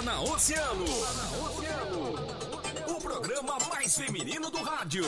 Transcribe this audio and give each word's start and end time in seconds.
Bola 0.00 0.02
na 0.02 0.20
Oceano. 0.22 0.84
O 2.88 3.00
programa 3.00 3.58
mais 3.68 3.94
feminino 3.96 4.50
do 4.50 4.62
rádio. 4.62 5.04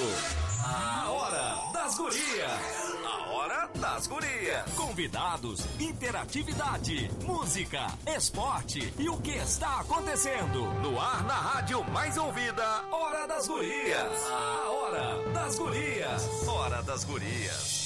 A 0.63 1.11
Hora 1.11 1.73
das 1.73 1.97
Gurias. 1.97 2.61
A 3.05 3.31
Hora 3.31 3.71
das 3.75 4.07
Gurias. 4.07 4.71
Convidados, 4.75 5.65
interatividade, 5.81 7.11
música, 7.25 7.87
esporte 8.07 8.93
e 8.99 9.09
o 9.09 9.17
que 9.17 9.33
está 9.33 9.81
acontecendo. 9.81 10.63
No 10.83 11.01
ar 11.01 11.25
na 11.25 11.35
rádio 11.35 11.83
mais 11.85 12.19
ouvida. 12.19 12.85
Hora 12.91 13.27
das 13.27 13.49
Gurias. 13.49 14.13
A 14.31 14.71
Hora 14.71 15.33
das 15.33 15.59
Gurias. 15.59 16.47
Hora 16.47 16.83
das 16.83 17.05
Gurias. 17.05 17.82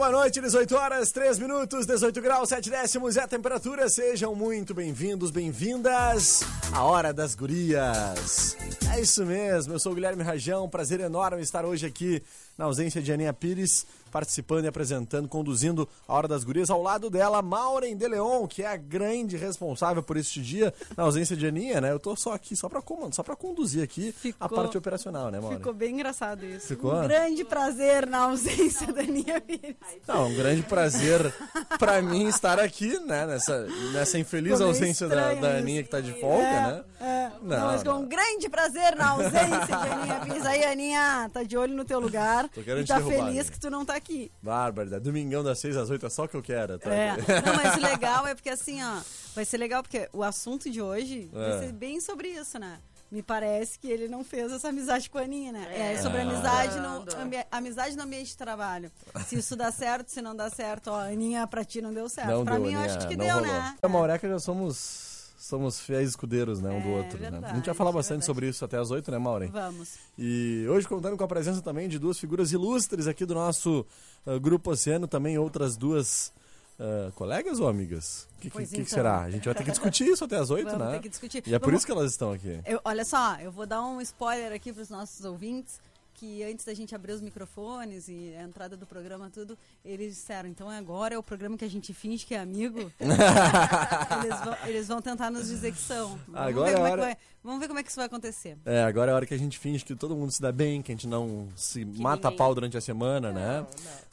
Boa 0.00 0.12
noite, 0.12 0.40
18 0.40 0.74
horas, 0.74 1.12
3 1.12 1.38
minutos, 1.38 1.84
18 1.84 2.22
graus, 2.22 2.48
7 2.48 2.70
décimos 2.70 3.18
é 3.18 3.20
a 3.20 3.28
temperatura. 3.28 3.86
Sejam 3.86 4.34
muito 4.34 4.72
bem-vindos, 4.72 5.30
bem-vindas 5.30 6.42
à 6.72 6.82
Hora 6.84 7.12
das 7.12 7.34
Gurias. 7.34 8.56
É 8.90 8.98
isso 8.98 9.26
mesmo, 9.26 9.74
eu 9.74 9.78
sou 9.78 9.92
o 9.92 9.94
Guilherme 9.94 10.22
Rajão, 10.22 10.66
prazer 10.70 11.00
enorme 11.00 11.42
estar 11.42 11.66
hoje 11.66 11.84
aqui 11.84 12.22
na 12.56 12.64
ausência 12.64 13.02
de 13.02 13.12
Aninha 13.12 13.34
Pires, 13.34 13.84
participando 14.10 14.64
e 14.64 14.68
apresentando, 14.68 15.28
conduzindo 15.28 15.88
a 16.06 16.14
Hora 16.14 16.28
das 16.28 16.44
Gurias. 16.44 16.70
Ao 16.70 16.82
lado 16.82 17.08
dela, 17.08 17.40
Maureen 17.42 17.96
de 17.96 18.06
Leon, 18.08 18.46
que 18.46 18.62
é 18.62 18.66
a 18.66 18.76
grande 18.76 19.36
responsável 19.36 20.02
por 20.02 20.16
este 20.16 20.40
dia, 20.42 20.72
na 20.96 21.04
ausência 21.04 21.36
de 21.36 21.46
Aninha, 21.46 21.80
né? 21.80 21.92
Eu 21.92 21.98
tô 22.00 22.14
só 22.16 22.32
aqui, 22.34 22.54
só 22.56 22.68
pra 22.68 22.82
comando, 22.82 23.14
só 23.14 23.22
pra 23.22 23.36
conduzir 23.36 23.82
aqui 23.82 24.12
Ficou- 24.12 24.46
a 24.46 24.48
parte 24.48 24.76
operacional, 24.76 25.30
né, 25.30 25.38
Maureen? 25.40 25.58
Ficou 25.58 25.72
bem 25.72 25.94
engraçado 25.94 26.44
isso. 26.44 26.66
Ficou? 26.68 26.94
Um 26.94 27.02
grande 27.02 27.44
prazer 27.44 28.06
na 28.06 28.18
ausência 28.24 28.92
da 28.92 29.00
Aninha 29.02 29.40
Pires. 29.40 29.76
Não, 30.06 30.26
um 30.28 30.34
grande 30.34 30.62
prazer 30.62 31.32
pra 31.78 32.02
mim 32.02 32.26
estar 32.28 32.58
aqui, 32.58 32.98
né? 33.00 33.26
Nessa, 33.26 33.66
nessa 33.92 34.18
infeliz 34.18 34.58
meio 34.58 34.68
ausência 34.68 35.06
da, 35.08 35.34
da. 35.34 35.56
Aninha 35.58 35.82
que 35.82 35.88
tá 35.90 36.00
de 36.00 36.12
folga, 36.20 36.44
é, 36.46 36.62
né? 36.72 36.84
É. 37.00 37.30
Não, 37.42 37.58
Não, 37.58 37.66
mas 37.66 37.82
com 37.82 37.90
um 37.90 38.06
grande 38.08 38.48
prazer 38.48 38.94
na 38.96 39.10
ausência 39.10 39.66
de 39.66 39.72
Aninha 39.72 40.20
Pires. 40.24 40.46
Aí, 40.46 40.64
Aninha, 40.64 41.30
tá 41.32 41.42
de 41.42 41.56
olho 41.56 41.74
no 41.74 41.84
teu 41.84 42.00
lugar. 42.00 42.48
Tô 42.48 42.62
querendo 42.62 42.84
e 42.84 42.86
tá 42.86 42.96
derrubar, 42.96 43.14
feliz 43.16 43.28
Aninha. 43.28 43.44
que 43.44 43.60
tu 43.60 43.70
não 43.70 43.84
tá 43.84 43.99
aqui. 44.00 44.30
Bárbara, 44.42 44.98
domingão 44.98 45.42
das 45.44 45.58
6 45.60 45.76
às 45.76 45.90
8 45.90 46.06
é 46.06 46.10
só 46.10 46.24
o 46.24 46.28
que 46.28 46.36
eu 46.36 46.42
quero. 46.42 46.78
Tá? 46.78 46.92
É. 46.92 47.12
Não, 47.16 47.54
mas 47.56 47.76
o 47.76 47.80
legal 47.80 48.26
é 48.26 48.34
porque 48.34 48.50
assim, 48.50 48.82
ó, 48.82 49.00
vai 49.34 49.44
ser 49.44 49.58
legal 49.58 49.82
porque 49.82 50.08
o 50.12 50.22
assunto 50.22 50.68
de 50.70 50.80
hoje 50.82 51.30
É. 51.34 51.36
vai 51.50 51.58
ser 51.66 51.72
bem 51.72 52.00
sobre 52.00 52.28
isso, 52.28 52.58
né? 52.58 52.78
Me 53.12 53.22
parece 53.22 53.76
que 53.76 53.88
ele 53.90 54.06
não 54.06 54.22
fez 54.22 54.52
essa 54.52 54.68
amizade 54.68 55.10
com 55.10 55.18
a 55.18 55.22
Aninha, 55.22 55.50
né? 55.50 55.66
É, 55.70 55.94
É. 55.94 55.98
sobre 56.02 56.20
Ah. 56.20 56.22
amizade 56.22 56.78
no, 56.78 57.04
amizade 57.50 57.96
no 57.96 58.04
ambiente 58.04 58.28
de 58.28 58.36
trabalho. 58.36 58.88
Se 59.26 59.34
isso 59.36 59.56
dá 59.56 59.72
certo, 59.72 60.08
se 60.10 60.22
não 60.22 60.34
dá 60.36 60.48
certo, 60.48 60.92
ó, 60.92 61.00
Aninha, 61.00 61.44
pra 61.46 61.64
ti 61.64 61.82
não 61.82 61.92
deu 61.92 62.08
certo. 62.08 62.30
Não 62.30 62.44
pra 62.44 62.54
deu, 62.54 62.62
mim, 62.64 62.72
eu 62.74 62.78
Aninha, 62.80 62.96
acho 62.96 63.08
que 63.08 63.16
não 63.16 63.24
deu, 63.26 63.34
rolou. 63.34 63.50
né? 63.52 63.74
Eu 63.82 63.88
e 63.88 63.90
a 63.90 63.92
Maureca 63.92 64.28
já 64.28 64.38
somos, 64.38 65.09
somos 65.40 65.80
fiéis 65.80 66.10
escudeiros, 66.10 66.60
né? 66.60 66.70
Um 66.70 66.80
do 66.80 66.88
É, 66.88 66.92
outro. 66.98 67.18
né? 67.18 67.28
A 67.28 67.30
gente 67.30 67.40
vai 67.40 67.52
verdade, 67.52 67.76
falar 67.78 67.92
bastante 67.92 68.18
verdade. 68.18 68.26
sobre 68.26 68.48
isso 68.48 68.64
até 68.64 68.76
às 68.78 68.90
8, 68.90 69.10
né, 69.10 69.18
Maureen? 69.18 69.50
Vamos. 69.50 69.94
E 70.18 70.66
hoje 70.68 70.86
contando 70.86 71.16
com 71.16 71.24
a 71.24 71.28
presença 71.28 71.62
também 71.62 71.88
de 71.88 71.98
duas 71.98 72.18
figuras 72.18 72.52
ilustres 72.52 73.06
aqui 73.06 73.24
do 73.24 73.34
nosso 73.34 73.86
ah, 74.26 74.38
Grupo 74.38 74.70
Oceano, 74.70 75.08
também 75.08 75.38
outras 75.38 75.76
duas 75.76 76.32
ah, 76.78 77.10
colegas 77.14 77.58
ou 77.58 77.68
amigas? 77.68 78.28
O 78.36 78.40
que, 78.40 78.48
que, 78.48 78.50
Pois 78.50 78.68
que 78.70 78.76
então. 78.76 78.86
será? 78.88 79.20
A 79.22 79.30
gente 79.30 79.44
vai 79.44 79.54
ter 79.54 79.64
que 79.64 79.70
discutir 79.70 80.04
isso 80.06 80.24
até 80.24 80.36
às 80.36 80.50
8, 80.50 80.64
Vamos 80.66 80.86
né? 80.86 80.92
ter 80.92 81.00
que 81.00 81.08
discutir. 81.08 81.42
E 81.46 81.54
é 81.54 81.58
por 81.58 81.66
Vamos- 81.66 81.78
isso 81.80 81.86
que 81.86 81.92
elas 81.92 82.10
estão 82.12 82.32
aqui. 82.32 82.60
Eu- 82.66 82.80
olha 82.84 83.04
só, 83.04 83.36
eu 83.40 83.50
vou 83.50 83.66
dar 83.66 83.82
um 83.82 84.00
spoiler 84.00 84.52
aqui 84.52 84.72
para 84.72 84.82
os 84.82 84.90
nossos 84.90 85.24
ouvintes. 85.24 85.80
Que 86.20 86.42
antes 86.44 86.66
da 86.66 86.74
gente 86.74 86.94
abrir 86.94 87.12
os 87.12 87.22
microfones 87.22 88.06
e 88.06 88.34
a 88.38 88.42
entrada 88.42 88.76
do 88.76 88.86
programa, 88.86 89.30
tudo, 89.30 89.56
eles 89.82 90.16
disseram: 90.16 90.50
então 90.50 90.68
agora 90.68 91.14
é 91.14 91.18
o 91.18 91.22
programa 91.22 91.56
que 91.56 91.64
a 91.64 91.70
gente 91.70 91.94
finge 91.94 92.26
que 92.26 92.34
é 92.34 92.38
amigo. 92.38 92.92
eles, 93.00 94.40
vão, 94.44 94.56
eles 94.66 94.88
vão 94.88 95.00
tentar 95.00 95.30
nos 95.30 95.46
dizer 95.48 95.72
que 95.72 95.78
são. 95.78 96.18
Vamos, 96.28 96.40
Agora 96.48 96.66
ver 96.66 96.72
é 96.72 96.74
como 96.76 96.84
a 96.84 96.88
é 96.88 96.90
que 96.90 96.92
hora- 96.92 97.02
vai, 97.02 97.16
vamos 97.42 97.60
ver 97.60 97.68
como 97.68 97.80
é 97.80 97.82
que 97.82 97.88
isso 97.88 97.96
vai 97.96 98.04
acontecer. 98.04 98.58
É, 98.66 98.82
agora 98.82 99.10
é 99.10 99.14
a 99.14 99.16
hora 99.16 99.24
que 99.24 99.32
a 99.32 99.38
gente 99.38 99.58
finge 99.58 99.82
que 99.82 99.96
todo 99.96 100.14
mundo 100.14 100.30
se 100.30 100.42
dá 100.42 100.52
bem, 100.52 100.82
que 100.82 100.92
a 100.92 100.94
gente 100.94 101.08
não 101.08 101.48
se 101.56 101.86
mata 101.86 102.28
a 102.28 102.30
ninguém- 102.30 102.36
pau 102.36 102.54
durante 102.54 102.76
a 102.76 102.82
semana, 102.82 103.32
né? 103.32 103.66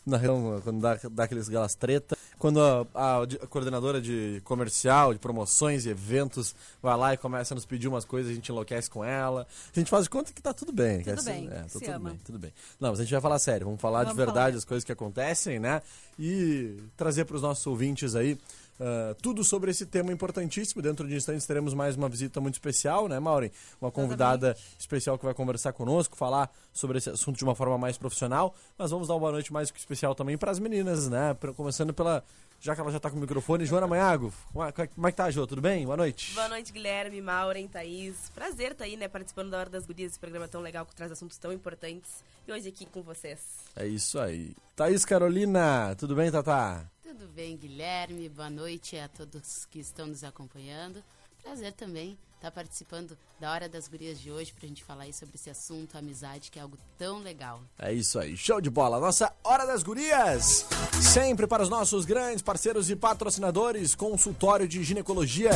Na 0.06 0.16
reunião, 0.16 0.62
quando 0.62 0.80
dá, 0.80 0.98
dá 1.12 1.26
aqueles 1.26 1.50
aquelas 1.50 1.76
treta. 1.76 2.18
Quando 2.38 2.62
a, 2.62 2.86
a 2.94 3.24
a 3.24 3.48
coordenadora 3.48 4.00
de 4.00 4.42
comercial, 4.44 5.14
de 5.14 5.20
promoções 5.20 5.86
e 5.86 5.90
eventos 5.90 6.56
vai 6.82 6.96
lá 6.96 7.14
e 7.14 7.18
começa 7.18 7.54
a 7.54 7.56
nos 7.56 7.66
pedir 7.66 7.88
umas 7.88 8.06
coisas, 8.06 8.32
a 8.32 8.36
gente 8.36 8.52
enlouquece 8.52 8.90
com 8.90 9.04
ela. 9.04 9.48
A 9.76 9.80
gente 9.80 9.90
faz 9.90 10.04
de 10.04 10.10
conta 10.10 10.32
que 10.32 10.42
tá 10.42 10.54
tudo 10.54 10.72
bem. 10.72 11.02
Tudo 11.02 11.24
bem, 11.24 11.48
é, 11.48 11.56
tá 11.62 11.66
tudo 11.72 11.90
ama. 11.92 12.10
bem, 12.12 12.20
tudo 12.24 12.40
bem. 12.40 12.54
Não, 12.80 12.90
mas 12.90 13.00
a 13.00 13.04
gente 13.04 13.12
vai 13.12 13.22
falar 13.22 13.40
sério, 13.40 13.66
vamos 13.66 13.82
falar 13.82 14.00
de 14.04 14.12
Vamos 14.12 14.18
verdade 14.18 14.52
falar. 14.52 14.58
as 14.58 14.66
coisas 14.66 14.84
que 14.84 14.92
acontecem, 14.92 15.60
né? 15.60 15.82
E 16.20 16.78
trazer 16.96 17.26
para 17.26 17.36
os 17.36 17.42
nossos 17.42 17.66
ouvintes 17.66 18.16
aí 18.16 18.38
ah, 18.80 19.16
tudo 19.22 19.44
sobre 19.44 19.72
esse 19.72 19.86
tema 19.86 20.12
importantíssimo. 20.12 20.82
Dentro 20.82 21.08
de 21.08 21.16
instantes 21.16 21.46
teremos 21.46 21.74
mais 21.74 21.96
uma 21.96 22.10
visita 22.10 22.40
muito 22.40 22.56
especial, 22.56 23.08
né, 23.08 23.20
Maureen? 23.20 23.52
Uma 23.82 23.92
convidada 23.92 24.56
especial 24.78 25.18
que 25.18 25.26
vai 25.26 25.34
conversar 25.34 25.74
conosco, 25.74 26.16
falar 26.16 26.52
sobre 26.72 26.98
esse 26.98 27.10
assunto 27.10 27.38
de 27.38 27.44
uma 27.44 27.56
forma 27.56 27.78
mais 27.78 27.98
profissional. 27.98 28.56
Mas 28.78 28.92
vamos 28.92 29.08
dar 29.08 29.16
uma 29.16 29.32
noite 29.32 29.52
mais 29.52 29.72
que 29.72 29.80
especial 29.80 30.14
também 30.14 30.38
para 30.38 30.52
as 30.52 30.60
meninas, 30.60 31.08
né? 31.10 31.36
Começando 31.56 31.94
pela. 31.94 32.24
Já 32.60 32.74
que 32.74 32.82
ela 32.82 32.92
já 32.92 33.00
tá 33.00 33.12
com 33.12 33.18
o 33.18 33.20
microfone, 33.20 33.68
Joana 33.68 33.86
Manhago. 33.86 34.34
Como 34.52 34.66
é 34.66 34.70
é 34.70 35.12
que 35.12 35.18
tá, 35.18 35.30
Jo? 35.30 35.46
Tudo 35.46 35.62
bem? 35.62 35.86
Boa 35.86 35.96
noite. 35.96 36.34
Boa 36.34 36.50
noite, 36.50 36.74
Guilherme, 36.74 37.22
Maureen, 37.22 37.68
Thaís. 37.68 38.32
Prazer 38.34 38.72
estar 38.72 38.86
aí, 38.86 38.98
né, 38.98 39.08
participando 39.08 39.52
da 39.52 39.60
Hora 39.60 39.70
das 39.70 39.86
Gurias, 39.86 40.14
esse 40.14 40.20
programa 40.20 40.48
tão 40.48 40.60
legal 40.60 40.84
que 40.84 40.96
traz 40.96 41.12
assuntos 41.12 41.38
tão 41.38 41.54
importantes. 41.54 42.24
E 42.48 42.52
hoje 42.52 42.68
aqui 42.70 42.88
com 42.88 43.04
vocês. 43.04 43.40
É 43.76 43.86
isso 43.86 44.18
aí. 44.18 44.56
Thaís 44.76 45.06
Carolina, 45.06 45.96
tudo 46.00 46.16
bem, 46.16 46.32
Tatá? 46.32 46.90
Tudo 47.08 47.26
bem, 47.30 47.56
Guilherme? 47.56 48.28
Boa 48.28 48.50
noite 48.50 48.98
a 48.98 49.08
todos 49.08 49.66
que 49.68 49.80
estão 49.80 50.08
nos 50.08 50.26
acompanhando. 50.26 51.02
Prazer 51.48 51.72
também 51.72 52.18
estar 52.36 52.52
participando 52.52 53.18
da 53.40 53.50
Hora 53.50 53.70
das 53.70 53.88
Gurias 53.88 54.20
de 54.20 54.30
hoje 54.30 54.52
para 54.52 54.66
a 54.66 54.68
gente 54.68 54.84
falar 54.84 55.04
aí 55.04 55.14
sobre 55.14 55.36
esse 55.36 55.50
assunto, 55.50 55.98
amizade, 55.98 56.52
que 56.52 56.60
é 56.60 56.62
algo 56.62 56.78
tão 56.98 57.20
legal. 57.20 57.62
É 57.80 57.94
isso 57.94 58.20
aí, 58.20 58.36
show 58.36 58.60
de 58.60 58.70
bola. 58.70 59.00
Nossa 59.00 59.32
Hora 59.46 59.66
das 59.66 59.82
Gurias. 59.82 60.66
Sempre 61.02 61.48
para 61.48 61.64
os 61.64 61.70
nossos 61.70 62.04
grandes 62.04 62.42
parceiros 62.42 62.90
e 62.90 62.98
patrocinadores, 62.98 63.96
consultório 63.96 64.68
de 64.68 64.84
ginecologia 64.84 65.52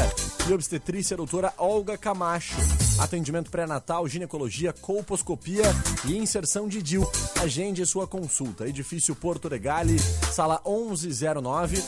e 0.49 0.53
obstetrícia 0.53 1.17
doutora 1.17 1.53
Olga 1.57 1.97
Camacho. 1.97 2.55
Atendimento 2.97 3.51
pré-natal, 3.51 4.07
ginecologia, 4.07 4.71
colposcopia 4.71 5.65
e 6.07 6.17
inserção 6.17 6.69
de 6.69 6.81
DIL. 6.81 7.03
Agende 7.41 7.85
sua 7.85 8.07
consulta. 8.07 8.65
Edifício 8.65 9.13
Porto 9.13 9.49
Regale, 9.49 9.99
sala 10.31 10.61
1109 10.65 11.83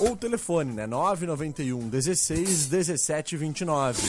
ou 0.00 0.16
telefone, 0.16 0.72
né? 0.72 0.86
991 0.86 1.88
16 1.88 2.66
17 2.66 3.36
29. 3.36 4.02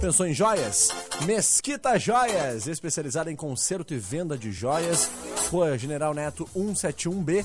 Pensou 0.00 0.26
em 0.26 0.32
joias? 0.32 0.88
Mesquita 1.26 1.98
Joias, 1.98 2.66
especializada 2.66 3.30
em 3.30 3.36
conserto 3.36 3.92
e 3.92 3.98
venda 3.98 4.36
de 4.38 4.50
joias. 4.50 5.10
Rua 5.50 5.76
General 5.76 6.14
Neto 6.14 6.48
171B. 6.56 7.44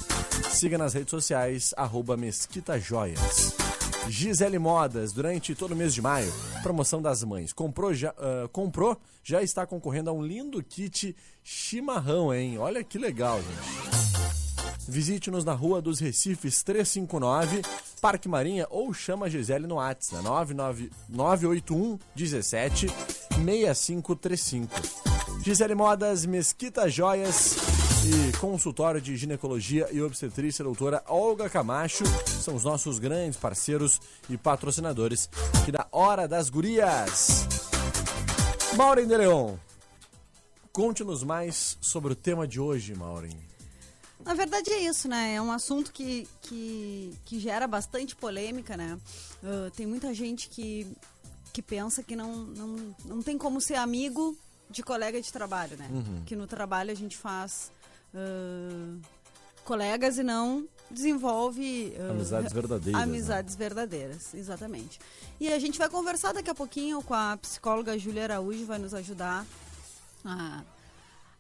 Siga 0.50 0.78
nas 0.78 0.94
redes 0.94 1.12
sociais, 1.12 1.74
arroba 1.76 2.16
Mesquita 2.16 2.80
Joias. 2.80 3.54
Gisele 4.08 4.60
Modas, 4.60 5.12
durante 5.12 5.56
todo 5.56 5.72
o 5.72 5.76
mês 5.76 5.94
de 5.94 6.02
maio, 6.02 6.32
promoção 6.62 7.02
das 7.02 7.24
mães. 7.24 7.52
Comprou 7.52 7.94
já, 7.94 8.14
ah, 8.18 8.48
comprou, 8.52 8.98
já 9.24 9.42
está 9.42 9.66
concorrendo 9.66 10.10
a 10.10 10.14
um 10.14 10.22
lindo 10.22 10.64
kit 10.64 11.16
chimarrão, 11.44 12.34
hein? 12.34 12.58
Olha 12.58 12.84
que 12.84 12.98
legal, 12.98 13.40
gente. 13.42 14.15
Visite-nos 14.88 15.44
na 15.44 15.54
Rua 15.54 15.82
dos 15.82 16.00
Recifes 16.00 16.62
359, 16.64 17.62
Parque 18.00 18.30
Marinha 18.30 18.68
ou 18.70 18.94
chama 18.94 19.26
a 19.26 19.30
Gisele 19.30 19.66
no 19.66 19.76
WhatsApp, 19.76 20.24
99 20.24 20.92
981 21.10 22.00
17 22.16 22.88
6535. 22.88 24.76
Gisele 25.44 25.76
Modas, 25.76 26.26
Mesquita 26.26 26.90
Joias 26.90 27.56
e 28.06 28.38
consultório 28.38 29.02
de 29.02 29.18
ginecologia 29.18 29.88
e 29.92 30.02
obstetrícia 30.02 30.64
doutora 30.64 31.04
Olga 31.08 31.50
Camacho 31.50 32.04
são 32.28 32.56
os 32.56 32.64
nossos 32.64 33.00
grandes 33.00 33.38
parceiros 33.38 34.00
e 34.30 34.38
patrocinadores 34.38 35.28
aqui 35.60 35.72
da 35.72 35.88
Hora 35.92 36.28
das 36.28 36.50
Gurias. 36.50 37.48
Maureen 38.76 39.08
de 39.08 39.18
Leon, 39.18 39.56
conte-nos 40.72 41.24
mais 41.24 41.78
sobre 41.82 42.14
o 42.14 42.16
tema 42.16 42.48
de 42.48 42.60
hoje, 42.60 42.94
Maureen. 42.94 43.55
Na 44.26 44.34
verdade 44.34 44.72
é 44.72 44.80
isso, 44.80 45.08
né? 45.08 45.36
É 45.36 45.42
um 45.42 45.52
assunto 45.52 45.92
que, 45.94 46.28
que, 46.42 47.14
que 47.24 47.40
gera 47.40 47.68
bastante 47.68 48.16
polêmica, 48.16 48.76
né? 48.76 48.98
Ah, 49.44 49.70
tem 49.76 49.86
muita 49.86 50.14
gente 50.14 50.50
que, 50.50 50.88
que 51.54 51.62
pensa 51.62 52.02
que 52.02 52.16
não, 52.16 52.36
não, 52.38 52.96
não 53.06 53.22
tem 53.22 53.38
como 53.38 53.62
ser 53.62 53.76
amigo 53.76 54.36
de 54.70 54.82
colega 54.82 55.22
de 55.22 55.32
trabalho, 55.32 55.78
né? 55.78 55.88
Que 56.26 56.36
no 56.36 56.48
trabalho 56.48 56.92
a 56.92 56.96
gente 56.96 57.16
faz 57.16 57.72
ah, 58.16 58.98
colegas 59.64 60.18
e 60.18 60.24
não 60.24 60.68
desenvolve 60.90 61.96
ah, 62.00 62.12
Amizades 62.12 62.52
verdadeiras. 62.52 62.94
né? 63.00 63.04
Amizades 63.04 63.56
verdadeiras, 63.56 64.34
exatamente. 64.34 65.00
E 65.40 65.54
a 65.54 65.60
gente 65.60 65.78
vai 65.78 65.88
conversar 65.90 66.34
daqui 66.34 66.50
a 66.50 66.56
pouquinho 66.56 67.02
com 67.04 67.14
a 67.14 67.38
psicóloga 67.38 67.98
Júlia 68.00 68.24
Araújo, 68.24 68.66
vai 68.66 68.80
nos 68.80 68.94
ajudar 68.96 69.46
a 70.24 70.64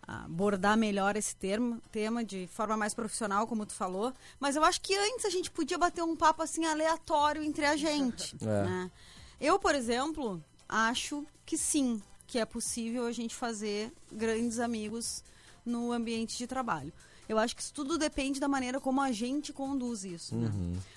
abordar 0.08 0.78
melhor 0.78 1.16
esse 1.16 1.36
termo, 1.36 1.82
tema 1.92 2.24
de 2.24 2.48
forma 2.48 2.78
mais 2.78 2.94
profissional, 2.94 3.48
como 3.48 3.66
tu 3.66 3.74
falou. 3.74 4.14
Mas 4.40 4.56
eu 4.56 4.64
acho 4.64 4.80
que 4.82 4.96
antes 4.96 5.26
a 5.26 5.30
gente 5.30 5.50
podia 5.50 5.78
bater 5.78 6.04
um 6.04 6.16
papo 6.16 6.44
assim 6.44 6.66
aleatório 6.66 7.44
entre 7.44 7.66
a 7.66 7.76
gente. 7.76 8.36
É. 8.46 8.64
né? 8.64 8.92
Eu, 9.42 9.58
por 9.58 9.74
exemplo, 9.74 10.42
acho 10.70 11.26
que 11.46 11.58
sim, 11.58 12.02
que 12.28 12.38
é 12.38 12.46
possível 12.46 13.06
a 13.06 13.12
gente 13.12 13.34
fazer 13.36 13.92
grandes 14.12 14.60
amigos 14.60 15.24
no 15.66 15.92
ambiente 15.92 16.38
de 16.38 16.46
trabalho. 16.46 16.94
Eu 17.28 17.40
acho 17.40 17.56
que 17.56 17.62
isso 17.62 17.74
tudo 17.74 17.98
depende 17.98 18.40
da 18.40 18.48
maneira 18.48 18.80
como 18.80 19.02
a 19.02 19.12
gente 19.12 19.52
conduz 19.52 20.06
isso. 20.06 20.36
né? 20.36 20.52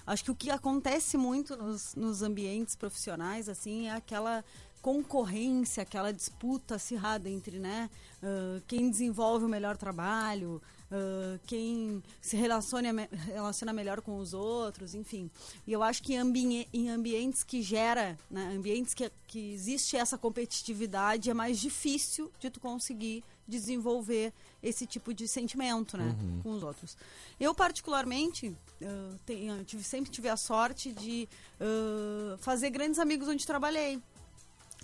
Acho 0.06 0.25
que 0.25 0.31
o 0.31 0.34
que 0.34 0.50
acontece 0.50 1.16
muito 1.16 1.56
nos, 1.56 1.94
nos 1.94 2.22
ambientes 2.22 2.76
profissionais, 2.76 3.49
assim, 3.49 3.88
é 3.88 3.93
aquela 3.93 4.44
concorrência, 4.88 5.82
aquela 5.82 6.12
disputa 6.12 6.76
acirrada 6.76 7.29
entre, 7.29 7.58
né, 7.58 7.90
ah, 8.23 8.58
quem 8.67 8.90
desenvolve 8.90 9.44
o 9.44 9.49
melhor 9.49 9.76
trabalho, 9.76 10.62
ah, 10.90 11.38
quem 11.46 12.02
se 12.23 12.37
relaciona, 12.37 13.06
relaciona 13.26 13.73
melhor 13.75 14.00
com 14.00 14.17
os 14.17 14.32
outros, 14.32 14.94
enfim. 14.94 15.31
E 15.67 15.73
eu 15.73 15.82
acho 15.82 16.02
que 16.02 16.14
em, 16.14 16.19
ambi- 16.19 16.67
em 16.73 16.88
ambientes 16.88 17.44
que 17.44 17.61
gera, 17.61 18.19
né, 18.31 18.50
ambientes 18.56 18.94
que, 18.94 19.12
que 19.26 19.52
existe 19.52 19.94
essa 19.94 20.17
competitividade, 20.17 21.29
é 21.29 21.35
mais 21.35 21.58
difícil 21.58 22.32
de 22.40 22.49
tu 22.49 22.58
conseguir 22.58 23.23
desenvolver 23.46 24.32
esse 24.62 24.87
tipo 24.87 25.12
de 25.12 25.29
sentimento, 25.29 25.99
né, 25.99 26.17
com 26.43 26.50
os 26.52 26.62
outros. 26.62 26.96
Eu 27.38 27.55
particularmente 27.55 28.56
ah, 28.82 29.17
tenho, 29.26 29.62
tive, 29.64 29.85
sempre 29.85 30.11
tive 30.11 30.31
a 30.31 30.37
sorte 30.37 30.93
de 30.93 31.29
ah, 31.61 32.38
fazer 32.38 32.70
grandes 32.70 32.99
amigos 32.99 33.29
onde 33.29 33.46
trabalhei 33.46 34.00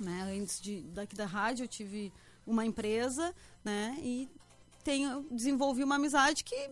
né? 0.01 0.37
Antes 0.41 0.61
de 0.61 0.83
daqui 0.83 1.15
da 1.15 1.27
rádio 1.27 1.65
eu 1.65 1.69
tive 1.69 2.13
uma 2.47 2.65
empresa, 2.65 3.35
né? 3.65 3.97
E 4.01 4.29
tenho 4.83 5.27
desenvolvi 5.31 5.83
uma 5.83 5.97
amizade 5.97 6.45
que 6.45 6.71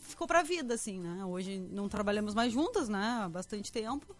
ficou 0.00 0.26
pra 0.26 0.42
vida, 0.42 0.74
assim, 0.74 0.98
né? 0.98 1.24
Hoje 1.24 1.58
não 1.70 1.88
trabalhamos 1.88 2.34
mais 2.34 2.52
juntas, 2.52 2.88
né? 2.88 3.20
Há 3.22 3.28
bastante 3.28 3.70
tempo, 3.70 4.16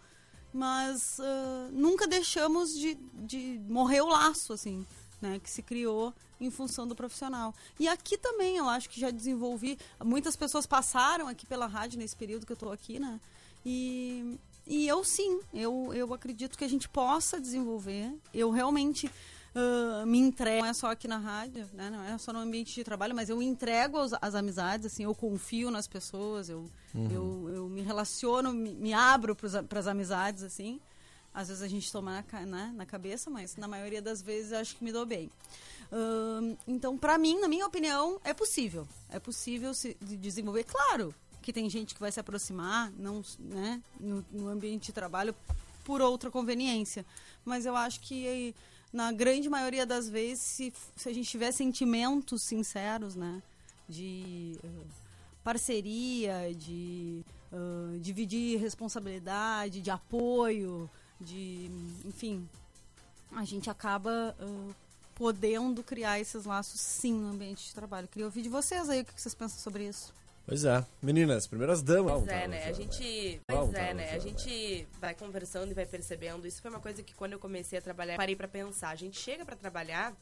mas 0.53 1.19
ah, 1.19 1.69
nunca 1.71 2.07
deixamos 2.07 2.77
de, 2.77 2.95
de 3.13 3.61
morrer 3.67 4.01
o 4.01 4.07
laço, 4.07 4.53
assim, 4.53 4.85
né? 5.21 5.39
Que 5.39 5.49
se 5.49 5.61
criou 5.61 6.13
em 6.39 6.49
função 6.49 6.87
do 6.87 6.95
profissional. 6.95 7.53
E 7.79 7.87
aqui 7.87 8.17
também 8.17 8.57
eu 8.57 8.67
acho 8.67 8.89
que 8.89 8.99
já 8.99 9.11
desenvolvi. 9.11 9.77
Muitas 10.03 10.35
pessoas 10.35 10.65
passaram 10.65 11.27
aqui 11.27 11.45
pela 11.45 11.67
rádio 11.67 11.99
nesse 11.99 12.15
período 12.15 12.45
que 12.45 12.51
eu 12.51 12.57
tô 12.57 12.71
aqui, 12.71 12.99
né? 12.99 13.19
E, 13.65 14.39
e 14.65 14.87
eu 14.87 15.03
sim, 15.03 15.39
eu, 15.53 15.91
eu 15.93 16.13
acredito 16.13 16.57
que 16.57 16.63
a 16.63 16.69
gente 16.69 16.87
possa 16.87 17.39
desenvolver. 17.39 18.13
Eu 18.33 18.51
realmente 18.51 19.11
ah, 19.53 20.05
me 20.05 20.17
entrego, 20.17 20.61
não 20.63 20.69
é 20.69 20.73
só 20.73 20.91
aqui 20.91 21.07
na 21.07 21.17
rádio, 21.17 21.67
né? 21.73 21.89
não 21.89 22.03
é 22.03 22.17
só 22.17 22.31
no 22.31 22.39
ambiente 22.39 22.73
de 22.73 22.83
trabalho, 22.83 23.13
mas 23.13 23.29
eu 23.29 23.41
entrego 23.41 23.97
as, 23.97 24.13
as 24.21 24.33
amizades, 24.33 24.85
assim, 24.85 25.03
eu 25.03 25.13
confio 25.13 25.69
nas 25.69 25.87
pessoas, 25.87 26.49
eu, 26.49 26.69
eu, 27.11 27.49
eu 27.53 27.69
me 27.69 27.81
relaciono, 27.81 28.53
me, 28.53 28.73
me 28.73 28.93
abro 28.93 29.35
para 29.35 29.79
as 29.79 29.87
amizades, 29.87 30.43
assim. 30.43 30.79
Às 31.33 31.47
vezes 31.47 31.63
a 31.63 31.67
gente 31.67 31.89
toma 31.89 32.25
na, 32.31 32.45
né, 32.45 32.73
na 32.75 32.85
cabeça, 32.85 33.29
mas 33.29 33.55
na 33.55 33.67
maioria 33.67 34.01
das 34.01 34.21
vezes 34.21 34.51
eu 34.51 34.59
acho 34.59 34.75
que 34.75 34.83
me 34.83 34.91
dou 34.91 35.05
bem. 35.05 35.29
Ahn, 35.89 36.55
então, 36.67 36.97
para 36.97 37.17
mim, 37.17 37.39
na 37.39 37.47
minha 37.47 37.65
opinião, 37.65 38.19
é 38.23 38.33
possível. 38.33 38.85
É 39.09 39.17
possível 39.17 39.73
se 39.73 39.95
de- 40.01 40.17
desenvolver. 40.17 40.65
Claro 40.65 41.13
que 41.41 41.51
tem 41.51 41.69
gente 41.69 41.93
que 41.93 41.99
vai 41.99 42.11
se 42.11 42.19
aproximar 42.19 42.91
não, 42.91 43.23
né, 43.39 43.81
no, 43.99 44.25
no 44.31 44.47
ambiente 44.47 44.87
de 44.87 44.93
trabalho 44.93 45.35
por 45.83 46.01
outra 46.01 46.29
conveniência. 46.29 47.05
Mas 47.43 47.65
eu 47.65 47.75
acho 47.75 47.99
que, 48.01 48.55
na 48.93 49.11
grande 49.11 49.49
maioria 49.49 49.85
das 49.85 50.07
vezes, 50.07 50.43
se, 50.43 50.73
se 50.95 51.09
a 51.09 51.13
gente 51.13 51.29
tiver 51.29 51.51
sentimentos 51.51 52.43
sinceros, 52.43 53.15
né, 53.15 53.41
de 53.89 54.57
eh, 54.63 54.67
parceria, 55.43 56.53
de 56.55 57.25
ah, 57.51 57.97
dividir 57.99 58.59
responsabilidade, 58.59 59.81
de 59.81 59.91
apoio, 59.91 60.89
de, 61.19 61.69
enfim, 62.05 62.47
a 63.33 63.43
gente 63.43 63.69
acaba 63.69 64.35
ah, 64.39 64.73
podendo 65.15 65.83
criar 65.83 66.19
esses 66.19 66.45
laços 66.45 66.79
sim 66.79 67.13
no 67.13 67.31
ambiente 67.31 67.65
de 67.65 67.73
trabalho. 67.73 68.07
Queria 68.07 68.25
ouvir 68.25 68.41
de 68.41 68.49
vocês 68.49 68.89
aí 68.89 69.01
o 69.01 69.05
que 69.05 69.19
vocês 69.19 69.35
pensam 69.35 69.59
sobre 69.59 69.87
isso. 69.87 70.13
Pois 70.45 70.65
é. 70.65 70.85
Meninas, 71.01 71.47
primeiras 71.47 71.81
damas. 71.81 72.13
Pois 72.23 72.27
é, 72.27 72.47
né? 72.47 72.65
A 72.65 72.71
gente. 72.73 73.41
Pois 73.47 73.73
é, 73.73 73.93
né? 73.93 74.11
A 74.13 74.19
gente 74.19 74.87
vai 74.99 75.13
conversando 75.13 75.71
e 75.71 75.73
vai 75.73 75.85
percebendo. 75.85 76.45
Isso 76.47 76.61
foi 76.61 76.71
uma 76.71 76.79
coisa 76.79 77.01
que 77.03 77.13
quando 77.13 77.33
eu 77.33 77.39
comecei 77.39 77.77
a 77.79 77.81
trabalhar, 77.81 78.17
parei 78.17 78.35
pra 78.35 78.47
pensar. 78.47 78.89
A 78.89 78.95
gente 78.95 79.19
chega 79.19 79.45
pra 79.45 79.55
trabalhar, 79.55 80.13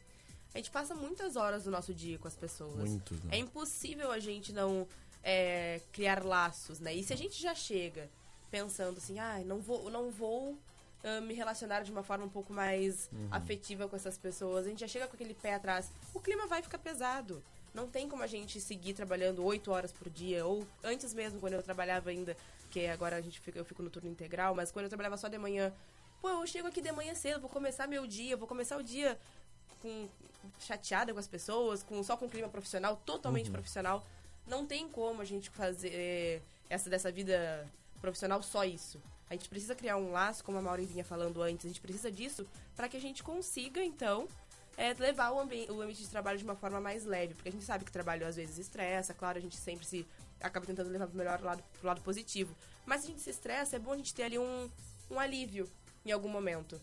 a 0.54 0.58
gente 0.58 0.70
passa 0.72 0.94
muitas 0.94 1.36
horas 1.36 1.64
do 1.64 1.72
nosso 1.72 1.94
dia 1.94 2.18
com 2.20 2.28
as 2.28 2.36
pessoas. 2.36 2.90
Muito, 2.90 3.14
né? 3.16 3.22
É 3.32 3.38
impossível 3.38 4.12
a 4.12 4.20
gente 4.20 4.52
não 4.54 4.88
é, 5.24 5.82
criar 5.92 6.24
laços, 6.24 6.80
né? 6.80 6.94
E 6.94 7.04
se 7.04 7.14
a 7.14 7.18
gente 7.18 7.42
já 7.42 7.56
chega 7.56 8.10
pensando 8.52 8.98
assim, 8.98 9.20
ah, 9.20 9.42
não 9.46 9.60
vou, 9.60 9.90
não 9.90 10.10
vou 10.12 10.58
ah, 11.04 11.22
me 11.22 11.34
relacionar 11.34 11.82
de 11.84 11.92
uma 11.92 12.04
forma 12.04 12.26
um 12.26 12.30
pouco 12.30 12.52
mais 12.52 13.10
Uhum. 13.14 13.28
afetiva 13.32 13.88
com 13.88 13.96
essas 13.96 14.18
pessoas, 14.18 14.66
a 14.66 14.70
gente 14.70 14.80
já 14.82 14.88
chega 14.88 15.08
com 15.08 15.16
aquele 15.16 15.34
pé 15.34 15.54
atrás, 15.56 15.92
o 16.14 16.20
clima 16.20 16.46
vai 16.48 16.62
ficar 16.62 16.78
pesado. 16.80 17.42
Não 17.74 17.88
tem 17.88 18.10
como 18.10 18.24
a 18.24 18.28
gente 18.28 18.60
seguir 18.60 18.94
trabalhando 18.94 19.44
oito 19.46 19.72
horas 19.72 19.92
por 19.92 20.10
dia, 20.10 20.46
ou 20.46 20.66
antes 20.84 21.14
mesmo, 21.14 21.40
quando 21.40 21.54
eu 21.54 21.64
trabalhava 21.64 22.10
ainda, 22.10 22.36
que 22.70 22.88
agora 22.88 23.16
a 23.16 23.22
gente 23.22 23.40
fica, 23.40 23.60
eu 23.60 23.66
fico 23.66 23.84
no 23.84 23.90
turno 23.90 24.10
integral, 24.10 24.56
mas 24.56 24.72
quando 24.72 24.86
eu 24.86 24.90
trabalhava 24.90 25.18
só 25.18 25.28
de 25.28 25.38
manhã, 25.38 25.74
pô, 26.22 26.30
eu 26.30 26.48
chego 26.48 26.68
aqui 26.68 26.82
de 26.82 26.92
manhã 26.92 27.14
cedo, 27.16 27.40
vou 27.42 27.50
começar 27.50 27.88
meu 27.88 28.06
dia, 28.06 28.36
vou 28.36 28.48
começar 28.48 28.78
o 28.78 28.84
dia 28.84 29.18
com 29.82 30.10
chateada 30.60 31.14
com 31.14 31.20
as 31.20 31.28
pessoas, 31.28 31.84
com 31.84 32.02
só 32.04 32.18
com 32.18 32.30
clima 32.30 32.50
profissional, 32.50 32.98
totalmente 33.06 33.50
profissional. 33.50 34.06
Não 34.46 34.66
tem 34.66 34.88
como 34.90 35.22
a 35.22 35.26
gente 35.26 35.50
fazer 35.50 35.92
eh, 35.94 36.42
essa 36.70 36.90
dessa 36.90 37.12
vida 37.12 37.70
profissional 38.02 38.42
só 38.42 38.64
isso. 38.64 39.02
A 39.30 39.34
gente 39.34 39.48
precisa 39.48 39.76
criar 39.76 39.96
um 39.98 40.12
laço, 40.12 40.44
como 40.44 40.58
a 40.58 40.62
Maureen 40.62 40.88
vinha 40.88 41.04
falando 41.04 41.42
antes, 41.42 41.66
a 41.66 41.70
gente 41.70 41.82
precisa 41.82 42.12
disso 42.12 42.48
para 42.76 42.90
que 42.90 42.98
a 42.98 43.02
gente 43.02 43.24
consiga, 43.24 43.84
então, 43.84 44.28
eh, 44.80 44.96
levar 44.98 45.32
o, 45.32 45.40
ambi 45.40 45.68
o 45.70 45.82
ambiente 45.82 46.02
de 46.02 46.10
trabalho 46.10 46.38
de 46.38 46.44
uma 46.46 46.56
forma 46.56 46.80
mais 46.80 47.04
leve. 47.04 47.34
Porque 47.34 47.50
a 47.50 47.52
gente 47.52 47.66
sabe 47.66 47.84
que 47.84 47.92
trabalho 47.92 48.26
às 48.26 48.38
vezes 48.38 48.58
estressa, 48.58 49.14
claro, 49.14 49.38
a 49.38 49.42
gente 49.42 49.58
sempre 49.58 49.86
se 49.86 50.08
acaba 50.40 50.66
tentando 50.66 50.90
levar 50.90 51.08
pro 51.08 51.18
melhor 51.18 51.42
lado, 51.42 51.62
pro 51.80 51.88
lado 51.88 52.02
positivo. 52.02 52.56
Mas 52.86 53.02
se 53.02 53.08
a 53.08 53.10
gente 53.10 53.22
se 53.22 53.30
estressa, 53.30 53.76
é 53.76 53.80
bom 53.80 53.92
a 53.92 53.98
gente 53.98 54.14
ter 54.14 54.24
ali 54.24 54.40
um, 54.40 54.70
um 55.12 55.20
alívio 55.20 55.70
em 56.06 56.12
algum 56.12 56.30
momento. 56.30 56.80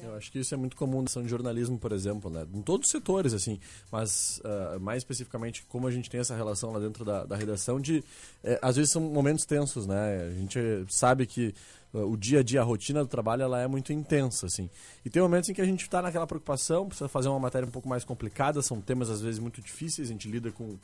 Eu 0.00 0.14
acho 0.14 0.30
que 0.30 0.38
isso 0.38 0.54
é 0.54 0.56
muito 0.56 0.76
comum 0.76 1.02
na 1.02 1.22
de 1.22 1.28
jornalismo, 1.28 1.78
por 1.78 1.92
exemplo, 1.92 2.30
né? 2.30 2.46
Em 2.54 2.62
todos 2.62 2.86
os 2.86 2.92
setores, 2.92 3.32
assim. 3.32 3.58
Mas, 3.90 4.40
ah, 4.44 4.78
mais 4.80 4.98
especificamente, 4.98 5.64
como 5.68 5.86
a 5.86 5.90
gente 5.90 6.08
tem 6.08 6.20
essa 6.20 6.36
relação 6.36 6.72
lá 6.72 6.78
dentro 6.78 7.04
da, 7.04 7.24
da 7.24 7.36
redação 7.36 7.80
de... 7.80 8.04
eh, 8.44 8.58
às 8.62 8.76
vezes 8.76 8.92
são 8.92 9.02
momentos 9.02 9.44
tensos, 9.44 9.86
né? 9.86 10.28
A 10.28 10.34
gente 10.34 10.58
sabe 10.88 11.26
que 11.26 11.52
ah, 11.92 11.98
o 11.98 12.16
dia 12.16 12.40
a 12.40 12.42
dia, 12.42 12.60
a 12.60 12.64
rotina 12.64 13.02
do 13.02 13.08
trabalho, 13.08 13.42
ela 13.42 13.60
é 13.60 13.66
muito 13.66 13.92
intensa, 13.92 14.46
assim. 14.46 14.70
E 15.04 15.10
tem 15.10 15.20
momentos 15.20 15.50
em 15.50 15.54
que 15.54 15.60
a 15.60 15.66
gente 15.66 15.82
está 15.82 16.00
naquela 16.00 16.26
preocupação, 16.26 16.86
precisa 16.86 17.08
fazer 17.08 17.28
uma 17.28 17.40
matéria 17.40 17.66
um 17.66 17.72
pouco 17.72 17.88
mais 17.88 18.04
complicada, 18.04 18.62
são 18.62 18.80
temas, 18.80 19.10
às 19.10 19.20
vezes, 19.20 19.40
muito 19.40 19.60
difíceis, 19.60 20.08
a 20.08 20.12
gente 20.12 20.30
lida 20.30 20.52
com 20.52 20.78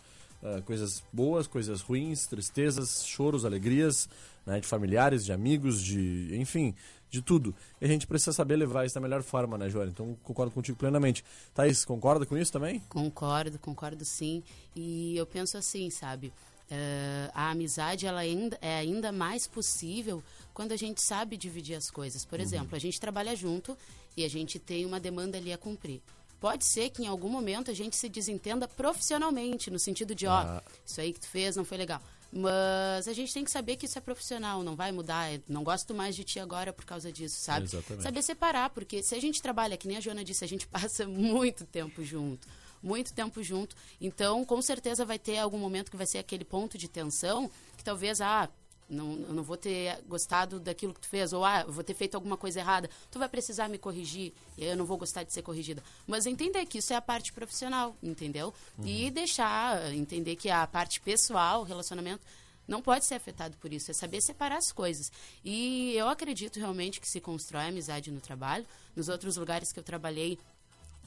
ah, 0.45 0.61
coisas 0.63 1.03
boas, 1.13 1.47
coisas 1.47 1.81
ruins, 1.81 2.27
tristezas, 2.27 3.05
choros, 3.05 3.45
alegrias, 3.45 4.09
né? 4.47 4.61
De 4.61 4.67
familiares, 4.67 5.25
de 5.25 5.33
amigos, 5.33 5.83
de... 5.83 6.37
enfim 6.39 6.75
de 7.11 7.23
tudo. 7.23 7.55
E 7.81 7.85
a 7.85 7.89
gente 7.89 8.09
precisa 8.09 8.33
saber 8.33 8.57
levar 8.57 8.85
isso 8.85 8.97
da 8.97 9.01
melhor 9.01 9.23
forma, 9.23 9.57
né, 9.57 9.71
Joana? 9.71 9.89
Então, 9.89 10.19
concordo 10.25 10.51
contigo 10.51 10.77
plenamente. 10.77 11.25
Thaís, 11.55 11.85
concorda 11.85 12.27
com 12.27 12.37
isso 12.37 12.51
também? 12.51 12.81
Concordo, 12.89 13.57
concordo 13.57 14.05
sim. 14.05 14.43
E 14.75 15.17
eu 15.17 15.25
penso 15.25 15.57
assim, 15.57 15.91
sabe? 15.91 16.33
eh, 16.71 17.31
a 17.35 17.51
amizade 17.51 18.07
ela 18.07 18.21
ainda, 18.21 18.59
é 18.61 18.77
ainda 18.77 19.13
mais 19.13 19.47
possível 19.47 20.23
quando 20.53 20.73
a 20.73 20.77
gente 20.77 21.01
sabe 21.01 21.37
dividir 21.37 21.77
as 21.77 21.91
coisas. 21.91 22.25
Por 22.25 22.41
exemplo, 22.41 22.75
a 22.75 22.79
gente 22.79 23.01
trabalha 23.01 23.35
junto 23.37 23.77
e 24.17 24.25
a 24.25 24.29
gente 24.29 24.59
tem 24.59 24.87
uma 24.87 25.01
demanda 25.01 25.39
ali 25.39 25.53
a 25.53 25.59
cumprir. 25.59 26.01
Pode 26.45 26.67
ser 26.67 26.91
que 26.91 27.03
em 27.03 27.07
algum 27.07 27.31
momento 27.31 27.71
a 27.71 27.75
gente 27.75 27.97
se 27.97 28.07
desentenda 28.07 28.69
profissionalmente, 28.69 29.71
no 29.71 29.79
sentido 29.79 30.15
de, 30.15 30.27
ó, 30.27 30.41
Ah. 30.41 30.63
isso 30.85 31.01
aí 31.01 31.11
que 31.11 31.21
tu 31.21 31.27
fez 31.27 31.57
não 31.57 31.65
foi 31.65 31.79
legal. 31.79 32.03
Mas 32.31 33.09
a 33.09 33.15
gente 33.15 33.33
tem 33.33 33.43
que 33.43 33.51
saber 33.51 33.77
que 33.77 33.87
isso 33.87 33.97
é 33.97 34.01
profissional, 34.03 34.63
não 34.63 34.77
vai 34.77 34.93
mudar. 34.93 35.31
Não 35.49 35.65
gosto 35.65 35.95
mais 35.95 36.15
de 36.15 36.23
ti 36.23 36.39
agora 36.39 36.71
por 36.71 36.85
causa 36.85 37.11
disso, 37.11 37.41
sabe? 37.41 37.65
Exatamente. 37.65 38.03
Saber 38.03 38.23
separar, 38.23 38.69
porque 38.69 39.03
se 39.03 39.15
a 39.15 39.21
gente 39.23 39.41
trabalha, 39.41 39.75
que 39.79 39.89
nem 39.89 39.97
a 39.97 40.01
Joana 40.01 40.23
disse, 40.23 40.45
a 40.45 40.47
gente 40.47 40.67
passa 40.69 41.07
muito 41.07 41.65
tempo 41.65 42.05
junto. 42.05 42.47
Muito 42.83 43.15
tempo 43.15 43.43
junto. 43.43 43.75
Então, 43.99 44.45
com 44.45 44.61
certeza 44.61 45.03
vai 45.07 45.19
ter 45.19 45.39
algum 45.39 45.57
momento 45.57 45.91
que 45.91 45.97
vai 45.97 46.05
ser 46.07 46.19
aquele 46.19 46.45
ponto 46.45 46.77
de 46.77 46.89
tensão 46.89 47.51
que 47.79 47.83
talvez, 47.83 48.21
ah, 48.21 48.51
Não, 48.89 49.13
eu 49.13 49.35
não 49.35 49.43
vou 49.43 49.57
ter 49.57 50.03
gostado 50.07 50.61
daquilo 50.61 50.93
que 50.93 51.01
tu 51.01 51.09
fez, 51.09 51.33
ou 51.33 51.45
ah, 51.45 51.63
eu 51.67 51.73
vou 51.73 51.83
ter 51.83 51.95
feito 51.95 52.15
alguma 52.15 52.37
coisa 52.37 52.61
errada. 52.61 52.89
Tu 53.11 53.19
vai 53.19 53.29
precisar 53.29 53.69
me 53.69 53.79
corrigir, 53.79 54.33
e 54.59 54.65
eu 54.65 54.77
não 54.77 54.85
vou 54.85 54.99
gostar 54.99 55.23
de 55.23 55.33
ser 55.33 55.43
corrigida. 55.43 55.83
Mas 56.07 56.27
entender 56.27 56.67
que 56.67 56.79
isso 56.79 56.93
é 56.93 56.97
a 56.97 57.03
parte 57.03 57.33
profissional, 57.33 57.97
entendeu? 58.03 58.53
E 58.85 59.11
deixar, 59.11 59.93
entender 59.95 60.37
que 60.37 60.51
a 60.51 60.67
parte 60.67 61.01
pessoal, 61.01 61.63
relacionamento, 61.63 62.25
não 62.67 62.81
pode 62.81 63.05
ser 63.05 63.15
afetado 63.15 63.57
por 63.59 63.73
isso. 63.73 63.91
É 63.91 63.95
saber 63.95 64.21
separar 64.21 64.57
as 64.57 64.73
coisas. 64.73 65.13
E 65.45 65.93
eu 65.95 66.09
acredito 66.09 66.59
realmente 66.59 67.01
que 67.01 67.09
se 67.09 67.21
constrói 67.21 67.69
amizade 67.69 68.11
no 68.11 68.21
trabalho. 68.21 68.67
Nos 68.97 69.09
outros 69.09 69.37
lugares 69.37 69.73
que 69.73 69.79
eu 69.79 69.83
trabalhei, 69.83 70.39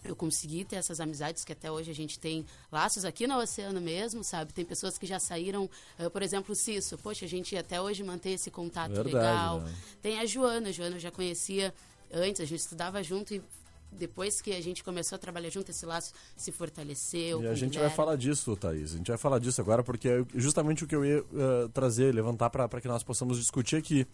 eu 0.03 0.15
consegui 0.15 0.65
ter 0.65 0.77
essas 0.77 0.99
amizades 0.99 1.43
que 1.43 1.51
até 1.51 1.71
hoje 1.71 1.91
a 1.91 1.95
gente 1.95 2.19
tem 2.19 2.45
laços 2.71 3.05
aqui 3.05 3.27
no 3.27 3.37
oceano 3.37 3.81
mesmo, 3.81 4.23
sabe? 4.23 4.53
Tem 4.53 4.65
pessoas 4.65 4.97
que 4.97 5.05
já 5.05 5.19
saíram, 5.19 5.69
uh, 5.99 6.09
por 6.09 6.21
exemplo, 6.21 6.53
o 6.53 6.55
Cisso. 6.55 6.97
Poxa, 6.97 7.25
a 7.25 7.27
gente 7.27 7.55
até 7.55 7.81
hoje 7.81 8.03
mantém 8.03 8.33
esse 8.33 8.49
contato 8.51 8.91
Verdade, 8.91 9.13
legal. 9.13 9.61
né? 9.61 9.73
Tem 10.01 10.19
a 10.19 10.25
Joana, 10.25 10.69
a 10.69 10.71
Joana 10.71 10.95
eu 10.95 10.99
já 10.99 11.11
conhecia 11.11 11.73
antes, 12.11 12.41
a 12.41 12.45
gente 12.45 12.59
estudava 12.59 13.03
junto 13.03 13.33
e 13.33 13.41
depois 13.91 14.41
que 14.41 14.51
a 14.53 14.61
gente 14.61 14.83
começou 14.83 15.15
a 15.15 15.19
trabalhar 15.19 15.49
junto, 15.49 15.71
esse 15.71 15.85
laço 15.85 16.13
se 16.35 16.51
fortaleceu. 16.51 17.41
E 17.41 17.47
a 17.47 17.53
gente 17.53 17.79
vai 17.79 17.89
falar 17.89 18.15
disso, 18.15 18.55
Thaís. 18.55 18.93
A 18.93 18.97
gente 18.97 19.07
vai 19.07 19.17
falar 19.17 19.39
disso 19.39 19.61
agora, 19.61 19.83
porque 19.83 20.07
é 20.09 20.25
justamente 20.35 20.83
o 20.83 20.87
que 20.87 20.95
eu 20.95 21.05
ia 21.05 21.19
eh, 21.19 21.67
trazer, 21.73 22.13
levantar 22.13 22.49
para 22.49 22.81
que 22.81 22.87
nós 22.87 23.03
possamos 23.03 23.37
discutir 23.37 23.77
aqui. 23.77 24.05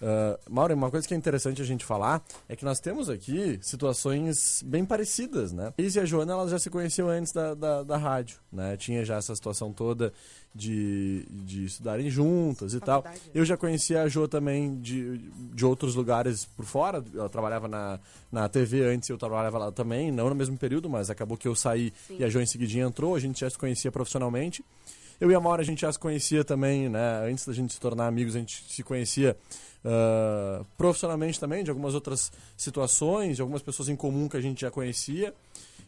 Uh, 0.00 0.38
Mauro, 0.50 0.74
uma 0.74 0.90
coisa 0.90 1.08
que 1.08 1.14
é 1.14 1.16
interessante 1.16 1.62
a 1.62 1.64
gente 1.64 1.84
falar 1.84 2.22
é 2.48 2.54
que 2.54 2.64
nós 2.64 2.78
temos 2.80 3.08
aqui 3.08 3.58
situações 3.62 4.62
bem 4.62 4.84
parecidas, 4.84 5.52
né? 5.52 5.72
A 5.78 5.82
Isa 5.82 6.00
e 6.00 6.02
a 6.02 6.04
Joana, 6.04 6.32
elas 6.32 6.50
já 6.50 6.58
se 6.58 6.68
conheciam 6.68 7.08
antes 7.08 7.32
da, 7.32 7.54
da, 7.54 7.82
da 7.82 7.96
rádio, 7.96 8.38
né? 8.52 8.76
Tinha 8.76 9.04
já 9.04 9.16
essa 9.16 9.34
situação 9.34 9.72
toda 9.72 10.12
de, 10.54 11.26
de 11.30 11.64
estudarem 11.64 12.10
juntas 12.10 12.74
e 12.74 12.80
tal. 12.80 13.04
Eu 13.34 13.44
já 13.44 13.56
conhecia 13.56 14.02
a 14.02 14.08
Jo 14.08 14.28
também 14.28 14.78
de, 14.80 15.18
de 15.54 15.64
outros 15.64 15.94
lugares 15.94 16.44
por 16.44 16.64
fora. 16.64 17.02
Ela 17.14 17.28
trabalhava 17.28 17.66
na, 17.66 17.98
na 18.30 18.48
TV 18.48 18.82
antes, 18.82 19.08
eu 19.08 19.16
trabalhava 19.16 19.58
lá 19.58 19.72
também, 19.72 20.10
não 20.10 20.28
no 20.28 20.34
mesmo 20.34 20.58
período, 20.58 20.90
mas 20.90 21.08
acabou 21.08 21.36
que 21.36 21.48
eu 21.48 21.54
saí 21.54 21.92
e 22.10 22.22
a 22.22 22.28
Jo 22.28 22.40
em 22.40 22.46
seguidinha 22.46 22.84
entrou, 22.84 23.14
a 23.14 23.20
gente 23.20 23.40
já 23.40 23.48
se 23.48 23.56
conhecia 23.56 23.90
profissionalmente. 23.90 24.64
Eu 25.18 25.30
e 25.30 25.34
a 25.34 25.40
Maura 25.40 25.62
a 25.62 25.64
gente 25.64 25.80
já 25.80 25.90
se 25.90 25.98
conhecia 25.98 26.44
também, 26.44 26.90
né? 26.90 27.26
Antes 27.30 27.46
da 27.46 27.52
gente 27.52 27.72
se 27.72 27.80
tornar 27.80 28.06
amigos, 28.06 28.36
a 28.36 28.38
gente 28.38 28.62
se 28.68 28.82
conhecia 28.82 29.34
ah, 29.86 30.64
profissionalmente 30.76 31.38
também, 31.38 31.62
de 31.62 31.70
algumas 31.70 31.94
outras 31.94 32.32
situações, 32.56 33.36
de 33.36 33.42
algumas 33.42 33.62
pessoas 33.62 33.88
em 33.88 33.94
comum 33.94 34.28
que 34.28 34.36
a 34.36 34.40
gente 34.40 34.62
já 34.62 34.70
conhecia. 34.70 35.32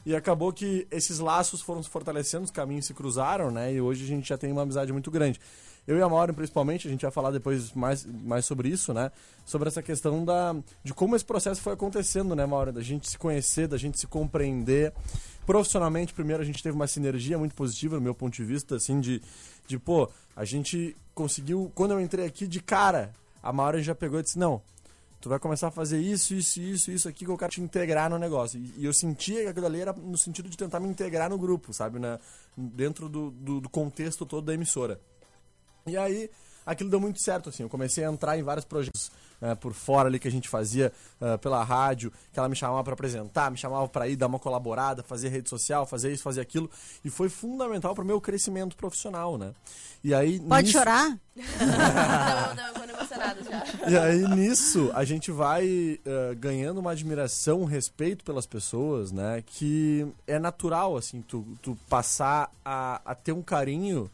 E 0.07 0.15
acabou 0.15 0.53
que 0.53 0.87
esses 0.91 1.19
laços 1.19 1.61
foram 1.61 1.83
se 1.83 1.91
fortalecendo, 1.91 2.45
os 2.45 2.51
caminhos 2.51 2.87
se 2.87 2.95
cruzaram, 2.95 3.51
né? 3.51 3.75
E 3.75 3.81
hoje 3.81 4.05
a 4.05 4.07
gente 4.07 4.29
já 4.29 4.39
tem 4.39 4.53
uma 4.53 4.63
amizade 4.63 4.93
muito 4.93 5.11
grande. 5.11 5.41
Eu 5.87 5.97
e 5.97 6.03
a 6.03 6.09
Maureen, 6.09 6.35
principalmente, 6.35 6.87
a 6.87 6.91
gente 6.91 7.03
vai 7.03 7.11
falar 7.11 7.31
depois 7.31 7.73
mais, 7.73 8.05
mais 8.05 8.45
sobre 8.45 8.69
isso, 8.69 8.95
né? 8.95 9.11
Sobre 9.45 9.69
essa 9.69 9.83
questão 9.83 10.25
da, 10.25 10.55
de 10.85 10.95
como 10.95 11.17
esse 11.17 11.25
processo 11.25 11.61
foi 11.61 11.73
acontecendo, 11.73 12.37
né, 12.37 12.47
Maureen? 12.47 12.75
Da 12.75 12.83
gente 12.83 13.09
se 13.09 13.19
conhecer, 13.19 13.67
da 13.67 13.77
gente 13.77 13.99
se 13.99 14.07
compreender. 14.07 14.93
Profissionalmente, 15.45 16.15
primeiro, 16.15 16.43
a 16.43 16.47
gente 16.47 16.63
teve 16.63 16.77
uma 16.77 16.87
sinergia 16.87 17.37
muito 17.37 17.55
positiva, 17.55 17.97
no 17.97 18.03
meu 18.03 18.15
ponto 18.15 18.35
de 18.35 18.45
vista, 18.45 18.77
assim, 18.77 19.01
de, 19.01 19.21
de 19.67 19.79
pô, 19.79 20.09
a 20.37 20.45
gente 20.45 20.95
conseguiu. 21.15 21.73
Quando 21.75 21.93
eu 21.93 22.01
entrei 22.01 22.25
aqui 22.27 22.47
de 22.47 22.61
cara, 22.61 23.13
a 23.43 23.53
Maureen 23.53 23.83
já 23.83 23.95
pegou 23.95 24.21
e 24.21 24.23
disse: 24.23 24.39
não, 24.39 24.63
tu 25.21 25.29
vai 25.29 25.39
começar 25.39 25.69
a 25.69 25.71
fazer 25.71 26.01
isso, 26.01 26.35
isso, 26.35 26.61
isso, 26.61 26.91
isso 26.91 27.09
aqui 27.09 27.25
que 27.25 27.31
eu 27.31 27.37
quero 27.37 27.53
te 27.53 27.61
integrar 27.61 28.11
no 28.11 28.19
negócio. 28.19 28.61
E, 28.77 28.85
eu 28.85 28.93
sentia 28.93 29.43
que 29.43 29.49
aquilo 29.49 29.67
ali 29.67 29.81
era 29.81 29.93
no 29.93 30.17
sentido 30.17 30.49
de 30.49 30.57
tentar 30.57 30.81
me 30.81 30.89
integrar 30.89 31.29
no 31.29 31.39
grupo, 31.39 31.73
sabe? 31.73 31.99
Na, 31.99 32.19
dentro 32.57 33.09
do, 33.09 33.31
do, 33.31 33.61
do 33.61 33.69
contexto 33.69 34.25
todo 34.25 34.45
da 34.45 34.55
emissora. 34.55 35.01
E 35.87 35.97
aí, 35.97 36.31
aquilo 36.65 36.91
deu 36.91 37.01
muito 37.01 37.21
certo, 37.21 37.49
assim. 37.49 37.63
Eu 37.63 37.69
comecei 37.69 38.05
a 38.05 38.11
entrar 38.11 38.39
em 38.39 38.43
vários 38.43 38.65
projetos 38.65 39.11
né, 39.41 39.55
por 39.55 39.73
fora 39.73 40.09
ali 40.09 40.19
que 40.19 40.29
a 40.29 40.31
gente 40.31 40.49
fazia 40.49 40.93
ah, 41.21 41.39
pela 41.39 41.63
rádio, 41.63 42.13
que 42.33 42.39
ela 42.39 42.49
me 42.49 42.57
chamava 42.57 42.83
para 42.85 42.93
apresentar, 42.95 43.51
me 43.51 43.57
chamava 43.57 43.89
para 43.89 44.09
ir 44.09 44.17
dar 44.17 44.27
uma 44.27 44.39
colaborada, 44.39 45.03
fazer 45.03 45.29
rede 45.29 45.49
social, 45.49 45.87
fazer 45.87 46.13
isso, 46.13 46.23
fazer 46.23 46.41
aquilo. 46.41 46.71
E 47.05 47.11
foi 47.11 47.29
fundamental 47.29 47.95
para 47.95 48.05
o 48.05 48.07
meu 48.07 48.21
crescimento 48.21 48.77
profissional, 48.77 49.37
né? 49.39 49.53
E 50.03 50.15
aí, 50.15 50.39
Pode 50.41 50.67
nisso- 50.69 50.79
chorar? 50.79 51.19
Não, 51.37 52.55
não, 52.55 52.85
eu 52.85 52.97
tô 52.97 53.15
já. 53.45 53.91
E 53.91 53.97
aí, 53.97 54.29
nisso, 54.29 54.91
a 54.95 55.05
gente 55.05 55.31
vai 55.31 55.99
eh, 56.05 56.35
ganhando 56.37 56.79
uma 56.79 56.93
admiração, 56.93 57.63
um 57.63 57.65
respeito 57.65 58.25
pelas 58.25 58.47
pessoas, 58.47 59.11
né? 59.13 59.43
Que 59.47 60.07
é 60.27 60.39
natural, 60.39 60.97
assim, 60.97 61.21
tu, 61.23 61.47
tu 61.63 61.77
passar 61.89 62.51
a, 62.65 63.01
a 63.05 63.15
ter 63.15 63.33
um 63.33 63.43
carinho 63.43 64.11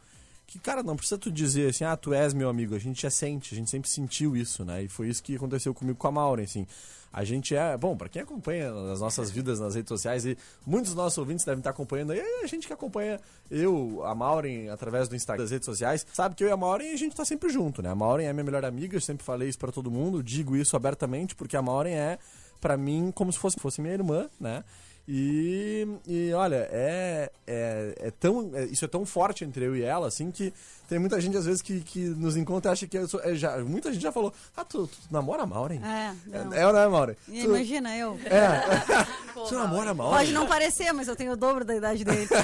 que, 0.55 0.61
cara, 0.61 0.85
não 0.85 0.95
precisa 0.95 1.19
tu 1.19 1.33
dizer 1.33 1.71
assim, 1.71 1.83
ah, 1.83 1.97
tu 1.97 2.15
és 2.15 2.33
meu 2.33 2.49
amigo. 2.49 2.77
A 2.77 2.79
gente 2.79 3.03
já 3.03 3.11
sente, 3.11 3.53
a 3.53 3.57
gente 3.57 3.69
sempre 3.69 3.91
sentiu 3.91 4.37
isso, 4.37 4.65
né? 4.65 4.85
E 4.85 4.89
foi 4.89 5.09
isso 5.09 5.21
que 5.21 5.35
aconteceu 5.35 5.75
comigo 5.75 5.99
com 5.99 6.07
a 6.07 6.13
Maureen, 6.13 6.45
assim. 6.45 6.65
A 7.13 7.25
gente 7.25 7.57
é, 7.57 7.77
bom, 7.77 7.97
pra 7.97 8.09
quem 8.09 8.23
acompanha 8.23 8.73
as 8.93 9.01
nossas 9.01 9.33
vidas 9.33 9.59
nas 9.59 9.75
redes 9.75 9.89
sociais, 9.89 10.25
e 10.25 10.39
muitos 10.65 10.91
dos 10.91 10.97
nossos 10.97 11.19
ouvintes 11.19 11.45
devem 11.45 11.59
estar 11.59 11.71
acompanhando 11.71 12.13
aí, 12.13 12.21
a 12.43 12.47
gente 12.47 12.69
que 12.69 12.73
acompanha 12.73 13.21
eu, 13.51 14.05
a 14.05 14.15
Maureen, 14.15 14.69
através 14.69 15.09
do 15.09 15.17
Instagram, 15.17 15.45
das 15.45 15.51
redes 15.51 15.67
sociais, 15.67 16.07
sabe 16.13 16.37
que 16.37 16.45
eu 16.45 16.49
e 16.49 16.53
a 16.53 16.57
Maureen 16.57 16.93
a 16.93 16.97
gente 16.97 17.15
tá 17.15 17.25
sempre 17.25 17.51
junto, 17.51 17.83
né? 17.83 17.91
A 17.91 17.95
Maureen 17.95 18.27
é 18.27 18.33
minha 18.33 18.45
melhor 18.45 18.65
amiga, 18.65 18.97
eu 18.97 19.01
sempre 19.01 19.25
falei 19.25 19.49
isso 19.49 19.59
pra 19.59 19.73
todo 19.73 19.91
mundo, 19.91 20.23
digo 20.23 20.57
isso 20.57 20.77
abertamente, 20.77 21.35
porque 21.35 21.57
a 21.57 21.63
Maureen 21.63 21.95
é, 21.95 22.19
pra 22.61 22.77
mim, 22.77 23.13
como 23.13 23.33
se 23.33 23.39
fosse, 23.39 23.59
fosse 23.59 23.81
minha 23.81 23.95
irmã, 23.95 24.29
né? 24.41 24.65
E, 25.07 25.87
e 26.07 26.33
olha, 26.33 26.67
é, 26.73 27.31
é, 27.47 27.95
é 27.99 28.11
tão, 28.11 28.51
é- 28.55 28.65
isso 28.65 28.85
é 28.85 28.89
tão 28.89 29.05
forte 29.05 29.45
entre 29.45 29.65
eu 29.67 29.77
e 29.77 29.83
ela, 29.83 30.09
assim, 30.09 30.31
que 30.31 30.53
tem 30.89 30.99
muita 30.99 31.19
gente, 31.21 31.35
às 31.37 31.47
vezes, 31.47 31.63
que, 31.63 31.81
que 31.81 32.01
nos 32.01 32.37
encontra 32.37 32.71
e 32.71 32.73
acha 32.73 32.87
que 32.87 32.97
eu 32.99 33.09
sou. 33.09 33.19
é, 33.23 33.35
já, 33.35 33.59
muita 33.59 33.91
gente 33.93 34.03
já 34.03 34.13
falou, 34.13 34.33
ah, 34.57 34.65
tu, 34.65 34.87
tu 34.87 34.97
namora 35.11 35.43
a 35.43 35.47
Maureen? 35.47 35.81
É, 35.83 36.15
não. 36.27 36.53
É, 36.55 36.61
é 36.61 36.67
ou 36.67 36.73
não 36.73 36.81
é, 36.81 36.89
Maureen? 36.89 37.17
Tu- 37.27 37.33
Imagina 37.33 37.97
eu. 37.97 38.19
é, 38.27 39.05
Pô, 39.33 39.45
tu 39.45 39.55
namora 39.55 39.91
a 39.91 39.95
Maureen? 39.95 40.19
Pode 40.19 40.33
não 40.33 40.47
parecer, 40.47 40.93
mas 40.93 41.09
eu 41.09 41.17
tenho 41.17 41.33
o 41.33 41.37
dobro 41.37 41.65
da 41.65 41.75
idade 41.75 42.05
dele. 42.05 42.29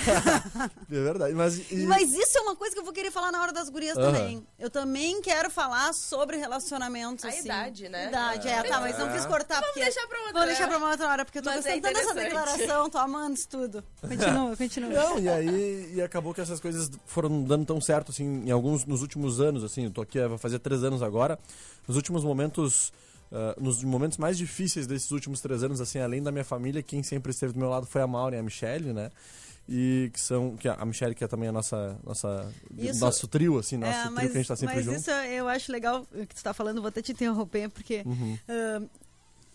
É 0.90 1.02
verdade, 1.04 1.34
mas... 1.34 1.70
e- 1.70 1.86
Mas 1.86 2.12
isso 2.12 2.36
é 2.36 2.40
uma 2.40 2.56
coisa 2.56 2.74
que 2.74 2.80
eu 2.80 2.84
vou 2.84 2.92
querer 2.92 3.10
falar 3.12 3.30
na 3.30 3.40
hora 3.40 3.52
das 3.52 3.68
gurias 3.68 3.94
também. 3.96 4.44
Eu 4.58 4.68
também 4.68 5.20
quero 5.22 5.48
falar 5.50 5.92
sobre 5.94 6.36
relacionamentos, 6.36 7.24
A 7.24 7.28
assim. 7.28 7.44
idade, 7.44 7.88
né? 7.88 8.08
Idade, 8.08 8.48
é, 8.48 8.62
tá, 8.64 8.80
mas 8.80 8.98
não 8.98 9.08
quis 9.12 9.24
cortar 9.24 9.54
Vamos 9.60 9.68
porque... 9.68 9.80
deixar 9.84 10.06
pra 10.08 10.18
outra. 10.18 10.32
Vou 10.34 10.46
deixar 10.46 10.66
pra 10.68 10.78
uma 10.78 10.90
outra 10.90 11.08
hora, 11.08 11.24
porque 11.24 11.38
eu 11.38 11.42
tô 11.42 11.50
Mas 11.50 11.64
é 11.64 11.78
gostando 11.78 11.82
tanto 11.82 11.94
dessa 11.94 12.10
interessante. 12.26 12.49
Declaração, 12.58 12.90
tô 12.90 12.98
amando 12.98 13.34
isso 13.34 13.48
tudo. 13.48 13.84
Continua, 14.00 14.56
continua. 14.58 14.90
Não, 14.90 15.18
e 15.18 15.28
aí 15.28 15.92
e 15.94 16.02
acabou 16.02 16.32
que 16.34 16.40
essas 16.40 16.60
coisas 16.60 16.90
foram 17.06 17.42
dando 17.42 17.64
tão 17.66 17.80
certo, 17.80 18.10
assim, 18.10 18.24
em 18.46 18.50
alguns, 18.50 18.84
nos 18.84 19.02
últimos 19.02 19.40
anos, 19.40 19.62
assim, 19.64 19.84
eu 19.84 19.90
tô 19.90 20.00
aqui, 20.02 20.18
vai 20.26 20.38
fazer 20.38 20.58
três 20.58 20.82
anos 20.84 21.02
agora, 21.02 21.38
nos 21.86 21.96
últimos 21.96 22.24
momentos, 22.24 22.92
ah, 23.32 23.54
nos 23.60 23.82
momentos 23.84 24.18
mais 24.18 24.36
difíceis 24.38 24.86
desses 24.86 25.10
últimos 25.10 25.40
três 25.40 25.62
anos, 25.62 25.80
assim, 25.80 25.98
além 25.98 26.22
da 26.22 26.30
minha 26.32 26.44
família, 26.44 26.82
quem 26.82 27.02
sempre 27.02 27.30
esteve 27.30 27.52
do 27.52 27.58
meu 27.58 27.68
lado 27.70 27.86
foi 27.86 28.02
a 28.02 28.06
Maureen 28.06 28.38
e 28.38 28.40
a 28.40 28.42
Michelle, 28.42 28.92
né? 28.92 29.10
E 29.72 30.10
que 30.12 30.20
são, 30.20 30.56
que 30.56 30.66
a 30.66 30.84
Michelle 30.84 31.14
que 31.14 31.22
é 31.22 31.28
também 31.28 31.48
a 31.48 31.52
nossa, 31.52 31.96
nossa 32.02 32.52
Isso- 32.76 32.98
nosso 32.98 33.28
trio, 33.28 33.56
assim, 33.56 33.76
nosso 33.76 33.92
É, 33.98 34.02
trio 34.02 34.12
mas, 34.14 34.24
que 34.32 34.38
a 34.38 34.40
gente 34.40 34.48
tá 34.48 34.56
sempre 34.56 34.74
mas 34.74 34.84
junto. 34.84 34.98
isso 34.98 35.10
eu 35.12 35.46
acho 35.46 35.70
legal 35.70 36.04
o 36.12 36.26
que 36.26 36.34
tu 36.34 36.42
tá 36.42 36.52
falando, 36.52 36.80
vou 36.80 36.88
até 36.88 37.00
te 37.00 37.12
interromper, 37.12 37.68
porque 37.70 38.02
Uhum. 38.04 38.36
ah, 38.48 38.82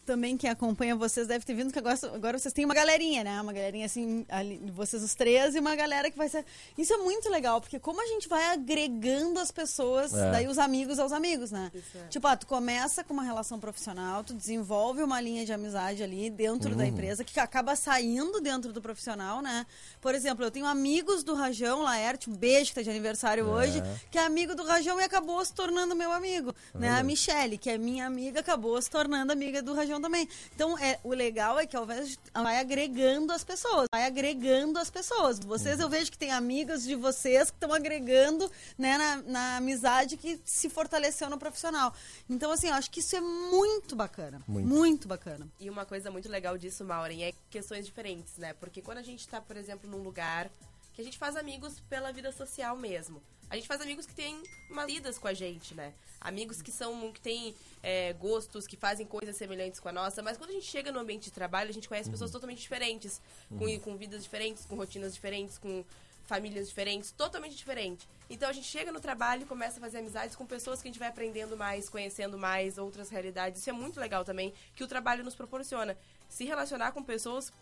também 0.06 0.38
quem 0.38 0.50
acompanha 0.50 0.96
vocês 0.96 1.28
deve 1.28 1.44
ter 1.46 1.54
vindo 1.54 1.74
que 1.74 1.80
agora, 1.80 1.98
agora 2.14 2.38
vocês 2.40 2.54
têm 2.54 2.64
uma 2.66 2.74
galerinha, 2.74 3.24
né? 3.24 3.42
Uma 3.42 3.52
galerinha 3.52 3.86
assim, 3.86 4.26
ali, 4.30 4.62
vocês 4.74 5.04
os 5.04 5.16
três 5.16 5.56
e 5.56 5.60
uma 5.60 5.76
galera 5.76 6.10
que 6.12 6.18
vai 6.18 6.30
ser. 6.30 6.46
Isso 6.78 6.94
é 6.94 6.98
muito 6.98 7.30
legal, 7.30 7.60
porque 7.60 7.80
como 7.80 8.02
a 8.02 8.06
gente 8.08 8.28
vai 8.30 8.46
agregando 8.54 9.40
as 9.40 9.52
pessoas, 9.52 10.14
É. 10.14 10.32
daí 10.32 10.48
os 10.48 10.58
amigos 10.58 11.00
aos 11.00 11.12
amigos, 11.12 11.52
né? 11.52 11.72
Isso 11.74 11.98
é. 11.98 12.08
Tipo, 12.08 12.28
ah, 12.28 12.36
tu 12.38 12.46
começa 12.48 13.04
com 13.04 13.14
uma 13.14 13.24
relação 13.24 13.60
profissional, 13.60 14.24
tu 14.24 14.34
desenvolve 14.34 15.02
uma 15.04 15.20
linha 15.20 15.46
de 15.46 15.52
amizade 15.54 16.04
ali 16.04 16.30
dentro 16.30 16.72
Uhum. 16.72 16.78
da 16.78 16.86
empresa, 16.86 17.24
que 17.24 17.40
acaba 17.40 17.76
saindo 17.76 18.40
dentro 18.40 18.72
do 18.72 18.82
profissional, 18.82 19.42
né? 19.42 19.66
Por 20.00 20.14
exemplo, 20.14 20.46
eu 20.46 20.52
tenho 20.52 20.66
amigos 20.66 21.24
do 21.24 21.34
Rajão, 21.34 21.82
Laerte, 21.82 22.30
um 22.30 22.36
beijo 22.36 22.70
que 22.70 22.76
tá 22.76 22.82
de 22.82 22.90
aniversário 22.90 23.46
hoje, 23.48 23.82
que 24.12 24.18
é 24.18 24.24
amigo 24.26 24.54
do 24.56 24.64
Rajão 24.64 25.00
e 25.00 25.04
acabou 25.04 25.44
se 25.44 25.54
tornando 25.54 25.96
meu 25.96 26.12
amigo. 26.12 26.54
né? 26.74 26.90
A 26.90 27.04
Michele, 27.04 27.58
que 27.58 27.70
é 27.70 27.78
minha 27.78 28.06
amiga, 28.06 28.40
acabou 28.42 28.80
se 28.82 28.90
tornando 28.90 29.32
amiga 29.32 29.62
do 29.62 29.74
Rajão 29.74 29.95
também. 30.02 30.28
Então, 30.54 30.78
é, 30.78 31.00
o 31.04 31.10
legal 31.10 31.60
é 31.60 31.66
que 31.66 31.76
ao 31.76 31.84
invés 31.84 32.10
de 32.10 32.20
vai 32.34 32.60
agregando 32.60 33.32
as 33.32 33.44
pessoas, 33.44 33.88
vai 33.92 34.06
agregando 34.06 34.80
as 34.80 34.90
pessoas. 34.90 35.40
Vocês, 35.40 35.80
eu 35.80 35.90
vejo 35.90 36.12
que 36.12 36.18
tem 36.18 36.32
amigas 36.32 36.84
de 36.84 36.96
vocês 36.96 37.50
que 37.50 37.58
estão 37.58 37.74
agregando 37.74 38.52
né, 38.78 38.98
na, 38.98 39.16
na 39.18 39.58
amizade 39.58 40.18
que 40.18 40.40
se 40.44 40.70
fortaleceu 40.70 41.30
no 41.30 41.38
profissional. 41.38 41.94
Então, 42.30 42.52
assim, 42.52 42.68
eu 42.68 42.74
acho 42.74 42.90
que 42.92 43.00
isso 43.00 43.16
é 43.16 43.22
muito 43.22 43.96
bacana. 43.96 44.42
Muito. 44.48 44.68
Muito, 44.68 45.08
bacana. 45.08 45.48
E 45.60 45.70
uma 45.70 45.86
coisa 45.86 46.12
muito 46.12 46.30
legal 46.30 46.58
disso, 46.58 46.84
Maureen, 46.84 47.24
é 47.24 47.34
questões 47.50 47.86
diferentes, 47.86 48.38
né? 48.38 48.54
Porque 48.54 48.82
quando 48.82 49.00
a 49.00 49.04
gente 49.04 49.28
tá, 49.28 49.40
por 49.40 49.58
exemplo, 49.58 49.90
num 49.90 50.04
lugar 50.04 50.50
que 50.96 51.02
a 51.02 51.04
gente 51.04 51.18
faz 51.18 51.36
amigos 51.36 51.82
pela 51.90 52.12
vida 52.12 52.32
social 52.32 52.78
mesmo. 52.78 53.22
A 53.50 53.56
gente 53.56 53.68
faz 53.68 53.80
amigos 53.82 54.06
que 54.06 54.14
têm 54.14 54.42
umas 54.70 54.88
vidas 54.88 55.18
com 55.18 55.28
a 55.28 55.34
gente, 55.34 55.74
né? 55.76 55.94
Amigos 56.20 56.62
que 56.62 56.72
são 56.72 57.12
que 57.12 57.22
têm 57.22 57.56
é, 57.84 58.14
gostos, 58.14 58.66
que 58.66 58.76
fazem 58.76 59.06
coisas 59.06 59.36
semelhantes 59.36 59.80
com 59.80 59.90
a 59.90 59.92
nossa, 59.92 60.24
mas 60.24 60.38
quando 60.38 60.50
a 60.50 60.54
gente 60.54 60.66
chega 60.66 60.92
no 60.92 61.00
ambiente 61.00 61.26
de 61.26 61.32
trabalho, 61.32 61.70
a 61.70 61.74
gente 61.74 61.88
conhece 61.88 62.10
pessoas 62.10 62.32
totalmente 62.32 62.60
diferentes, 62.60 63.22
com, 63.50 63.80
com 63.80 63.96
vidas 63.96 64.24
diferentes, 64.24 64.66
com 64.66 64.76
rotinas 64.76 65.14
diferentes, 65.14 65.58
com 65.58 65.86
famílias 66.26 66.68
diferentes, 66.68 67.12
totalmente 67.12 67.56
diferente. 67.56 68.08
Então 68.30 68.50
a 68.50 68.54
gente 68.54 68.68
chega 68.68 68.92
no 68.92 69.00
trabalho 69.00 69.44
e 69.44 69.46
começa 69.46 69.78
a 69.78 69.82
fazer 69.82 70.00
amizades 70.00 70.36
com 70.36 70.46
pessoas 70.46 70.82
que 70.82 70.88
a 70.88 70.92
gente 70.92 71.00
vai 71.00 71.08
aprendendo 71.08 71.56
mais, 71.56 71.88
conhecendo 71.88 72.38
mais 72.38 72.78
outras 72.78 73.10
realidades. 73.10 73.62
Isso 73.62 73.70
é 73.70 73.74
muito 73.74 74.00
legal 74.00 74.26
também, 74.26 74.54
que 74.76 74.84
o 74.84 74.88
trabalho 74.88 75.24
nos 75.24 75.36
proporciona. 75.36 75.96
Se 76.28 76.44
relacionar 76.44 76.92
com 76.92 77.04
pessoas 77.04 77.54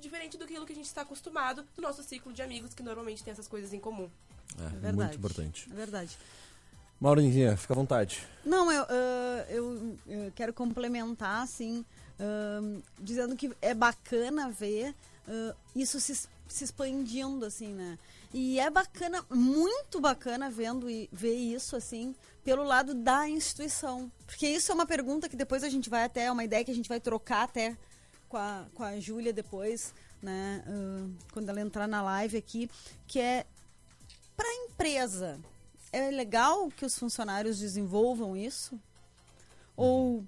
diferente 0.00 0.36
do 0.36 0.46
que 0.46 0.54
a 0.54 0.76
gente 0.76 0.86
está 0.86 1.02
acostumado 1.02 1.64
do 1.74 1.82
nosso 1.82 2.02
ciclo 2.02 2.32
de 2.32 2.42
amigos, 2.42 2.74
que 2.74 2.82
normalmente 2.82 3.22
tem 3.22 3.32
essas 3.32 3.48
coisas 3.48 3.72
em 3.72 3.80
comum. 3.80 4.10
É, 4.58 4.68
verdade. 4.68 4.96
muito 4.96 5.16
importante. 5.16 5.68
É 5.70 5.74
verdade. 5.74 6.18
Maurinha, 7.00 7.56
fica 7.56 7.74
à 7.74 7.76
vontade. 7.76 8.26
Não, 8.44 8.70
eu, 8.70 8.86
ah, 8.88 9.46
eu, 9.48 9.98
eu 10.06 10.32
quero 10.34 10.52
complementar, 10.52 11.42
assim, 11.42 11.84
ah, 12.18 12.80
dizendo 13.00 13.36
que 13.36 13.52
é 13.60 13.74
bacana 13.74 14.48
ver 14.48 14.94
ah, 15.28 15.54
isso 15.74 16.00
se, 16.00 16.28
se 16.48 16.64
expandindo, 16.64 17.44
assim, 17.44 17.74
né? 17.74 17.98
E 18.32 18.58
é 18.58 18.68
bacana, 18.70 19.24
muito 19.30 20.00
bacana 20.00 20.50
vendo 20.50 20.90
e 20.90 21.08
ver 21.12 21.34
isso, 21.34 21.76
assim, 21.76 22.14
pelo 22.44 22.64
lado 22.64 22.94
da 22.94 23.28
instituição. 23.28 24.10
Porque 24.26 24.46
isso 24.48 24.72
é 24.72 24.74
uma 24.74 24.86
pergunta 24.86 25.28
que 25.28 25.36
depois 25.36 25.62
a 25.62 25.68
gente 25.68 25.90
vai 25.90 26.04
até, 26.04 26.24
é 26.24 26.32
uma 26.32 26.44
ideia 26.44 26.64
que 26.64 26.70
a 26.70 26.74
gente 26.74 26.88
vai 26.88 27.00
trocar 27.00 27.44
até 27.44 27.76
com 28.34 28.38
a, 28.38 28.66
com 28.74 28.82
a 28.82 28.98
Júlia 28.98 29.32
depois, 29.32 29.94
né? 30.20 30.64
ah, 30.66 31.08
quando 31.32 31.48
ela 31.48 31.60
entrar 31.60 31.86
na 31.86 32.02
live 32.02 32.36
aqui, 32.36 32.68
que 33.06 33.20
é 33.20 33.46
para 34.36 34.48
a 34.48 34.54
empresa. 34.54 35.38
É 35.92 36.10
legal 36.10 36.68
que 36.68 36.84
os 36.84 36.98
funcionários 36.98 37.60
desenvolvam 37.60 38.36
isso? 38.36 38.76
Ou 39.76 40.24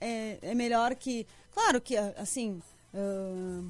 é, 0.00 0.38
é 0.42 0.52
melhor 0.52 0.96
que. 0.96 1.24
Claro 1.52 1.80
que, 1.80 1.96
assim. 1.96 2.60
ah, 2.92 3.62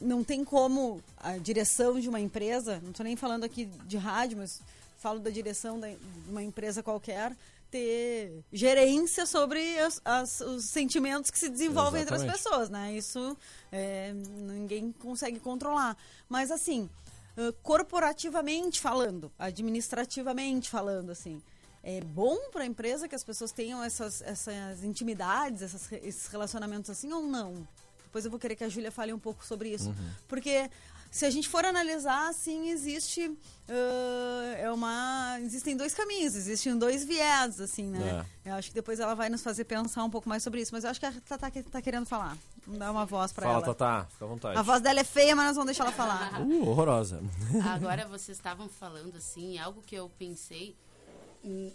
não 0.00 0.22
tem 0.22 0.44
como 0.44 1.02
a 1.16 1.38
direção 1.38 1.98
de 1.98 2.08
uma 2.08 2.20
empresa, 2.20 2.78
não 2.84 2.90
estou 2.90 3.02
nem 3.02 3.16
falando 3.16 3.42
aqui 3.42 3.64
de 3.84 3.96
rádio, 3.96 4.38
mas 4.38 4.62
falo 4.96 5.18
da 5.18 5.28
direção 5.28 5.80
de 5.80 5.98
uma 6.28 6.40
empresa 6.40 6.84
qualquer, 6.84 7.36
ter 7.70 8.44
gerência 8.52 9.26
sobre 9.26 9.78
as- 9.78 10.00
as- 10.04 10.40
os 10.40 10.64
sentimentos 10.64 11.30
que 11.30 11.38
se 11.38 11.48
desenvolvem 11.48 12.02
entre 12.02 12.14
as 12.14 12.22
Exatamente. 12.22 12.42
pessoas, 12.44 12.68
né? 12.70 12.92
Isso 12.94 13.36
é, 13.70 14.12
ninguém 14.12 14.92
consegue 14.92 15.38
controlar. 15.40 15.96
Mas 16.28 16.50
assim, 16.50 16.88
ah, 17.36 17.52
corporativamente 17.62 18.80
falando, 18.80 19.30
administrativamente 19.38 20.68
falando, 20.70 21.10
assim, 21.10 21.42
é 21.82 22.00
bom 22.00 22.36
para 22.50 22.62
a 22.62 22.66
empresa 22.66 23.06
que 23.08 23.14
as 23.14 23.24
pessoas 23.24 23.52
tenham 23.52 23.82
essas, 23.82 24.20
essas 24.22 24.82
intimidades, 24.84 25.62
essas 25.62 25.90
esses 25.92 26.26
relacionamentos 26.26 26.90
assim 26.90 27.12
ou 27.12 27.22
não? 27.22 27.66
Depois 28.04 28.24
eu 28.24 28.30
vou 28.30 28.40
querer 28.40 28.56
que 28.56 28.64
a 28.64 28.68
Júlia 28.68 28.90
fale 28.90 29.12
um 29.12 29.18
pouco 29.18 29.44
sobre 29.44 29.68
isso. 29.68 29.94
Porque 30.26 30.70
se 31.10 31.24
a 31.24 31.30
gente 31.30 31.48
for 31.48 31.64
analisar, 31.64 32.28
assim, 32.28 32.70
existe 32.70 33.36
ah, 33.70 34.54
é 34.56 34.70
uma 34.72 35.38
existem 35.40 35.76
dois 35.76 35.92
caminhos, 35.94 36.34
existem 36.34 36.76
dois 36.78 37.04
viés, 37.04 37.60
assim, 37.60 37.84
né? 37.84 38.24
Eu 38.44 38.54
acho 38.54 38.68
que 38.70 38.74
depois 38.74 38.98
ela 38.98 39.14
vai 39.14 39.28
nos 39.28 39.42
fazer 39.42 39.64
pensar 39.64 40.04
um 40.04 40.10
pouco 40.10 40.28
mais 40.28 40.42
sobre 40.42 40.60
isso. 40.62 40.72
Mas 40.72 40.84
eu 40.84 40.90
acho 40.90 40.98
que 40.98 41.04
a 41.06 41.12
Tatá 41.12 41.50
que- 41.50 41.62
tá 41.62 41.82
querendo 41.82 42.06
falar. 42.06 42.36
Vamos 42.64 42.78
dar 42.80 42.90
uma 42.90 43.04
voz 43.04 43.30
para 43.32 43.46
Fala, 43.46 43.56
ela. 43.58 43.66
Tatá, 43.66 44.06
fica 44.10 44.24
à 44.24 44.28
vontade. 44.28 44.58
A 44.58 44.62
voz 44.62 44.80
dela 44.80 45.00
é 45.00 45.04
feia, 45.04 45.36
mas 45.36 45.46
nós 45.46 45.56
vamos 45.56 45.66
deixar 45.66 45.84
ela 45.84 45.92
falar. 45.92 46.40
Uh, 46.40 46.68
horrorosa. 46.68 47.20
Agora 47.74 48.06
vocês 48.06 48.38
estavam 48.38 48.68
falando 48.68 49.16
assim, 49.16 49.58
algo 49.58 49.82
que 49.82 49.94
eu 49.94 50.10
pensei, 50.18 50.74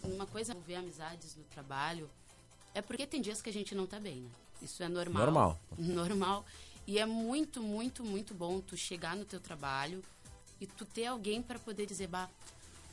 uma 0.03 0.25
coisa 0.25 0.55
ver 0.65 0.75
amizades 0.75 1.35
no 1.35 1.43
trabalho, 1.43 2.09
é 2.73 2.81
porque 2.81 3.05
tem 3.05 3.21
dias 3.21 3.41
que 3.41 3.49
a 3.49 3.53
gente 3.53 3.75
não 3.75 3.85
tá 3.85 3.99
bem, 3.99 4.21
né? 4.21 4.29
Isso 4.61 4.81
é 4.81 4.89
normal. 4.89 5.23
Normal. 5.25 5.59
Normal. 5.77 6.45
E 6.85 6.99
é 6.99 7.05
muito, 7.05 7.61
muito, 7.61 8.03
muito 8.03 8.33
bom 8.33 8.59
tu 8.59 8.75
chegar 8.75 9.15
no 9.15 9.25
teu 9.25 9.39
trabalho 9.39 10.03
e 10.59 10.67
tu 10.67 10.85
ter 10.85 11.05
alguém 11.05 11.41
para 11.41 11.57
poder 11.59 11.85
dizer, 11.85 12.07
bah, 12.07 12.29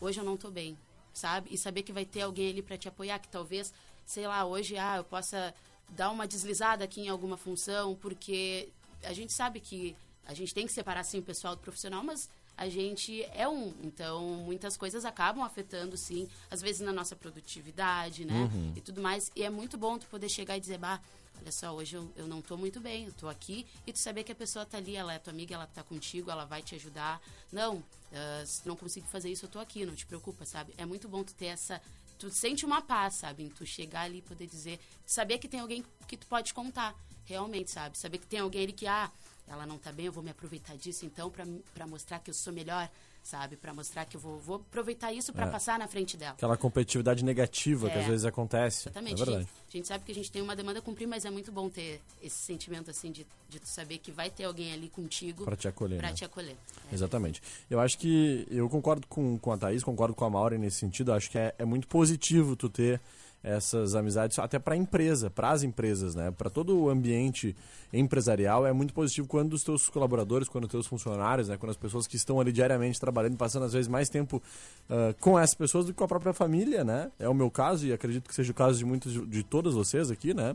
hoje 0.00 0.20
eu 0.20 0.24
não 0.24 0.36
tô 0.36 0.50
bem, 0.50 0.76
sabe? 1.12 1.48
E 1.52 1.58
saber 1.58 1.82
que 1.82 1.92
vai 1.92 2.04
ter 2.04 2.22
alguém 2.22 2.50
ali 2.50 2.62
para 2.62 2.78
te 2.78 2.88
apoiar, 2.88 3.18
que 3.18 3.28
talvez, 3.28 3.72
sei 4.06 4.26
lá, 4.26 4.44
hoje 4.44 4.76
ah, 4.76 4.98
eu 4.98 5.04
possa 5.04 5.54
dar 5.88 6.10
uma 6.10 6.26
deslizada 6.26 6.84
aqui 6.84 7.02
em 7.02 7.08
alguma 7.08 7.36
função, 7.36 7.96
porque 7.96 8.68
a 9.02 9.12
gente 9.12 9.32
sabe 9.32 9.60
que 9.60 9.96
a 10.26 10.34
gente 10.34 10.54
tem 10.54 10.66
que 10.66 10.72
separar 10.72 11.02
sim 11.02 11.18
o 11.18 11.22
pessoal 11.22 11.56
do 11.56 11.62
profissional, 11.62 12.04
mas 12.04 12.28
a 12.56 12.68
gente 12.68 13.24
é 13.32 13.48
um, 13.48 13.74
então 13.82 14.22
muitas 14.44 14.76
coisas 14.76 15.04
acabam 15.04 15.42
afetando 15.42 15.96
sim, 15.96 16.28
às 16.50 16.60
vezes 16.60 16.80
na 16.82 16.92
nossa 16.92 17.16
produtividade, 17.16 18.24
né? 18.24 18.48
E 18.76 18.80
tudo 18.80 19.00
mais. 19.00 19.32
E 19.34 19.42
é 19.42 19.50
muito 19.50 19.76
bom 19.78 19.98
tu 19.98 20.06
poder 20.06 20.28
chegar 20.28 20.56
e 20.56 20.60
dizer, 20.60 20.78
bah, 20.78 21.00
olha 21.40 21.52
só, 21.52 21.74
hoje 21.74 21.96
eu, 21.96 22.10
eu 22.16 22.26
não 22.26 22.42
tô 22.42 22.56
muito 22.56 22.80
bem, 22.80 23.06
eu 23.06 23.12
tô 23.12 23.28
aqui, 23.28 23.66
e 23.86 23.92
tu 23.92 23.98
saber 23.98 24.24
que 24.24 24.32
a 24.32 24.34
pessoa 24.34 24.66
tá 24.66 24.78
ali, 24.78 24.96
ela 24.96 25.12
é 25.12 25.18
tua 25.18 25.32
amiga, 25.32 25.54
ela 25.54 25.66
tá 25.66 25.82
contigo, 25.82 26.30
ela 26.30 26.44
vai 26.44 26.62
te 26.62 26.74
ajudar. 26.74 27.20
Não, 27.50 27.82
tu 27.82 28.68
não 28.68 28.76
consigo 28.76 29.06
fazer 29.06 29.30
isso, 29.30 29.46
eu 29.46 29.50
tô 29.50 29.58
aqui, 29.58 29.84
não 29.86 29.94
te 29.94 30.06
preocupa, 30.06 30.44
sabe? 30.44 30.74
É 30.76 30.84
muito 30.84 31.08
bom 31.08 31.24
tu 31.24 31.34
ter 31.34 31.46
essa. 31.46 31.80
Tu 32.18 32.30
sente 32.30 32.66
uma 32.66 32.82
paz, 32.82 33.14
sabe? 33.14 33.42
Em 33.44 33.48
tu 33.48 33.64
chegar 33.64 34.02
ali 34.02 34.18
e 34.18 34.22
poder 34.22 34.46
dizer. 34.46 34.78
Saber 35.06 35.38
que 35.38 35.48
tem 35.48 35.60
alguém 35.60 35.84
que 36.06 36.16
tu 36.16 36.26
pode 36.26 36.52
contar, 36.52 36.94
realmente, 37.24 37.70
sabe? 37.70 37.96
Saber 37.96 38.18
que 38.18 38.26
tem 38.26 38.40
alguém 38.40 38.64
ali 38.64 38.72
que, 38.72 38.86
ah, 38.86 39.10
ela 39.48 39.64
não 39.66 39.78
tá 39.78 39.90
bem, 39.90 40.06
eu 40.06 40.12
vou 40.12 40.22
me 40.22 40.30
aproveitar 40.30 40.76
disso 40.76 41.06
então 41.06 41.32
pra 41.74 41.86
mostrar 41.86 42.18
que 42.20 42.30
eu 42.30 42.34
sou 42.34 42.52
melhor, 42.52 42.90
sabe? 43.30 43.56
Pra 43.56 43.72
mostrar 43.72 44.04
que 44.04 44.16
eu 44.16 44.20
vou, 44.20 44.38
vou 44.40 44.56
aproveitar 44.56 45.12
isso 45.12 45.32
pra 45.32 45.46
passar 45.46 45.78
na 45.78 45.86
frente 45.86 46.16
dela. 46.16 46.32
Aquela 46.32 46.56
competitividade 46.56 47.24
negativa 47.24 47.88
que 47.88 47.96
É. 47.96 48.00
às 48.00 48.06
vezes 48.06 48.24
acontece. 48.26 48.88
Exatamente. 48.88 49.20
É 49.20 49.22
a, 49.22 49.26
gente, 49.38 49.48
a 49.68 49.72
gente 49.76 49.88
sabe 49.88 50.04
que 50.04 50.12
a 50.12 50.14
gente 50.14 50.30
tem 50.32 50.42
uma 50.42 50.56
demanda 50.56 50.80
a 50.80 50.82
cumprir, 50.82 51.06
mas 51.06 51.24
é 51.24 51.30
muito 51.30 51.52
bom 51.52 51.68
ter 51.68 52.00
esse 52.22 52.36
sentimento 52.36 52.90
assim 52.90 53.12
de, 53.12 53.26
de 53.48 53.60
tu 53.60 53.68
saber 53.68 53.98
que 53.98 54.10
vai 54.10 54.28
ter 54.30 54.44
alguém 54.44 54.72
ali 54.72 54.88
contigo 54.88 55.44
Pra 55.44 55.56
te 55.56 55.68
acolher, 55.68 55.98
pra 55.98 56.08
né? 56.08 56.14
te 56.14 56.24
acolher. 56.24 56.56
É. 56.90 56.94
Exatamente. 56.94 57.40
Eu 57.70 57.78
acho 57.80 57.96
que 57.98 58.46
eu 58.50 58.68
concordo 58.68 59.06
com, 59.06 59.38
com 59.38 59.52
a 59.52 59.56
Thaís, 59.58 59.82
concordo 59.84 60.14
com 60.14 60.24
a 60.24 60.30
Maura 60.30 60.58
nesse 60.58 60.78
sentido. 60.78 61.12
Eu 61.12 61.14
acho 61.14 61.30
que 61.30 61.38
é, 61.38 61.54
é 61.58 61.64
muito 61.64 61.86
positivo 61.86 62.56
tu 62.56 62.68
ter 62.68 63.00
essas 63.42 63.94
amizades 63.94 64.38
até 64.38 64.58
para 64.58 64.74
a 64.74 64.76
empresa, 64.76 65.30
para 65.30 65.50
as 65.50 65.62
empresas, 65.62 66.14
né? 66.14 66.30
Para 66.30 66.50
todo 66.50 66.78
o 66.78 66.90
ambiente 66.90 67.56
empresarial 67.92 68.66
é 68.66 68.72
muito 68.72 68.92
positivo 68.92 69.26
quando 69.26 69.54
os 69.54 69.64
teus 69.64 69.88
colaboradores, 69.88 70.48
quando 70.48 70.64
os 70.64 70.70
teus 70.70 70.86
funcionários, 70.86 71.48
né? 71.48 71.56
Quando 71.56 71.70
as 71.70 71.76
pessoas 71.76 72.06
que 72.06 72.16
estão 72.16 72.38
ali 72.38 72.52
diariamente 72.52 73.00
trabalhando, 73.00 73.36
passando 73.36 73.64
às 73.64 73.72
vezes 73.72 73.88
mais 73.88 74.08
tempo 74.08 74.42
ah, 74.88 75.14
com 75.18 75.38
essas 75.38 75.54
pessoas 75.54 75.86
do 75.86 75.92
que 75.92 75.98
com 75.98 76.04
a 76.04 76.08
própria 76.08 76.34
família, 76.34 76.84
né? 76.84 77.10
É 77.18 77.28
o 77.28 77.34
meu 77.34 77.50
caso 77.50 77.86
e 77.86 77.92
acredito 77.92 78.28
que 78.28 78.34
seja 78.34 78.52
o 78.52 78.54
caso 78.54 78.78
de 78.78 78.84
muitos 78.84 79.12
de, 79.12 79.26
de 79.26 79.42
todas 79.42 79.74
vocês 79.74 80.10
aqui, 80.10 80.34
né? 80.34 80.54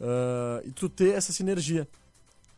Ah, 0.00 0.60
e 0.64 0.72
tu 0.72 0.88
ter 0.88 1.14
essa 1.14 1.32
sinergia. 1.32 1.86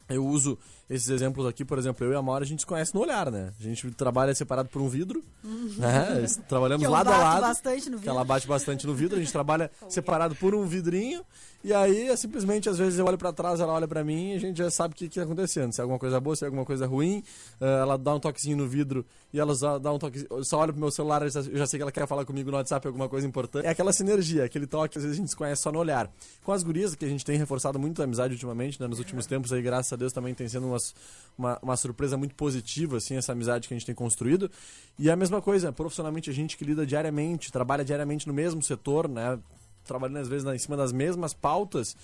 Eu 0.08 0.26
uso 0.26 0.58
esses 0.88 1.08
exemplos 1.08 1.46
aqui, 1.46 1.64
por 1.64 1.78
exemplo, 1.78 2.04
eu 2.06 2.12
e 2.12 2.14
a 2.16 2.20
Maura 2.22 2.44
a 2.44 2.46
gente 2.46 2.60
se 2.60 2.66
conhece 2.66 2.94
no 2.94 3.00
olhar, 3.00 3.30
né? 3.30 3.52
A 3.58 3.62
gente 3.62 3.90
trabalha 3.92 4.34
separado 4.34 4.68
por 4.68 4.82
um 4.82 4.88
vidro, 4.88 5.24
né? 5.42 6.26
Trabalhamos 6.48 6.84
Que 6.84 6.90
lado 6.92 7.08
a 7.10 7.16
lado. 7.16 7.40
bastante 7.40 7.88
no 7.88 7.96
Que 7.96 8.02
vidro. 8.02 8.10
ela 8.10 8.24
bate 8.24 8.46
bastante 8.46 8.86
no 8.86 8.94
vidro, 8.94 9.16
a 9.16 9.20
gente 9.20 9.32
trabalha 9.32 9.70
separado 9.88 10.34
por 10.34 10.54
um 10.54 10.66
vidrinho. 10.66 11.22
E 11.64 11.72
aí, 11.72 12.10
é 12.10 12.14
simplesmente, 12.14 12.68
às 12.68 12.76
vezes 12.76 12.98
eu 12.98 13.06
olho 13.06 13.16
pra 13.16 13.32
trás, 13.32 13.58
ela 13.58 13.72
olha 13.72 13.88
pra 13.88 14.04
mim 14.04 14.32
e 14.32 14.34
a 14.34 14.38
gente 14.38 14.58
já 14.58 14.70
sabe 14.70 14.92
o 14.92 14.96
que, 14.98 15.08
que 15.08 15.14
tá 15.14 15.22
acontecendo. 15.22 15.72
Se 15.72 15.80
é 15.80 15.82
alguma 15.82 15.98
coisa 15.98 16.20
boa, 16.20 16.36
se 16.36 16.44
é 16.44 16.46
alguma 16.46 16.62
coisa 16.62 16.86
ruim. 16.86 17.22
Ah, 17.58 17.78
ela 17.80 17.96
dá 17.96 18.14
um 18.14 18.20
toquezinho 18.20 18.54
no 18.54 18.68
vidro 18.68 19.02
e 19.32 19.40
ela 19.40 19.54
só 19.54 19.78
dá 19.78 19.90
um 19.90 19.98
toque. 19.98 20.26
Só 20.42 20.60
olho 20.60 20.74
pro 20.74 20.80
meu 20.82 20.90
celular, 20.90 21.22
eu 21.22 21.30
já, 21.30 21.66
sei 21.66 21.78
que 21.78 21.82
ela 21.82 21.90
quer 21.90 22.06
falar 22.06 22.26
comigo 22.26 22.50
no 22.50 22.58
WhatsApp 22.58 22.86
alguma 22.86 23.08
coisa 23.08 23.26
importante. 23.26 23.64
É 23.64 23.70
aquela 23.70 23.94
sinergia, 23.94 24.44
aquele 24.44 24.66
toque, 24.66 24.98
às 24.98 25.04
vezes 25.04 25.16
a 25.16 25.20
gente 25.22 25.30
se 25.30 25.36
conhece 25.36 25.62
só 25.62 25.72
no 25.72 25.78
olhar. 25.78 26.12
Com 26.42 26.52
as 26.52 26.62
gurias, 26.62 26.94
que 26.94 27.06
a 27.06 27.08
gente 27.08 27.24
tem 27.24 27.38
reforçado 27.38 27.78
muito 27.78 28.02
a 28.02 28.04
amizade 28.04 28.34
ultimamente, 28.34 28.78
né? 28.78 28.86
Nos 28.86 28.98
últimos 28.98 29.24
tempos 29.24 29.50
aí, 29.50 29.62
graças 29.62 29.90
a 29.90 29.96
Deus, 29.96 30.12
também 30.12 30.34
tem 30.34 30.46
sendo 30.46 30.66
umas, 30.66 30.94
uma, 31.38 31.58
uma 31.62 31.76
surpresa 31.78 32.14
muito 32.18 32.34
positiva, 32.34 32.98
assim, 32.98 33.16
essa 33.16 33.32
amizade 33.32 33.68
que 33.68 33.72
a 33.72 33.76
gente 33.78 33.86
tem 33.86 33.94
construído. 33.94 34.50
E 34.98 35.10
a 35.10 35.16
mesma 35.16 35.40
coisa, 35.40 35.72
profissionalmente, 35.72 36.28
a 36.28 36.32
gente 36.34 36.58
que 36.58 36.64
lida 36.64 36.84
diariamente, 36.84 37.50
trabalha 37.50 37.82
diariamente 37.82 38.28
no 38.28 38.34
mesmo 38.34 38.62
setor, 38.62 39.08
né? 39.08 39.38
Trabalhando 39.84 40.18
às 40.18 40.28
vezes 40.28 40.44
na- 40.44 40.54
em 40.54 40.58
cima 40.58 40.76
das 40.76 40.92
mesmas 40.92 41.32
pautas. 41.34 41.96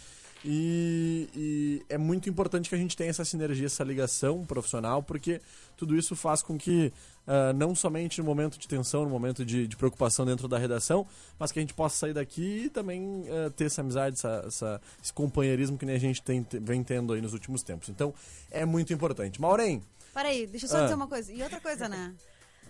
E, 0.43 1.29
e 1.37 1.83
é 1.89 1.99
muito 1.99 2.29
importante 2.31 2.69
que 2.71 2.75
a 2.75 2.79
gente 2.79 2.97
tenha 2.97 3.11
essa 3.11 3.25
sinergia, 3.27 3.67
essa 3.67 3.85
ligação 3.85 4.45
profissional, 4.47 5.03
porque 5.03 5.41
tudo 5.77 5.95
isso 5.95 6.17
faz 6.17 6.43
com 6.43 6.57
que, 6.57 6.91
ah, 7.27 7.53
não 7.53 7.75
somente 7.75 8.19
no 8.21 8.25
momento 8.25 8.59
de 8.59 8.67
tensão, 8.67 9.05
no 9.05 9.11
momento 9.11 9.45
de, 9.45 9.67
de 9.69 9.77
preocupação 9.77 10.25
dentro 10.25 10.49
da 10.49 10.57
redação, 10.57 11.07
mas 11.39 11.53
que 11.53 11.59
a 11.59 11.63
gente 11.63 11.75
possa 11.75 11.95
sair 11.97 12.15
daqui 12.15 12.65
e 12.65 12.71
também 12.71 13.25
ah, 13.29 13.51
ter 13.51 13.65
essa 13.67 13.83
amizade, 13.83 14.17
essa, 14.17 14.45
essa- 14.47 14.81
esse 15.03 15.13
companheirismo 15.13 15.77
que 15.77 15.85
nem 15.85 15.97
a 15.97 16.01
gente 16.01 16.23
tem, 16.23 16.45
vem 16.63 16.83
tendo 16.83 17.13
aí 17.13 17.21
nos 17.21 17.35
últimos 17.35 17.63
tempos. 17.63 17.91
Então, 17.91 18.15
é 18.51 18.65
muito 18.65 18.93
importante. 18.95 19.41
Maureen, 19.41 19.83
Peraí, 20.15 20.45
deixa 20.47 20.67
eu 20.67 20.71
só 20.71 20.79
Ah. 20.79 20.83
dizer 20.85 20.95
uma 20.95 21.07
coisa. 21.07 21.33
E 21.33 21.41
outra 21.41 21.61
coisa, 21.61 21.89
né? 21.89 22.13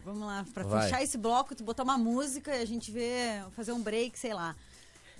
Vamos 0.05 0.20
lá, 0.27 0.44
pra 0.53 0.62
Vai. 0.64 0.83
fechar 0.85 1.03
esse 1.03 1.16
bloco, 1.16 1.55
tu 1.55 1.62
botar 1.64 1.85
uma 1.85 1.96
música 1.96 2.55
e 2.55 2.61
a 2.61 2.66
gente 2.66 2.90
ver, 2.90 3.44
fazer 3.53 3.73
um 3.73 3.81
break, 3.81 4.18
sei 4.18 4.35
lá. 4.35 4.55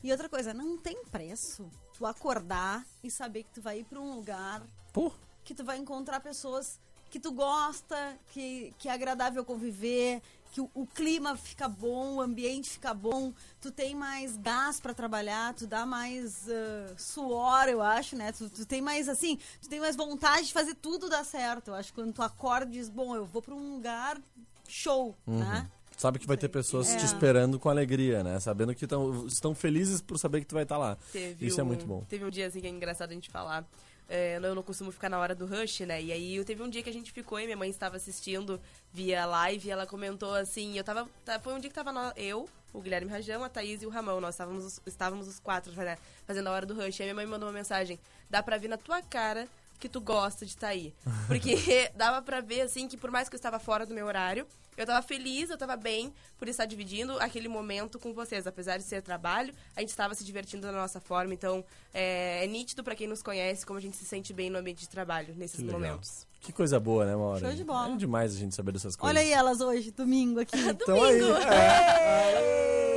E 0.03 0.11
outra 0.11 0.29
coisa, 0.29 0.55
não 0.55 0.79
tem 0.79 1.05
preço 1.05 1.71
tu 1.97 2.07
acordar 2.07 2.87
e 3.03 3.11
saber 3.11 3.43
que 3.45 3.51
tu 3.51 3.61
vai 3.61 3.81
ir 3.81 3.85
pra 3.85 4.01
um 4.01 4.15
lugar 4.15 4.63
pô, 4.93 5.13
que 5.45 5.55
tu 5.55 5.65
vai 5.65 5.79
encontrar 5.79 6.21
pessoas 6.21 6.79
que 7.11 7.19
tu 7.19 7.33
gosta, 7.33 8.17
que, 8.33 8.73
que 8.79 8.89
é 8.89 8.93
agradável 8.93 9.45
conviver, 9.45 10.23
que 10.53 10.61
o, 10.61 10.71
o 10.75 10.87
clima 10.87 11.37
fica 11.37 11.69
bom, 11.69 12.15
o 12.15 12.21
ambiente 12.21 12.71
fica 12.71 12.95
bom, 12.95 13.33
tu 13.61 13.71
tem 13.71 13.95
mais 13.95 14.37
gás 14.37 14.81
pra 14.81 14.95
trabalhar, 14.95 15.55
tu 15.55 15.67
dá 15.67 15.85
mais 15.85 16.49
ah, 16.49 16.95
suor, 16.97 17.69
eu 17.69 17.83
acho, 17.83 18.17
né? 18.17 18.33
Tu, 18.33 18.49
tu 18.49 18.65
tem 18.65 18.81
mais, 18.81 19.09
assim, 19.09 19.39
tu 19.61 19.69
tem 19.69 19.81
mais 19.81 19.97
vontade 19.97 20.47
de 20.47 20.53
fazer 20.53 20.75
tudo 20.77 21.09
dar 21.09 21.25
certo. 21.25 21.69
Eu 21.69 21.75
acho 21.75 21.93
que 21.93 22.01
quando 22.01 22.13
tu 22.13 22.23
acorda 22.23 22.71
e 22.71 22.79
diz, 22.79 22.89
bom, 22.89 23.15
eu 23.15 23.27
vou 23.27 23.43
pra 23.43 23.55
um 23.55 23.75
lugar 23.75 24.21
show, 24.69 25.17
né? 25.27 25.69
Sabe 26.01 26.19
que 26.19 26.27
vai 26.27 26.39
ter 26.39 26.49
pessoas 26.49 26.95
É. 26.95 26.97
te 26.97 27.05
esperando 27.05 27.59
com 27.59 27.69
alegria, 27.69 28.25
né? 28.25 28.41
Sabendo 28.41 28.75
que 28.75 28.87
tão, 28.87 29.27
estão 29.27 29.55
felizes 29.55 30.01
por 30.01 30.19
saber 30.19 30.41
que 30.41 30.47
tu 30.47 30.55
vai 30.55 30.63
estar 30.63 30.79
lá. 30.79 30.97
Teve 31.13 31.45
Isso 31.47 31.61
é 31.61 31.63
um- 31.63 31.67
muito 31.67 31.85
bom. 31.85 32.03
Teve 32.09 32.25
um 32.25 32.31
dia 32.31 32.47
assim 32.47 32.59
que 32.59 32.67
é 32.67 32.71
engraçado 32.71 33.11
a 33.11 33.13
gente 33.13 33.29
falar. 33.29 33.69
É, 34.09 34.39
eu 34.43 34.55
não 34.55 34.63
costumo 34.63 34.91
ficar 34.91 35.11
na 35.11 35.19
hora 35.19 35.35
do 35.35 35.45
rush, 35.45 35.81
né? 35.81 36.01
E 36.03 36.11
aí 36.11 36.37
eu 36.37 36.43
teve 36.45 36.63
um 36.63 36.71
dia 36.71 36.83
que 36.83 36.89
a 36.89 36.93
gente 36.93 37.13
ficou 37.13 37.39
e 37.39 37.45
minha 37.45 37.57
mãe 37.57 37.69
estava 37.69 37.97
assistindo 37.97 38.59
via 38.91 39.27
live 39.27 39.69
e 39.69 39.71
ela 39.71 39.87
comentou 39.87 40.35
assim, 40.35 40.79
eu 40.79 40.83
tava. 40.83 41.07
tá- 41.23 41.39
Foi 41.39 41.53
um 41.53 41.59
dia 41.61 41.69
que 41.69 41.75
tava 41.77 41.93
nó- 41.93 42.13
eu, 42.17 42.49
o 42.73 42.81
Guilherme 42.81 43.11
Rajão, 43.11 43.45
a 43.45 43.51
Thaís 43.51 43.83
e 43.83 43.87
o 43.87 43.91
Ramon. 43.91 44.21
Nós 44.23 44.37
estávamos, 44.37 44.65
os- 44.65 44.81
estávamos 44.87 45.29
os 45.29 45.39
quatro 45.39 45.71
né, 45.75 45.99
fazendo 46.27 46.47
a 46.47 46.51
hora 46.53 46.65
do 46.65 46.73
rush. 46.73 46.99
Aí 47.03 47.07
minha 47.09 47.15
mãe 47.15 47.27
me 47.27 47.31
mandou 47.31 47.47
uma 47.47 47.53
mensagem. 47.55 48.01
Dá 48.31 48.43
pra 48.43 48.57
ver 48.57 48.69
na 48.69 48.79
tua 48.79 49.03
cara 49.03 49.47
que 49.81 49.89
tu 49.89 50.01
gosta 50.01 50.45
de 50.45 50.53
estar 50.53 50.69
aí. 50.69 50.95
Porque 51.27 51.91
dava 51.97 52.23
pra 52.23 52.41
ver, 52.41 52.61
assim, 52.61 52.87
que 52.87 52.97
por 52.97 53.11
mais 53.11 53.29
que 53.29 53.35
eu 53.35 53.39
estava 53.39 53.59
fora 53.59 53.85
do 53.87 53.95
meu 53.95 54.07
horário, 54.07 54.47
eu 54.77 54.87
tava 54.87 55.03
feliz, 55.03 55.51
eu 55.51 55.59
tava 55.59 55.77
bem 55.77 56.13
por 56.39 56.49
estar 56.49 56.65
dividindo 56.65 57.19
aquele 57.19 57.49
momento 57.49 57.99
com 57.99 58.15
vocês. 58.15 58.47
Apesar 58.47 58.77
de 58.79 58.85
ser 58.85 59.03
trabalho, 59.03 59.53
a 59.77 59.81
gente 59.81 59.91
estava 59.91 60.15
se 60.15 60.25
divertindo 60.25 60.63
da 60.67 60.73
nossa 60.73 61.01
forma. 61.01 61.35
Então, 61.35 61.65
é, 61.93 62.45
é 62.45 62.47
nítido 62.47 62.85
pra 62.85 62.95
quem 62.95 63.07
nos 63.09 63.23
conhece 63.23 63.67
como 63.67 63.79
a 63.79 63.83
gente 63.83 63.97
se 63.97 64.05
sente 64.05 64.33
bem 64.33 64.49
no 64.49 64.59
ambiente 64.59 64.81
de 64.81 64.89
trabalho 64.89 65.35
nesses 65.37 65.57
Que 65.57 65.63
legal. 65.65 65.81
momentos. 65.81 66.27
Que 66.41 66.53
coisa 66.53 66.81
boa, 66.81 67.05
né, 67.05 67.15
Maura? 67.15 67.41
Show 67.41 67.53
de 67.53 67.65
bola. 67.65 67.93
É 67.93 67.97
demais 67.97 68.35
a 68.35 68.39
gente 68.39 68.55
saber 68.55 68.73
dessas 68.73 68.97
coisas. 68.97 69.15
Olha 69.15 69.27
aí 69.27 69.33
elas 69.33 69.61
hoje, 69.61 69.91
domingo 69.91 70.41
aqui. 70.41 70.57
Então 70.71 71.03
aí. 71.03 71.21
É. 71.21 72.87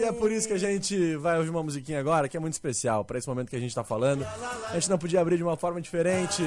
E 0.00 0.02
é 0.02 0.10
por 0.12 0.32
isso 0.32 0.48
que 0.48 0.54
a 0.54 0.58
gente 0.58 1.14
vai 1.16 1.36
ouvir 1.36 1.50
uma 1.50 1.62
musiquinha 1.62 2.00
agora 2.00 2.26
que 2.26 2.34
é 2.34 2.40
muito 2.40 2.54
especial 2.54 3.04
para 3.04 3.18
esse 3.18 3.28
momento 3.28 3.50
que 3.50 3.56
a 3.56 3.60
gente 3.60 3.74
tá 3.74 3.84
falando. 3.84 4.26
A 4.70 4.72
gente 4.72 4.88
não 4.88 4.96
podia 4.96 5.20
abrir 5.20 5.36
de 5.36 5.42
uma 5.42 5.58
forma 5.58 5.78
diferente. 5.78 6.42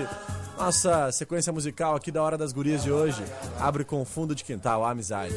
Nossa 0.58 1.12
sequência 1.12 1.54
musical 1.54 1.96
aqui 1.96 2.12
da 2.12 2.24
Hora 2.24 2.36
das 2.36 2.52
Gurias 2.52 2.82
de 2.82 2.92
hoje 2.92 3.24
abre 3.60 3.84
com 3.84 4.04
fundo 4.06 4.34
de 4.34 4.44
quintal, 4.44 4.84
a 4.84 4.90
amizade. 4.90 5.36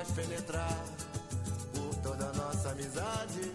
Faz 0.00 0.10
penetrar 0.12 0.82
por 1.74 1.94
toda 1.96 2.24
a 2.24 2.32
nossa 2.32 2.70
amizade, 2.70 3.52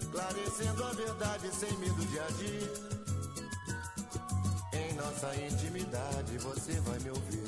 esclarecendo 0.00 0.84
a 0.84 0.92
verdade 0.92 1.50
sem 1.52 1.76
medo 1.78 2.06
de 2.06 2.20
agir. 2.20 2.70
Em 4.72 4.92
nossa 4.94 5.34
intimidade 5.34 6.38
você 6.38 6.80
vai 6.82 6.98
me 7.00 7.10
ouvir. 7.10 7.42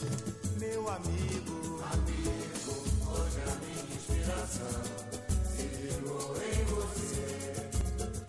Meu 0.58 0.88
amigo, 0.90 1.80
amigo, 1.92 2.74
hoje 3.06 3.40
a 3.46 3.54
minha 3.64 3.84
inspiração 3.94 4.82
se 5.54 5.62
ligou 5.62 6.36
em 6.42 6.64
você. 6.64 7.28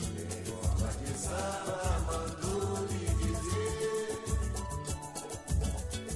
Em 0.03 0.43
forma 0.45 0.89
de 1.03 1.17
samba, 1.17 1.79
mandou 2.05 2.85
lhe 2.85 3.07
dizer. 3.25 4.19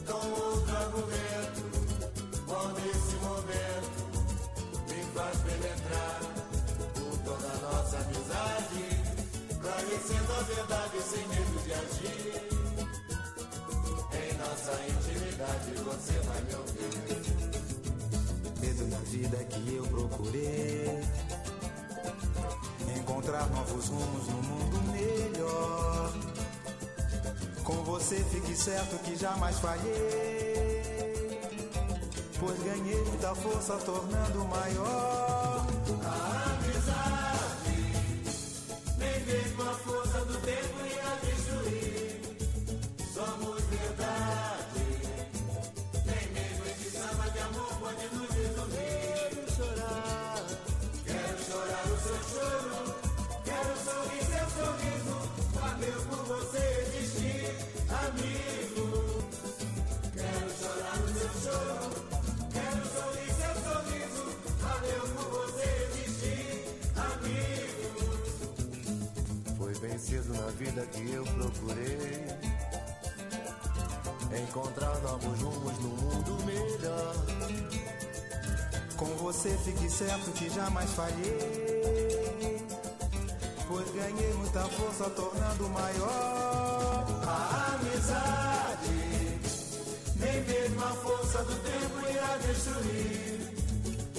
Com 0.06 0.24
outro 0.30 0.76
argumento, 0.76 1.73
bom 2.54 2.68
nesse 2.74 3.16
momento, 3.26 4.00
me 4.88 5.04
faz 5.16 5.38
penetrar 5.40 6.20
por 6.94 7.18
toda 7.26 7.50
nossa 7.66 7.98
amizade, 7.98 8.84
esclarecendo 9.50 10.32
a 10.34 10.42
verdade 10.44 11.02
sem 11.02 11.28
medo 11.30 11.64
de 11.64 11.74
agir. 11.74 12.34
Em 14.22 14.32
nossa 14.38 14.74
intimidade 14.88 15.72
você 15.84 16.14
vai 16.28 16.42
me 16.44 16.54
ouvir. 16.56 16.94
Medo 18.62 18.88
na 18.88 19.00
vida 19.00 19.38
que 19.46 19.76
eu 19.76 19.84
procurei. 19.88 21.02
Encontrar 22.96 23.48
novos 23.50 23.88
rumos 23.88 24.28
no 24.28 24.44
mundo 24.44 24.78
melhor. 24.92 26.14
Com 27.64 27.84
você 27.84 28.24
fique 28.26 28.56
certo 28.56 29.00
que 29.04 29.16
jamais 29.16 29.60
falhei. 29.60 30.83
Pois 32.46 32.62
ganhei 32.62 33.02
muita 33.06 33.34
força 33.36 33.74
tornando 33.86 34.46
maior. 34.50 35.66
A 36.04 36.52
amizade, 36.52 37.23
vida 70.74 70.86
que 70.88 71.12
eu 71.12 71.24
procurei 71.24 72.28
encontrar 74.42 75.00
novos 75.02 75.40
rumos 75.40 75.80
no 75.80 75.90
mundo 75.90 76.46
melhor. 76.46 77.16
Com 78.98 79.06
você 79.18 79.56
fique 79.64 79.88
certo 79.90 80.32
que 80.32 80.50
jamais 80.50 80.90
falhei, 80.92 82.66
pois 83.68 83.92
ganhei 83.92 84.34
muita 84.34 84.62
força 84.62 85.10
tornando 85.12 85.70
maior 85.70 87.06
a 87.28 87.76
amizade. 87.76 88.90
Nem 90.16 90.42
mesmo 90.44 90.84
a 90.84 90.90
força 90.90 91.44
do 91.44 91.56
tempo 91.56 92.10
irá 92.10 92.38
destruir. 92.38 93.54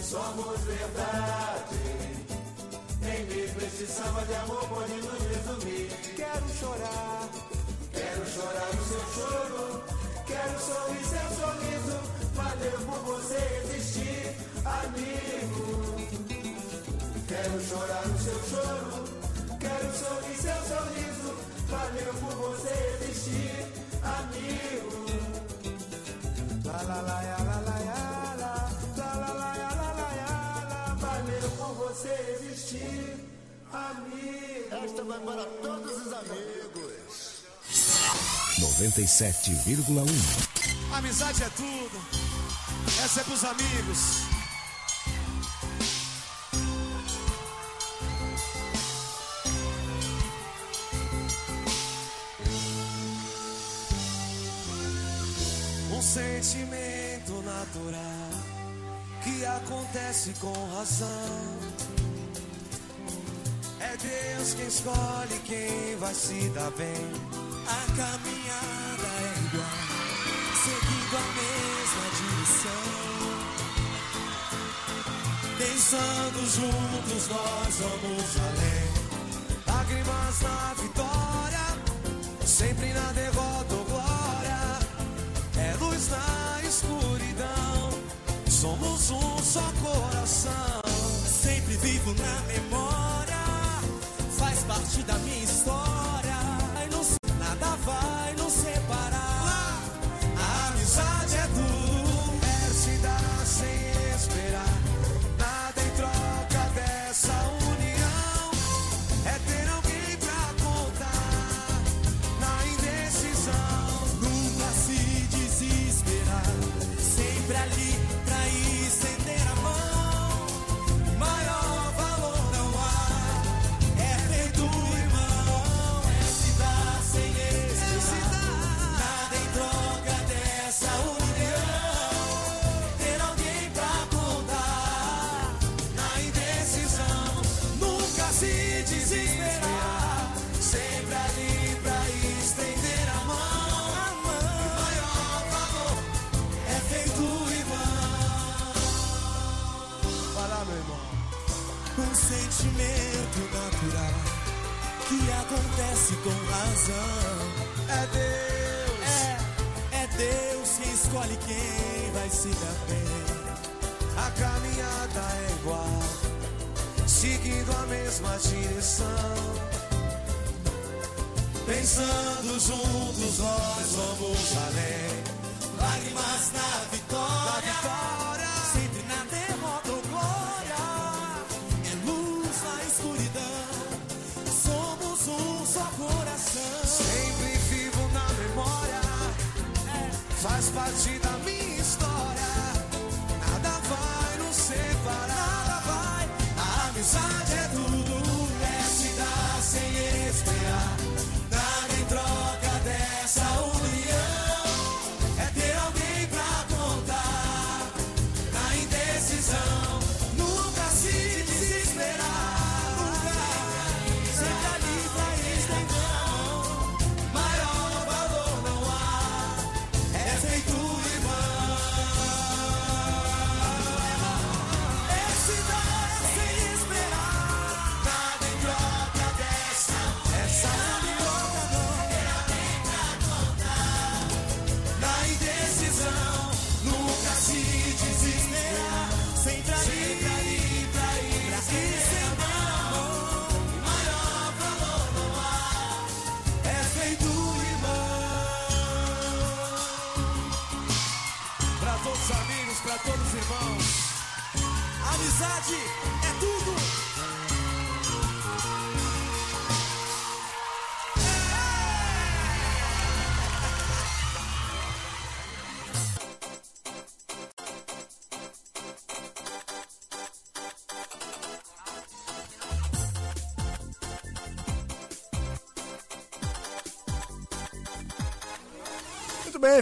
Somos 0.01 0.61
verdade. 0.61 1.65
Nem 3.01 3.25
mesmo 3.27 3.61
esse 3.61 3.87
samba 3.87 4.25
de 4.25 4.35
amor 4.35 4.69
pode 4.69 4.93
nos 4.93 5.34
Esta 34.85 35.05
vai 35.05 35.21
para 35.21 35.45
todos 35.63 36.07
os 36.07 36.13
amigos. 36.13 36.65
97,1. 38.61 40.55
Amizade 40.93 41.43
é 41.43 41.49
tudo. 41.51 42.01
Essa 43.05 43.21
é 43.21 43.25
pros 43.25 43.45
amigos. 43.45 43.99
Um 55.91 56.03
sentimento 56.03 57.43
natural 57.43 58.31
que 59.23 59.45
acontece 59.47 60.33
com 60.41 60.53
razão. 60.77 62.04
É 63.85 63.97
Deus 63.99 64.55
quem 64.55 64.67
escolhe 64.67 65.39
quem 65.45 65.97
vai 65.97 66.15
se 66.15 66.49
dar 66.51 66.71
bem. 66.71 67.13
A 67.67 67.85
caminhada 68.01 69.09
é 69.21 69.35
igual, 69.45 69.85
seguindo 70.65 71.15
a 71.17 71.27
mesma 71.39 72.07
direção. 72.19 72.95
Pensando 75.59 76.39
juntos, 76.57 77.29
nós 77.29 77.75
vamos 77.79 78.37
além. 78.47 78.85
Lágrimas 79.67 80.41
na 80.41 80.75
vitória, 80.75 81.67
sempre 82.47 82.93
na 82.95 83.13
derrota 83.13 83.75
ou 83.75 83.85
glória. 83.85 84.79
luz 85.79 86.09
na 86.09 86.61
escuridão. 86.67 87.91
Somos 88.49 89.11
um 89.11 89.39
só 89.43 89.73
coração. 89.83 90.83
Sempre 91.27 91.77
vivo 91.77 92.15
na 92.15 92.41
memória. 92.47 92.64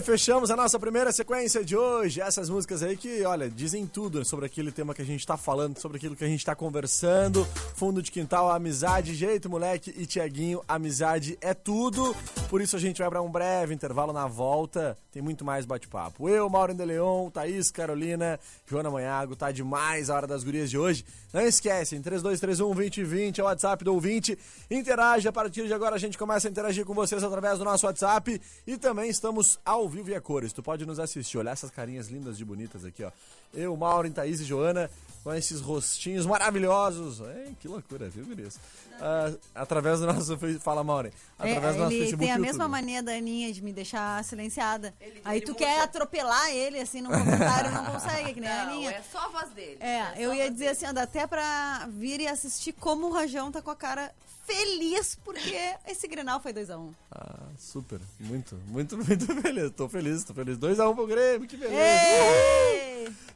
Fechamos 0.01 0.49
a 0.49 0.55
nossa 0.55 0.79
primeira 0.79 1.11
sequência 1.11 1.63
de 1.63 1.77
hoje. 1.77 2.19
Essas 2.19 2.49
músicas 2.49 2.81
aí 2.81 2.97
que, 2.97 3.23
olha, 3.23 3.49
dizem 3.49 3.85
tudo 3.85 4.25
sobre 4.25 4.47
aquele 4.47 4.71
tema 4.71 4.93
que 4.93 5.01
a 5.01 5.05
gente 5.05 5.25
tá 5.25 5.37
falando, 5.37 5.77
sobre 5.77 5.97
aquilo 5.97 6.15
que 6.15 6.23
a 6.23 6.27
gente 6.27 6.43
tá 6.43 6.55
conversando. 6.55 7.45
Fundo 7.75 8.01
de 8.01 8.11
quintal, 8.11 8.51
amizade, 8.51 9.13
jeito, 9.13 9.49
moleque 9.49 9.93
e 9.95 10.05
Tiaguinho, 10.05 10.61
amizade 10.67 11.37
é 11.41 11.53
tudo. 11.53 12.15
Por 12.49 12.61
isso 12.61 12.75
a 12.75 12.79
gente 12.79 12.99
vai 12.99 13.09
para 13.09 13.21
um 13.21 13.31
breve 13.31 13.73
intervalo 13.73 14.11
na 14.11 14.27
volta. 14.27 14.97
Tem 15.11 15.21
muito 15.21 15.45
mais 15.45 15.65
bate-papo. 15.65 16.27
Eu, 16.27 16.49
Mauro 16.49 16.73
de 16.73 16.83
Thaís, 17.31 17.69
Carolina, 17.69 18.39
Joana 18.65 18.89
Manhago, 18.89 19.35
tá 19.35 19.51
demais 19.51 20.09
a 20.09 20.15
hora 20.15 20.25
das 20.25 20.43
gurias 20.43 20.69
de 20.69 20.77
hoje. 20.77 21.05
Não 21.31 21.41
esquecem, 21.41 22.01
3231 22.01 22.73
2020 22.73 23.39
é 23.39 23.43
o 23.43 23.47
WhatsApp 23.47 23.83
do 23.83 23.93
ouvinte. 23.93 24.37
Interage, 24.71 25.27
a 25.27 25.31
partir 25.31 25.67
de 25.67 25.73
agora 25.73 25.95
a 25.95 25.99
gente 25.99 26.17
começa 26.17 26.47
a 26.47 26.51
interagir 26.51 26.83
com 26.83 26.93
vocês 26.93 27.23
através 27.23 27.59
do 27.59 27.65
nosso 27.65 27.85
WhatsApp 27.85 28.41
e 28.65 28.77
também 28.77 29.09
estamos 29.09 29.59
ao 29.63 29.82
vivo 29.87 30.09
e 30.09 30.15
a 30.15 30.21
cores. 30.21 30.53
Tu 30.53 30.61
pode 30.63 30.85
nos 30.85 30.99
assistir, 30.99 31.37
olhar 31.37 31.51
essas 31.51 31.71
carinhas 31.71 32.07
lindas 32.07 32.39
e 32.39 32.45
bonitas 32.45 32.85
aqui, 32.85 33.03
ó. 33.03 33.11
Eu, 33.53 33.75
Mauro, 33.75 34.09
Thaís 34.11 34.39
e 34.39 34.43
Joana, 34.43 34.89
com 35.23 35.33
esses 35.33 35.61
rostinhos 35.61 36.25
maravilhosos. 36.25 37.19
Ei, 37.21 37.55
que 37.59 37.67
loucura, 37.67 38.09
viu, 38.09 38.25
gurias? 38.25 38.59
Ah, 39.01 39.33
através 39.55 39.99
do 39.99 40.05
nosso... 40.07 40.37
Fala, 40.59 40.83
Mauro. 40.83 41.11
Através 41.39 41.63
É, 41.63 41.77
do 41.77 41.83
nosso 41.83 41.91
ele 41.93 41.99
Facebook 42.01 42.23
tem 42.23 42.31
a 42.31 42.35
e 42.35 42.39
mesma 42.39 42.63
YouTube. 42.65 42.71
mania 42.71 43.03
da 43.03 43.11
Aninha 43.13 43.51
de 43.53 43.61
me 43.63 43.73
deixar 43.73 44.23
silenciada. 44.23 44.93
Ele- 45.01 45.21
Aí 45.25 45.37
ele 45.37 45.45
tu 45.45 45.51
mostra- 45.53 45.67
quer 45.67 45.81
atropelar 45.81 46.49
ele, 46.51 46.79
assim, 46.79 47.01
no 47.01 47.09
comentário, 47.09 47.71
não 47.71 47.85
consegue, 47.85 48.33
que 48.33 48.39
nem 48.41 48.49
a 48.49 48.65
Não, 48.65 48.71
Aninha. 48.73 48.91
é 48.91 49.01
só 49.11 49.19
a 49.19 49.27
voz 49.29 49.49
dele. 49.51 49.77
É, 49.79 50.05
só 50.05 50.19
eu 50.19 50.31
a 50.31 50.35
ia 50.35 50.51
dizer 50.51 50.65
dele. 50.65 50.69
assim, 50.69 50.85
ó, 50.87 50.91
dá 50.93 51.03
até 51.03 51.25
pra 51.25 51.87
vir 51.91 52.19
e 52.21 52.27
assistir 52.27 52.73
como 52.73 53.07
o 53.07 53.11
Rajão 53.11 53.51
tá 53.51 53.61
com 53.61 53.71
a 53.71 53.75
cara 53.75 54.11
feliz 54.45 55.15
porque 55.23 55.55
esse 55.87 56.07
Grenal 56.07 56.39
foi 56.41 56.53
2x1. 56.53 56.91
Ah, 57.11 57.39
super. 57.57 57.99
Muito, 58.19 58.55
muito, 58.67 58.97
muito 58.97 59.41
feliz. 59.41 59.71
Tô 59.71 59.87
feliz, 59.89 60.23
tô 60.23 60.33
feliz. 60.33 60.57
2x1 60.57 60.95
pro 60.95 61.07
Grêmio, 61.07 61.47
que 61.47 61.57
beleza. 61.57 61.81
Ei! 61.81 62.82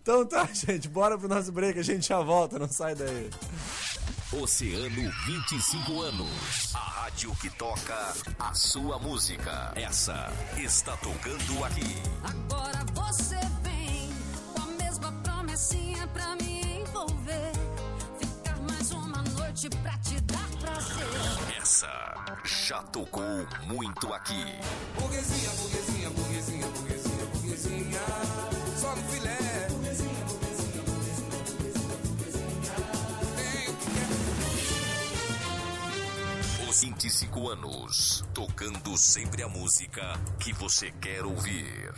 Então 0.02 0.26
tá, 0.26 0.48
gente, 0.54 0.88
bora 0.88 1.18
pro 1.18 1.28
nosso 1.28 1.52
break, 1.52 1.80
a 1.80 1.84
gente 1.84 2.08
já 2.08 2.20
volta, 2.22 2.58
não 2.60 2.68
sai 2.70 2.96
daí. 2.96 3.30
Oceano 4.34 5.12
25 5.26 6.02
anos. 6.02 6.76
A 6.76 6.80
rádio 6.80 7.34
que 7.38 7.50
toca 7.52 8.14
a 8.38 8.54
sua 8.54 9.00
música. 9.00 9.72
Essa 9.76 10.32
está 10.58 10.98
tocando 10.98 11.64
aqui. 11.64 11.96
Agora 12.24 12.86
você 12.94 13.40
vem 13.64 14.10
com 14.54 14.62
a 14.64 14.84
mesma 14.84 15.12
promessinha 15.24 16.06
pra 16.08 16.36
me 16.36 16.80
envolver. 16.82 17.52
Ficar 18.20 18.60
mais 18.70 18.92
uma 18.92 19.22
noite 19.40 19.70
pra 19.82 19.98
te 20.00 20.20
dar 20.22 20.50
prazer. 20.60 21.08
Essa 21.62 21.88
já 22.44 22.82
tocou 22.84 23.24
muito 23.66 24.14
aqui. 24.14 24.44
Burguesinha, 25.00 25.50
burguesinha, 25.52 26.10
burguesinha, 26.10 26.68
burguesinha, 26.68 27.26
burguesinha. 27.28 28.02
Só 28.76 28.94
no 28.94 29.04
filé. 29.04 29.37
25 36.80 37.50
anos, 37.50 38.24
tocando 38.36 38.96
sempre 38.98 39.42
a 39.42 39.48
música 39.48 40.02
que 40.40 40.54
você 40.54 40.92
quer 40.92 41.26
ouvir. 41.26 41.92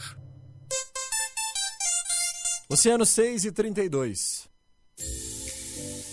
Oceano 2.69 3.05
6 3.05 3.43
e 3.43 3.51
32. 3.51 4.47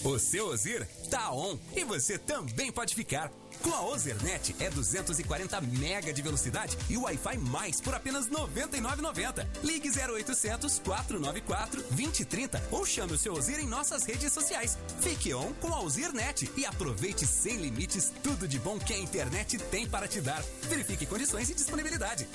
O 0.04 0.18
seu 0.18 0.48
Ozir 0.48 0.84
tá 1.08 1.32
on 1.32 1.56
e 1.76 1.84
você 1.84 2.18
também 2.18 2.72
pode 2.72 2.94
ficar. 2.94 3.30
Com 3.62 3.72
a 3.72 3.84
Ozernet 3.86 4.54
é 4.60 4.70
240 4.70 5.60
mega 5.60 6.12
de 6.12 6.22
velocidade 6.22 6.76
e 6.88 6.96
Wi-Fi 6.96 7.38
mais 7.38 7.80
por 7.80 7.94
apenas 7.94 8.26
R$ 8.26 8.36
99,90. 8.36 9.46
Ligue 9.62 9.88
0800 9.88 10.78
494 10.80 11.82
2030 11.82 12.62
ou 12.70 12.84
chame 12.84 13.12
o 13.12 13.18
seu 13.18 13.32
Ozir 13.32 13.58
em 13.58 13.66
nossas 13.66 14.04
redes 14.04 14.32
sociais. 14.32 14.78
Fique 15.00 15.34
on 15.34 15.52
com 15.60 15.72
a 15.72 15.80
Ozirnet 15.80 16.50
e 16.56 16.64
aproveite 16.64 17.26
sem 17.26 17.56
limites 17.56 18.12
tudo 18.22 18.46
de 18.46 18.58
bom 18.58 18.78
que 18.78 18.94
a 18.94 18.98
internet 18.98 19.58
tem 19.58 19.88
para 19.88 20.08
te 20.08 20.20
dar. 20.20 20.42
Verifique 20.62 21.06
condições 21.06 21.50
e 21.50 21.54
disponibilidade. 21.54 22.28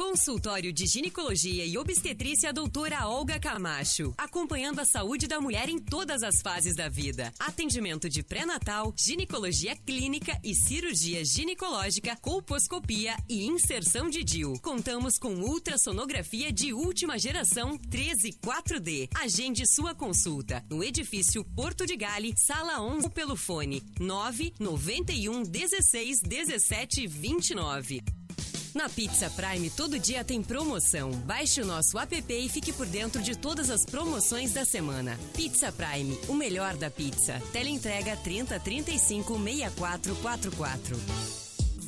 Consultório 0.00 0.72
de 0.72 0.86
Ginecologia 0.86 1.66
e 1.66 1.76
Obstetrícia 1.76 2.54
doutora 2.54 3.06
Olga 3.06 3.38
Camacho. 3.38 4.14
Acompanhando 4.16 4.80
a 4.80 4.84
saúde 4.86 5.28
da 5.28 5.38
mulher 5.42 5.68
em 5.68 5.78
todas 5.78 6.22
as 6.22 6.40
fases 6.40 6.74
da 6.74 6.88
vida. 6.88 7.30
Atendimento 7.38 8.08
de 8.08 8.22
pré-natal, 8.22 8.94
ginecologia 8.96 9.76
clínica 9.76 10.40
e 10.42 10.54
cirurgia 10.54 11.22
ginecológica, 11.22 12.16
colposcopia 12.16 13.14
e 13.28 13.44
inserção 13.44 14.08
de 14.08 14.24
DIU. 14.24 14.58
Contamos 14.62 15.18
com 15.18 15.34
ultrassonografia 15.34 16.50
de 16.50 16.72
última 16.72 17.18
geração 17.18 17.76
13 17.76 18.38
4D. 18.42 19.10
Agende 19.14 19.66
sua 19.66 19.94
consulta 19.94 20.64
no 20.70 20.82
edifício 20.82 21.44
Porto 21.44 21.84
de 21.84 21.94
Gale, 21.94 22.32
sala 22.38 22.80
11 22.80 23.10
pelo 23.10 23.36
fone 23.36 23.82
991 24.00 25.42
16 25.42 26.20
17 26.22 27.06
29. 27.06 28.19
Na 28.74 28.88
Pizza 28.88 29.28
Prime, 29.30 29.68
todo 29.70 29.98
dia 29.98 30.24
tem 30.24 30.42
promoção. 30.42 31.10
Baixe 31.10 31.60
o 31.60 31.66
nosso 31.66 31.98
app 31.98 32.32
e 32.32 32.48
fique 32.48 32.72
por 32.72 32.86
dentro 32.86 33.20
de 33.20 33.36
todas 33.36 33.68
as 33.68 33.84
promoções 33.84 34.52
da 34.52 34.64
semana. 34.64 35.18
Pizza 35.34 35.72
Prime, 35.72 36.16
o 36.28 36.34
melhor 36.34 36.76
da 36.76 36.88
pizza. 36.88 37.40
Teleentrega 37.52 38.16
30 38.16 38.60
35 38.60 39.42
6444. 39.42 40.96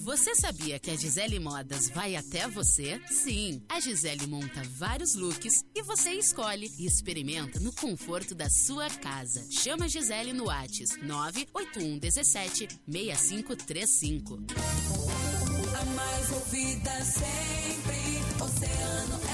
Você 0.03 0.35
sabia 0.35 0.81
que 0.81 0.91
a 0.91 0.97
Gisele 0.97 1.39
Modas 1.39 1.89
vai 1.89 2.17
até 2.17 2.49
você? 2.49 3.01
Sim, 3.07 3.63
a 3.69 3.79
Gisele 3.79 4.27
monta 4.27 4.61
vários 4.77 5.15
looks 5.15 5.65
e 5.73 5.83
você 5.83 6.11
escolhe 6.11 6.73
e 6.77 6.85
experimenta 6.85 7.61
no 7.61 7.73
conforto 7.73 8.35
da 8.35 8.51
sua 8.51 8.91
casa. 8.91 9.47
Chama 9.49 9.85
a 9.85 9.89
Gisele 9.89 10.33
no 10.33 10.47
Whats 10.47 10.99
981 11.01 11.99
17 12.01 12.69
6535. 12.89 15.32
A 15.75 15.85
mais 15.85 16.31
ouvida 16.33 16.91
sempre, 17.05 18.23
Oceano 18.41 19.19
FM. 19.19 19.32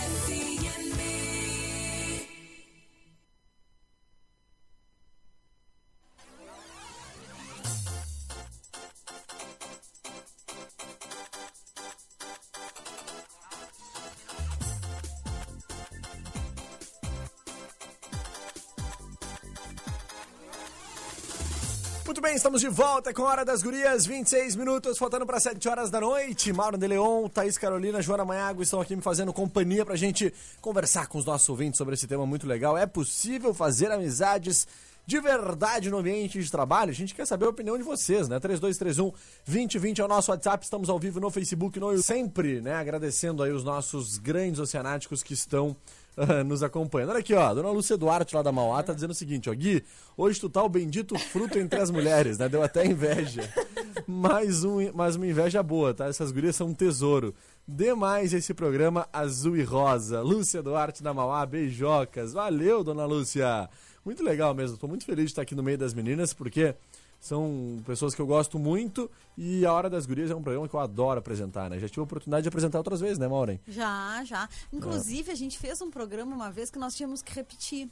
Muito 22.09 22.23
bem, 22.23 22.35
estamos 22.35 22.63
de 22.63 22.69
volta 22.69 23.13
com 23.13 23.21
a 23.21 23.27
Hora 23.27 23.45
das 23.45 23.63
Gurias, 23.63 24.07
26 24.07 24.57
minutos, 24.57 24.97
faltando 24.97 25.27
para 25.27 25.39
7 25.39 25.69
horas 25.69 25.91
da 25.91 26.01
noite. 26.01 26.51
Mauro 26.55 26.79
de 26.79 26.87
Leon, 26.87 27.29
Thaís 27.29 27.59
Carolina, 27.59 28.01
Joana 28.01 28.25
Maiago 28.25 28.63
estão 28.63 28.81
aqui 28.81 28.97
me 28.97 29.03
fazendo 29.03 29.31
companhia 29.31 29.85
pra 29.85 29.95
gente 29.95 30.33
conversar 30.59 31.07
com 31.07 31.19
os 31.19 31.27
nossos 31.27 31.47
ouvintes 31.51 31.77
sobre 31.77 31.93
esse 31.93 32.07
tema 32.07 32.25
muito 32.25 32.47
legal. 32.47 32.79
É 32.79 32.87
possível 32.87 33.53
fazer 33.53 33.93
amizades 33.93 34.67
de 35.05 35.21
verdade 35.21 35.91
no 35.91 35.99
ambiente 35.99 36.43
de 36.43 36.51
trabalho? 36.51 36.91
A 36.91 36.95
gente 36.95 37.15
quer 37.15 37.27
saber 37.27 37.45
a 37.45 37.51
opinião 37.51 37.77
de 37.77 37.85
vocês, 37.85 38.27
né? 38.27 38.41
3231 38.41 39.13
2020 39.47 40.01
é 40.01 40.05
o 40.07 40.09
nosso 40.09 40.31
WhatsApp, 40.31 40.65
estamos 40.65 40.89
ao 40.89 40.99
vivo 40.99 41.21
no 41.21 41.31
Facebook, 41.31 41.79
no 41.79 42.03
sempre, 42.03 42.63
né? 42.63 42.73
Agradecendo 42.75 43.43
aí 43.43 43.53
os 43.53 43.65
nossos 43.65 44.17
grandes 44.17 44.59
oceanáticos 44.59 45.23
que 45.23 45.35
estão 45.35 45.77
nos 46.45 46.63
acompanhando. 46.63 47.11
Olha 47.11 47.21
aqui, 47.21 47.35
ó, 47.35 47.55
Dona 47.55 47.71
Lúcia 47.71 47.97
Duarte 47.97 48.35
lá 48.35 48.43
da 48.43 48.53
Mauá 48.53 48.83
tá 48.83 48.93
dizendo 48.93 49.11
o 49.11 49.15
seguinte, 49.15 49.49
ó, 49.49 49.55
Gui, 49.55 49.85
hoje 50.17 50.41
tu 50.41 50.49
tá 50.49 50.63
o 50.63 50.69
bendito 50.69 51.19
fruto 51.19 51.59
entre 51.59 51.81
as 51.81 51.91
mulheres, 51.91 52.39
né? 52.39 52.49
Deu 52.49 52.63
até 52.63 52.85
inveja. 52.85 53.43
Mais, 54.07 54.65
um, 54.65 54.91
mais 54.95 55.17
uma 55.17 55.27
inveja 55.27 55.63
boa, 55.63 55.93
tá? 55.93 56.07
Essas 56.07 56.33
gurias 56.33 56.57
são 56.57 56.69
um 56.69 56.75
tesouro. 56.75 57.35
Dê 57.67 57.93
mais 57.95 58.33
esse 58.33 58.55
programa 58.55 59.07
azul 59.13 59.55
e 59.55 59.63
rosa. 59.63 60.23
Lúcia 60.23 60.63
Duarte 60.63 61.03
da 61.03 61.13
Mauá, 61.13 61.45
beijocas. 61.45 62.33
Valeu, 62.33 62.83
Dona 62.83 63.05
Lúcia. 63.05 63.69
Muito 64.03 64.23
legal 64.25 64.55
mesmo, 64.55 64.79
tô 64.79 64.89
muito 64.89 65.05
feliz 65.05 65.27
de 65.27 65.33
estar 65.33 65.43
aqui 65.43 65.55
no 65.55 65.63
meio 65.63 65.77
das 65.77 65.93
meninas, 65.93 66.33
porque 66.33 66.75
são 67.21 67.83
pessoas 67.87 68.15
que 68.15 68.21
eu 68.21 68.27
gosto 68.27 68.59
muito 68.59 69.11
e 69.37 69.67
a 69.67 69.73
Hora 69.73 69.91
das 69.91 70.07
Gurias 70.07 70.31
é 70.31 70.35
um 70.35 70.43
programa 70.43 70.69
que 70.69 70.75
eu 70.75 70.81
adoro 70.81 71.19
apresentar, 71.19 71.69
né? 71.69 71.79
Já 71.79 71.89
tive 71.89 72.01
a 72.01 72.05
oportunidade 72.05 72.43
de 72.43 72.49
apresentar 72.49 72.79
outras 72.79 73.01
vezes, 73.01 73.19
né, 73.19 73.27
Maureen? 73.29 73.61
Já, 73.67 74.23
já. 74.25 74.49
Inclusive, 74.73 75.31
a 75.31 75.35
gente 75.35 75.59
fez 75.59 75.81
um 75.83 75.91
programa 75.91 76.35
uma 76.35 76.51
vez 76.51 76.71
que 76.71 76.79
nós 76.79 76.95
tínhamos 76.95 77.21
que 77.23 77.33
repetir. 77.35 77.89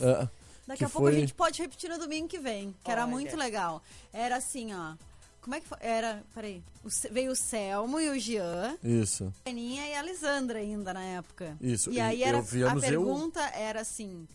Ah, 0.00 0.28
Daqui 0.66 0.78
que 0.80 0.84
a 0.84 0.88
pouco 0.90 1.06
foi- 1.08 1.16
a 1.16 1.20
gente 1.20 1.32
pode 1.34 1.60
repetir 1.62 1.88
no 1.88 1.98
domingo 1.98 2.28
que 2.28 2.38
vem, 2.38 2.74
que 2.84 2.90
era 2.90 3.06
muito 3.06 3.34
legal. 3.36 3.82
Era 4.12 4.36
assim, 4.36 4.74
ó. 4.74 4.94
Como 5.40 5.54
é 5.54 5.60
que 5.60 5.66
foi? 5.68 5.78
Era, 5.80 6.22
peraí. 6.34 6.62
O 6.84 6.88
veio 7.10 7.32
o 7.32 7.36
Selmo 7.36 7.98
e 7.98 8.10
o 8.10 8.18
Jean, 8.20 8.76
Isso. 8.84 9.32
a 9.46 9.48
Aninha 9.48 9.86
e 9.86 9.94
a 9.94 10.02
Lisandra 10.02 10.58
ainda 10.58 10.92
na 10.92 11.02
época. 11.02 11.56
Isso, 11.58 11.90
E 11.90 11.94
e 11.94 12.00
aí 12.00 12.20
eu 12.20 12.28
era, 12.28 12.38
a 12.38 12.74
eu- 12.74 12.80
pergunta 12.80 13.40
era 13.54 13.80
assim: 13.80 14.28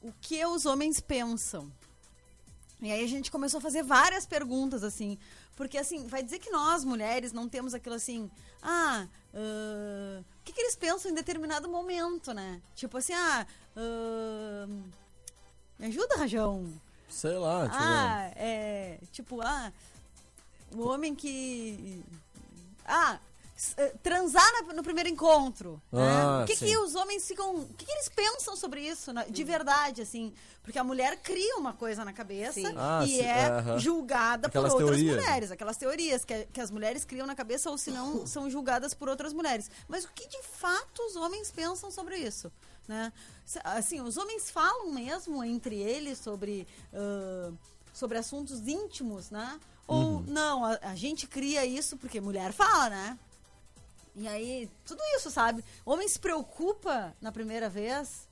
o 0.00 0.10
que 0.22 0.42
os 0.46 0.64
homens 0.64 1.00
pensam? 1.00 1.70
E 2.80 2.92
aí 2.92 3.02
a 3.02 3.08
gente 3.08 3.30
começou 3.30 3.58
a 3.58 3.60
fazer 3.60 3.82
várias 3.82 4.26
perguntas, 4.26 4.84
assim. 4.84 5.18
Porque, 5.54 5.78
assim, 5.78 6.06
vai 6.06 6.22
dizer 6.22 6.38
que 6.38 6.50
nós, 6.50 6.84
mulheres, 6.84 7.32
não 7.32 7.48
temos 7.48 7.72
aquilo 7.72 7.94
assim... 7.94 8.30
Ah, 8.62 9.06
ah, 9.34 10.20
o 10.20 10.44
que, 10.44 10.52
que 10.52 10.60
eles 10.60 10.76
pensam 10.76 11.10
em 11.10 11.14
determinado 11.14 11.68
momento, 11.68 12.32
né? 12.34 12.60
Tipo 12.74 12.98
assim, 12.98 13.14
ah... 13.14 13.46
ah, 13.76 14.66
me 15.78 15.86
ajuda, 15.86 16.16
Rajão. 16.16 16.70
Sei 17.08 17.36
lá, 17.38 17.64
ver. 17.64 17.70
Ah, 17.72 18.32
é... 18.36 18.98
Tipo, 19.12 19.40
ah... 19.40 19.72
O 20.72 20.86
homem 20.88 21.14
que... 21.14 22.02
Ah... 22.84 23.18
eh, 23.76 23.94
Transar 24.02 24.44
na- 24.66 24.74
no 24.74 24.82
primeiro 24.82 25.08
encontro. 25.08 25.80
né? 25.90 26.02
Ah, 26.02 26.40
o 26.42 26.46
que, 26.46 26.54
sim. 26.56 26.66
que 26.66 26.76
os 26.78 26.94
homens 26.94 27.26
ficam. 27.26 27.56
O 27.56 27.66
que, 27.74 27.84
que 27.84 27.90
eles 27.92 28.08
pensam 28.08 28.54
sobre 28.56 28.80
isso, 28.86 29.12
né? 29.12 29.26
de 29.28 29.44
verdade, 29.44 30.02
assim? 30.02 30.32
Porque 30.62 30.78
a 30.78 30.84
mulher 30.84 31.16
cria 31.22 31.56
uma 31.56 31.72
coisa 31.72 32.04
na 32.04 32.12
cabeça 32.12 32.52
Sim. 32.54 32.74
Ah, 32.76 33.02
e 33.04 33.08
sim, 33.08 33.20
é 33.20 33.46
aham. 33.46 33.78
julgada 33.78 34.48
Aquelas 34.48 34.72
por 34.72 34.82
outras 34.82 35.00
teorias. 35.00 35.16
mulheres. 35.24 35.50
Aquelas 35.50 35.76
teorias 35.76 36.24
que, 36.24 36.44
que 36.52 36.60
as 36.60 36.70
mulheres 36.70 37.04
criam 37.04 37.26
na 37.26 37.34
cabeça 37.36 37.70
ou 37.70 37.78
se 37.78 37.90
não 37.90 38.26
são 38.26 38.50
julgadas 38.50 38.92
por 38.92 39.08
outras 39.08 39.32
mulheres. 39.32 39.70
Mas 39.88 40.04
o 40.04 40.08
que 40.12 40.26
de 40.28 40.42
fato 40.42 41.02
os 41.06 41.14
homens 41.16 41.50
pensam 41.52 41.90
sobre 41.90 42.16
isso? 42.18 42.50
Né? 42.88 43.12
Assim, 43.64 44.00
os 44.00 44.16
homens 44.16 44.50
falam 44.50 44.90
mesmo 44.92 45.42
entre 45.42 45.76
eles 45.76 46.18
sobre, 46.18 46.66
ah, 46.92 47.52
sobre 47.92 48.18
assuntos 48.18 48.66
íntimos, 48.66 49.30
né? 49.30 49.58
Ou 49.88 49.96
Uhum. 50.16 50.24
não, 50.26 50.64
a, 50.64 50.78
a 50.82 50.94
gente 50.96 51.28
cria 51.28 51.64
isso 51.64 51.96
porque 51.96 52.20
mulher 52.20 52.52
fala, 52.52 52.90
né? 52.90 53.18
E 54.16 54.26
aí, 54.26 54.68
tudo 54.84 55.00
isso, 55.16 55.30
sabe? 55.30 55.62
Homem 55.84 56.08
se 56.08 56.18
preocupa 56.18 57.14
na 57.20 57.30
primeira 57.30 57.68
vez, 57.68 58.26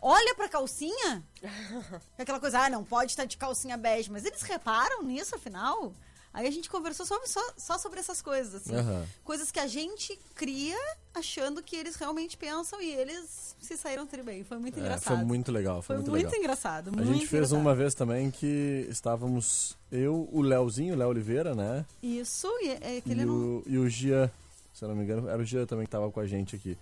olha 0.00 0.34
pra 0.34 0.48
calcinha, 0.48 1.22
é 1.42 1.48
aquela 2.22 2.40
coisa, 2.40 2.60
ah, 2.60 2.70
não 2.70 2.82
pode 2.84 3.12
estar 3.12 3.26
de 3.26 3.36
calcinha 3.36 3.76
bege, 3.76 4.10
mas 4.10 4.24
eles 4.24 4.40
reparam 4.42 5.02
nisso, 5.02 5.34
afinal? 5.34 5.92
Aí 6.32 6.46
a 6.46 6.50
gente 6.50 6.70
conversou 6.70 7.04
sobre- 7.04 7.26
só, 7.26 7.42
só 7.58 7.76
sobre 7.76 7.98
essas 7.98 8.22
coisas, 8.22 8.54
assim. 8.54 8.76
Aham. 8.76 9.04
Coisas 9.24 9.50
que 9.50 9.58
a 9.58 9.66
gente 9.66 10.16
cria 10.34 10.78
achando 11.12 11.60
que 11.60 11.74
eles 11.74 11.96
realmente 11.96 12.36
pensam 12.36 12.80
e 12.80 12.88
eles 12.88 13.56
se 13.60 13.76
saíram 13.76 14.06
tri 14.06 14.22
bem. 14.22 14.44
Foi 14.44 14.56
muito 14.56 14.78
É, 14.78 14.80
engraçado. 14.80 15.16
foi 15.16 15.24
muito 15.24 15.50
legal, 15.50 15.82
foi, 15.82 15.86
Foi 15.86 15.96
muito, 15.96 16.10
muito 16.12 16.26
legal. 16.26 16.38
engraçado. 16.40 16.88
A 16.88 16.92
muito 16.92 17.04
gente 17.08 17.26
fez 17.26 17.32
engraçado. 17.50 17.58
uma 17.60 17.74
vez 17.74 17.94
também 17.96 18.30
que 18.30 18.86
estávamos 18.88 19.76
eu, 19.90 20.28
o 20.30 20.40
Léozinho, 20.40 20.94
o 20.94 20.96
Léo 20.96 21.08
Oliveira, 21.08 21.52
né? 21.52 21.84
Isso, 22.00 22.46
e 22.62 22.68
é 22.80 22.98
aquele 22.98 23.22
E 23.22 23.24
não. 23.24 23.34
o, 23.34 23.62
e 23.66 23.76
o 23.78 23.88
Gia, 23.88 24.32
se 24.80 24.86
não 24.86 24.96
me 24.96 25.04
engano, 25.04 25.28
era 25.28 25.40
o 25.40 25.44
Gia 25.44 25.66
também 25.66 25.84
que 25.84 25.88
estava 25.88 26.10
com 26.10 26.20
a 26.20 26.26
gente 26.26 26.56
aqui. 26.56 26.76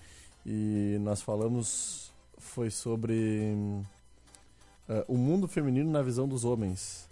E 0.47 0.97
nós 1.01 1.21
falamos, 1.21 2.13
foi 2.39 2.71
sobre 2.71 3.57
ah, 4.89 5.05
o 5.09 5.17
mundo 5.17 5.49
feminino 5.49 5.91
na 5.91 6.01
visão 6.01 6.29
dos 6.29 6.45
homens. 6.45 7.09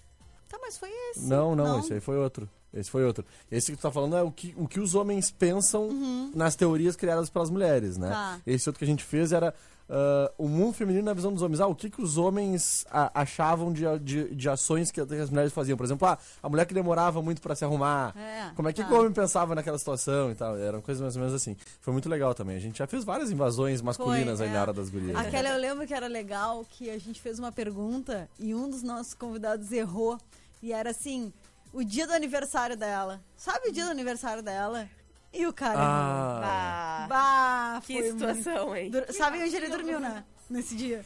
Tá, 0.48 0.58
mas 0.60 0.78
foi 0.78 0.88
esse. 1.10 1.26
Não, 1.26 1.56
não, 1.56 1.80
esse 1.80 1.92
aí 1.92 2.00
foi 2.00 2.16
outro. 2.16 2.48
Esse 2.72 2.88
foi 2.88 3.04
outro. 3.04 3.24
Esse 3.50 3.72
que 3.72 3.78
tu 3.78 3.82
tá 3.82 3.90
falando 3.90 4.16
é 4.16 4.22
o 4.22 4.30
que, 4.30 4.54
o 4.56 4.68
que 4.68 4.78
os 4.78 4.94
homens 4.94 5.28
pensam 5.28 5.90
nas 6.32 6.54
teorias 6.54 6.94
criadas 6.94 7.28
pelas 7.28 7.50
mulheres, 7.50 7.96
né? 7.96 8.06
Uhum. 8.06 8.12
Tá. 8.12 8.40
Esse 8.46 8.68
outro 8.68 8.78
que 8.78 8.84
a 8.84 8.88
gente 8.88 9.02
fez 9.02 9.32
era 9.32 9.52
ah, 9.88 10.32
o 10.36 10.48
mundo 10.48 10.72
feminino 10.72 11.04
na 11.04 11.12
visão 11.14 11.32
dos 11.32 11.42
homens. 11.42 11.60
Ah, 11.60 11.66
o 11.66 11.74
que, 11.74 11.88
que 11.90 12.02
os 12.02 12.16
homens 12.18 12.84
a- 12.90 13.10
achavam 13.20 13.72
de, 13.72 13.84
de, 14.00 14.34
de 14.34 14.48
ações 14.48 14.90
que 14.90 15.00
as 15.00 15.30
mulheres 15.30 15.52
faziam? 15.52 15.76
Por 15.76 15.84
exemplo, 15.84 16.06
ah, 16.08 16.18
a 16.42 16.48
mulher 16.48 16.66
que 16.66 16.74
demorava 16.74 17.22
muito 17.22 17.40
pra 17.40 17.54
se 17.54 17.64
arrumar. 17.64 18.14
É, 18.16 18.50
Como 18.54 18.68
é 18.68 18.72
que, 18.72 18.82
tá. 18.82 18.88
que 18.88 18.94
o 18.94 18.98
homem 18.98 19.12
pensava 19.12 19.54
naquela 19.54 19.78
situação 19.78 20.30
e 20.30 20.34
tal? 20.34 20.56
Eram 20.58 20.80
coisas 20.80 21.00
mais 21.02 21.14
ou 21.16 21.20
menos 21.20 21.34
assim. 21.34 21.56
Foi 21.80 21.92
muito 21.92 22.08
legal 22.08 22.34
também. 22.34 22.56
A 22.56 22.60
gente 22.60 22.78
já 22.78 22.86
fez 22.86 23.04
várias 23.04 23.30
invasões 23.30 23.80
masculinas 23.82 24.38
Foi, 24.38 24.46
aí 24.46 24.52
é. 24.52 24.54
na 24.54 24.62
hora 24.62 24.72
das 24.72 24.88
gurias. 24.88 25.14
né? 25.14 25.20
Aquela 25.20 25.48
eu 25.50 25.58
lembro 25.60 25.86
que 25.86 25.94
era 25.94 26.06
legal, 26.06 26.64
que 26.70 26.90
a 26.90 26.98
gente 26.98 27.20
fez 27.20 27.38
uma 27.38 27.52
pergunta 27.52 28.28
e 28.38 28.54
um 28.54 28.68
dos 28.68 28.82
nossos 28.82 29.14
convidados 29.14 29.70
errou. 29.72 30.18
E 30.62 30.72
era 30.72 30.90
assim, 30.90 31.32
o 31.72 31.84
dia 31.84 32.06
do 32.06 32.12
aniversário 32.12 32.76
dela. 32.76 33.20
Sabe 33.36 33.68
o 33.68 33.72
dia 33.72 33.84
do 33.84 33.90
aniversário 33.90 34.42
dela? 34.42 34.88
E 35.32 35.46
o 35.46 35.52
cara 35.52 35.78
Ah, 35.78 36.40
Ah, 36.44 37.06
Bah, 37.08 37.80
que 37.86 37.92
foi 38.00 38.10
situação, 38.10 38.74
hein? 38.76 38.90
muito- 38.90 39.06
Dur- 39.06 39.14
Sabe 39.14 39.42
onde 39.42 39.54
ele 39.56 39.68
dormiu, 39.68 40.00
né? 40.00 40.24
Nesse 40.48 40.74
dia. 40.74 41.04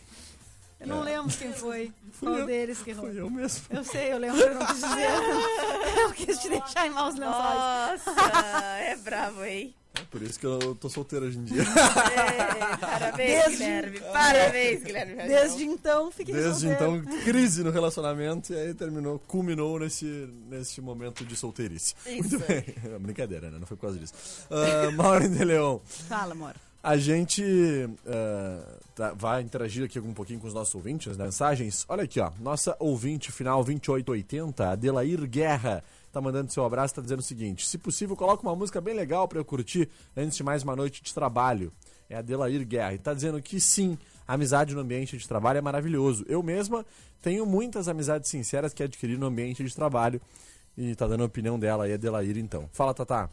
Eu 0.78 0.86
não 0.86 1.00
lembro 1.02 1.30
quem 1.36 1.52
foi. 1.52 1.92
Qual 2.20 2.38
eu. 2.38 2.46
deles 2.46 2.78
que 2.82 2.90
errou. 2.90 3.06
fui 3.06 3.20
eu 3.20 3.28
mesmo. 3.28 3.64
Eu 3.70 3.84
sei, 3.84 4.12
eu 4.12 4.18
lembro, 4.18 4.40
eu 4.40 4.54
não 4.54 4.66
quis 4.66 4.76
dizer. 4.80 5.08
Eu 6.00 6.12
quis 6.12 6.38
te 6.38 6.48
deixar 6.48 6.86
em 6.86 6.90
maus 6.90 7.14
lençóis. 7.16 8.04
Nossa, 8.04 8.78
é 8.78 8.96
bravo, 8.96 9.44
hein? 9.44 9.74
É 9.94 10.02
por 10.10 10.22
isso 10.22 10.38
que 10.38 10.46
eu 10.46 10.74
tô 10.76 10.88
solteiro 10.88 11.26
hoje 11.26 11.38
em 11.38 11.44
dia. 11.44 11.62
É, 11.62 12.76
parabéns, 12.76 13.16
Desde- 13.44 13.56
Guilherme. 13.56 14.00
Parabéns, 14.00 14.82
Guilherme. 14.84 15.14
Desde 15.16 15.64
então, 15.64 16.10
fiquei 16.10 16.34
Desde 16.34 16.68
solteiro. 16.68 16.96
então, 16.96 17.18
crise 17.24 17.64
no 17.64 17.70
relacionamento 17.70 18.52
e 18.52 18.56
aí 18.56 18.74
terminou, 18.74 19.18
culminou 19.26 19.78
nesse, 19.80 20.28
nesse 20.48 20.80
momento 20.80 21.24
de 21.24 21.36
solteirice. 21.36 21.94
Isso. 22.06 22.38
Muito 22.38 22.38
bem. 22.46 22.64
Brincadeira, 23.00 23.50
né? 23.50 23.58
Não 23.58 23.66
foi 23.66 23.76
por 23.76 23.82
causa 23.82 23.98
disso. 23.98 24.14
Uh, 24.50 24.92
Maureen 24.92 25.30
de 25.30 25.44
Leon, 25.44 25.78
Fala, 25.84 26.32
amor. 26.32 26.54
a 26.82 26.96
gente 26.96 27.42
ah, 28.06 28.62
tá- 28.94 29.12
vai 29.12 29.42
interagir 29.42 29.84
aqui 29.84 29.98
um 29.98 30.14
pouquinho 30.14 30.38
com 30.40 30.46
os 30.46 30.54
nossos 30.54 30.74
ouvintes, 30.74 31.16
né? 31.16 31.24
mensagens. 31.24 31.84
Olha 31.88 32.04
aqui, 32.04 32.20
ó. 32.20 32.30
Nossa 32.40 32.76
ouvinte 32.78 33.30
final 33.32 33.62
2880, 33.64 34.70
Adelair 34.70 35.26
Guerra, 35.28 35.82
tá 36.12 36.20
mandando 36.20 36.52
seu 36.52 36.64
abraço, 36.64 36.94
tá 36.94 37.02
dizendo 37.02 37.20
o 37.20 37.22
seguinte: 37.22 37.66
se 37.66 37.78
possível, 37.78 38.16
coloca 38.16 38.42
uma 38.42 38.54
música 38.54 38.80
bem 38.80 38.94
legal 38.94 39.28
pra 39.28 39.38
eu 39.38 39.44
curtir 39.44 39.88
antes 40.16 40.36
de 40.36 40.42
mais 40.42 40.62
uma 40.62 40.76
noite 40.76 41.02
de 41.02 41.14
trabalho. 41.14 41.72
É 42.08 42.16
a 42.16 42.18
Adelair 42.18 42.66
Guerra. 42.66 42.94
E 42.94 42.98
tá 42.98 43.14
dizendo 43.14 43.40
que 43.40 43.60
sim, 43.60 43.96
a 44.26 44.34
amizade 44.34 44.74
no 44.74 44.80
ambiente 44.80 45.16
de 45.16 45.28
trabalho 45.28 45.58
é 45.58 45.60
maravilhoso. 45.60 46.24
Eu 46.28 46.42
mesma 46.42 46.84
tenho 47.22 47.46
muitas 47.46 47.86
amizades 47.86 48.28
sinceras 48.28 48.72
que 48.72 48.82
adquiri 48.82 49.16
no 49.16 49.26
ambiente 49.26 49.62
de 49.62 49.74
trabalho. 49.74 50.20
E 50.76 50.94
tá 50.94 51.06
dando 51.06 51.22
a 51.22 51.26
opinião 51.26 51.58
dela 51.58 51.84
aí, 51.84 51.92
Adelair, 51.92 52.36
então. 52.38 52.68
Fala, 52.72 52.94
Tatá. 52.94 53.28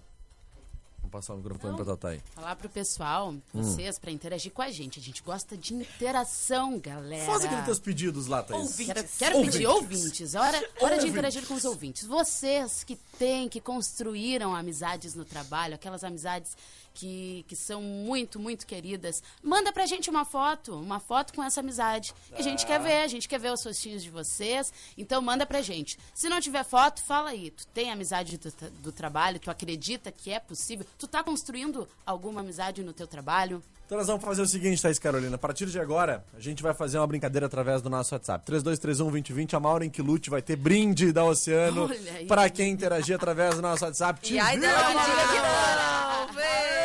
Vou 1.07 1.11
passar 1.21 1.33
o 1.35 1.37
microfone 1.37 1.73
pra 1.77 1.85
Tatá 1.85 2.09
aí. 2.09 2.21
Falar 2.35 2.55
pro 2.57 2.67
pessoal, 2.67 3.31
Hum. 3.31 3.41
vocês, 3.53 3.97
pra 3.97 4.11
interagir 4.11 4.51
com 4.51 4.61
a 4.61 4.69
gente. 4.69 4.99
A 4.99 5.01
gente 5.01 5.23
gosta 5.23 5.55
de 5.55 5.73
interação, 5.73 6.77
galera. 6.79 7.25
Faz 7.25 7.45
aqueles 7.45 7.63
teus 7.63 7.79
pedidos 7.79 8.27
lá, 8.27 8.43
Thaís. 8.43 8.75
Quero, 8.75 9.03
quero 9.17 9.41
pedir 9.41 9.65
ouvintes. 9.67 10.35
É 10.35 10.39
hora, 10.39 10.69
hora 10.81 10.97
de 10.99 11.07
interagir 11.07 11.45
com 11.47 11.53
os 11.53 11.63
ouvintes. 11.63 12.05
Vocês 12.05 12.83
que 12.83 12.97
têm, 13.17 13.47
que 13.47 13.61
construíram 13.61 14.53
amizades 14.53 15.15
no 15.15 15.23
trabalho, 15.23 15.75
aquelas 15.75 16.03
amizades 16.03 16.57
que, 16.97 17.45
que 17.47 17.55
são 17.55 17.79
muito, 17.81 18.39
muito 18.39 18.65
queridas, 18.65 19.21
manda 19.43 19.71
pra 19.71 19.85
gente 19.85 20.09
uma 20.09 20.25
foto, 20.25 20.73
uma 20.79 20.99
foto 20.99 21.31
com 21.31 21.43
essa 21.43 21.59
amizade. 21.59 22.11
Que 22.35 22.41
a 22.41 22.43
gente 22.43 22.65
quer 22.65 22.79
ver, 22.79 23.03
a 23.03 23.07
gente 23.07 23.29
quer 23.29 23.39
ver 23.39 23.51
os 23.53 23.63
rostinhos 23.63 24.01
de 24.01 24.09
vocês. 24.09 24.73
Então 24.97 25.21
manda 25.21 25.45
pra 25.45 25.61
gente. 25.61 25.99
Se 26.13 26.27
não 26.27 26.41
tiver 26.41 26.63
foto, 26.63 27.03
fala 27.03 27.29
aí. 27.29 27.51
Tu 27.51 27.67
tem 27.67 27.91
amizade 27.91 28.37
do, 28.37 28.51
do 28.81 28.91
trabalho, 28.91 29.39
tu 29.39 29.51
acredita 29.51 30.11
que 30.11 30.31
é 30.31 30.39
possível? 30.39 30.85
Tu 30.97 31.07
tá 31.07 31.23
construindo 31.23 31.87
alguma 32.03 32.41
amizade 32.41 32.81
no 32.83 32.93
teu 32.93 33.05
trabalho? 33.05 33.61
Então 33.85 33.97
nós 33.97 34.07
vamos 34.07 34.23
fazer 34.25 34.41
o 34.41 34.47
seguinte, 34.47 34.81
Thaís 34.81 34.99
Carolina. 34.99 35.35
A 35.35 35.39
partir 35.39 35.65
de 35.67 35.79
agora, 35.79 36.25
a 36.35 36.39
gente 36.41 36.61
vai 36.61 36.73
fazer 36.73 36.97
uma 36.97 37.07
brincadeira 37.07 37.45
através 37.45 37.81
do 37.81 37.89
nosso 37.89 38.13
WhatsApp. 38.15 38.43
3231-2020, 38.51 39.53
a 39.53 39.59
Maureen 39.61 39.89
Quilute 39.89 40.29
vai 40.29 40.41
ter 40.41 40.55
brinde 40.57 41.13
da 41.13 41.23
Oceano 41.23 41.85
Olha 41.85 42.11
aí. 42.13 42.25
pra 42.25 42.49
quem 42.49 42.69
interagir 42.71 43.15
através 43.15 43.55
do 43.55 43.61
nosso 43.61 43.85
WhatsApp. 43.85 44.19
Te 44.19 44.33
E 44.33 44.39
ai 44.39 44.57
vira, 44.59 44.67
dela 44.73 44.87
que 44.89 44.93
Maureen! 44.93 45.15
diga 45.15 45.27
que 45.27 45.37
não. 45.37 46.33
Vê. 46.33 46.41
Olha 46.41 46.76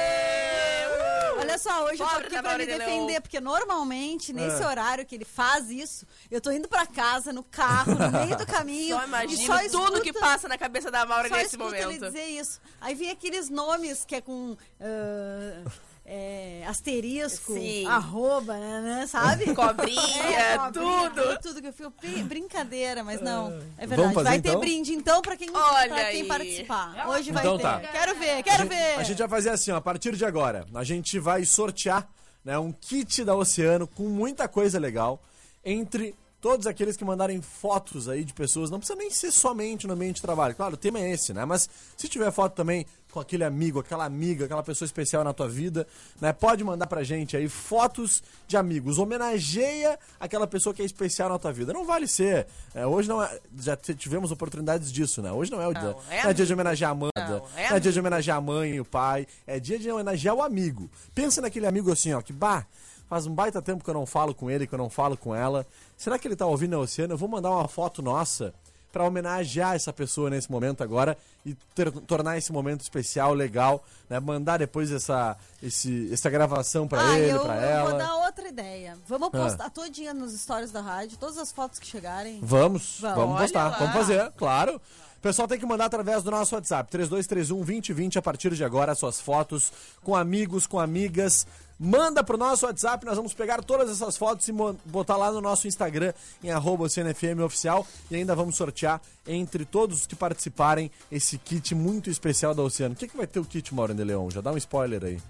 só, 1.73 1.85
hoje 1.85 2.03
eu 2.03 2.07
tô 2.07 2.13
Pobre 2.13 2.27
aqui 2.27 2.43
pra 2.43 2.59
me 2.59 2.67
defender, 2.67 3.21
porque 3.21 3.41
normalmente, 3.41 4.33
nesse 4.33 4.63
É. 4.63 4.67
horário 4.67 5.07
que 5.07 5.15
ele 5.15 5.25
faz 5.25 5.71
isso, 5.71 6.07
eu 6.31 6.41
tô 6.41 6.51
indo 6.51 6.69
pra 6.69 6.87
casa, 6.87 7.33
no 7.33 7.43
carro, 7.43 7.95
no 7.95 8.11
meio 8.11 8.37
do 8.37 8.47
caminho. 8.47 8.97
Só 8.97 9.03
e 9.03 9.07
imagino 9.07 9.47
só 9.47 9.59
tudo 9.59 9.73
escuto- 9.97 10.01
que 10.03 10.13
passa 10.13 10.49
na 10.49 10.59
cabeça 10.59 10.91
da 10.91 11.05
Maura 11.07 11.29
Só 11.29 11.37
nesse 11.37 11.57
escuto 11.57 11.75
ele 11.75 11.85
momento. 11.85 12.07
dizer 12.07 12.25
isso. 12.27 12.61
Aí 12.81 12.95
vem 12.95 13.11
aqueles 13.11 13.49
nomes 13.49 14.05
que 14.05 14.17
é 14.17 14.21
com 14.21 14.57
ah, 14.81 15.71
é, 16.05 16.65
asterisco, 16.67 17.55
Sim. 17.55 17.87
arroba, 17.87 18.55
né, 18.59 18.81
né, 18.81 19.07
sabe? 19.07 19.47
Cobrinha, 19.55 20.23
É, 20.25 20.59
cobrinha, 20.59 21.11
tudo. 21.11 21.39
Tudo 21.41 21.61
que 21.63 21.69
eu 21.69 21.73
fico. 21.73 21.93
brin- 22.01 22.25
Brincadeira, 22.25 23.05
mas 23.05 23.21
não. 23.21 23.49
É 23.79 23.87
Vamos 23.87 23.89
verdade. 23.89 24.15
fazer, 24.15 24.29
Vai 24.29 24.41
ter 24.41 24.49
então? 24.51 24.61
brinde 24.61 24.93
então 24.93 25.23
pra 25.23 25.37
quem, 25.37 25.49
Olha 25.51 25.89
pra 25.89 26.05
quem 26.11 26.23
aí. 26.23 26.27
participar. 26.29 27.09
Hoje 27.09 27.31
vai 27.31 27.43
Então 27.43 27.57
ter. 27.57 27.63
tá. 27.63 27.79
Quero 27.81 28.15
ver, 28.19 28.43
quero 28.43 28.69
ver. 28.69 28.99
A 28.99 29.03
gente 29.03 29.19
vai 29.19 29.29
fazer 29.29 29.51
assim, 29.51 29.71
ó, 29.71 29.77
a 29.77 29.81
partir 29.81 30.17
de 30.17 30.25
agora, 30.25 30.67
a 30.75 30.85
gente 30.85 31.19
vai 31.19 31.45
sortear 31.45 32.09
né, 32.45 32.59
um 32.59 32.73
kit 32.73 33.25
da 33.25 33.35
Oceano 33.37 33.87
com 33.87 34.05
muita 34.09 34.49
coisa 34.49 34.79
legal 34.79 35.23
entre 35.65 36.15
todos 36.41 36.67
aqueles 36.67 36.97
que 36.97 37.05
mandarem 37.05 37.41
fotos 37.41 38.09
aí 38.09 38.25
de 38.25 38.35
pessoas. 38.35 38.69
Não 38.69 38.79
precisa 38.81 38.99
nem 38.99 39.09
ser 39.11 39.31
somente 39.31 39.87
no 39.87 39.93
ambiente 39.95 40.17
de 40.17 40.23
trabalho. 40.23 40.53
Claro, 40.57 40.75
o 40.75 40.77
tema 40.77 40.99
é 40.99 41.13
esse, 41.13 41.33
né? 41.33 41.45
Mas 41.45 41.71
se 41.97 42.09
tiver 42.09 42.33
foto 42.33 42.55
também 42.57 42.85
com 43.13 43.21
aquele 43.21 43.45
amigo, 43.45 43.79
aquela 43.79 44.07
amiga, 44.07 44.47
aquela 44.47 44.63
pessoa 44.63 44.87
especial 44.87 45.23
na 45.23 45.35
tua 45.35 45.47
vida, 45.47 45.87
né? 46.19 46.33
Pode 46.33 46.65
mandar 46.65 46.87
pra 46.87 47.05
gente 47.05 47.37
aí 47.37 47.47
fotos 47.47 48.23
de 48.49 48.57
amigos. 48.57 48.99
Homenageia 48.99 49.99
aquela 50.19 50.47
pessoa 50.47 50.75
que 50.75 50.81
é 50.81 50.85
especial 50.85 51.29
na 51.29 51.39
tua 51.39 51.53
vida. 51.53 51.75
Não 51.75 51.85
vale 51.85 52.09
ser. 52.09 52.47
é, 52.75 52.87
hoje 52.87 53.09
não 53.09 53.23
é. 53.23 53.39
Já 53.59 53.77
tivemos 53.77 54.33
oportunidades 54.33 54.91
disso, 54.91 55.21
né? 55.21 55.31
Hoje 55.31 55.53
não 55.53 55.61
é 55.61 55.69
o 55.69 55.75
dia. 55.75 55.83
Não, 55.83 56.01
é 56.11 56.23
não 56.23 56.31
é 56.31 56.33
dia 56.33 56.47
de 56.47 56.53
homenagear 56.55 56.91
a 56.91 56.93
Amanda. 56.93 57.13
Não, 57.17 57.43
é 57.57 57.69
não 57.69 57.77
é 57.77 57.81
dia 57.81 57.93
de 57.93 58.01
homenagear 58.01 58.39
a 58.39 58.41
mãe 58.41 58.71
e 58.71 58.81
o 58.81 58.85
pai. 58.85 59.27
É 59.47 59.61
dia 59.61 59.79
de 59.79 59.91
homenagear 59.91 60.35
o 60.35 60.43
amigo. 60.43 60.91
Pensa 61.15 61.43
naquele 61.43 61.67
amigo 61.67 61.93
assim, 61.93 62.15
ó, 62.15 62.23
que 62.23 62.33
bah, 62.33 62.67
faz 63.11 63.27
um 63.27 63.35
baita 63.35 63.61
tempo 63.61 63.85
que 63.85 63.91
eu 63.91 63.95
não 63.95 64.07
falo 64.07 64.35
com 64.35 64.51
ele, 64.51 64.67
que 64.67 64.75
eu 64.75 64.79
não 64.79 64.89
falo 64.89 65.19
com 65.19 65.35
ela. 65.35 65.67
Será 65.99 66.19
que 66.19 66.27
ele 66.27 66.35
tá 66.35 66.47
ouvindo 66.47 66.77
a 66.77 66.79
Oceano? 66.79 67.13
Eu 67.13 67.19
vou 67.19 67.29
mandar 67.29 67.51
uma 67.51 67.69
foto 67.69 68.01
nossa 68.01 68.55
pra 68.93 69.05
homenagear 69.05 69.75
essa 69.75 69.93
pessoa 69.93 70.29
nesse 70.29 70.51
momento 70.51 70.83
agora 70.85 71.17
e 71.45 71.55
ter- 71.75 71.91
tornar 71.91 72.37
esse 72.37 72.53
momento 72.53 72.83
especial, 72.83 73.33
legal, 73.35 73.83
né? 74.09 74.21
Mandar 74.21 74.59
depois 74.59 74.93
essa, 74.93 75.37
esse, 75.63 76.11
essa 76.13 76.29
gravação 76.31 76.87
pra 76.87 77.01
ah, 77.05 77.19
ele, 77.19 77.33
eu, 77.33 77.41
pra 77.41 77.55
eu 77.57 77.61
ela. 77.63 77.91
vou 77.91 77.99
dar 77.99 78.15
outra 78.17 78.47
ideia. 78.49 78.97
Vamos 79.09 79.29
Ah. 79.33 79.39
postar 79.39 79.71
todinha 79.71 80.13
nos 80.15 80.33
stories 80.39 80.71
da 80.71 80.81
rádio, 80.81 81.17
todas 81.19 81.39
as 81.39 81.51
fotos 81.51 81.79
que 81.79 81.87
chegarem. 81.87 82.39
Vamos, 82.43 82.99
Vamos. 83.01 83.17
vamos 83.17 83.41
postar, 83.41 83.71
lá. 83.71 83.79
vamos 83.79 83.95
fazer, 83.95 84.31
claro. 84.37 84.81
Pessoal 85.23 85.47
tem 85.47 85.57
que 85.57 85.65
mandar 85.65 85.85
através 85.85 86.25
do 86.25 86.33
nosso 86.33 86.53
WhatsApp, 86.57 86.91
3231-2020, 86.99 88.17
a 88.17 88.23
partir 88.23 88.53
de 88.55 88.65
agora, 88.65 88.93
suas 88.93 89.21
fotos 89.21 89.73
com 90.03 90.17
amigos, 90.17 90.67
com 90.67 90.81
amigas. 90.81 91.47
Manda 91.79 92.25
pro 92.25 92.37
nosso 92.37 92.67
WhatsApp, 92.67 93.07
nós 93.07 93.17
vamos 93.17 93.33
pegar 93.33 93.63
todas 93.63 93.89
essas 93.89 94.17
fotos 94.17 94.49
e 94.49 94.53
botar 94.85 95.17
lá 95.17 95.31
no 95.31 95.41
nosso 95.41 95.69
Instagram, 95.69 96.13
em 96.43 96.51
arroba 96.51 96.89
CNFM 96.89 97.41
Oficial, 97.45 97.87
e 98.11 98.17
ainda 98.17 98.35
vamos 98.35 98.57
sortear 98.57 99.01
entre 99.25 99.65
todos 99.65 100.01
os 100.01 100.07
que 100.09 100.17
participarem 100.17 100.91
esse 101.11 101.39
kit 101.39 101.73
muito 101.73 102.11
especial 102.11 102.53
da 102.53 102.63
Oceano. 102.65 102.97
O 102.97 102.99
que, 102.99 103.07
que 103.07 103.17
vai 103.17 103.27
ter 103.29 103.39
o 103.39 103.45
kit, 103.45 103.73
Mauro 103.73 103.95
de 103.95 104.03
Leão? 104.03 104.29
Já 104.29 104.41
dá 104.41 104.51
um 104.51 104.57
spoiler 104.57 105.05
aí. 105.05 105.21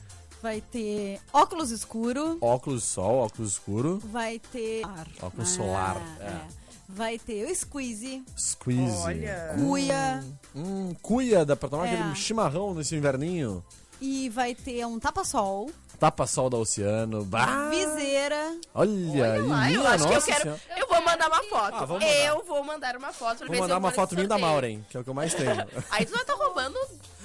Vai 0.43 0.63
ter 0.63 1.21
óculos 1.35 1.71
escuro, 1.71 2.39
Óculos 2.41 2.81
de 2.81 2.89
sol, 2.89 3.19
óculos 3.27 3.53
escuro, 3.53 3.99
vai 4.11 4.39
ter... 4.39 4.83
óculos 5.21 5.51
solar, 5.51 6.01
é. 6.19 6.25
é. 6.25 6.62
Vai 6.95 7.19
ter 7.19 7.47
o 7.51 7.55
squeeze, 7.55 8.23
squeeze. 8.37 8.97
Olha. 8.99 9.55
cuia 9.59 10.23
Hum, 10.55 10.95
cuia, 11.01 11.45
dá 11.45 11.57
pra 11.57 11.69
tomar 11.69 11.87
É. 11.89 11.95
aquele 11.95 12.15
chimarrão 12.15 12.75
nesse 12.75 12.95
inverninho. 12.95 13.65
e 14.01 14.29
vai 14.29 14.55
ter 14.55 14.85
um 14.87 14.99
tapa-sol, 14.99 15.71
Tapa-sol 15.99 16.51
da 16.51 16.57
Oceano. 16.57 17.25
Bah! 17.25 17.69
viseira. 17.71 18.57
Olha, 18.75 18.91
aí, 19.35 19.41
Ah, 19.53 19.71
eu 19.71 19.79
minha 19.79 19.91
acho 19.91 20.09
que 20.09 20.15
eu 20.15 20.23
quero. 20.23 20.43
senhora. 20.43 20.61
Eu 20.77 20.89
vou 20.89 21.01
mandar 21.03 21.29
uma 21.29 21.43
foto. 21.45 21.75
Ah, 21.77 21.87
mandar. 21.87 22.27
eu 22.27 22.45
vou 22.45 22.65
mandar 22.65 22.97
uma 22.97 23.13
foto 23.13 23.39
pra 23.39 23.47
Vou 23.47 23.51
ver 23.51 23.55
se 23.57 23.61
mandar 23.63 23.75
eu 23.75 23.79
uma 23.79 23.89
vou 23.91 23.95
foto 23.97 24.15
minha 24.17 24.27
da. 24.27 24.37
Maureen, 24.39 24.85
que 24.91 24.97
é 24.97 25.01
o 25.01 25.05
que 25.05 25.11
eu 25.11 25.15
mais 25.15 25.33
tenho. 25.33 25.51
Aí 25.93 26.05
tu 26.05 26.11
já 26.19 26.25
tá 26.25 26.35
roubando 26.35 26.77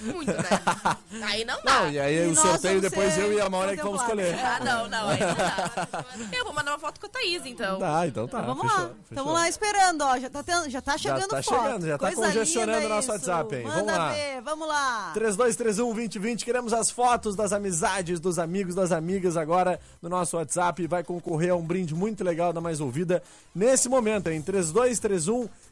muito, 0.02 0.32
né? 0.32 0.44
Aí 1.24 1.44
não 1.46 1.62
dá. 1.64 1.82
Não, 1.84 1.92
e 1.92 2.00
aí 2.00 2.28
E 2.28 2.32
o 2.32 2.36
sorteio 2.36 2.80
depois 2.82 3.14
ser 3.14 3.22
eu 3.22 3.34
e 3.34 3.42
a 3.42 3.50
Maureen 3.50 3.76
que 3.78 3.84
vamos 3.84 4.02
escolher. 4.02 4.36
Ah, 4.40 4.60
não, 4.64 4.88
não, 4.88 5.10
aí 5.10 5.20
não 5.20 5.36
dá. 5.36 5.88
Eu 6.38 6.46
vou 6.46 6.54
mandar 6.54 6.72
uma 6.72 6.80
foto 6.80 7.00
com 7.00 7.06
a 7.08 7.10
Thaís, 7.10 7.46
então. 7.46 7.80
Tá, 7.80 8.06
então 8.08 8.28
tá. 8.28 8.42
Vamos 8.42 8.62
fechou, 8.64 8.78
lá, 8.78 8.84
fechou. 8.90 8.98
estamos 9.10 9.34
lá 9.34 9.50
esperando, 9.50 10.02
ó. 10.04 10.18
Já 10.20 10.30
tá, 10.30 10.44
tendo, 10.44 10.70
já 10.70 10.82
tá 10.82 10.98
chegando 10.98 11.28
tá 11.28 11.42
foto. 11.44 11.64
chegando, 11.64 11.88
já 11.88 11.98
tá 11.98 12.08
Coisa 12.08 12.22
congestionando 12.22 12.86
o 12.86 12.90
nosso. 12.90 13.12
WhatsApp, 13.12 13.56
hein? 13.56 13.64
Manda 13.64 13.76
Vamos 13.78 13.94
lá. 13.94 14.10
ver, 14.12 14.42
vamos 14.42 14.68
lá. 14.68 15.14
3231-2020, 15.16 16.44
queremos 16.44 16.74
as 16.74 16.92
fotos 16.92 17.36
das 17.36 17.52
amizades, 17.54 18.20
dos 18.20 18.38
amigos, 18.38 18.76
das 18.76 18.92
amigas 18.92 19.38
agora 19.38 19.80
no 20.02 20.10
nosso 20.10 20.38
WhatsApp. 20.38 20.86
Vai 20.88 21.04
concorrer 21.04 21.52
a 21.52 21.56
um 21.56 21.64
brinde 21.66 21.96
muito 21.96 22.24
legal 22.24 22.52
da 22.54 22.60
Mais 22.62 22.80
Ouvida 22.82 23.24
nesse 23.56 23.88
momento, 23.90 24.28
hein? 24.30 24.42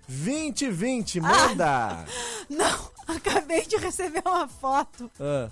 3231-2020, 0.09 1.19
Ah. 1.23 1.27
manda! 1.27 2.05
Não, 2.49 2.94
Acabei 3.17 3.65
de 3.65 3.77
receber 3.77 4.21
uma 4.25 4.47
foto 4.47 5.09
Ah, 5.19 5.49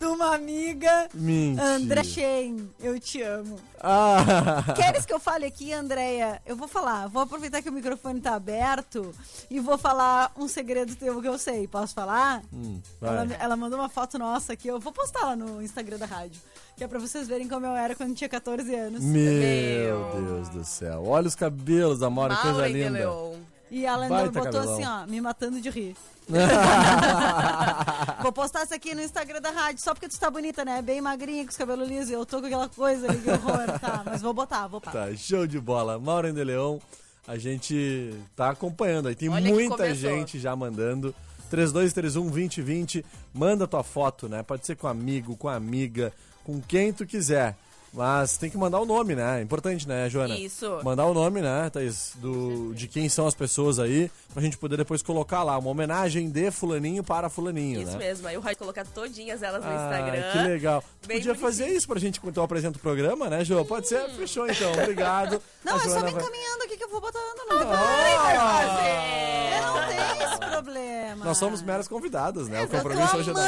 de 0.00 0.06
uma 0.06 0.34
amiga. 0.34 1.08
mentira. 1.14 1.64
André 1.64 2.02
Shein, 2.04 2.68
eu 2.80 2.98
te 2.98 3.22
amo. 3.22 3.56
Ah, 3.80 4.64
Queres 4.74 5.06
que 5.06 5.12
eu 5.12 5.20
fale 5.20 5.46
aqui, 5.46 5.72
Andréia? 5.72 6.42
Eu 6.44 6.56
vou 6.56 6.66
falar, 6.66 7.06
vou 7.08 7.22
aproveitar 7.22 7.62
que 7.62 7.68
o 7.68 7.72
microfone 7.72 8.20
tá 8.20 8.34
aberto 8.34 9.14
e 9.48 9.60
vou 9.60 9.78
falar 9.78 10.32
um 10.36 10.48
segredo 10.48 10.96
teu 10.96 11.20
que 11.22 11.28
eu 11.28 11.38
sei. 11.38 11.68
Posso 11.68 11.94
falar? 11.94 12.42
Hum, 12.52 12.80
Ela, 13.00 13.26
ela 13.38 13.56
mandou 13.56 13.78
uma 13.78 13.88
foto 13.88 14.18
nossa 14.18 14.52
aqui, 14.54 14.66
eu 14.66 14.80
vou 14.80 14.92
postar 14.92 15.20
lá 15.26 15.36
no 15.36 15.62
Instagram 15.62 15.98
da 15.98 16.06
rádio. 16.06 16.40
Que 16.76 16.82
é 16.84 16.88
pra 16.88 16.98
vocês 16.98 17.26
verem 17.28 17.48
como 17.48 17.64
eu 17.66 17.74
era 17.76 17.94
quando 17.94 18.14
tinha 18.16 18.28
14 18.28 18.72
anos. 18.74 19.02
Meu 19.04 20.10
Deus 20.14 20.48
do 20.48 20.64
céu. 20.64 21.04
Olha 21.06 21.26
os 21.28 21.34
cabelos 21.36 21.98
da 22.00 22.08
Maura, 22.10 22.36
coisa 22.36 22.66
de 22.66 22.72
linda. 22.72 22.90
Leon. 22.98 23.34
E 23.70 23.84
ela 23.84 24.08
Baita 24.08 24.30
botou 24.30 24.52
cabelão. 24.52 24.74
assim, 24.74 24.84
ó, 24.84 25.06
me 25.06 25.20
matando 25.20 25.60
de 25.60 25.70
rir. 25.70 25.94
Vou 28.22 28.32
postar 28.32 28.64
isso 28.64 28.74
aqui 28.74 28.94
no 28.94 29.00
Instagram 29.02 29.40
da 29.40 29.50
rádio, 29.50 29.82
só 29.82 29.94
porque 29.94 30.08
tu 30.08 30.18
tá 30.18 30.30
bonita, 30.30 30.64
né? 30.64 30.82
Bem 30.82 31.00
magrinha, 31.00 31.44
com 31.44 31.50
os 31.50 31.56
cabelos 31.56 31.88
lisos. 31.88 32.10
e 32.10 32.12
Eu 32.12 32.26
tô 32.26 32.40
com 32.40 32.46
aquela 32.46 32.68
coisa 32.68 33.08
ali, 33.08 33.18
que 33.18 33.30
horror. 33.30 33.78
Tá, 33.80 34.02
mas 34.04 34.20
vou 34.20 34.34
botar, 34.34 34.66
vou 34.66 34.80
botar. 34.80 34.92
Tá, 34.92 35.16
show 35.16 35.46
de 35.46 35.58
bola. 35.60 35.98
Maureen 35.98 36.34
de 36.34 36.44
Leon, 36.44 36.78
a 37.26 37.38
gente 37.38 38.14
tá 38.36 38.50
acompanhando 38.50 39.08
aí. 39.08 39.14
Tem 39.14 39.28
Olha 39.28 39.52
muita 39.52 39.94
gente 39.94 40.38
já 40.38 40.54
mandando. 40.54 41.14
3231-2020, 41.50 43.04
manda 43.32 43.66
tua 43.66 43.82
foto, 43.82 44.28
né? 44.28 44.42
Pode 44.42 44.66
ser 44.66 44.76
com 44.76 44.86
amigo, 44.86 45.34
com 45.36 45.48
amiga, 45.48 46.12
com 46.44 46.60
quem 46.60 46.92
tu 46.92 47.06
quiser. 47.06 47.56
Mas 47.92 48.36
tem 48.36 48.50
que 48.50 48.56
mandar 48.58 48.78
o 48.80 48.84
nome, 48.86 49.14
né? 49.14 49.40
É 49.40 49.42
importante, 49.42 49.88
né, 49.88 50.08
Joana? 50.10 50.36
Isso. 50.38 50.80
Mandar 50.84 51.06
o 51.06 51.14
nome, 51.14 51.40
né, 51.40 51.68
Thaís, 51.70 52.12
do, 52.16 52.72
de 52.74 52.86
quem 52.86 53.08
são 53.08 53.26
as 53.26 53.34
pessoas 53.34 53.78
aí, 53.78 54.10
pra 54.32 54.42
gente 54.42 54.56
poder 54.58 54.76
depois 54.76 55.02
colocar 55.02 55.42
lá 55.42 55.56
uma 55.58 55.70
homenagem 55.70 56.28
de 56.30 56.50
fulaninho 56.50 57.02
para 57.02 57.28
fulaninho, 57.30 57.80
Isso 57.82 57.92
né? 57.92 57.98
mesmo, 57.98 58.28
aí 58.28 58.36
o 58.36 58.40
Rádio 58.40 58.58
colocar 58.58 58.84
todinhas 58.86 59.42
elas 59.42 59.64
no 59.64 59.70
Ah, 59.70 59.74
Instagram. 59.74 60.32
que 60.32 60.38
legal. 60.48 60.84
Bem 61.06 61.16
podia 61.18 61.32
bonitinho. 61.32 61.34
fazer 61.36 61.66
isso 61.68 61.88
pra 61.88 61.98
gente 61.98 62.18
enquanto 62.18 62.36
eu 62.36 62.42
apresento 62.42 62.78
o 62.78 62.82
programa, 62.82 63.28
né, 63.28 63.44
Jô? 63.44 63.64
Pode 63.64 63.88
ser? 63.88 64.08
Fechou 64.10 64.46
então. 64.48 64.70
Obrigado. 64.72 65.40
Não, 65.64 65.74
A 65.74 65.76
é 65.76 65.80
só 65.80 65.96
me 65.96 66.00
vai- 66.02 66.10
encaminhando 66.12 66.62
aqui 66.64 66.76
que 66.76 66.84
eu 66.84 66.88
vou 66.90 67.00
botando. 67.00 67.22
Não, 67.50 67.58
tem 67.58 67.66
Ah, 67.70 69.58
Eu 69.58 69.66
não 69.72 69.88
tenho 69.88 70.28
esse 70.30 70.38
problema. 70.38 71.24
Nós 71.24 71.36
somos 71.38 71.62
meras 71.62 71.88
convidadas, 71.88 72.48
né? 72.48 72.60
O 72.60 72.62
Eu 72.62 72.68
tô 72.68 72.76
compromisso 72.76 73.16
hoje 73.16 73.30
é 73.30 73.32
da 73.34 73.40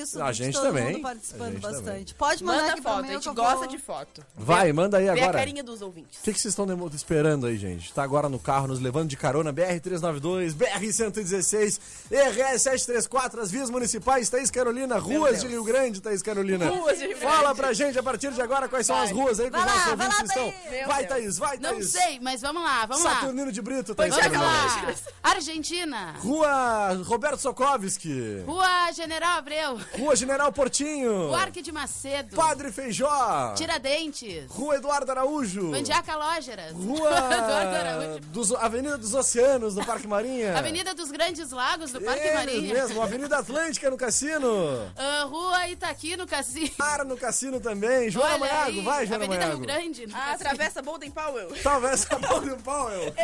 isso. 0.00 0.22
A 0.22 0.32
gente 0.32 0.54
todo 0.54 0.64
também. 0.66 0.92
mundo 0.92 1.02
participando 1.02 1.52
gente 1.52 1.60
bastante. 1.60 1.84
também. 1.84 2.04
Pode 2.18 2.44
mandar 2.44 2.60
Manda 2.60 2.72
aqui 2.72 2.82
pra 2.82 2.90
foto, 2.92 3.02
mim, 3.02 3.08
a 3.08 3.12
gente 3.14 3.26
eu 3.26 3.34
gosta 3.34 3.56
vou- 3.56 3.66
de 3.66 3.78
foto. 3.78 4.26
Vai, 4.36 4.72
manda 4.72 4.96
aí 4.98 5.04
Vê 5.04 5.10
a 5.10 5.12
agora. 5.14 5.38
carinha 5.38 5.62
dos 5.64 5.82
ouvintes. 5.82 6.18
O 6.18 6.22
que, 6.22 6.32
que 6.32 6.40
vocês 6.40 6.52
estão 6.52 6.66
esperando 6.94 7.46
aí, 7.46 7.56
gente? 7.56 7.92
Tá 7.92 8.02
agora 8.02 8.28
no 8.28 8.38
carro, 8.38 8.66
nos 8.68 8.80
levando 8.80 9.08
de 9.08 9.16
carona, 9.16 9.52
BR-392, 9.52 10.54
BR-116, 10.54 11.80
RS-734, 12.10 13.38
as 13.40 13.50
vias 13.50 13.70
municipais, 13.70 14.28
Thaís 14.28 14.50
Carolina, 14.50 14.98
ruas 14.98 15.40
de 15.40 15.46
Rio 15.48 15.64
Grande, 15.64 16.00
Thaís 16.00 16.22
Carolina. 16.22 16.68
Ruas 16.68 16.98
de 16.98 17.06
Rio 17.06 17.16
Fala 17.18 17.40
Grande. 17.42 17.56
pra 17.56 17.72
gente 17.72 17.98
a 17.98 18.02
partir 18.02 18.32
de 18.32 18.40
agora 18.40 18.68
quais 18.68 18.86
são 18.86 18.96
as 18.96 19.10
ruas 19.10 19.38
aí 19.40 19.46
que 19.46 19.52
Vai 19.52 19.60
os 19.60 19.66
nossos 19.66 19.88
lá, 19.88 19.94
vai 19.94 20.06
ouvintes 20.06 20.36
lá, 20.36 20.44
estão. 20.44 20.52
Thaís. 20.70 20.86
Vai, 20.86 20.98
Deus. 20.98 21.08
Thaís, 21.08 21.38
vai, 21.38 21.58
Não 21.58 21.70
Thaís. 21.70 21.90
sei, 21.90 22.20
mas 22.20 22.40
vamos 22.40 22.62
lá, 22.62 22.86
vamos 22.86 23.04
lá. 23.04 23.14
Saturnino 23.14 23.52
de 23.52 23.62
Brito, 23.62 23.94
Thaís 23.94 24.16
é, 24.16 24.28
Vamos 24.28 24.38
Carolina. 24.38 24.86
lá. 25.22 25.30
Argentina. 25.30 26.14
Rua 26.18 26.92
Roberto 27.04 27.38
Sokovski. 27.40 28.42
Rua 28.46 28.92
General 28.92 29.38
Abreu. 29.38 29.78
Rua 29.96 30.14
General 30.14 30.52
Portinho. 30.52 31.28
Buarque 31.28 31.62
de 31.62 31.72
Macedo. 31.72 32.36
Padre 32.36 32.70
Feijó. 32.70 33.54
Tiradentes. 33.54 34.48
Rua 34.50 34.76
Eduardo 34.76 35.10
Araújo. 35.10 35.64
Mandiaca 35.64 36.14
Lógeras. 36.14 36.72
Rua 36.72 37.08
Eduardo 37.32 37.76
Araújo. 37.76 38.20
dos, 38.32 38.52
Avenida 38.54 38.96
dos 38.98 39.14
Oceanos, 39.14 39.74
no 39.74 39.84
Parque 39.84 40.06
Marinha. 40.06 40.56
Avenida 40.56 40.94
dos 40.94 41.10
Grandes 41.10 41.50
Lagos, 41.50 41.90
do 41.90 42.00
Parque 42.00 42.20
Eles 42.20 42.34
Marinha. 42.34 42.74
mesmo, 42.74 43.02
Avenida 43.02 43.38
Atlântica 43.38 43.90
no 43.90 43.96
Cassino. 43.96 44.92
Ah, 44.96 45.24
Rua 45.24 45.68
Itaqui, 45.68 46.16
no 46.16 46.26
Cassino. 46.26 46.70
Para 46.76 47.02
no 47.04 47.16
Cassino 47.16 47.58
também. 47.58 48.10
Joana 48.10 48.30
Olha 48.34 48.38
Maiago, 48.40 48.70
aí, 48.78 48.80
vai, 48.82 49.06
Joana 49.06 49.24
Avenida 49.24 49.46
Maiago. 49.46 49.56
Rio 49.58 49.66
Grande. 49.66 50.06
no 50.06 50.14
Ah, 50.14 50.18
Cassino. 50.18 50.34
atravessa 50.34 50.82
Bolden 50.82 51.10
Powell. 51.10 51.48
Talvez 51.62 52.06
a 52.10 52.16
Paulo 52.20 52.56
Powell. 52.58 53.14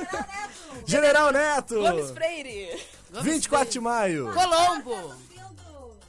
General 0.86 1.32
Neto. 1.32 1.76
Gomes 1.80 2.10
Freire. 2.10 2.78
Gomes 3.12 3.24
24 3.24 3.70
de 3.72 3.80
maio. 3.80 4.32
Colombo. 4.32 5.14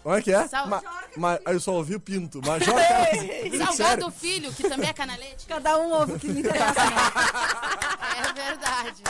Como 0.04 0.16
é 0.16 0.22
que 0.22 0.34
é? 0.34 0.48
Sal- 0.48 0.68
Ma, 0.68 0.82
ma, 1.16 1.40
eu 1.46 1.60
só 1.60 1.74
ouvi 1.74 1.96
o 1.96 2.00
Pinto. 2.00 2.42
Major 2.46 2.74
Carlos. 2.74 3.58
Salgado? 3.78 4.12
Filho, 4.12 4.52
que 4.54 4.68
também 4.68 4.90
é 4.90 4.94
canalete. 4.94 5.46
Cada 5.48 5.78
um 5.78 5.92
ouve 5.92 6.14
o 6.14 6.20
que 6.20 6.28
me 6.28 6.40
interessa. 6.40 6.84
né? 6.86 6.96
É 8.30 8.34
verdade. 8.34 9.04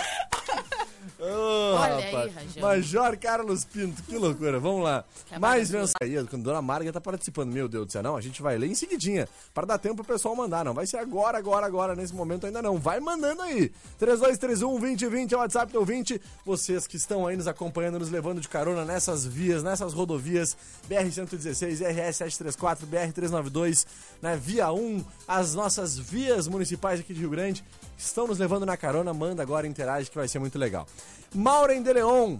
Ô, 1.22 1.76
Olha 1.76 1.98
aí, 1.98 2.12
rapaz. 2.12 2.34
Rajão. 2.34 2.64
Major 2.64 3.18
Carlos 3.18 3.64
Pinto, 3.64 4.02
que 4.02 4.18
loucura. 4.18 4.60
Vamos 4.60 4.84
lá. 4.84 5.06
Que 5.28 5.38
Mais 5.38 5.70
mensagem. 5.70 6.26
Quando 6.26 6.42
a 6.42 6.46
Dona 6.46 6.62
Marga 6.64 6.92
tá 6.92 7.00
participando, 7.00 7.54
meu 7.54 7.68
Deus 7.68 7.86
do 7.86 7.92
céu, 7.92 8.02
não, 8.02 8.16
a 8.16 8.22
gente 8.22 8.42
vai 8.42 8.58
ler 8.58 8.66
em 8.66 8.74
seguidinha, 8.74 9.30
para 9.54 9.68
dar 9.68 9.78
tempo 9.78 9.98
pro 9.98 10.06
pessoal 10.06 10.36
mandar. 10.36 10.66
Não 10.66 10.74
vai 10.74 10.88
ser 10.88 10.98
agora, 10.98 11.38
agora, 11.38 11.68
agora, 11.68 11.96
nesse 11.96 12.16
momento 12.16 12.48
ainda 12.48 12.60
não. 12.60 12.80
Vai 12.80 13.00
mandando 13.00 13.44
aí. 13.44 13.72
3231-2020 14.00 15.32
é 15.32 15.36
o 15.36 15.40
WhatsApp 15.40 15.72
do 15.72 15.80
ouvinte. 15.80 16.20
Vocês 16.44 16.88
que 16.88 16.98
estão 16.98 17.28
aí 17.28 17.38
nos 17.38 17.48
acompanhando, 17.48 18.00
nos 18.00 18.10
levando 18.10 18.42
de 18.42 18.50
carona 18.50 18.84
nessas 18.84 19.24
vias, 19.24 19.62
nessas 19.62 19.94
rodovias, 19.94 20.58
BR-116, 20.90 21.82
RS-734, 21.86 22.80
BR-392, 22.92 23.86
né, 24.24 24.36
Via 24.42 24.72
1, 24.72 25.06
as 25.28 25.54
nossas 25.54 26.00
vias 26.00 26.48
municipais 26.48 27.00
aqui 27.00 27.14
de 27.14 27.20
Rio 27.20 27.30
Grande, 27.30 27.64
estão 28.06 28.28
nos 28.28 28.38
levando 28.40 28.66
na 28.66 28.76
carona. 28.78 29.14
Manda 29.14 29.42
agora, 29.44 29.68
interage 29.68 30.10
que 30.10 30.16
vai 30.18 30.28
ser 30.28 30.40
muito 30.40 30.58
legal. 30.58 30.88
Maureen 31.34 31.82
de 31.84 31.94
Leon, 31.94 32.38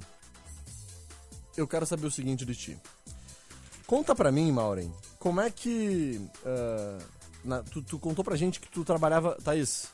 eu 1.58 1.68
quero 1.68 1.86
saber 1.86 2.08
o 2.08 2.12
seguinte 2.12 2.46
de 2.46 2.56
ti. 2.56 2.78
Conta 3.88 4.16
pra 4.16 4.32
mim, 4.32 4.52
Maureen, 4.52 4.94
como 5.20 5.42
é 5.42 5.50
que. 5.50 6.22
ah, 6.46 6.98
na- 7.44 7.64
tu, 7.64 7.82
tu 7.82 8.00
contou 8.00 8.24
pra 8.24 8.36
gente 8.36 8.60
que 8.60 8.70
tu 8.70 8.84
trabalhava. 8.86 9.38
Thaís. 9.44 9.88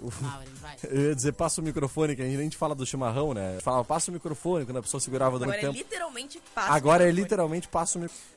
O- 0.00 0.10
Maureen, 0.20 0.54
vai. 0.60 0.76
Eu 0.84 1.00
ia 1.08 1.14
dizer, 1.14 1.32
passa 1.32 1.60
o 1.60 1.64
microfone, 1.64 2.14
que 2.16 2.22
a 2.22 2.24
gente 2.24 2.36
nem 2.36 2.50
fala 2.50 2.74
do 2.74 2.84
chimarrão, 2.86 3.32
né? 3.34 3.58
Falava, 3.60 3.84
passa 3.84 4.10
o 4.10 4.14
microfone 4.14 4.64
quando 4.64 4.78
a 4.78 4.82
pessoa 4.82 5.00
segurava 5.00 5.38
durante 5.38 5.56
Agora 5.58 5.70
é 5.70 5.72
tempo. 5.72 5.78
literalmente 5.90 6.42
passa. 6.54 6.72
Agora 6.72 7.04
é 7.04 7.08
o 7.08 7.10
literalmente 7.10 7.68
passa 7.68 7.98
o 7.98 8.02
microfone. 8.02 8.32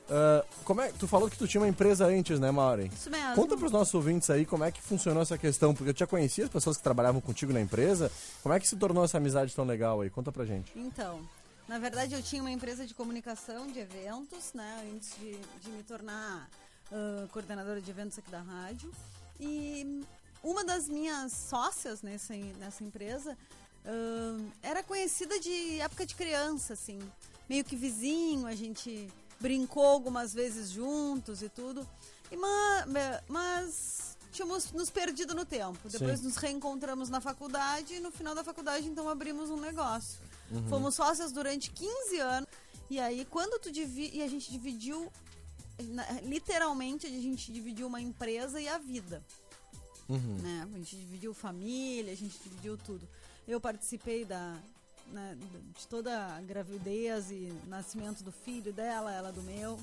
como 0.64 0.80
é, 0.80 0.92
tu 0.92 1.06
falou 1.08 1.28
que 1.30 1.36
tu 1.36 1.46
tinha 1.48 1.60
uma 1.60 1.68
empresa 1.68 2.06
antes, 2.06 2.38
né, 2.38 2.50
Maureen? 2.50 2.90
Isso 2.94 3.10
mesmo. 3.10 3.34
Conta 3.34 3.56
pros 3.56 3.72
nossos 3.72 3.92
ouvintes 3.94 4.28
aí 4.30 4.44
como 4.46 4.64
é 4.64 4.70
que 4.70 4.80
funcionou 4.80 5.22
essa 5.22 5.36
questão, 5.38 5.74
porque 5.74 5.90
eu 5.90 5.94
já 5.96 6.06
conhecia 6.06 6.44
as 6.44 6.50
pessoas 6.50 6.76
que 6.76 6.82
trabalhavam 6.82 7.20
contigo 7.20 7.52
na 7.52 7.60
empresa. 7.60 8.10
Como 8.42 8.54
é 8.54 8.60
que 8.60 8.68
se 8.68 8.76
tornou 8.76 9.04
essa 9.04 9.18
amizade 9.18 9.54
tão 9.54 9.64
legal 9.64 10.00
aí? 10.00 10.10
Conta 10.10 10.30
pra 10.30 10.44
gente. 10.44 10.72
Então, 10.76 11.20
na 11.68 11.78
verdade 11.78 12.14
eu 12.14 12.22
tinha 12.22 12.40
uma 12.42 12.50
empresa 12.50 12.86
de 12.86 12.94
comunicação 12.94 13.66
de 13.66 13.80
eventos, 13.80 14.52
né, 14.54 14.84
antes 14.94 15.10
de, 15.18 15.32
de 15.60 15.70
me 15.70 15.82
tornar 15.82 16.48
ah, 16.92 17.26
coordenadora 17.32 17.80
de 17.80 17.90
eventos 17.90 18.18
aqui 18.18 18.30
da 18.30 18.40
rádio. 18.40 18.90
E 19.40 20.02
uma 20.42 20.64
das 20.64 20.88
minhas 20.88 21.32
sócias 21.32 22.02
nessa, 22.02 22.34
nessa 22.34 22.84
empresa 22.84 23.36
ah, 23.84 24.38
era 24.62 24.82
conhecida 24.82 25.38
de 25.40 25.80
época 25.80 26.04
de 26.06 26.14
criança, 26.14 26.72
assim, 26.72 26.98
meio 27.48 27.64
que 27.64 27.76
vizinho, 27.76 28.46
a 28.46 28.54
gente 28.54 29.08
brincou 29.40 29.84
algumas 29.86 30.32
vezes 30.32 30.70
juntos 30.70 31.42
e 31.42 31.48
tudo. 31.48 31.86
E 32.30 32.36
ma- 32.36 32.86
ma- 32.86 33.22
mas 33.28 34.16
tínhamos 34.32 34.72
nos 34.72 34.90
perdido 34.90 35.34
no 35.34 35.44
tempo. 35.44 35.88
Depois 35.88 36.18
Sim. 36.20 36.26
nos 36.26 36.36
reencontramos 36.36 37.08
na 37.08 37.20
faculdade 37.20 37.94
e 37.94 38.00
no 38.00 38.10
final 38.10 38.34
da 38.34 38.42
faculdade 38.42 38.88
então 38.88 39.08
abrimos 39.08 39.50
um 39.50 39.60
negócio. 39.60 40.18
Fomos 40.68 40.94
sócias 40.94 41.32
durante 41.32 41.70
15 41.70 42.18
anos. 42.18 42.48
E 42.90 42.98
aí 43.00 43.24
quando 43.24 43.60
tu 43.60 43.70
divide 43.70 44.16
e 44.16 44.22
a 44.22 44.28
gente 44.28 44.50
dividiu 44.50 45.10
na- 45.88 46.20
literalmente 46.22 47.06
a 47.06 47.10
gente 47.10 47.52
dividiu 47.52 47.86
uma 47.86 48.00
empresa 48.00 48.60
e 48.60 48.66
a 48.68 48.78
vida. 48.78 49.22
Né? 50.08 50.68
A 50.72 50.78
gente 50.78 50.96
dividiu 50.96 51.34
família, 51.34 52.12
a 52.12 52.16
gente 52.16 52.38
dividiu 52.42 52.76
tudo. 52.78 53.06
Eu 53.46 53.60
participei 53.60 54.24
da 54.24 54.58
né, 55.12 55.36
de 55.76 55.86
toda 55.86 56.36
a 56.36 56.40
gravidez 56.40 57.30
e 57.30 57.52
nascimento 57.66 58.22
do 58.24 58.32
filho 58.32 58.72
dela, 58.72 59.12
ela 59.12 59.32
do 59.32 59.42
meu. 59.42 59.78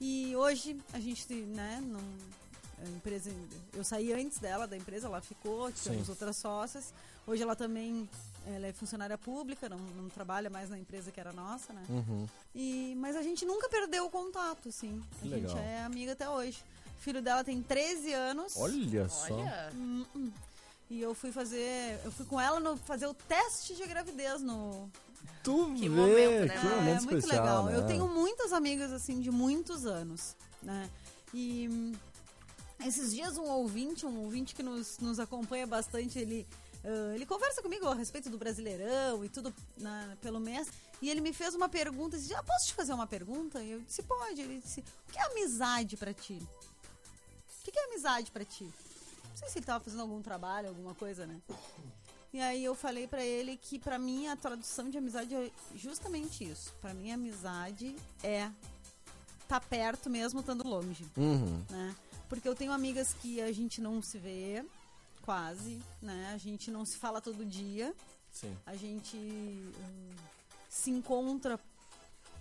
E 0.00 0.34
hoje 0.36 0.80
a 0.92 1.00
gente, 1.00 1.32
né, 1.34 1.82
não, 1.84 2.00
a 2.84 2.88
empresa, 2.88 3.30
eu 3.72 3.84
saí 3.84 4.12
antes 4.12 4.38
dela 4.38 4.66
da 4.66 4.76
empresa, 4.76 5.06
ela 5.06 5.20
ficou, 5.20 5.70
tivemos 5.72 6.06
Sim. 6.06 6.12
outras 6.12 6.36
sócias. 6.36 6.92
Hoje 7.26 7.42
ela 7.42 7.56
também 7.56 8.08
ela 8.46 8.66
é 8.66 8.72
funcionária 8.72 9.16
pública, 9.16 9.68
não, 9.68 9.78
não 9.78 10.08
trabalha 10.10 10.50
mais 10.50 10.68
na 10.68 10.78
empresa 10.78 11.10
que 11.10 11.18
era 11.18 11.32
nossa, 11.32 11.72
né? 11.72 11.82
Uhum. 11.88 12.26
E, 12.54 12.94
mas 12.98 13.16
a 13.16 13.22
gente 13.22 13.44
nunca 13.46 13.68
perdeu 13.68 14.04
o 14.04 14.10
contato, 14.10 14.68
assim. 14.68 15.02
A 15.18 15.22
Que 15.22 15.28
gente 15.30 15.46
legal. 15.46 15.58
é 15.58 15.82
amiga 15.84 16.12
até 16.12 16.28
hoje. 16.28 16.62
O 16.98 17.02
filho 17.04 17.20
dela 17.22 17.44
tem 17.44 17.62
13 17.62 18.12
anos. 18.12 18.54
Olha 18.56 19.08
só. 19.08 19.34
Olha. 19.34 19.72
E 20.90 21.00
eu 21.00 21.14
fui 21.14 21.32
fazer. 21.32 21.98
Eu 22.04 22.12
fui 22.12 22.24
com 22.26 22.40
ela 22.40 22.60
no, 22.60 22.76
fazer 22.76 23.06
o 23.06 23.14
teste 23.14 23.74
de 23.74 23.86
gravidez 23.86 24.40
no. 24.40 24.90
Tu 25.42 25.74
Que 25.74 25.88
vê, 25.88 25.88
momento, 25.88 26.46
né, 26.48 26.58
que 26.58 26.66
momento 26.66 26.98
é 26.98 27.00
muito 27.00 27.16
especial, 27.18 27.44
legal. 27.44 27.64
né? 27.64 27.76
Eu 27.76 27.86
tenho 27.86 28.08
muitas 28.08 28.52
amigas, 28.52 28.92
assim, 28.92 29.20
de 29.20 29.30
muitos 29.30 29.84
anos, 29.86 30.34
né? 30.62 30.88
E 31.32 31.68
hum, 31.70 31.92
esses 32.86 33.14
dias 33.14 33.36
um 33.38 33.44
ouvinte, 33.44 34.06
um 34.06 34.20
ouvinte 34.24 34.54
que 34.54 34.62
nos, 34.62 34.98
nos 34.98 35.18
acompanha 35.18 35.66
bastante, 35.66 36.18
ele 36.18 36.46
ah, 36.84 37.14
ele 37.14 37.24
conversa 37.24 37.62
comigo 37.62 37.86
a 37.86 37.94
respeito 37.94 38.28
do 38.28 38.36
Brasileirão 38.36 39.24
e 39.24 39.28
tudo 39.28 39.52
na- 39.78 40.16
pelo 40.20 40.38
mês. 40.38 40.68
E 41.00 41.10
ele 41.10 41.20
me 41.20 41.32
fez 41.32 41.54
uma 41.54 41.68
pergunta. 41.68 42.16
Disse, 42.18 42.34
ah, 42.34 42.42
posso 42.42 42.66
te 42.66 42.74
fazer 42.74 42.92
uma 42.92 43.06
pergunta? 43.06 43.62
E 43.62 43.70
eu 43.72 43.80
disse, 43.80 44.02
pode. 44.02 44.40
Ele 44.40 44.60
disse, 44.60 44.80
o 45.08 45.12
que 45.12 45.18
é 45.18 45.22
amizade 45.24 45.96
pra 45.96 46.12
ti? 46.12 46.40
O 47.64 47.66
que 47.66 47.72
que 47.72 47.78
é 47.78 47.84
amizade 47.86 48.30
pra 48.30 48.44
ti? 48.44 48.64
Não 48.64 49.36
sei 49.36 49.48
se 49.48 49.58
ele 49.58 49.64
tava 49.64 49.82
fazendo 49.82 50.02
algum 50.02 50.20
trabalho, 50.20 50.68
alguma 50.68 50.94
coisa, 50.94 51.26
né? 51.26 51.40
E 52.30 52.38
aí 52.38 52.62
eu 52.62 52.74
falei 52.74 53.06
pra 53.08 53.24
ele 53.24 53.56
que 53.56 53.78
pra 53.78 53.98
mim 53.98 54.26
a 54.28 54.36
tradução 54.36 54.90
de 54.90 54.98
amizade 54.98 55.34
é 55.34 55.50
justamente 55.74 56.44
isso. 56.44 56.74
Pra 56.82 56.92
mim 56.92 57.10
amizade 57.10 57.96
é 58.22 58.50
tá 59.48 59.58
perto 59.58 60.10
mesmo 60.10 60.40
estando 60.40 60.62
longe, 60.68 61.06
Uhum. 61.16 61.64
né? 61.70 61.96
Porque 62.28 62.46
eu 62.46 62.54
tenho 62.54 62.70
amigas 62.70 63.14
que 63.14 63.40
a 63.40 63.50
gente 63.50 63.80
não 63.80 64.02
se 64.02 64.18
vê 64.18 64.62
quase, 65.22 65.80
né? 66.02 66.32
A 66.34 66.36
gente 66.36 66.70
não 66.70 66.84
se 66.84 66.98
fala 66.98 67.18
todo 67.18 67.46
dia. 67.46 67.94
Sim. 68.30 68.54
A 68.66 68.76
gente 68.76 69.16
hum, 69.16 70.10
se 70.68 70.90
encontra 70.90 71.58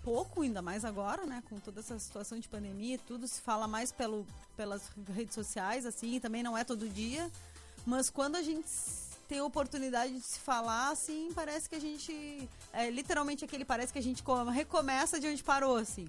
pouco, 0.03 0.41
ainda 0.41 0.61
mais 0.61 0.83
agora, 0.85 1.25
né? 1.25 1.41
Com 1.49 1.59
toda 1.59 1.79
essa 1.79 1.97
situação 1.97 2.39
de 2.39 2.47
pandemia 2.49 2.95
e 2.95 2.97
tudo, 2.97 3.27
se 3.27 3.41
fala 3.41 3.67
mais 3.67 3.91
pelo, 3.91 4.25
pelas 4.55 4.81
redes 5.13 5.33
sociais, 5.33 5.85
assim, 5.85 6.19
também 6.19 6.43
não 6.43 6.57
é 6.57 6.63
todo 6.63 6.87
dia. 6.87 7.29
Mas 7.85 8.09
quando 8.09 8.35
a 8.35 8.41
gente 8.41 8.67
tem 9.27 9.39
a 9.39 9.45
oportunidade 9.45 10.13
de 10.13 10.21
se 10.21 10.39
falar, 10.39 10.89
assim, 10.89 11.31
parece 11.33 11.69
que 11.69 11.75
a 11.75 11.79
gente. 11.79 12.47
É 12.71 12.89
literalmente 12.89 13.43
aquele 13.45 13.65
parece 13.65 13.91
que 13.91 13.99
a 13.99 14.03
gente 14.03 14.21
co- 14.21 14.43
recomeça 14.45 15.19
de 15.19 15.27
onde 15.27 15.43
parou, 15.43 15.77
assim. 15.77 16.07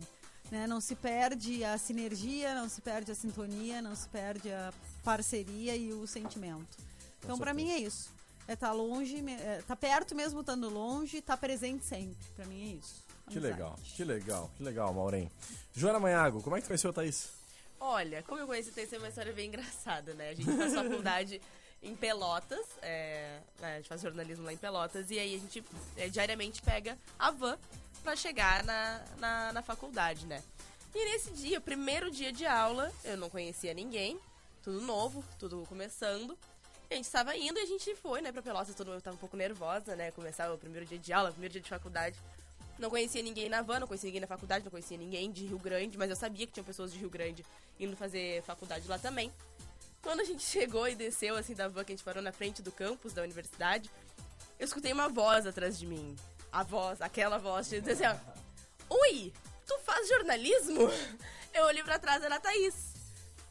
Né? 0.50 0.66
Não 0.66 0.80
se 0.80 0.94
perde 0.94 1.64
a 1.64 1.78
sinergia, 1.78 2.54
não 2.54 2.68
se 2.68 2.80
perde 2.80 3.10
a 3.10 3.14
sintonia, 3.14 3.80
não 3.80 3.96
se 3.96 4.08
perde 4.08 4.52
a 4.52 4.72
parceria 5.02 5.74
e 5.74 5.92
o 5.92 6.06
sentimento. 6.06 6.76
Então, 7.22 7.38
pra 7.38 7.54
mim 7.54 7.70
é 7.70 7.78
isso. 7.78 8.10
É 8.46 8.52
estar 8.52 8.72
longe, 8.72 9.24
é 9.30 9.62
tá 9.66 9.74
perto 9.74 10.14
mesmo 10.14 10.40
estando 10.40 10.68
longe, 10.68 11.22
tá 11.22 11.34
presente 11.36 11.84
sempre. 11.86 12.16
Pra 12.36 12.44
mim 12.44 12.72
é 12.72 12.74
isso. 12.76 13.03
Que 13.28 13.38
Amizade. 13.38 13.52
legal, 13.54 13.78
que 13.82 14.04
legal, 14.04 14.50
que 14.56 14.62
legal, 14.62 14.92
Maureen. 14.92 15.30
Joana 15.74 15.98
Manhago, 15.98 16.42
como 16.42 16.56
é 16.56 16.60
que 16.60 16.66
conheceu 16.66 16.90
a 16.90 16.92
Thaís? 16.92 17.30
Olha, 17.80 18.22
como 18.22 18.40
eu 18.40 18.46
conheci, 18.46 18.70
tem 18.70 18.86
uma 18.98 19.08
história 19.08 19.32
bem 19.32 19.48
engraçada, 19.48 20.14
né? 20.14 20.30
A 20.30 20.34
gente 20.34 20.56
faz 20.56 20.74
faculdade 20.74 21.40
em 21.82 21.94
Pelotas, 21.94 22.66
é, 22.80 23.40
né, 23.60 23.74
a 23.74 23.76
gente 23.76 23.88
faz 23.88 24.00
jornalismo 24.00 24.44
lá 24.44 24.52
em 24.52 24.56
Pelotas, 24.56 25.10
e 25.10 25.18
aí 25.18 25.34
a 25.34 25.38
gente 25.38 25.62
é, 25.96 26.08
diariamente 26.08 26.62
pega 26.62 26.98
a 27.18 27.30
van 27.30 27.58
pra 28.02 28.16
chegar 28.16 28.64
na, 28.64 29.04
na, 29.18 29.52
na 29.52 29.62
faculdade, 29.62 30.26
né? 30.26 30.42
E 30.94 31.04
nesse 31.12 31.32
dia, 31.32 31.58
o 31.58 31.62
primeiro 31.62 32.10
dia 32.10 32.32
de 32.32 32.46
aula, 32.46 32.92
eu 33.04 33.16
não 33.16 33.28
conhecia 33.28 33.74
ninguém, 33.74 34.18
tudo 34.62 34.80
novo, 34.80 35.24
tudo 35.38 35.64
começando. 35.68 36.38
A 36.90 36.94
gente 36.94 37.06
estava 37.06 37.36
indo 37.36 37.58
e 37.58 37.62
a 37.62 37.66
gente 37.66 37.94
foi, 37.96 38.20
né, 38.20 38.30
pra 38.30 38.40
Pelotas, 38.40 38.74
todo 38.74 38.90
mundo 38.90 39.02
tava 39.02 39.16
um 39.16 39.18
pouco 39.18 39.36
nervosa, 39.36 39.96
né? 39.96 40.10
Começar 40.12 40.52
o 40.52 40.56
primeiro 40.56 40.86
dia 40.86 40.98
de 40.98 41.12
aula, 41.12 41.32
primeiro 41.32 41.52
dia 41.52 41.60
de 41.62 41.68
faculdade. 41.68 42.16
Não 42.78 42.90
conhecia 42.90 43.22
ninguém 43.22 43.48
na 43.48 43.62
van, 43.62 43.80
não 43.80 43.86
conhecia 43.86 44.08
ninguém 44.08 44.20
na 44.20 44.26
faculdade, 44.26 44.64
não 44.64 44.70
conhecia 44.70 44.96
ninguém 44.96 45.30
de 45.30 45.46
Rio 45.46 45.58
Grande, 45.58 45.96
mas 45.96 46.10
eu 46.10 46.16
sabia 46.16 46.46
que 46.46 46.52
tinham 46.52 46.64
pessoas 46.64 46.92
de 46.92 46.98
Rio 46.98 47.10
Grande 47.10 47.44
indo 47.78 47.96
fazer 47.96 48.42
faculdade 48.42 48.88
lá 48.88 48.98
também. 48.98 49.32
Quando 50.02 50.20
a 50.20 50.24
gente 50.24 50.42
chegou 50.44 50.88
e 50.88 50.94
desceu 50.94 51.36
assim 51.36 51.54
da 51.54 51.68
van, 51.68 51.84
que 51.84 51.92
a 51.92 51.96
gente 51.96 52.04
parou 52.04 52.22
na 52.22 52.32
frente 52.32 52.62
do 52.62 52.72
campus 52.72 53.12
da 53.12 53.22
universidade, 53.22 53.90
eu 54.58 54.64
escutei 54.64 54.92
uma 54.92 55.08
voz 55.08 55.46
atrás 55.46 55.78
de 55.78 55.86
mim. 55.86 56.16
A 56.50 56.62
voz, 56.62 57.00
aquela 57.00 57.38
voz, 57.38 57.68
dizer 57.68 57.92
assim, 57.92 58.04
ó, 58.06 58.34
Ui, 58.90 59.32
tu 59.66 59.78
faz 59.80 60.08
jornalismo? 60.08 60.88
Eu 61.52 61.64
olhei 61.66 61.82
pra 61.82 61.98
trás, 61.98 62.22
era 62.22 62.36
a 62.36 62.40
Thaís. 62.40 62.93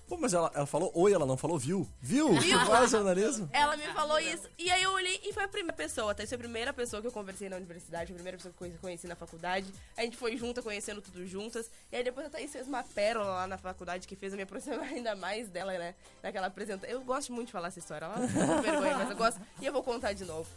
Pô, 0.08 0.18
mas 0.18 0.34
ela, 0.34 0.52
ela 0.54 0.66
falou 0.66 0.92
oi, 0.94 1.14
ela 1.14 1.26
não 1.26 1.38
falou 1.38 1.58
viu. 1.58 1.90
Viu? 2.02 2.34
Viu? 2.40 2.60
Faz 2.66 2.92
jornalismo? 2.92 3.50
Ela 3.54 3.78
me 3.78 3.84
falou 3.94 4.20
isso. 4.20 4.48
E 4.58 4.70
aí 4.70 4.84
eu 4.84 4.92
olhei 4.92 5.20
e 5.24 5.32
foi 5.34 5.44
a 5.44 5.48
primeira 5.48 5.74
pessoa. 5.74 6.12
A 6.12 6.16
Thaís 6.16 6.30
foi 6.30 6.36
a 6.36 6.40
primeira 6.40 6.74
pessoa 6.74 7.02
que 7.02 7.08
eu 7.08 7.12
conversei 7.12 7.48
na 7.50 7.56
universidade, 7.56 8.12
a 8.12 8.16
primeira 8.16 8.38
pessoa 8.38 8.52
que 8.52 8.58
eu 8.58 8.60
conheci- 8.60 8.80
conheci 8.80 9.08
na 9.08 9.16
faculdade. 9.16 9.66
A 9.98 10.02
gente 10.02 10.18
foi 10.18 10.36
junta, 10.38 10.62
conhecendo 10.62 11.02
tudo 11.02 11.26
juntas. 11.26 11.72
E 11.92 11.96
aí 11.96 12.04
depois 12.04 12.28
a 12.28 12.30
Thaís 12.30 12.52
fez 12.52 12.68
uma 12.68 12.84
pérola 12.84 13.26
lá 13.32 13.48
na 13.48 13.58
faculdade 13.58 14.08
que 14.08 14.16
fez 14.16 14.34
eu 14.34 14.38
me 14.38 14.44
aproximar 14.44 14.82
ainda 14.92 15.16
mais 15.16 15.48
dela, 15.50 15.72
né? 15.78 15.96
Naquela 16.22 16.48
apresentação. 16.48 16.94
Eu 16.94 17.02
gosto 17.02 17.32
muito 17.32 17.48
de 17.48 17.54
falar 17.54 17.70
essa 17.70 17.80
história. 17.80 18.06
Ela 18.06 18.18
não 18.20 18.62
vergonha, 18.62 18.98
mas 18.98 19.10
eu 19.10 19.16
gosto. 19.16 19.42
E 19.62 19.66
eu 19.66 19.72
vou 19.74 19.82
contar 19.84 20.14
de 20.14 20.26
novo. 20.26 20.50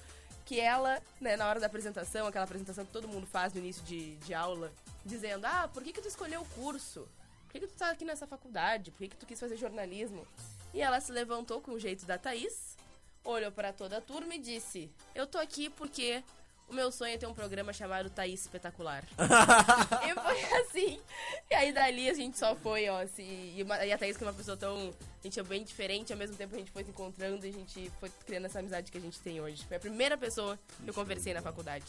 Que 0.44 0.60
ela, 0.60 1.00
né, 1.20 1.36
na 1.36 1.48
hora 1.48 1.58
da 1.58 1.66
apresentação, 1.66 2.26
aquela 2.26 2.44
apresentação 2.44 2.84
que 2.84 2.92
todo 2.92 3.08
mundo 3.08 3.26
faz 3.26 3.52
no 3.52 3.58
início 3.58 3.82
de, 3.84 4.14
de 4.16 4.32
aula, 4.34 4.72
dizendo: 5.04 5.44
Ah, 5.44 5.68
por 5.72 5.82
que, 5.82 5.92
que 5.92 6.00
tu 6.00 6.06
escolheu 6.08 6.40
o 6.42 6.44
curso? 6.46 7.08
Por 7.56 7.60
que, 7.60 7.66
que 7.68 7.72
tu 7.74 7.78
tá 7.78 7.90
aqui 7.90 8.04
nessa 8.04 8.26
faculdade? 8.26 8.90
Por 8.90 8.98
que, 8.98 9.08
que 9.08 9.16
tu 9.16 9.24
quis 9.26 9.40
fazer 9.40 9.56
jornalismo? 9.56 10.26
E 10.74 10.82
ela 10.82 11.00
se 11.00 11.10
levantou 11.10 11.60
com 11.60 11.72
o 11.72 11.78
jeito 11.78 12.04
da 12.04 12.18
Thaís, 12.18 12.76
olhou 13.24 13.50
para 13.50 13.72
toda 13.72 13.96
a 13.96 14.00
turma 14.00 14.34
e 14.34 14.38
disse: 14.38 14.90
Eu 15.14 15.26
tô 15.26 15.38
aqui 15.38 15.70
porque 15.70 16.22
o 16.68 16.74
meu 16.74 16.92
sonho 16.92 17.14
é 17.14 17.16
ter 17.18 17.26
um 17.26 17.32
programa 17.32 17.72
chamado 17.72 18.10
Thaís 18.10 18.40
Espetacular. 18.42 19.04
e 19.16 20.14
foi 20.20 20.60
assim. 20.60 21.00
E 21.50 21.54
aí 21.54 21.72
dali 21.72 22.10
a 22.10 22.14
gente 22.14 22.36
só 22.38 22.54
foi, 22.56 22.88
ó, 22.90 23.00
assim. 23.00 23.54
E, 23.56 23.62
uma- 23.62 23.82
e 23.86 23.90
a 23.92 23.96
Thaís, 23.96 24.16
que 24.18 24.24
é 24.24 24.26
uma 24.26 24.34
pessoa 24.34 24.56
tão. 24.56 24.92
A 25.20 25.22
gente 25.22 25.40
é 25.40 25.42
bem 25.42 25.64
diferente, 25.64 26.12
ao 26.12 26.18
mesmo 26.18 26.36
tempo 26.36 26.54
a 26.54 26.58
gente 26.58 26.70
foi 26.70 26.84
se 26.84 26.90
encontrando 26.90 27.46
e 27.46 27.48
a 27.48 27.52
gente 27.52 27.90
foi 27.98 28.10
criando 28.26 28.44
essa 28.46 28.58
amizade 28.58 28.92
que 28.92 28.98
a 28.98 29.00
gente 29.00 29.18
tem 29.20 29.40
hoje. 29.40 29.64
Foi 29.64 29.78
a 29.78 29.80
primeira 29.80 30.18
pessoa 30.18 30.58
que 30.84 30.90
eu 30.90 30.94
conversei 30.94 31.32
na 31.32 31.40
faculdade. 31.40 31.86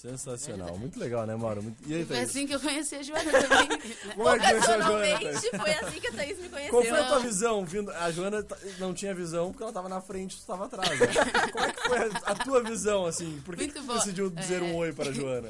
Sensacional, 0.00 0.78
muito 0.78 0.96
legal, 0.96 1.26
né, 1.26 1.34
Mauro? 1.34 1.60
Muito- 1.60 1.88
E 1.90 1.92
aí, 1.92 2.04
Foi 2.04 2.20
assim 2.20 2.46
que 2.46 2.54
eu 2.54 2.60
conheci 2.60 2.94
a 2.94 3.02
Joana 3.02 3.32
também. 3.32 3.68
Como 4.14 4.28
é 4.28 4.38
que 4.38 4.46
conheceu 4.46 4.74
a 4.74 4.80
Joana, 4.80 5.40
foi 5.58 5.72
assim 5.72 6.00
que 6.00 6.06
a 6.06 6.12
Thaís 6.12 6.38
me 6.38 6.48
conheceu. 6.48 6.70
Qual 6.70 6.84
foi 6.84 7.00
a 7.00 7.08
tua 7.08 7.18
visão? 7.18 7.64
Vindo... 7.64 7.90
A 7.90 8.10
Joana 8.12 8.46
não 8.78 8.94
tinha 8.94 9.12
visão 9.12 9.50
porque 9.50 9.64
ela 9.64 9.72
tava 9.72 9.88
na 9.88 10.00
frente 10.00 10.36
e 10.36 10.40
tu 10.40 10.46
tava 10.46 10.66
atrás. 10.66 11.00
né? 11.00 11.06
Como 11.52 11.64
é 11.64 11.72
que 11.72 11.82
foi 11.82 11.98
a, 12.24 12.34
tua 12.36 12.62
visão, 12.62 13.06
assim? 13.06 13.40
Por 13.44 13.56
que, 13.56 13.66
que 13.66 13.74
tu 13.74 13.82
bom. 13.82 13.94
decidiu 13.94 14.30
dizer 14.30 14.62
um 14.62 14.70
É. 14.70 14.74
oi 14.74 14.92
para 14.92 15.10
a 15.10 15.12
Joana? 15.12 15.48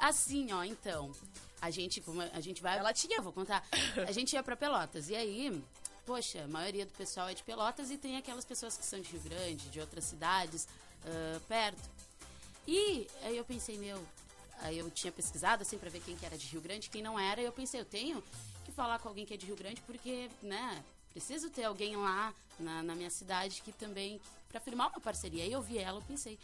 Assim, 0.00 0.52
ó, 0.52 0.64
então. 0.64 1.12
A 1.60 1.70
gente, 1.70 2.00
como 2.00 2.20
a 2.20 2.40
gente 2.40 2.60
vai. 2.60 2.78
Ela 2.78 2.92
tinha- 2.92 3.20
Vou 3.20 3.32
contar. 3.32 3.64
A 4.08 4.10
gente 4.12 4.32
ia 4.32 4.42
pra 4.42 4.56
Pelotas. 4.56 5.08
E 5.08 5.14
aí, 5.14 5.62
poxa, 6.04 6.42
a 6.42 6.48
maioria 6.48 6.84
do 6.84 6.92
pessoal 6.94 7.28
é 7.28 7.34
de 7.34 7.44
Pelotas 7.44 7.90
e 7.92 7.96
tem 7.96 8.16
aquelas 8.16 8.44
pessoas 8.44 8.76
que 8.76 8.84
são 8.84 9.00
de 9.00 9.08
Rio 9.10 9.20
Grande, 9.20 9.68
de 9.68 9.78
outras 9.80 10.04
cidades 10.04 10.66
ah, 11.06 11.38
perto. 11.48 11.97
E 12.68 13.06
aí 13.22 13.34
eu 13.34 13.46
pensei, 13.46 13.78
meu. 13.78 13.98
Aí 14.60 14.78
eu 14.78 14.90
tinha 14.90 15.10
pesquisado 15.10 15.62
assim 15.62 15.78
pra 15.78 15.88
ver 15.88 16.00
quem 16.00 16.14
que 16.14 16.26
era 16.26 16.36
de 16.36 16.46
Rio 16.48 16.60
Grande, 16.60 16.90
quem 16.90 17.00
não 17.00 17.18
era. 17.18 17.40
E 17.40 17.46
eu 17.46 17.52
pensei, 17.52 17.80
eu 17.80 17.84
tenho 17.84 18.22
que 18.62 18.70
falar 18.70 18.98
com 18.98 19.08
alguém 19.08 19.24
que 19.24 19.32
é 19.32 19.38
de 19.38 19.46
Rio 19.46 19.56
Grande 19.56 19.80
porque, 19.86 20.28
né? 20.42 20.84
Preciso 21.10 21.48
ter 21.48 21.64
alguém 21.64 21.96
lá 21.96 22.34
na, 22.60 22.82
na 22.82 22.94
minha 22.94 23.08
cidade 23.08 23.62
que 23.62 23.72
também 23.72 24.20
pra 24.50 24.60
firmar 24.60 24.88
uma 24.90 25.00
parceria. 25.00 25.44
Aí 25.44 25.50
eu 25.50 25.62
vi 25.62 25.78
ela, 25.78 25.98
eu 25.98 26.02
pensei, 26.02 26.38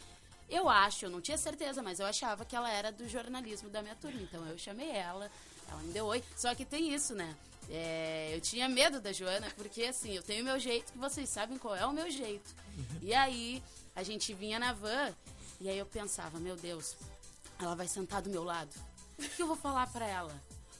eu 0.49 0.67
acho, 0.67 1.05
eu 1.05 1.11
não 1.11 1.21
tinha 1.21 1.37
certeza, 1.37 1.83
mas 1.83 1.99
eu 1.99 2.07
achava 2.07 2.43
que 2.43 2.55
ela 2.55 2.71
era 2.71 2.91
do 2.91 3.07
jornalismo 3.07 3.69
da 3.69 3.83
minha 3.83 3.95
turma. 3.95 4.19
Então 4.19 4.43
eu 4.47 4.57
chamei 4.57 4.89
ela, 4.89 5.29
ela 5.69 5.81
me 5.83 5.93
deu 5.93 6.07
oi. 6.07 6.23
Só 6.35 6.55
que 6.55 6.65
tem 6.65 6.91
isso, 6.91 7.13
né? 7.13 7.35
É, 7.69 8.31
eu 8.33 8.41
tinha 8.41 8.67
medo 8.67 8.99
da 8.99 9.13
Joana, 9.13 9.47
porque 9.55 9.83
assim, 9.83 10.13
eu 10.15 10.23
tenho 10.23 10.41
o 10.41 10.45
meu 10.45 10.57
jeito, 10.59 10.91
que 10.91 10.97
vocês 10.97 11.29
sabem 11.29 11.59
qual 11.59 11.75
é 11.75 11.85
o 11.85 11.93
meu 11.93 12.09
jeito. 12.09 12.49
E 13.03 13.13
aí, 13.13 13.61
a 13.95 14.01
gente 14.01 14.33
vinha 14.33 14.57
na 14.57 14.73
van, 14.73 15.13
e 15.59 15.69
aí 15.69 15.77
eu 15.77 15.85
pensava, 15.85 16.39
meu 16.39 16.55
Deus, 16.55 16.95
ela 17.59 17.75
vai 17.75 17.87
sentar 17.87 18.21
do 18.21 18.29
meu 18.29 18.43
lado. 18.43 18.69
O 19.17 19.23
que 19.23 19.41
eu 19.41 19.47
vou 19.47 19.55
falar 19.55 19.87
pra 19.87 20.05
ela? 20.05 20.33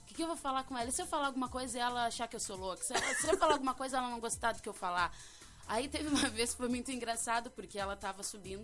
O 0.10 0.14
que 0.14 0.22
eu 0.24 0.28
vou 0.28 0.38
falar 0.38 0.64
com 0.64 0.78
ela? 0.78 0.90
E 0.90 0.92
se 0.92 1.02
eu 1.02 1.06
falar 1.08 1.28
alguma 1.28 1.50
coisa 1.50 1.78
e 1.78 1.82
ela 1.82 2.06
achar 2.06 2.28
que 2.28 2.36
eu 2.36 2.40
sou 2.40 2.56
louca? 2.58 2.84
Se, 2.84 2.94
ela- 2.94 3.16
se 3.16 3.28
eu 3.28 3.38
falar 3.38 3.54
alguma 3.54 3.74
coisa 3.74 3.98
ela 3.98 4.10
não 4.10 4.20
gostar 4.20 4.54
do 4.54 4.62
que 4.62 4.70
eu 4.70 4.74
falar? 4.74 5.14
Aí 5.68 5.88
teve 5.88 6.08
uma 6.10 6.28
vez 6.30 6.52
que 6.52 6.58
foi 6.58 6.70
muito 6.70 6.92
engraçado, 6.92 7.50
porque 7.52 7.78
ela 7.80 7.96
tava 7.96 8.24
subindo. 8.24 8.64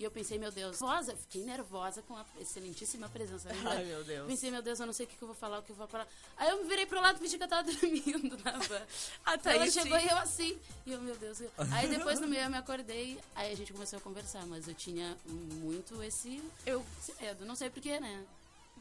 E 0.00 0.04
eu 0.04 0.10
pensei, 0.10 0.38
meu 0.38 0.50
Deus, 0.50 0.80
nervosa, 0.80 1.14
fiquei 1.14 1.44
nervosa 1.44 2.00
com 2.00 2.16
a 2.16 2.24
excelentíssima 2.40 3.06
presença. 3.10 3.50
né? 3.50 3.62
Ai, 3.66 3.84
meu 3.84 4.02
Deus. 4.02 4.26
Pensei, 4.26 4.50
meu 4.50 4.62
Deus, 4.62 4.80
eu 4.80 4.86
não 4.86 4.94
sei 4.94 5.04
o 5.04 5.08
que 5.10 5.14
que 5.14 5.22
eu 5.22 5.28
vou 5.28 5.36
falar, 5.36 5.58
o 5.58 5.62
que 5.62 5.72
eu 5.72 5.76
vou 5.76 5.86
falar. 5.86 6.08
Aí 6.38 6.48
eu 6.48 6.62
me 6.62 6.64
virei 6.66 6.86
pro 6.86 6.98
lado 7.02 7.16
e 7.16 7.18
fingi 7.20 7.36
que 7.36 7.44
eu 7.44 7.48
tava 7.48 7.64
dormindo 7.70 8.34
na 8.42 8.52
van. 8.52 8.80
A 9.26 9.34
Ela 9.44 9.70
chegou 9.70 9.98
e 9.98 10.08
eu 10.08 10.16
assim. 10.16 10.58
E 10.86 10.92
eu, 10.92 11.02
meu 11.02 11.14
Deus. 11.16 11.42
eu- 11.42 11.50
Aí 11.70 11.86
depois 11.86 12.18
no 12.18 12.26
meio 12.26 12.44
eu 12.44 12.50
me 12.50 12.56
acordei, 12.56 13.20
aí 13.34 13.52
a 13.52 13.54
gente 13.54 13.74
começou 13.74 13.98
a 13.98 14.00
conversar, 14.00 14.46
mas 14.46 14.66
eu 14.66 14.72
tinha 14.74 15.14
muito 15.26 16.02
esse, 16.02 16.42
Eu 16.64 16.82
esse 16.98 17.14
medo. 17.22 17.44
Não 17.44 17.54
sei 17.54 17.68
porquê, 17.68 18.00
né? 18.00 18.24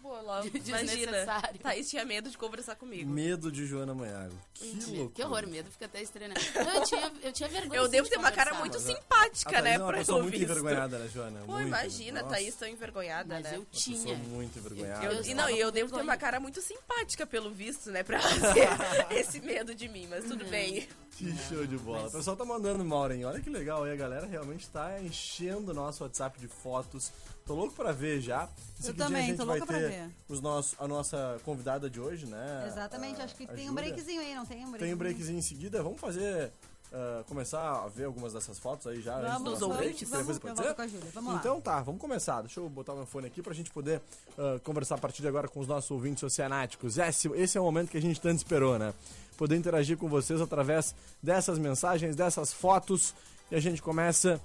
Logo, 0.04 0.48
imagina. 0.54 0.84
Desnecessário. 0.84 1.60
Thaís 1.60 1.90
tinha 1.90 2.06
medo 2.06 2.30
de 2.30 2.38
conversar 2.38 2.76
comigo. 2.76 3.10
Medo 3.10 3.52
de 3.52 3.66
Joana 3.66 3.94
Manhago. 3.94 4.36
Que 4.54 4.72
loucura. 4.86 5.10
Que 5.14 5.24
horror, 5.24 5.48
medo 5.48 5.70
fica 5.72 5.86
até 5.86 6.02
estranho. 6.02 6.30
né? 6.34 6.36
Não, 6.56 6.74
eu, 6.76 6.84
tinha, 6.84 7.12
eu 7.24 7.32
tinha 7.34 7.50
vergonha. 7.50 7.78
Eu 7.80 7.84
assim, 7.84 7.92
devo 7.92 8.04
de 8.06 8.10
ter 8.12 8.18
uma 8.18 8.32
cara 8.32 8.52
conversar. 8.52 8.60
muito 8.60 8.74
Mas 8.74 8.84
a- 8.84 8.96
simpática, 8.96 9.50
A 9.50 9.54
Thaís 9.54 9.64
né? 9.64 9.74
é 9.76 9.78
uma 9.80 9.88
pra 9.88 9.98
pessoa 9.98 10.18
eu 10.20 10.24
muito 10.24 10.38
visto. 10.38 10.52
envergonhada, 10.52 11.00
né, 11.00 11.08
Joana? 11.14 11.40
Pô, 11.46 11.52
Muito, 11.54 11.68
imagina, 11.68 12.22
Nossa, 12.22 12.34
Thaís 12.36 12.56
tão 12.56 12.68
envergonhada, 12.68 13.36
Mas 13.36 13.44
né? 13.44 13.56
eu 13.58 13.66
tinha. 13.72 14.16
muito 14.16 14.60
envergonhada. 14.60 15.06
Eu- 15.06 15.12
Eu- 15.14 15.24
e 15.26 15.34
não, 15.34 15.50
e 15.50 15.60
eu 15.60 15.72
devo 15.72 15.94
ter 15.96 16.02
uma 16.02 16.18
cara 16.18 16.40
muito 16.40 16.62
simpática 16.62 17.26
pelo 17.28 17.52
visto, 17.52 17.92
né? 17.92 18.04
Pra 18.04 18.20
ter 19.10 19.16
esse 19.20 19.40
medo 19.42 19.74
de 19.76 19.88
mim, 19.88 20.08
mas 20.10 20.26
tudo 20.26 20.46
bem. 20.46 20.88
Que 21.12 21.36
show 21.50 21.66
de 21.68 21.78
bola. 21.78 22.08
O 22.08 22.12
pessoal 22.12 22.38
tá 22.38 22.46
mandando, 22.46 22.84
Maureen. 22.86 23.26
Olha 23.26 23.42
que 23.42 23.50
legal 23.50 23.84
aí. 23.84 23.92
A 23.92 23.96
galera 23.96 24.26
realmente 24.26 24.70
tá 24.70 25.02
enchendo 25.02 25.72
o 25.72 25.74
nosso 25.74 26.04
WhatsApp 26.04 26.40
de 26.40 26.48
fotos. 26.48 27.12
Tô 27.50 27.56
louco 27.56 27.74
pra 27.74 27.92
ver 27.92 28.22
já. 28.22 28.48
Em 28.80 28.84
seguidinho 28.84 29.08
também, 29.08 29.24
a 29.24 29.26
gente 29.26 29.38
tô 29.38 29.46
vai 29.48 29.58
louca 29.58 29.74
pra 29.74 29.82
ter 29.82 29.90
ver. 29.90 30.12
Os 30.28 30.40
nossos, 30.40 30.76
a 30.80 30.88
nossa 30.88 31.42
convidada 31.44 31.90
de 31.90 32.00
hoje, 32.00 32.28
né? 32.28 32.66
Exatamente, 32.68 33.20
A- 33.20 33.24
acho 33.24 33.36
que 33.36 33.48
tem 33.48 33.68
um 33.68 33.74
breakzinho 33.74 34.22
aí, 34.22 34.36
não 34.36 34.46
tem 34.46 34.58
um 34.58 34.70
breakzinho? 34.70 34.80
Tem 34.80 34.94
um 34.94 34.98
breakzinho 34.98 35.40
em 35.40 35.42
seguida. 35.42 35.82
Vamos 35.82 36.00
fazer 36.00 36.52
ah, 36.94 37.24
começar 37.28 37.60
a 37.60 37.88
ver 37.88 38.04
algumas 38.04 38.34
dessas 38.34 38.60
fotos 38.60 38.86
aí 38.86 39.02
já 39.02 39.20
Vamos, 39.20 39.64
ouvintes? 39.64 40.08
Depois 40.08 40.38
Vamos, 40.38 40.64
eu 40.64 40.76
com 40.76 40.82
a 40.84 40.88
Júlia. 40.88 41.10
Vamos 41.12 41.34
lá. 41.34 41.40
Então 41.40 41.60
tá, 41.60 41.82
vamos 41.82 42.00
começar. 42.00 42.42
Deixa 42.42 42.60
eu 42.60 42.70
botar 42.70 42.94
o 42.94 42.98
meu 42.98 43.08
fone 43.08 43.26
aqui 43.26 43.42
pra 43.42 43.56
gente 43.56 43.72
poder 43.72 44.00
ah, 44.38 44.60
conversar 44.64 44.94
a 44.94 45.00
partir 45.00 45.24
de 45.24 45.28
agora 45.28 45.48
com 45.48 45.60
os 45.60 45.68
nossos 45.68 45.90
ouvintes 45.90 46.22
oceanáticos. 46.22 47.00
Esse, 47.00 47.30
esse 47.30 47.58
é 47.58 47.62
o 47.62 47.64
momento 47.64 47.90
que 47.90 47.98
a 47.98 48.02
gente 48.02 48.22
tanto 48.22 48.38
esperou, 48.38 48.78
né? 48.78 48.94
Poder 49.38 49.56
interagir 49.56 49.98
com 49.98 50.08
vocês 50.08 50.40
através 50.40 50.94
dessas 51.20 51.58
mensagens, 51.58 52.16
dessas 52.16 52.54
fotos. 52.54 53.16
E 53.50 53.56
a 53.56 53.60
gente 53.60 53.82
começa 53.82 54.40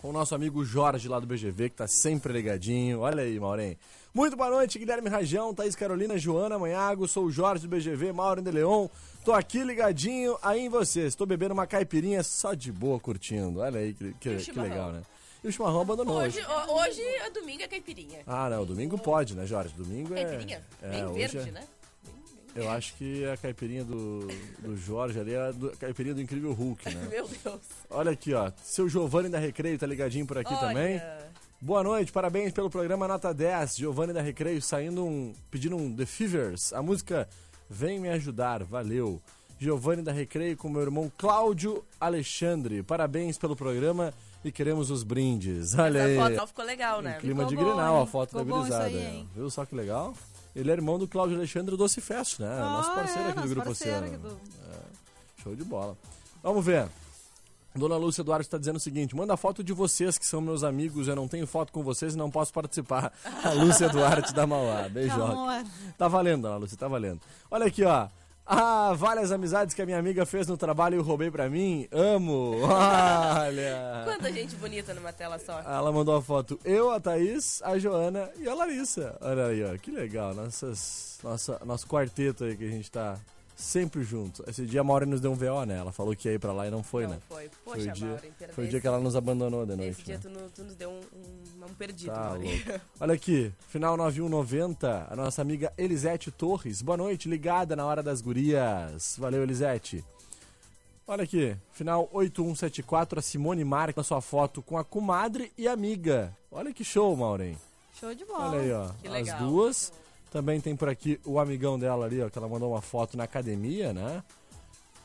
com 0.00 0.08
o 0.08 0.12
nosso 0.12 0.34
amigo 0.34 0.64
Jorge 0.64 1.08
lá 1.08 1.20
do 1.20 1.26
BGV, 1.26 1.70
que 1.70 1.76
tá 1.76 1.86
sempre 1.86 2.32
ligadinho. 2.32 3.00
Olha 3.00 3.22
aí, 3.22 3.38
Maureen. 3.38 3.76
Muito 4.14 4.36
boa 4.36 4.50
noite, 4.50 4.78
Guilherme 4.78 5.08
Rajão, 5.08 5.54
Thaís 5.54 5.76
Carolina, 5.76 6.18
Joana 6.18 6.58
Manhago, 6.58 7.06
sou 7.06 7.26
o 7.26 7.30
Jorge 7.30 7.66
do 7.66 7.76
BGV, 7.76 8.12
Maureen 8.12 8.42
de 8.42 8.50
Leon. 8.50 8.88
Tô 9.24 9.32
aqui 9.32 9.62
ligadinho 9.62 10.36
aí 10.42 10.60
em 10.62 10.68
vocês. 10.68 11.14
Tô 11.14 11.26
bebendo 11.26 11.52
uma 11.54 11.66
caipirinha 11.66 12.22
só 12.22 12.54
de 12.54 12.72
boa, 12.72 12.98
curtindo. 12.98 13.60
Olha 13.60 13.78
aí 13.78 13.92
que, 13.94 14.12
que, 14.14 14.36
que 14.36 14.58
legal, 14.58 14.90
né? 14.92 15.02
E 15.44 15.48
o 15.48 15.52
chimarrão 15.52 15.80
abandonou 15.82 16.16
Hoje, 16.18 16.38
hoje. 16.38 16.46
ho- 16.50 16.74
hoje 16.80 17.00
é 17.02 17.30
domingo, 17.30 17.62
é 17.62 17.68
caipirinha. 17.68 18.20
Ah, 18.26 18.50
não, 18.50 18.64
domingo 18.66 18.98
pode, 18.98 19.34
né, 19.34 19.46
Jorge? 19.46 19.72
Domingo 19.74 20.14
é. 20.14 20.24
Caipirinha? 20.24 20.62
é, 20.82 20.90
Bem 20.90 21.12
verde, 21.12 21.38
é- 21.38 21.52
né? 21.52 21.62
Eu 22.54 22.68
acho 22.70 22.94
que 22.94 23.24
a 23.26 23.36
caipirinha 23.36 23.84
do, 23.84 24.26
do 24.58 24.76
Jorge 24.76 25.18
ali 25.20 25.34
é 25.34 25.40
a, 25.48 25.52
do- 25.52 25.68
a 25.68 25.76
caipirinha 25.76 26.14
do 26.14 26.20
Incrível 26.20 26.52
Hulk, 26.52 26.92
né? 26.94 27.06
Meu 27.10 27.28
Deus. 27.28 27.60
Olha 27.88 28.10
aqui, 28.10 28.34
ó. 28.34 28.50
Seu 28.62 28.88
Giovanni 28.88 29.28
da 29.28 29.38
Recreio 29.38 29.78
tá 29.78 29.86
ligadinho 29.86 30.26
por 30.26 30.36
aqui 30.38 30.52
Olha, 30.52 30.60
também. 30.68 31.00
Boa 31.60 31.82
noite, 31.84 32.10
parabéns 32.10 32.52
pelo 32.52 32.68
programa 32.70 33.06
Nota 33.06 33.32
10. 33.32 33.76
Giovanni 33.76 34.12
da 34.12 34.20
Recreio 34.22 34.60
saindo 34.60 35.04
um. 35.04 35.32
pedindo 35.50 35.76
um 35.76 35.94
The 35.94 36.06
Fevers. 36.06 36.72
A 36.72 36.82
música 36.82 37.28
Vem 37.68 38.00
Me 38.00 38.08
Ajudar, 38.08 38.64
valeu. 38.64 39.20
Giovanni 39.58 40.02
da 40.02 40.10
Recreio 40.10 40.56
com 40.56 40.68
meu 40.70 40.80
irmão 40.80 41.12
Cláudio 41.18 41.84
Alexandre. 42.00 42.82
Parabéns 42.82 43.36
pelo 43.36 43.54
programa 43.54 44.12
e 44.42 44.50
queremos 44.50 44.90
os 44.90 45.02
brindes. 45.02 45.78
Olha 45.78 46.02
aí. 46.04 46.18
A 46.18 46.30
foto 46.30 46.46
ficou 46.48 46.64
legal, 46.64 47.02
né? 47.02 47.16
Em 47.18 47.20
clima 47.20 47.44
de 47.44 47.50
Ficou 47.50 47.64
bom, 47.66 47.76
Grenal, 47.76 48.02
a 48.02 48.06
foto 48.06 48.30
Ficou 48.30 48.44
da 48.44 48.52
gurizada. 48.52 48.90
Viu 49.36 49.50
só 49.50 49.66
que 49.66 49.74
legal? 49.76 50.14
Ele 50.54 50.70
é 50.70 50.72
irmão 50.74 50.98
do 50.98 51.06
Cláudio 51.06 51.36
Alexandre 51.36 51.70
do 51.70 51.76
Doce 51.76 52.00
Fest, 52.00 52.40
né? 52.40 52.48
nosso 52.58 52.90
Ah, 52.90 52.94
parceiro 52.94 53.22
é, 53.22 53.24
aqui 53.30 53.34
do 53.34 53.40
nosso 53.42 53.54
Grupo 53.54 53.70
Oceano. 53.70 54.18
do- 54.18 54.38
Show 55.42 55.54
de 55.56 55.64
bola. 55.64 55.96
Vamos 56.42 56.64
ver. 56.64 56.88
Dona 57.74 57.96
Lúcia 57.96 58.24
Duarte 58.24 58.46
está 58.46 58.58
dizendo 58.58 58.76
o 58.76 58.80
seguinte: 58.80 59.14
manda 59.14 59.36
foto 59.36 59.62
de 59.62 59.72
vocês, 59.72 60.18
que 60.18 60.26
são 60.26 60.40
meus 60.40 60.64
amigos. 60.64 61.06
Eu 61.06 61.14
não 61.14 61.28
tenho 61.28 61.46
foto 61.46 61.72
com 61.72 61.82
vocês 61.84 62.14
e 62.14 62.16
não 62.18 62.28
posso 62.30 62.52
participar. 62.52 63.12
A 63.44 63.50
Lúcia 63.52 63.88
Duarte 63.88 64.34
da 64.34 64.44
Mauá. 64.46 64.86
Amor. 64.86 65.64
Tá 65.96 66.08
valendo, 66.08 66.42
Dona 66.42 66.56
Lúcia, 66.56 66.76
tá 66.76 66.88
valendo. 66.88 67.20
Olha 67.50 67.66
aqui, 67.66 67.84
ó. 67.84 68.08
Ah, 68.52 68.92
várias 68.96 69.30
amizades 69.30 69.72
que 69.72 69.80
a 69.80 69.86
minha 69.86 69.96
amiga 69.96 70.26
fez 70.26 70.48
no 70.48 70.56
trabalho 70.56 70.96
e 70.96 70.98
eu 70.98 71.04
roubei 71.04 71.30
pra 71.30 71.48
mim. 71.48 71.86
Amo. 71.92 72.56
Olha. 72.66 74.02
Quanta 74.04 74.32
gente 74.32 74.56
bonita 74.56 74.92
numa 74.92 75.12
tela 75.12 75.38
só. 75.38 75.60
Ela 75.60 75.92
mandou 75.92 76.16
a 76.16 76.20
foto. 76.20 76.58
Eu, 76.64 76.90
a 76.90 76.98
Thaís, 76.98 77.62
a 77.62 77.78
Joana 77.78 78.28
e 78.36 78.48
a 78.48 78.54
Larissa. 78.54 79.16
Olha 79.20 79.46
aí, 79.46 79.62
ó. 79.62 79.78
Que 79.78 79.92
legal. 79.92 80.34
Nossas, 80.34 81.20
nossa, 81.22 81.60
nosso 81.64 81.86
quarteto 81.86 82.42
aí 82.42 82.56
que 82.56 82.64
a 82.64 82.70
gente 82.70 82.90
tá 82.90 83.20
sempre 83.60 84.02
junto. 84.02 84.42
Esse 84.48 84.64
dia 84.66 84.80
a 84.80 84.84
Maura 84.84 85.04
nos 85.06 85.20
deu 85.20 85.30
um 85.30 85.34
VO, 85.34 85.64
né? 85.64 85.76
Ela 85.78 85.92
falou 85.92 86.14
que 86.16 86.28
ia 86.28 86.34
ir 86.34 86.38
pra 86.38 86.52
lá 86.52 86.66
e 86.66 86.70
não 86.70 86.82
foi, 86.82 87.04
não 87.04 87.10
né? 87.10 87.18
foi. 87.28 87.48
Foi 87.64 87.76
Poxa, 87.76 87.90
o 87.90 87.92
dia, 87.92 88.06
Maureen, 88.08 88.32
foi 88.52 88.64
o 88.64 88.68
dia 88.68 88.80
que 88.80 88.86
ela 88.86 88.98
nos 88.98 89.14
abandonou 89.14 89.64
de 89.66 89.76
noite. 89.76 89.90
Esse 89.92 90.02
dia 90.02 90.14
né? 90.16 90.20
tu, 90.22 90.28
no- 90.30 90.50
tu 90.50 90.64
nos 90.64 90.74
deu 90.74 90.90
um, 90.90 91.00
um, 91.62 91.66
um 91.66 91.74
perdido, 91.74 92.12
Tá 92.12 92.20
Maureen. 92.30 92.62
Olha 92.98 93.14
aqui, 93.14 93.52
final 93.68 93.96
9190, 93.96 95.06
a 95.10 95.16
nossa 95.16 95.42
amiga 95.42 95.72
Elisete 95.76 96.30
Torres. 96.30 96.82
Boa 96.82 96.96
noite, 96.96 97.28
ligada 97.28 97.76
na 97.76 97.84
hora 97.86 98.02
das 98.02 98.20
gurias. 98.20 99.16
Valeu, 99.18 99.42
Elisete. 99.42 100.04
Olha 101.06 101.24
aqui, 101.24 101.56
final 101.72 102.08
8174, 102.12 103.18
a 103.18 103.22
Simone 103.22 103.64
na 103.96 104.02
sua 104.04 104.20
foto 104.20 104.62
com 104.62 104.78
a 104.78 104.84
comadre 104.84 105.52
e 105.58 105.66
amiga. 105.66 106.32
Olha 106.52 106.72
que 106.72 106.84
show, 106.84 107.16
Maureen. 107.16 107.56
Show 107.98 108.14
de 108.14 108.24
bola. 108.24 108.50
Olha 108.50 108.60
aí, 108.60 108.72
ó. 108.72 108.88
Que 109.02 109.08
As 109.08 109.12
legal. 109.14 109.38
duas. 109.40 109.92
Também 110.30 110.60
tem 110.60 110.76
por 110.76 110.88
aqui 110.88 111.20
o 111.24 111.40
amigão 111.40 111.78
dela 111.78 112.06
ali, 112.06 112.22
ó, 112.22 112.30
que 112.30 112.38
ela 112.38 112.48
mandou 112.48 112.70
uma 112.70 112.80
foto 112.80 113.16
na 113.16 113.24
academia, 113.24 113.92
né? 113.92 114.22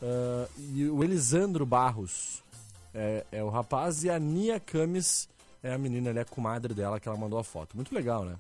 Ah, 0.02 0.48
e 0.58 0.88
o 0.88 1.04
Elisandro 1.04 1.66
Barros 1.66 2.44
é, 2.94 3.26
é 3.32 3.44
o 3.44 3.50
rapaz 3.50 4.04
e 4.04 4.10
a 4.10 4.20
Nia 4.20 4.60
Camis 4.60 5.28
é 5.64 5.74
a 5.74 5.78
menina 5.78 6.12
ali, 6.12 6.20
a 6.20 6.26
comadre 6.26 6.74
dela 6.74 7.00
que 7.00 7.08
ela 7.08 7.18
mandou 7.18 7.40
a 7.40 7.44
foto. 7.44 7.76
Muito 7.76 7.94
legal, 7.94 8.24
né? 8.24 8.36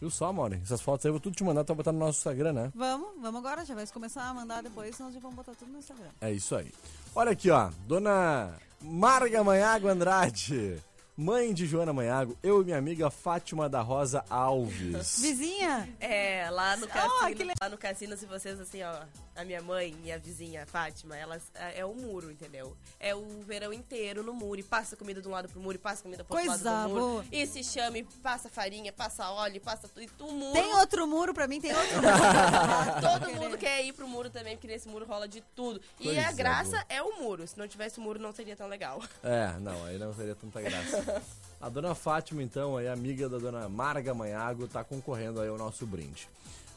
Viu 0.00 0.10
só, 0.10 0.32
Maureen? 0.32 0.60
Essas 0.62 0.80
fotos 0.80 1.04
aí 1.04 1.08
eu 1.08 1.14
vou 1.14 1.20
tudo 1.20 1.34
te 1.34 1.42
mandar, 1.42 1.64
tu 1.64 1.68
vai 1.68 1.76
botar 1.76 1.92
no 1.92 1.98
nosso 1.98 2.18
Instagram, 2.18 2.52
né? 2.52 2.72
Vamos, 2.74 3.20
vamos 3.20 3.44
agora, 3.44 3.64
já 3.64 3.74
vai 3.74 3.86
começar 3.88 4.28
a 4.28 4.34
mandar 4.34 4.62
depois, 4.62 4.96
nós 4.98 5.12
já 5.12 5.20
vamos 5.20 5.36
botar 5.36 5.54
tudo 5.54 5.72
no 5.72 5.78
Instagram. 5.78 6.08
É 6.20 6.32
isso 6.32 6.54
aí. 6.54 6.72
Olha 7.14 7.32
aqui, 7.32 7.50
ó. 7.50 7.70
Dona 7.86 8.54
Marga 8.80 9.42
Manhago 9.42 9.88
Andrade. 9.88 10.80
Mãe 11.20 11.52
de 11.52 11.66
Joana 11.66 11.92
Manhago, 11.92 12.38
eu 12.44 12.62
e 12.62 12.64
minha 12.64 12.78
amiga 12.78 13.10
Fátima 13.10 13.68
da 13.68 13.80
Rosa 13.80 14.24
Alves. 14.30 15.18
Vizinha, 15.20 15.88
É, 15.98 16.48
lá 16.48 16.76
no 16.76 16.84
Ah, 16.84 16.88
cassino, 16.88 17.34
que 17.36 17.42
le- 17.42 17.52
lá 17.60 17.68
no 17.68 17.76
cassino, 17.76 18.16
se 18.16 18.24
vocês 18.24 18.60
assim, 18.60 18.84
ó, 18.84 19.00
a 19.34 19.44
minha 19.44 19.60
mãe 19.60 19.96
e 20.04 20.12
a 20.12 20.18
vizinha 20.18 20.64
Fátima, 20.64 21.16
elas 21.16 21.42
é, 21.56 21.80
é 21.80 21.84
o 21.84 21.92
muro, 21.92 22.30
entendeu? 22.30 22.76
É 23.00 23.16
o 23.16 23.24
verão 23.44 23.72
inteiro 23.72 24.22
no 24.22 24.32
muro, 24.32 24.60
e 24.60 24.62
passa 24.62 24.94
comida 24.94 25.20
de 25.20 25.26
um 25.26 25.32
lado 25.32 25.48
pro 25.48 25.60
muro, 25.60 25.74
e 25.74 25.78
passa 25.80 26.04
comida 26.04 26.22
pro 26.22 26.36
outro 26.36 26.50
Coisa 26.50 26.70
lado 26.70 26.82
do 26.88 26.94
muro. 26.94 27.04
boa. 27.14 27.24
E 27.32 27.44
se 27.48 27.64
chama, 27.64 27.98
e 27.98 28.04
passa 28.22 28.48
farinha, 28.48 28.92
passa 28.92 29.28
óleo, 29.28 29.60
passa 29.60 29.88
tudo, 29.88 30.02
e 30.02 30.06
tu 30.06 30.24
muro. 30.30 30.52
tem 30.52 30.72
outro 30.76 31.04
muro 31.08 31.34
pra 31.34 31.48
mim, 31.48 31.60
tem 31.60 31.72
outro 31.74 31.94
muro. 32.00 33.00
Todo 33.00 33.34
mundo 33.34 33.58
quer 33.58 33.84
ir 33.84 33.92
pro 33.92 34.06
muro 34.06 34.30
também, 34.30 34.54
porque 34.56 34.68
nesse 34.68 34.88
muro 34.88 35.04
rola 35.04 35.26
de 35.26 35.40
tudo. 35.56 35.80
E 35.98 36.16
a 36.16 36.30
graça 36.30 36.70
boa. 36.70 36.84
é 36.88 37.02
o 37.02 37.20
muro. 37.20 37.44
Se 37.44 37.58
não 37.58 37.66
tivesse 37.66 37.98
o 37.98 38.02
muro, 38.02 38.20
não 38.20 38.30
seria 38.32 38.54
tão 38.54 38.68
legal. 38.68 39.02
É, 39.24 39.58
não, 39.58 39.84
aí 39.84 39.98
não 39.98 40.14
seria 40.14 40.36
tanta 40.36 40.60
graça. 40.60 41.07
A 41.60 41.68
dona 41.68 41.92
Fátima, 41.92 42.40
então, 42.40 42.76
aí, 42.76 42.86
amiga 42.86 43.28
da 43.28 43.36
dona 43.36 43.68
Marga 43.68 44.14
Manhago, 44.14 44.68
tá 44.68 44.84
concorrendo 44.84 45.40
aí 45.40 45.48
ao 45.48 45.58
nosso 45.58 45.84
brinde. 45.84 46.28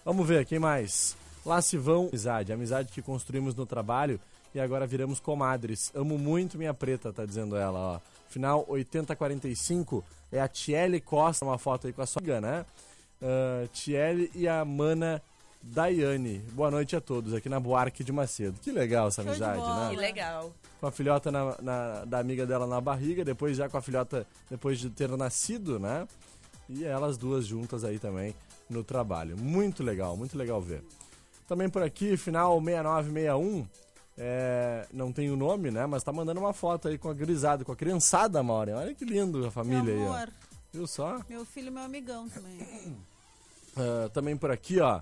Vamos 0.03 0.27
ver, 0.27 0.43
quem 0.45 0.57
mais? 0.57 1.15
Lá 1.45 1.61
se 1.61 1.77
vão 1.77 2.07
amizade, 2.07 2.51
amizade 2.51 2.91
que 2.91 3.01
construímos 3.01 3.53
no 3.53 3.65
trabalho 3.65 4.19
e 4.55 4.59
agora 4.59 4.87
viramos 4.87 5.19
comadres. 5.19 5.91
Amo 5.93 6.17
muito 6.17 6.57
minha 6.57 6.73
preta, 6.73 7.13
tá 7.13 7.25
dizendo 7.25 7.55
ela, 7.55 7.79
ó. 7.79 7.99
Final 8.29 8.65
8045 8.67 10.03
é 10.31 10.41
a 10.41 10.47
Tiele 10.47 10.99
Costa, 10.99 11.45
uma 11.45 11.57
foto 11.57 11.85
aí 11.85 11.93
com 11.93 12.01
a 12.01 12.05
sua 12.05 12.41
né? 12.41 12.65
Uh, 13.21 13.67
Tiele 13.67 14.31
e 14.33 14.47
a 14.47 14.65
mana 14.65 15.21
Daiane. 15.63 16.39
Boa 16.53 16.71
noite 16.71 16.95
a 16.95 17.01
todos 17.01 17.33
aqui 17.33 17.47
na 17.47 17.59
Buarque 17.59 18.03
de 18.03 18.11
Macedo. 18.11 18.59
Que 18.61 18.71
legal 18.71 19.07
essa 19.07 19.23
Show 19.23 19.33
de 19.35 19.43
amizade, 19.43 19.59
bola. 19.61 19.85
né? 19.85 19.89
Que 19.95 20.01
legal. 20.01 20.53
com 20.79 20.87
a 20.87 20.91
filhota 20.91 21.31
na, 21.31 21.55
na- 21.61 22.05
da 22.05 22.19
amiga 22.19 22.45
dela 22.45 22.65
na 22.65 22.81
barriga, 22.81 23.23
depois 23.23 23.55
já 23.57 23.69
com 23.69 23.77
a 23.77 23.81
filhota 23.81 24.25
depois 24.49 24.79
de 24.79 24.89
ter 24.89 25.09
nascido, 25.15 25.79
né? 25.79 26.07
E 26.67 26.83
elas 26.83 27.17
duas 27.17 27.45
juntas 27.45 27.83
aí 27.83 27.99
também 27.99 28.33
no 28.69 28.83
trabalho. 28.83 29.37
Muito 29.37 29.83
legal, 29.83 30.17
muito 30.17 30.37
legal 30.37 30.59
ver. 30.61 30.83
Também 31.47 31.69
por 31.69 31.83
aqui, 31.83 32.15
final 32.17 32.59
6961, 32.61 33.67
é, 34.17 34.87
não 34.91 35.11
tem 35.11 35.29
o 35.29 35.35
nome, 35.35 35.69
né? 35.69 35.85
Mas 35.85 36.01
tá 36.03 36.11
mandando 36.11 36.39
uma 36.39 36.53
foto 36.53 36.87
aí 36.87 36.97
com 36.97 37.09
a 37.09 37.13
grisada, 37.13 37.63
com 37.63 37.71
a 37.71 37.75
criançada, 37.75 38.41
Maureen. 38.41 38.75
Olha 38.75 38.95
que 38.95 39.05
lindo 39.05 39.37
a 39.39 39.41
Meu 39.41 39.51
família 39.51 39.93
aí, 39.93 39.99
ó. 40.01 40.13
amor, 40.15 40.29
Viu 40.73 40.87
só? 40.87 41.19
meu 41.29 41.43
filho, 41.45 41.71
meu 41.71 41.83
amigão 41.83 42.27
também. 42.29 42.57
Ah, 43.77 44.09
também 44.09 44.35
por 44.35 44.51
aqui, 44.51 44.81
ó. 44.81 44.99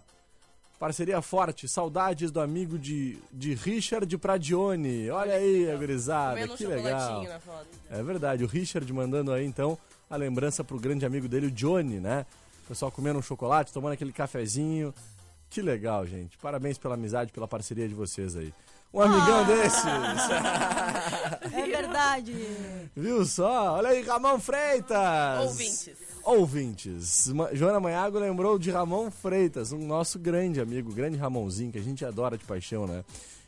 Parceria 0.79 1.21
forte, 1.21 1.67
saudades 1.67 2.31
do 2.31 2.39
amigo 2.39 2.79
de, 2.79 3.17
de 3.33 3.53
Richard 3.53 4.17
Pradione. 4.17 5.09
Olha 5.11 5.33
aí, 5.33 5.69
a 5.69 5.75
gurizada, 5.75 6.47
que 6.47 6.65
legal. 6.65 6.99
chocolatinho 6.99 7.29
na 7.29 7.39
foto. 7.41 7.67
É 7.89 8.01
verdade, 8.01 8.45
o 8.45 8.47
Richard 8.47 8.91
mandando 8.93 9.33
aí 9.33 9.45
então 9.45 9.77
a 10.09 10.15
lembrança 10.15 10.63
pro 10.63 10.79
grande 10.79 11.05
amigo 11.05 11.27
dele, 11.27 11.47
o 11.47 11.51
Johnny, 11.51 11.99
né? 11.99 12.25
O 12.63 12.67
pessoal 12.69 12.89
comendo 12.89 13.19
um 13.19 13.21
chocolate, 13.21 13.73
tomando 13.73 13.91
aquele 13.91 14.13
cafezinho. 14.13 14.93
Que 15.49 15.61
legal, 15.61 16.07
gente. 16.07 16.37
Parabéns 16.37 16.77
pela 16.77 16.93
amizade, 16.93 17.33
pela 17.33 17.47
parceria 17.47 17.87
de 17.87 17.93
vocês 17.93 18.37
aí. 18.37 18.53
Um 18.93 19.01
amigão 19.01 19.45
desses! 19.45 19.83
É 21.51 21.65
verdade. 21.65 22.35
Viu 22.95 23.25
só? 23.25 23.75
Olha 23.75 23.89
aí, 23.89 24.01
Ramon 24.01 24.39
Freitas! 24.39 25.41
Ouvintes. 25.41 25.91
Ouvintes. 26.23 27.31
Joana 27.53 27.79
Manhago 27.79 28.19
lembrou 28.19 28.59
de 28.59 28.71
Ramon 28.71 29.09
Freitas, 29.09 29.71
um 29.71 29.85
nosso 29.85 30.19
grande 30.19 30.59
amigo, 30.61 30.93
grande 30.93 31.17
Ramonzinho, 31.17 31.71
que 31.71 31.77
a 31.79 31.83
gente 31.83 32.05
adora 32.05 32.37
de 32.37 32.45
paixão, 32.45 32.85
né? 32.85 33.03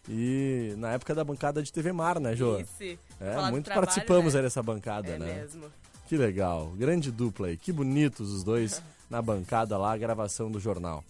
E 0.09 0.73
na 0.77 0.91
época 0.93 1.13
da 1.13 1.23
bancada 1.23 1.61
de 1.61 1.71
TV 1.71 1.91
Mar, 1.91 2.19
né, 2.19 2.35
Jô? 2.35 2.59
Isso. 2.59 2.97
É, 3.19 3.49
muito 3.51 3.65
trabalho, 3.65 3.85
participamos 3.87 4.33
né? 4.33 4.39
aí 4.39 4.45
dessa 4.45 4.63
bancada, 4.63 5.09
É 5.11 5.19
né? 5.19 5.41
mesmo. 5.41 5.65
Que 6.07 6.17
legal, 6.17 6.71
grande 6.75 7.11
dupla 7.11 7.47
aí, 7.47 7.57
que 7.57 7.71
bonitos 7.71 8.31
os 8.31 8.43
dois 8.43 8.81
na 9.09 9.21
bancada 9.21 9.77
lá, 9.77 9.93
a 9.93 9.97
gravação 9.97 10.49
do 10.49 10.59
jornal. 10.59 11.03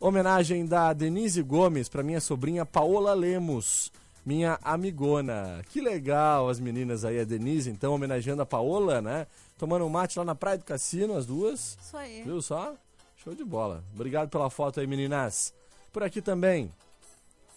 Homenagem 0.00 0.66
da 0.66 0.92
Denise 0.92 1.42
Gomes 1.42 1.88
para 1.88 2.02
minha 2.02 2.20
sobrinha 2.20 2.66
Paola 2.66 3.14
Lemos, 3.14 3.90
minha 4.28 4.58
amigona. 4.62 5.64
Que 5.70 5.80
legal 5.80 6.50
as 6.50 6.60
meninas 6.60 7.02
aí, 7.02 7.18
a 7.18 7.24
Denise 7.24 7.70
então 7.70 7.94
homenageando 7.94 8.42
a 8.42 8.46
Paola, 8.46 9.00
né? 9.00 9.26
Tomando 9.56 9.86
um 9.86 9.88
mate 9.88 10.18
lá 10.18 10.24
na 10.24 10.34
Praia 10.34 10.58
do 10.58 10.64
Cassino, 10.64 11.16
as 11.16 11.24
duas. 11.24 11.78
Isso 11.82 11.96
aí. 11.96 12.22
Viu 12.24 12.42
só? 12.42 12.74
Show 13.16 13.34
de 13.34 13.42
bola. 13.42 13.82
Obrigado 13.94 14.28
pela 14.28 14.50
foto 14.50 14.80
aí, 14.80 14.86
meninas. 14.86 15.54
Por 15.90 16.02
aqui 16.02 16.20
também, 16.20 16.70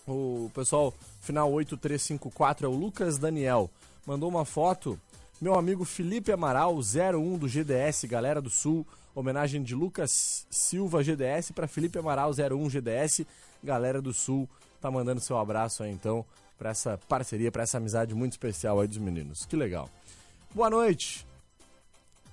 O 0.07 0.49
pessoal, 0.55 0.93
final 1.19 1.51
8354 1.51 2.65
é 2.65 2.69
o 2.69 2.73
Lucas 2.73 3.17
Daniel. 3.17 3.69
Mandou 4.05 4.29
uma 4.29 4.45
foto. 4.45 4.97
Meu 5.41 5.55
amigo 5.55 5.83
Felipe 5.83 6.31
Amaral, 6.31 6.73
01 6.77 7.37
do 7.37 7.49
GDS, 7.49 8.05
galera 8.05 8.41
do 8.41 8.49
Sul. 8.49 8.87
Homenagem 9.13 9.61
de 9.61 9.75
Lucas 9.75 10.47
Silva 10.49 11.03
GDS 11.03 11.51
para 11.51 11.67
Felipe 11.67 11.99
Amaral, 11.99 12.31
01 12.31 12.69
GDS, 12.69 13.25
galera 13.61 14.01
do 14.01 14.13
Sul. 14.13 14.47
Tá 14.79 14.89
mandando 14.89 15.19
seu 15.19 15.37
abraço 15.37 15.83
aí 15.83 15.91
então 15.91 16.25
para 16.61 16.69
essa 16.69 16.95
parceria, 17.09 17.51
para 17.51 17.63
essa 17.63 17.77
amizade 17.79 18.13
muito 18.13 18.33
especial 18.33 18.79
aí 18.79 18.87
dos 18.87 18.99
meninos. 18.99 19.45
Que 19.47 19.55
legal. 19.55 19.89
Boa 20.53 20.69
noite. 20.69 21.25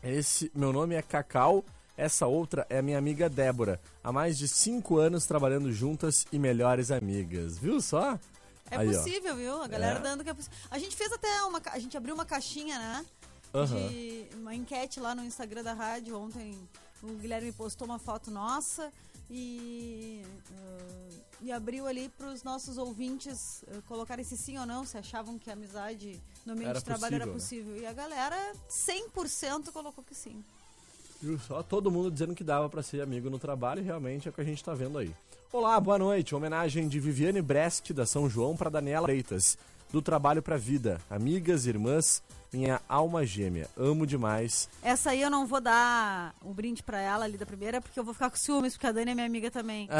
Esse 0.02 0.52
meu 0.54 0.70
nome 0.70 0.94
é 0.94 1.00
Cacau. 1.00 1.64
Essa 1.96 2.26
outra 2.26 2.66
é 2.68 2.76
a 2.76 2.82
minha 2.82 2.98
amiga 2.98 3.26
Débora. 3.30 3.80
Há 4.04 4.12
mais 4.12 4.36
de 4.36 4.46
cinco 4.46 4.98
anos 4.98 5.24
trabalhando 5.24 5.72
juntas 5.72 6.26
e 6.30 6.38
melhores 6.38 6.90
amigas. 6.90 7.56
Viu 7.56 7.80
só? 7.80 8.18
É 8.70 8.76
Aí, 8.76 8.88
ó. 8.90 8.92
possível, 9.02 9.34
viu? 9.34 9.62
A 9.62 9.66
galera 9.66 9.98
É. 9.98 10.02
dando 10.02 10.22
que 10.22 10.28
é 10.28 10.34
possível. 10.34 10.58
A 10.70 10.78
gente 10.78 10.94
fez 10.94 11.10
até 11.10 11.42
uma. 11.44 11.62
A 11.72 11.78
gente 11.78 11.96
abriu 11.96 12.14
uma 12.14 12.26
caixinha, 12.26 12.78
né? 12.78 13.06
Aham. 13.54 13.88
De 13.88 14.26
uma 14.34 14.54
enquete 14.54 15.00
lá 15.00 15.14
no 15.14 15.24
Instagram 15.24 15.62
da 15.62 15.72
rádio. 15.72 16.18
Ontem 16.18 16.54
o 17.02 17.14
Guilherme 17.14 17.50
postou 17.50 17.86
uma 17.88 17.98
foto 17.98 18.30
nossa 18.30 18.92
e. 19.30 20.22
ah, 20.52 21.27
e 21.40 21.52
abriu 21.52 21.86
ali 21.86 22.08
para 22.08 22.28
os 22.28 22.42
nossos 22.42 22.78
ouvintes 22.78 23.64
ah, 23.68 23.80
colocarem 23.86 24.24
se 24.24 24.36
sim 24.36 24.58
ou 24.58 24.66
não, 24.66 24.84
se 24.84 24.98
achavam 24.98 25.38
que 25.38 25.50
a 25.50 25.52
amizade 25.52 26.20
no 26.44 26.52
ambiente 26.52 26.70
Era 26.70 26.78
de 26.78 26.84
trabalho 26.84 27.14
era 27.14 27.26
possível, 27.26 27.74
né? 27.74 27.80
possível. 27.80 27.82
E 27.82 27.86
a 27.86 27.92
galera, 27.92 28.52
100% 28.68 29.70
colocou 29.72 30.02
que 30.04 30.14
sim. 30.14 30.42
Só? 31.46 31.62
Todo 31.62 31.90
mundo 31.90 32.10
dizendo 32.10 32.34
que 32.34 32.44
dava 32.44 32.68
pra 32.68 32.82
ser 32.82 33.00
amigo 33.00 33.28
no 33.28 33.38
trabalho 33.38 33.80
e 33.80 33.84
realmente 33.84 34.28
é 34.28 34.30
o 34.30 34.34
que 34.34 34.40
a 34.40 34.44
gente 34.44 34.62
tá 34.62 34.72
vendo 34.72 34.98
aí. 34.98 35.12
Olá, 35.52 35.80
boa 35.80 35.98
noite. 35.98 36.34
Homenagem 36.34 36.88
de 36.88 37.00
Viviane 37.00 37.42
Brest, 37.42 37.92
da 37.92 38.06
São 38.06 38.28
João, 38.28 38.56
pra 38.56 38.70
Daniela 38.70 39.06
Freitas, 39.06 39.58
do 39.90 40.00
Trabalho 40.00 40.42
pra 40.42 40.56
Vida. 40.56 41.00
Amigas, 41.10 41.66
irmãs, 41.66 42.22
minha 42.52 42.80
alma 42.88 43.24
gêmea. 43.26 43.68
Amo 43.76 44.06
demais. 44.06 44.68
Essa 44.82 45.10
aí 45.10 45.20
eu 45.22 45.30
não 45.30 45.46
vou 45.46 45.60
dar 45.60 46.34
o 46.42 46.52
brinde 46.54 46.82
pra 46.82 47.00
ela 47.00 47.24
ali 47.24 47.36
da 47.36 47.44
primeira, 47.46 47.80
porque 47.80 47.98
eu 47.98 48.04
vou 48.04 48.14
ficar 48.14 48.30
com 48.30 48.36
ciúmes, 48.36 48.74
porque 48.74 48.86
a 48.86 48.92
Dani 48.92 49.10
é 49.10 49.14
minha 49.14 49.26
amiga 49.26 49.50
também. 49.50 49.88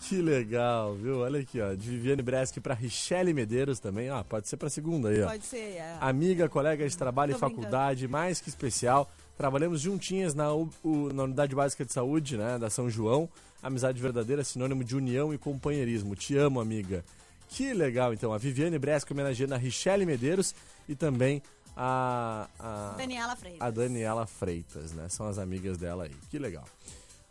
que 0.00 0.20
legal, 0.20 0.94
viu? 0.94 1.18
Olha 1.20 1.40
aqui, 1.40 1.60
ó. 1.60 1.74
De 1.74 1.90
Viviane 1.90 2.22
Bresk 2.22 2.58
pra 2.60 2.74
Richelle 2.74 3.32
Medeiros 3.32 3.78
também. 3.78 4.08
Ah, 4.10 4.24
pode 4.24 4.48
ser 4.48 4.56
pra 4.56 4.68
segunda 4.70 5.08
aí, 5.08 5.22
ó. 5.22 5.28
Pode 5.30 5.44
ser, 5.46 5.56
é. 5.76 5.96
Amiga, 6.00 6.48
colega 6.48 6.88
de 6.88 6.96
trabalho 6.96 7.32
Tô 7.32 7.36
e 7.38 7.40
faculdade, 7.40 8.06
mais 8.08 8.40
que 8.40 8.48
especial. 8.48 9.10
Trabalhamos 9.36 9.80
juntinhas 9.80 10.34
na, 10.34 10.52
U- 10.52 10.70
na 11.12 11.24
Unidade 11.24 11.54
Básica 11.54 11.84
de 11.84 11.92
Saúde, 11.92 12.36
né, 12.36 12.58
da 12.58 12.68
São 12.70 12.88
João. 12.90 13.28
Amizade 13.62 14.00
verdadeira, 14.00 14.42
sinônimo 14.44 14.82
de 14.84 14.96
união 14.96 15.32
e 15.32 15.38
companheirismo. 15.38 16.14
Te 16.16 16.36
amo, 16.36 16.60
amiga. 16.60 17.04
Que 17.52 17.74
legal, 17.74 18.14
então. 18.14 18.32
A 18.32 18.38
Viviane 18.38 18.78
Bresca 18.78 19.12
homenageando 19.12 19.54
a 19.54 19.58
Richelle 19.58 20.06
Medeiros 20.06 20.54
e 20.88 20.94
também 20.94 21.42
a, 21.76 22.48
a, 22.58 22.94
Daniela 22.96 23.36
Freitas. 23.36 23.60
a 23.60 23.70
Daniela 23.70 24.26
Freitas, 24.26 24.92
né? 24.92 25.08
São 25.10 25.26
as 25.26 25.38
amigas 25.38 25.76
dela 25.76 26.04
aí. 26.04 26.14
Que 26.30 26.38
legal. 26.38 26.64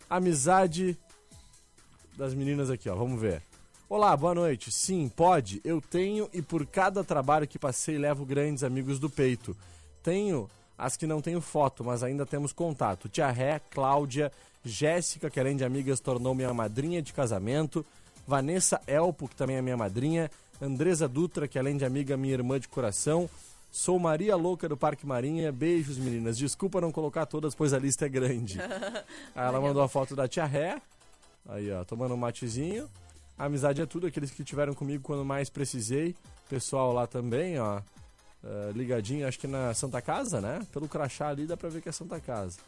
Amizade 0.08 0.96
das 2.16 2.36
meninas 2.36 2.70
aqui, 2.70 2.88
ó. 2.88 2.96
Vamos 2.96 3.20
ver. 3.20 3.42
Olá, 3.90 4.16
boa 4.16 4.36
noite. 4.36 4.72
Sim, 4.72 5.10
pode. 5.10 5.60
Eu 5.64 5.82
tenho 5.82 6.30
e 6.32 6.42
por 6.42 6.68
cada 6.68 7.04
trabalho 7.04 7.48
que 7.48 7.58
passei 7.58 7.98
levo 7.98 8.24
grandes 8.24 8.64
amigos 8.64 9.00
do 9.00 9.10
peito. 9.10 9.58
Tenho 10.04 10.48
as 10.78 10.96
que 10.96 11.08
não 11.08 11.20
tenho 11.20 11.42
foto, 11.42 11.84
mas 11.84 12.04
ainda 12.04 12.28
temos 12.28 12.54
contato. 12.54 13.10
Tia 13.10 13.30
Ré, 13.32 13.60
Cláudia, 13.72 14.32
Jéssica, 14.64 15.32
que 15.32 15.40
além 15.40 15.56
de 15.56 15.64
amigas 15.64 16.00
tornou 16.00 16.36
minha 16.36 16.54
madrinha 16.54 17.02
de 17.02 17.12
casamento, 17.12 17.84
Vanessa 18.28 18.82
Elpo, 18.88 19.28
que 19.28 19.36
também 19.36 19.58
é 19.58 19.62
minha 19.62 19.78
madrinha, 19.78 20.30
Andresa 20.62 21.08
Dutra, 21.08 21.48
que 21.48 21.58
além 21.58 21.76
de 21.78 21.86
amiga, 21.86 22.16
minha 22.16 22.34
irmã 22.34 22.60
de 22.60 22.68
coração. 22.68 23.30
Sou 23.72 23.98
Maria 23.98 24.36
Louca 24.36 24.68
do 24.68 24.76
Parque 24.76 25.08
Marinha. 25.08 25.52
Beijos, 25.52 25.98
meninas. 25.98 26.38
Desculpa 26.38 26.82
não 26.82 26.92
colocar 26.92 27.26
todas, 27.26 27.56
pois 27.56 27.74
a 27.74 27.80
lista 27.80 28.06
é 28.06 28.10
grande. 28.10 28.60
Aí 29.34 29.48
ela 29.48 29.62
mandou 29.62 29.82
a 29.82 29.88
foto 29.88 30.16
da 30.16 30.28
tia 30.28 30.46
Ré. 30.46 30.82
Aí, 31.48 31.72
ó, 31.72 31.84
tomando 31.84 32.14
um 32.14 32.18
matezinho. 32.18 32.90
A 33.38 33.46
amizade 33.46 33.82
é 33.82 33.86
tudo, 33.86 34.06
aqueles 34.08 34.30
que 34.30 34.44
tiveram 34.44 34.74
comigo 34.74 35.02
quando 35.02 35.24
mais 35.26 35.50
precisei. 35.50 36.16
Pessoal 36.50 36.92
lá 36.94 37.08
também, 37.08 37.60
ó. 37.60 37.82
eh, 38.44 38.72
ligadinho, 38.76 39.28
acho 39.28 39.40
que 39.40 39.48
na 39.48 39.74
Santa 39.74 40.02
Casa, 40.02 40.42
né? 40.42 40.60
Pelo 40.72 40.88
crachá 40.88 41.30
ali 41.30 41.48
dá 41.48 41.56
pra 41.56 41.70
ver 41.70 41.82
que 41.82 41.90
é 41.90 41.92
Santa 41.94 42.20
Casa. 42.20 42.60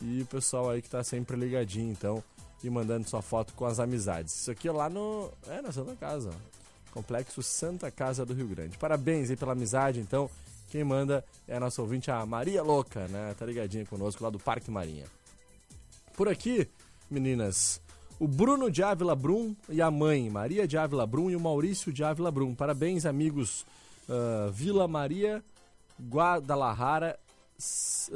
E 0.00 0.22
o 0.22 0.26
pessoal 0.26 0.70
aí 0.70 0.80
que 0.80 0.88
tá 0.88 1.04
sempre 1.04 1.36
ligadinho, 1.36 1.92
então, 1.92 2.24
e 2.62 2.70
mandando 2.70 3.08
sua 3.08 3.22
foto 3.22 3.52
com 3.54 3.64
as 3.64 3.78
amizades. 3.78 4.34
Isso 4.34 4.50
aqui 4.50 4.68
é 4.68 4.72
lá 4.72 4.88
no. 4.88 5.30
É, 5.48 5.60
na 5.62 5.72
Santa 5.72 5.94
Casa, 5.96 6.30
ó. 6.30 6.58
Complexo 6.92 7.42
Santa 7.42 7.90
Casa 7.90 8.24
do 8.24 8.34
Rio 8.34 8.48
Grande. 8.48 8.76
Parabéns 8.78 9.30
aí 9.30 9.36
pela 9.36 9.52
amizade, 9.52 10.00
então. 10.00 10.30
Quem 10.70 10.84
manda 10.84 11.24
é 11.46 11.56
a 11.56 11.60
nossa 11.60 11.80
ouvinte, 11.80 12.10
a 12.10 12.26
Maria 12.26 12.62
Louca, 12.62 13.08
né? 13.08 13.34
Tá 13.38 13.46
ligadinha 13.46 13.86
conosco 13.86 14.22
lá 14.22 14.28
do 14.28 14.38
Parque 14.38 14.70
Marinha. 14.70 15.06
Por 16.14 16.28
aqui, 16.28 16.68
meninas, 17.10 17.80
o 18.18 18.28
Bruno 18.28 18.70
de 18.70 18.82
Ávila 18.82 19.14
Brum 19.14 19.54
e 19.68 19.80
a 19.80 19.90
mãe, 19.90 20.28
Maria 20.28 20.68
de 20.68 20.76
Ávila 20.76 21.06
Brum 21.06 21.30
e 21.30 21.36
o 21.36 21.40
Maurício 21.40 21.90
de 21.90 22.04
Ávila 22.04 22.30
Brum. 22.30 22.54
Parabéns, 22.54 23.06
amigos. 23.06 23.64
ah, 24.08 24.50
Vila 24.52 24.86
Maria 24.86 25.42
Guadalajara. 25.98 27.18
S- 27.58 28.10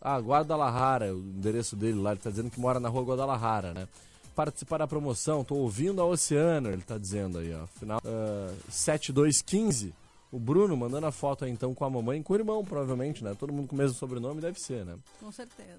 ah, 0.00 0.18
Guadalajara, 0.18 1.14
o 1.14 1.18
endereço 1.18 1.76
dele 1.76 1.98
lá, 2.00 2.12
ele 2.12 2.20
tá 2.20 2.30
dizendo 2.30 2.50
que 2.50 2.60
mora 2.60 2.80
na 2.80 2.88
rua 2.88 3.02
Guadalajara, 3.04 3.72
né? 3.74 3.88
Participar 4.34 4.78
da 4.78 4.86
promoção, 4.86 5.44
tô 5.44 5.54
ouvindo 5.54 6.00
a 6.02 6.04
Oceano, 6.04 6.68
ele 6.70 6.82
tá 6.82 6.98
dizendo 6.98 7.38
aí, 7.38 7.54
ó. 7.54 7.66
Final 7.78 8.00
ah, 8.04 8.52
7215. 8.68 9.94
O 10.32 10.38
Bruno 10.38 10.76
mandando 10.76 11.06
a 11.06 11.12
foto 11.12 11.44
aí 11.44 11.50
então 11.52 11.72
com 11.72 11.84
a 11.84 11.90
mamãe, 11.90 12.20
com 12.20 12.32
o 12.32 12.36
irmão, 12.36 12.64
provavelmente, 12.64 13.22
né? 13.22 13.36
Todo 13.38 13.52
mundo 13.52 13.68
com 13.68 13.76
o 13.76 13.78
mesmo 13.78 13.96
sobrenome, 13.96 14.40
deve 14.40 14.58
ser, 14.60 14.84
né? 14.84 14.96
Com 15.20 15.30
certeza. 15.30 15.78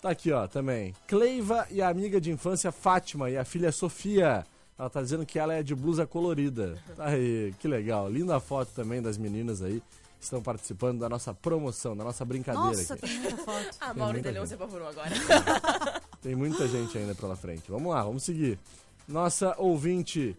Tá 0.00 0.10
aqui, 0.10 0.30
ó, 0.30 0.46
também. 0.46 0.94
Cleiva 1.08 1.66
e 1.70 1.82
a 1.82 1.88
amiga 1.88 2.20
de 2.20 2.30
infância 2.30 2.70
Fátima 2.70 3.28
e 3.30 3.36
a 3.36 3.44
filha 3.44 3.72
Sofia. 3.72 4.46
Ela 4.78 4.90
tá 4.90 5.02
dizendo 5.02 5.26
que 5.26 5.38
ela 5.38 5.54
é 5.54 5.62
de 5.62 5.74
blusa 5.74 6.06
colorida. 6.06 6.78
Tá 6.96 7.06
aí, 7.06 7.52
que 7.58 7.66
legal. 7.66 8.08
Linda 8.08 8.38
foto 8.38 8.70
também 8.76 9.02
das 9.02 9.18
meninas 9.18 9.60
aí 9.62 9.82
estão 10.26 10.42
participando 10.42 11.00
da 11.00 11.08
nossa 11.08 11.32
promoção, 11.34 11.96
da 11.96 12.04
nossa 12.04 12.24
brincadeira 12.24 12.68
Nossa, 12.68 12.94
aqui. 12.94 13.06
tem 13.06 13.18
muita 13.20 13.36
foto. 13.38 13.76
Ah, 13.80 13.86
Tem 13.88 13.96
Mauro 13.98 14.12
muita 14.14 14.28
Deleu 14.28 14.42
gente. 14.42 14.48
se 14.48 14.54
apavorou 14.54 14.88
agora. 14.88 15.10
Tem 16.22 16.34
muita 16.34 16.66
gente 16.68 16.98
ainda 16.98 17.14
pela 17.14 17.36
frente. 17.36 17.70
Vamos 17.70 17.92
lá, 17.92 18.02
vamos 18.02 18.22
seguir. 18.24 18.58
Nossa 19.08 19.54
ouvinte 19.58 20.36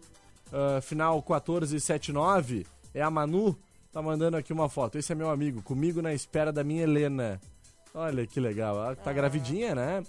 ah, 0.52 0.80
final 0.80 1.16
1479 1.16 2.66
é 2.94 3.02
a 3.02 3.10
Manu. 3.10 3.56
Tá 3.92 4.02
mandando 4.02 4.36
aqui 4.36 4.52
uma 4.52 4.68
foto. 4.68 4.98
Esse 4.98 5.12
é 5.12 5.14
meu 5.14 5.30
amigo, 5.30 5.62
comigo 5.62 6.02
na 6.02 6.12
espera 6.12 6.52
da 6.52 6.62
minha 6.62 6.82
Helena. 6.82 7.40
Olha 7.94 8.26
que 8.26 8.38
legal. 8.38 8.76
Ela 8.76 8.96
tá 8.96 9.12
gravidinha, 9.12 9.74
né? 9.74 10.04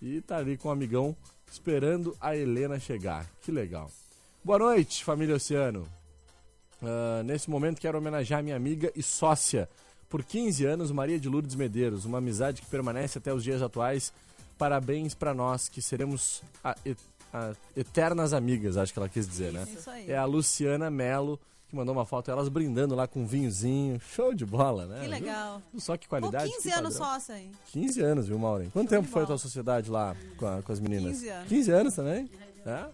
E 0.00 0.20
tá 0.20 0.36
ali 0.36 0.56
com 0.56 0.68
o 0.68 0.72
amigão 0.72 1.16
esperando 1.50 2.16
a 2.20 2.36
Helena 2.36 2.78
chegar. 2.78 3.26
Que 3.42 3.50
legal. 3.50 3.90
Boa 4.42 4.58
noite, 4.58 5.04
família 5.04 5.34
Oceano. 5.34 5.86
Ah, 6.82 7.22
nesse 7.24 7.48
momento 7.50 7.80
quero 7.80 7.98
homenagear 7.98 8.42
minha 8.42 8.56
amiga 8.56 8.92
e 8.94 9.02
sócia 9.02 9.68
por 10.08 10.22
15 10.22 10.64
anos, 10.64 10.90
Maria 10.90 11.18
de 11.18 11.28
Lourdes 11.28 11.54
Medeiros, 11.54 12.04
uma 12.04 12.18
amizade 12.18 12.60
que 12.62 12.68
permanece 12.68 13.18
até 13.18 13.32
os 13.32 13.42
dias 13.42 13.62
atuais. 13.62 14.12
Parabéns 14.56 15.14
pra 15.14 15.34
nós 15.34 15.68
que 15.68 15.82
seremos 15.82 16.42
a- 16.62 16.76
a- 17.32 17.52
eternas 17.76 18.32
amigas, 18.32 18.76
acho 18.76 18.92
que 18.92 18.98
ela 18.98 19.08
quis 19.08 19.26
dizer, 19.26 19.52
né? 19.52 19.66
Isso 19.68 19.90
aí. 19.90 20.08
É 20.10 20.16
a 20.16 20.24
Luciana 20.24 20.88
Melo 20.90 21.40
que 21.68 21.74
mandou 21.74 21.92
uma 21.92 22.04
foto 22.04 22.30
elas 22.30 22.48
brindando 22.48 22.94
lá 22.94 23.08
com 23.08 23.22
um 23.22 23.26
vinhozinho. 23.26 23.98
Show 23.98 24.32
de 24.32 24.46
bola, 24.46 24.86
né? 24.86 25.00
Que 25.00 25.08
legal. 25.08 25.60
Viu 25.72 25.80
Só 25.80 25.96
que 25.96 26.06
Pô, 26.06 26.10
qualidade. 26.10 26.48
15 26.52 26.62
que 26.62 26.70
anos 26.74 26.96
padrão. 26.96 27.20
só, 27.20 27.32
aí. 27.32 27.50
15 27.72 28.00
anos, 28.00 28.28
viu, 28.28 28.38
Maureen? 28.38 28.70
Quanto 28.70 28.88
Show 28.90 28.98
tempo 28.98 29.08
foi 29.08 29.22
a 29.22 29.26
tua 29.26 29.38
sociedade 29.38 29.90
lá 29.90 30.14
com, 30.36 30.46
a- 30.46 30.62
com 30.62 30.70
as 30.72 30.78
meninas? 30.78 31.12
15 31.18 31.28
anos. 31.30 31.48
15 31.48 31.70
anos 31.72 31.94
também? 31.96 32.30
É? 32.64 32.84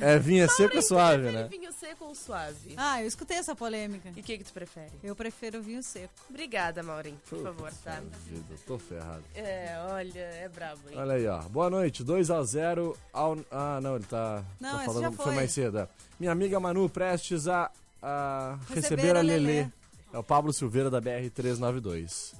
É, 0.00 0.18
vinha 0.18 0.48
seco 0.48 0.76
e 0.76 0.82
suave, 0.82 1.30
né? 1.30 1.48
vinho 1.50 1.72
seco 1.72 2.04
ou 2.06 2.14
suave? 2.14 2.74
Ah, 2.76 3.00
eu 3.02 3.06
escutei 3.06 3.36
essa 3.38 3.54
polêmica. 3.54 4.12
E 4.16 4.20
o 4.20 4.22
que 4.22 4.38
que 4.38 4.44
tu 4.44 4.52
prefere? 4.52 4.90
Eu 5.02 5.14
prefiro 5.16 5.62
vinho 5.62 5.82
seco. 5.82 6.12
Obrigada, 6.28 6.82
Maureen, 6.82 7.16
por 7.28 7.38
Puta 7.38 7.52
favor, 7.52 7.72
tá? 7.82 8.00
vida, 8.26 8.54
tô 8.66 8.78
ferrado. 8.78 9.22
É, 9.34 9.76
olha, 9.90 10.18
é 10.20 10.48
brabo, 10.48 10.80
hein? 10.90 10.96
Olha 10.98 11.14
aí, 11.14 11.26
ó. 11.26 11.38
Boa 11.42 11.70
noite, 11.70 12.04
2x0 12.04 12.96
ao. 13.12 13.38
Ah, 13.50 13.80
não, 13.82 13.96
ele 13.96 14.04
tá. 14.04 14.44
Não, 14.60 14.78
tá 14.78 14.84
falando 14.84 15.02
já 15.02 15.10
que 15.10 15.16
foi 15.16 15.24
foi. 15.26 15.34
mais 15.34 15.50
cedo. 15.52 15.78
é. 15.78 15.88
Minha 16.18 16.32
amiga 16.32 16.60
Manu, 16.60 16.88
prestes 16.88 17.48
a, 17.48 17.70
a 18.02 18.58
receber, 18.68 18.80
Receber 18.80 19.16
a 19.16 19.18
a 19.20 19.22
Lelê. 19.22 19.38
Lelê. 19.62 19.68
É 20.12 20.18
o 20.18 20.22
Pablo 20.22 20.52
Silveira 20.52 20.88
da 20.90 21.00
BR-392. 21.02 22.34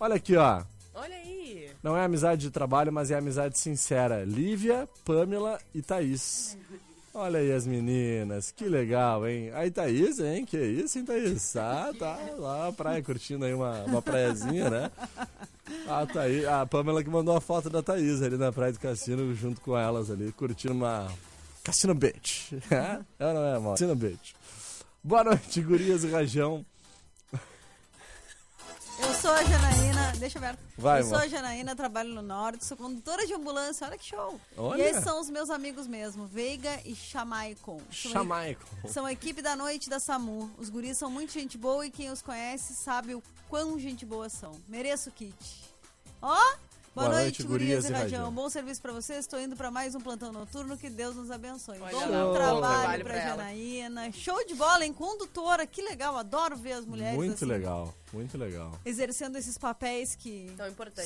Olha 0.00 0.14
aqui, 0.16 0.36
ó. 0.36 0.62
Olha 0.94 1.14
aí. 1.16 1.39
Não 1.82 1.96
é 1.96 2.04
amizade 2.04 2.42
de 2.42 2.50
trabalho, 2.50 2.92
mas 2.92 3.10
é 3.10 3.16
amizade 3.16 3.58
sincera. 3.58 4.24
Lívia, 4.24 4.88
Pamela 5.04 5.58
e 5.74 5.80
Thaís. 5.80 6.56
Olha 7.12 7.40
aí 7.40 7.50
as 7.50 7.66
meninas, 7.66 8.52
que 8.52 8.66
legal, 8.66 9.26
hein? 9.26 9.50
Aí, 9.54 9.68
Thaís, 9.70 10.20
hein? 10.20 10.44
Que 10.44 10.58
isso, 10.58 10.98
hein, 10.98 11.04
Thaís? 11.04 11.56
Ah, 11.56 11.90
tá 11.98 12.16
lá 12.38 12.66
na 12.66 12.72
praia 12.72 13.02
curtindo 13.02 13.44
aí 13.44 13.52
uma, 13.52 13.82
uma 13.84 14.00
praiazinha, 14.00 14.70
né? 14.70 14.90
A, 15.88 16.06
Thaí, 16.06 16.46
a 16.46 16.64
Pamela 16.66 17.02
que 17.02 17.10
mandou 17.10 17.36
a 17.36 17.40
foto 17.40 17.68
da 17.68 17.82
Thaís 17.82 18.22
ali 18.22 18.36
na 18.36 18.52
praia 18.52 18.72
do 18.72 18.78
cassino, 18.78 19.34
junto 19.34 19.60
com 19.60 19.76
elas 19.76 20.08
ali, 20.10 20.30
curtindo 20.32 20.74
uma 20.74 21.08
Cassino 21.64 21.94
Beach. 21.94 22.56
É? 22.70 23.00
Ela 23.18 23.34
não 23.34 23.44
é, 23.44 23.56
amor? 23.56 23.72
Cassino 23.72 23.96
Beach. 23.96 24.34
Boa 25.02 25.24
noite, 25.24 25.62
gurias 25.62 26.04
e 26.04 26.10
rajão. 26.10 26.64
Eu 29.20 29.22
sou 29.22 29.32
a 29.32 29.44
Janaína, 29.44 30.12
deixa 30.18 30.38
eu 30.38 30.42
ver. 30.42 30.58
Vai, 30.78 31.00
eu 31.02 31.04
sou 31.04 31.18
a 31.18 31.28
Janaína, 31.28 31.76
trabalho 31.76 32.08
no 32.14 32.22
Norte, 32.22 32.64
sou 32.64 32.74
condutora 32.74 33.26
de 33.26 33.34
ambulância, 33.34 33.86
olha 33.86 33.98
que 33.98 34.06
show. 34.06 34.40
Olha. 34.56 34.82
E 34.82 34.86
esses 34.86 35.04
são 35.04 35.20
os 35.20 35.28
meus 35.28 35.50
amigos 35.50 35.86
mesmo, 35.86 36.26
Veiga 36.26 36.80
e 36.86 36.94
Chamaicon. 36.94 37.82
São 37.92 38.12
Chamaico. 38.12 38.64
São 38.88 39.04
a 39.04 39.12
equipe 39.12 39.42
da 39.42 39.54
noite 39.54 39.90
da 39.90 40.00
SAMU. 40.00 40.50
Os 40.56 40.70
guris 40.70 40.96
são 40.96 41.10
muito 41.10 41.34
gente 41.34 41.58
boa 41.58 41.84
e 41.84 41.90
quem 41.90 42.10
os 42.10 42.22
conhece 42.22 42.74
sabe 42.74 43.14
o 43.14 43.22
quão 43.46 43.78
gente 43.78 44.06
boa 44.06 44.30
são. 44.30 44.52
Mereço 44.66 45.10
o 45.10 45.12
kit. 45.12 45.36
Ó! 46.22 46.38
Boa, 46.92 47.06
Boa 47.06 47.20
noite, 47.20 47.44
noite, 47.44 47.44
gurias, 47.44 47.88
e 47.88 47.92
Rajão. 47.92 48.32
Bom 48.32 48.50
serviço 48.50 48.82
pra 48.82 48.92
vocês. 48.92 49.20
Estou 49.20 49.40
indo 49.40 49.54
pra 49.54 49.70
mais 49.70 49.94
um 49.94 50.00
plantão 50.00 50.32
noturno. 50.32 50.76
Que 50.76 50.90
Deus 50.90 51.14
nos 51.14 51.30
abençoe. 51.30 51.78
Olha 51.78 51.92
Bom 51.92 52.32
trabalho, 52.34 53.04
trabalho 53.04 53.08
ela. 53.08 53.28
Janaína. 53.28 54.10
Show 54.10 54.44
de 54.44 54.56
bola, 54.56 54.84
hein? 54.84 54.92
Condutora. 54.92 55.64
Que 55.68 55.82
legal. 55.82 56.16
Adoro 56.16 56.56
ver 56.56 56.72
as 56.72 56.84
mulheres 56.84 57.14
Muito 57.14 57.34
assim, 57.34 57.44
legal, 57.44 57.94
muito 58.12 58.36
legal. 58.36 58.72
exercendo 58.84 59.36
esses 59.36 59.56
papéis 59.56 60.16
que 60.16 60.52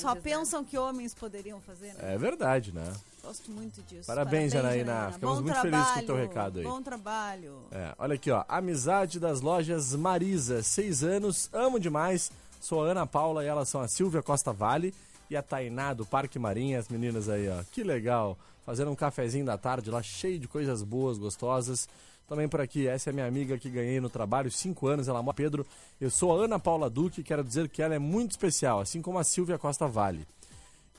só 0.01 0.15
né? 0.15 0.21
pensam 0.23 0.65
que 0.65 0.79
homens 0.79 1.13
poderiam 1.13 1.61
fazer, 1.61 1.89
né? 1.89 2.15
É 2.15 2.17
verdade, 2.17 2.73
né? 2.73 2.91
Gosto 3.23 3.51
muito 3.51 3.83
disso. 3.83 4.07
Parabéns, 4.07 4.55
Janaína. 4.55 5.13
Ficamos 5.13 5.41
Bom 5.41 5.45
muito 5.45 5.61
felizes 5.61 5.87
com 5.87 5.93
o 5.93 5.97
teu 5.97 6.07
trabalho, 6.07 6.29
recado 6.29 6.59
aí. 6.61 6.65
Bom 6.65 6.83
trabalho. 6.83 7.63
É, 7.71 7.95
olha 7.99 8.15
aqui, 8.15 8.31
ó. 8.31 8.43
Amizade 8.49 9.21
das 9.21 9.43
lojas 9.43 9.95
Marisa, 9.95 10.63
seis 10.63 11.05
anos, 11.05 11.51
amo 11.53 11.79
demais. 11.79 12.33
Sou 12.59 12.83
a 12.83 12.89
Ana 12.89 13.07
Paula 13.07 13.45
e 13.45 13.47
elas 13.47 13.69
são 13.69 13.83
a 13.83 13.89
Silvia 13.89 14.23
Costa 14.23 14.51
Vale 14.51 14.95
e 15.31 15.37
a 15.37 15.43
Tainá 15.43 15.93
do 15.93 16.05
Parque 16.05 16.39
Marinha, 16.39 16.79
as 16.79 16.89
meninas 16.89 17.29
aí, 17.29 17.49
ó. 17.49 17.63
Que 17.73 17.83
legal. 17.83 18.39
Fazendo 18.65 18.91
um 18.91 18.97
cafezinho 18.97 19.45
da 19.45 19.59
tarde 19.59 19.91
lá, 19.91 20.03
cheio 20.03 20.39
de 20.39 20.49
coisas 20.49 20.83
boas, 20.83 21.19
gostosas. 21.19 21.89
Também 22.27 22.49
por 22.49 22.61
aqui, 22.61 22.89
essa 22.89 23.11
é 23.11 23.13
minha 23.13 23.27
amiga 23.27 23.59
que 23.59 23.69
ganhei 23.69 24.01
no 24.01 24.09
trabalho, 24.09 24.51
cinco 24.51 24.87
anos, 24.87 25.09
ela 25.09 25.23
mora 25.23 25.35
Pedro. 25.35 25.67
Eu 26.01 26.11
sou 26.11 26.33
a 26.41 26.45
Ana 26.45 26.59
Paula 26.59 26.89
Duque 26.89 27.23
quero 27.23 27.45
dizer 27.45 27.69
que 27.69 27.83
ela 27.83 27.95
é 27.95 27.99
muito 27.99 28.31
especial, 28.31 28.81
assim 28.81 29.03
como 29.03 29.19
a 29.19 29.25
Silvia 29.25 29.59
Costa 29.59 29.87
Vale 29.87 30.27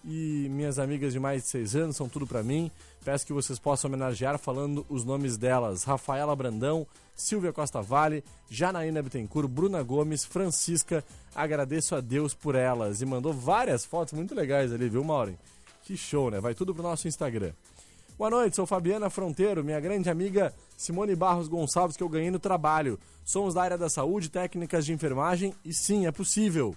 e 0.06 0.47
minhas 0.49 0.78
amigas 0.78 1.12
de 1.12 1.20
mais 1.20 1.43
de 1.43 1.49
seis 1.49 1.76
anos 1.76 1.95
são 1.95 2.08
tudo 2.08 2.28
pra 2.28 2.43
mim. 2.43 2.72
Peço 3.03 3.26
que 3.26 3.34
vocês 3.34 3.58
possam 3.58 3.89
homenagear 3.89 4.38
falando 4.38 4.86
os 4.88 5.03
nomes 5.03 5.38
delas: 5.38 5.84
Rafaela 5.84 6.36
Brandão, 6.36 6.86
Silvia 7.16 7.51
Costa 7.51 7.82
Vale, 7.82 8.24
Janaína 8.49 9.01
Bittencourt, 9.01 9.47
Bruna 9.47 9.82
Gomes, 9.82 10.24
Francisca. 10.24 11.03
Agradeço 11.34 11.95
a 11.95 12.01
Deus 12.01 12.34
por 12.34 12.56
elas 12.56 13.01
e 13.01 13.06
mandou 13.06 13.34
várias 13.34 13.84
fotos 13.84 14.14
muito 14.14 14.36
legais 14.36 14.72
ali, 14.72 14.88
viu, 14.88 15.03
Maureen? 15.03 15.38
Que 15.84 15.97
show, 15.97 16.30
né? 16.30 16.39
Vai 16.39 16.53
tudo 16.53 16.74
pro 16.74 16.84
nosso 16.84 17.08
Instagram. 17.08 17.51
Boa 18.18 18.30
noite, 18.30 18.56
sou 18.56 18.66
Fabiana 18.66 19.10
Fronteiro, 19.10 19.62
minha 19.62 19.80
grande 19.80 20.10
amiga 20.10 20.53
Simone 20.78 21.16
Barros 21.18 21.49
Gonçalves, 21.49 21.97
que 21.97 22.03
eu 22.03 22.08
ganhei 22.08 22.32
no 22.32 22.39
trabalho. 22.39 22.97
Somos 23.26 23.53
da 23.53 23.62
área 23.62 23.78
da 23.78 23.89
saúde, 23.89 24.30
técnicas 24.30 24.86
de 24.86 24.93
enfermagem 24.93 25.53
e 25.66 25.74
sim, 25.74 26.08
é 26.08 26.12
possível. 26.12 26.74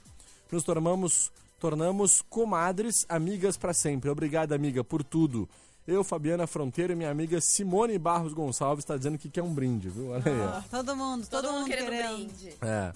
Nos 0.51 0.65
tornamos, 0.65 1.31
tornamos 1.59 2.23
comadres, 2.23 3.05
amigas 3.09 3.57
para 3.57 3.73
sempre. 3.75 4.09
Obrigada, 4.11 4.55
amiga, 4.55 4.83
por 4.85 5.03
tudo. 5.03 5.49
Eu, 5.87 6.05
Fabiana 6.05 6.47
Fronteiro 6.47 6.93
e 6.93 6.97
minha 6.97 7.11
amiga 7.11 7.41
Simone 7.41 7.99
Barros 7.99 8.35
Gonçalves 8.35 8.85
está 8.85 8.97
dizendo 8.97 9.17
que 9.17 9.31
quer 9.31 9.43
um 9.43 9.55
brinde, 9.55 9.89
viu? 9.89 10.11
Olha 10.11 10.23
aí. 10.27 10.41
Ah, 10.43 10.65
todo 10.71 10.95
mundo, 10.95 11.27
todo, 11.27 11.43
Todo 11.43 11.51
mundo 11.53 11.61
mundo 11.63 11.69
querendo 11.71 11.91
querendo. 11.91 12.17
brinde. 12.27 12.55
É. 12.61 12.93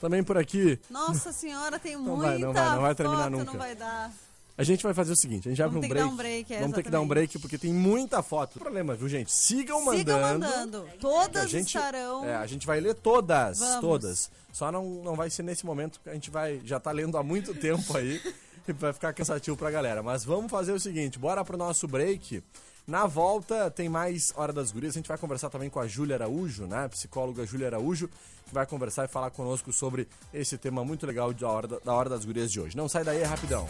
Também 0.00 0.22
por 0.22 0.36
aqui, 0.36 0.78
Nossa 0.90 1.32
senhora, 1.32 1.78
tem 1.78 1.96
Não 1.96 2.02
muita 2.16 2.22
vai, 2.28 2.38
não 2.38 2.52
vai, 2.52 2.70
não 2.74 2.82
vai 2.82 2.94
terminar 2.94 3.22
foto, 3.24 3.30
nunca. 3.30 3.44
não 3.46 3.58
vai 3.58 3.74
dar. 3.74 4.12
A 4.58 4.64
gente 4.64 4.82
vai 4.82 4.94
fazer 4.94 5.12
o 5.12 5.16
seguinte, 5.16 5.48
a 5.48 5.54
gente 5.54 5.58
para 5.58 5.68
um 5.68 5.80
break. 5.80 5.94
dar 5.94 6.06
um 6.06 6.16
break, 6.16 6.54
é, 6.54 6.60
Vamos 6.60 6.74
ter 6.74 6.82
que 6.82 6.90
dar 6.90 7.00
um 7.00 7.06
break 7.06 7.38
porque 7.38 7.58
tem 7.58 7.72
muita 7.72 8.22
foto. 8.22 8.58
Problema, 8.58 8.94
viu, 8.94 9.08
gente? 9.08 9.30
Sigam 9.30 9.84
mandando. 9.84 9.98
Sigam 9.98 10.20
mandando. 10.20 10.86
Todas 10.98 11.44
a 11.44 11.46
gente, 11.46 11.66
estarão. 11.66 12.24
É, 12.24 12.36
a 12.36 12.46
gente 12.46 12.66
vai 12.66 12.80
ler 12.80 12.94
todas, 12.94 13.58
Vamos. 13.58 13.80
todas. 13.80 14.30
Só 14.52 14.72
não, 14.72 14.84
não 15.04 15.14
vai 15.14 15.28
ser 15.28 15.42
nesse 15.42 15.66
momento 15.66 16.00
que 16.02 16.08
a 16.08 16.14
gente 16.14 16.30
vai 16.30 16.60
já 16.64 16.80
tá 16.80 16.90
lendo 16.90 17.18
há 17.18 17.22
muito 17.22 17.54
tempo 17.54 17.94
aí 17.96 18.20
e 18.66 18.72
vai 18.72 18.92
ficar 18.94 19.12
cansativo 19.12 19.56
pra 19.56 19.70
galera. 19.70 20.02
Mas 20.02 20.24
vamos 20.24 20.50
fazer 20.50 20.72
o 20.72 20.80
seguinte, 20.80 21.18
bora 21.18 21.44
pro 21.44 21.58
nosso 21.58 21.86
break. 21.86 22.42
Na 22.86 23.04
volta 23.04 23.68
tem 23.68 23.88
mais 23.88 24.32
Hora 24.36 24.52
das 24.52 24.70
Gurias. 24.70 24.94
A 24.94 24.98
gente 24.98 25.08
vai 25.08 25.18
conversar 25.18 25.50
também 25.50 25.68
com 25.68 25.80
a 25.80 25.88
Júlia 25.88 26.14
Araújo, 26.14 26.66
né? 26.66 26.86
Psicóloga 26.86 27.44
Júlia 27.44 27.66
Araújo, 27.66 28.08
que 28.46 28.54
vai 28.54 28.64
conversar 28.64 29.06
e 29.06 29.08
falar 29.08 29.30
conosco 29.30 29.72
sobre 29.72 30.06
esse 30.32 30.56
tema 30.56 30.84
muito 30.84 31.04
legal 31.04 31.34
da 31.34 31.48
Hora, 31.48 31.66
da, 31.66 31.92
hora 31.92 32.08
das 32.08 32.24
Gurias 32.24 32.52
de 32.52 32.60
hoje. 32.60 32.76
Não 32.76 32.88
sai 32.88 33.02
daí, 33.02 33.22
é 33.22 33.24
rapidão. 33.24 33.66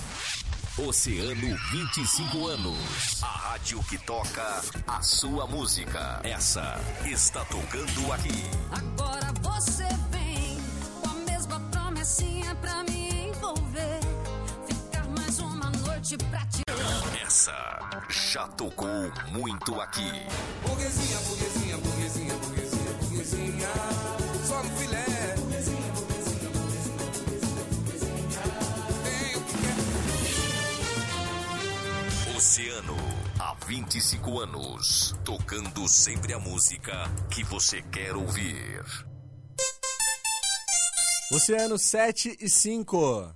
Oceano 0.87 1.57
25 1.73 2.47
anos. 2.47 3.23
A 3.23 3.27
rádio 3.27 3.83
que 3.85 3.97
toca 4.05 4.61
a 4.87 5.01
sua 5.01 5.47
música. 5.47 6.21
Essa 6.23 6.79
está 7.07 7.43
tocando 7.47 8.13
aqui. 8.13 8.43
Agora 8.71 9.33
você 9.41 9.89
vem 10.11 10.59
com 11.01 11.09
a 11.09 11.15
mesma 11.33 11.59
promessinha 11.71 12.55
pra 12.57 12.85
me 12.85 12.96
noite 15.97 16.19
pra 16.19 16.45
te. 16.47 16.63
Essa 17.25 17.89
já 18.11 18.47
tocou 18.49 19.11
muito 19.33 19.81
aqui. 19.81 20.11
Burguesinha, 20.67 21.19
burguesinha, 21.21 21.79
burguesinha, 21.79 22.35
burguesinha, 22.35 22.93
burguesinha. 23.01 23.69
Só 24.47 24.63
no 24.63 24.71
filé. 24.77 25.05
Tem 29.05 29.37
o 29.37 29.45
que 29.45 29.57
quer. 32.29 32.37
Oceano, 32.37 32.97
há 33.39 33.55
25 33.67 34.41
anos. 34.41 35.15
Tocando 35.25 35.89
sempre 35.89 36.35
a 36.35 36.39
música 36.39 36.93
que 37.31 37.43
você 37.43 37.81
quer 37.81 38.15
ouvir. 38.15 38.85
Oceano 41.33 41.79
7 41.79 42.37
e 42.39 42.51
5. 42.51 43.35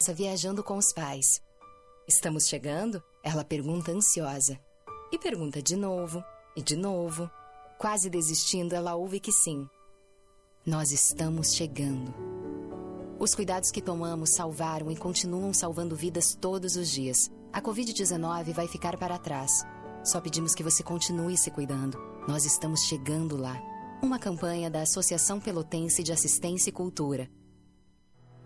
Está 0.00 0.12
viajando 0.12 0.64
com 0.64 0.78
os 0.78 0.92
pais. 0.92 1.46
Estamos 2.08 2.48
chegando? 2.48 3.02
Ela 3.22 3.44
pergunta 3.44 3.92
ansiosa. 3.92 4.58
E 5.12 5.18
pergunta 5.18 5.60
de 5.60 5.76
novo, 5.76 6.24
e 6.56 6.62
de 6.62 6.74
novo. 6.74 7.30
Quase 7.76 8.08
desistindo, 8.08 8.74
ela 8.74 8.94
ouve 8.94 9.20
que 9.20 9.30
sim. 9.30 9.68
Nós 10.64 10.90
estamos 10.90 11.52
chegando. 11.52 12.14
Os 13.18 13.34
cuidados 13.34 13.70
que 13.70 13.82
tomamos 13.82 14.30
salvaram 14.30 14.90
e 14.90 14.96
continuam 14.96 15.52
salvando 15.52 15.94
vidas 15.94 16.34
todos 16.34 16.76
os 16.76 16.88
dias. 16.88 17.30
A 17.52 17.60
Covid-19 17.60 18.54
vai 18.54 18.66
ficar 18.66 18.96
para 18.96 19.18
trás. 19.18 19.62
Só 20.02 20.18
pedimos 20.18 20.54
que 20.54 20.62
você 20.62 20.82
continue 20.82 21.36
se 21.36 21.50
cuidando. 21.50 21.98
Nós 22.26 22.46
estamos 22.46 22.84
chegando 22.84 23.36
lá. 23.36 23.60
Uma 24.02 24.18
campanha 24.18 24.70
da 24.70 24.80
Associação 24.80 25.38
Pelotense 25.38 26.02
de 26.02 26.10
Assistência 26.10 26.70
e 26.70 26.72
Cultura. 26.72 27.28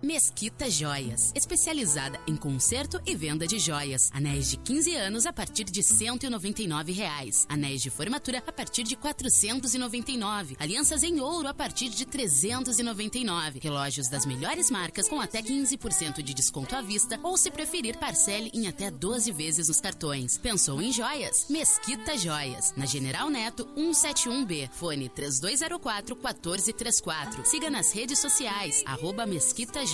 Mesquita 0.02 0.68
Joias, 0.68 1.30
especializada 1.32 2.18
em 2.26 2.34
conserto 2.34 3.00
e 3.06 3.14
venda 3.14 3.46
de 3.46 3.60
joias. 3.60 4.10
Anéis 4.12 4.50
de 4.50 4.56
15 4.56 4.96
anos 4.96 5.26
a 5.26 5.32
partir 5.32 5.62
de 5.62 5.80
199 5.80 6.90
reais. 6.90 7.46
Anéis 7.48 7.80
de 7.80 7.88
formatura 7.88 8.42
a 8.44 8.52
partir 8.52 8.82
de 8.82 8.96
R$ 8.96 9.00
499. 9.00 10.56
Alianças 10.58 11.04
em 11.04 11.20
ouro 11.20 11.46
a 11.46 11.54
partir 11.54 11.88
de 11.88 12.02
R$ 12.02 12.10
399. 12.10 13.60
Relógios 13.62 14.08
das 14.08 14.26
melhores 14.26 14.72
marcas 14.72 15.08
com 15.08 15.20
até 15.20 15.40
15% 15.40 16.20
de 16.20 16.34
desconto 16.34 16.74
à 16.74 16.82
vista 16.82 17.20
ou, 17.22 17.36
se 17.36 17.52
preferir, 17.52 17.96
parcele 17.96 18.50
em 18.52 18.66
até 18.66 18.90
12 18.90 19.30
vezes 19.30 19.68
nos 19.68 19.80
cartões. 19.80 20.36
Pensou 20.36 20.82
em 20.82 20.92
joias? 20.92 21.46
Mesquita 21.48 22.18
Joias. 22.18 22.74
Na 22.76 22.86
General 22.86 23.30
Neto 23.30 23.68
171B. 23.76 24.68
Fone 24.72 25.08
3204 25.08 26.16
1434. 26.16 27.46
Siga 27.46 27.70
nas 27.70 27.92
redes 27.92 28.18
sociais. 28.18 28.82
Mesquita 29.28 29.86
Joias. 29.86 29.91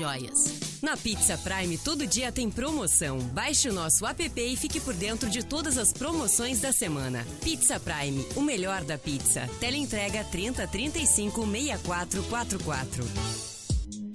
Na 0.81 0.97
Pizza 0.97 1.37
Prime, 1.39 1.77
todo 1.77 2.07
dia 2.07 2.31
tem 2.31 2.49
promoção. 2.49 3.19
Baixe 3.19 3.69
o 3.69 3.73
nosso 3.73 4.07
app 4.07 4.41
e 4.41 4.57
fique 4.57 4.79
por 4.79 4.95
dentro 4.95 5.29
de 5.29 5.45
todas 5.45 5.77
as 5.77 5.93
promoções 5.93 6.61
da 6.61 6.73
semana. 6.73 7.27
Pizza 7.43 7.81
Prime, 7.81 8.25
o 8.37 8.41
melhor 8.41 8.85
da 8.85 8.97
pizza. 8.97 9.49
Teleentrega 9.59 10.23
30 10.25 10.67
35 10.69 11.47
6444. 11.47 13.05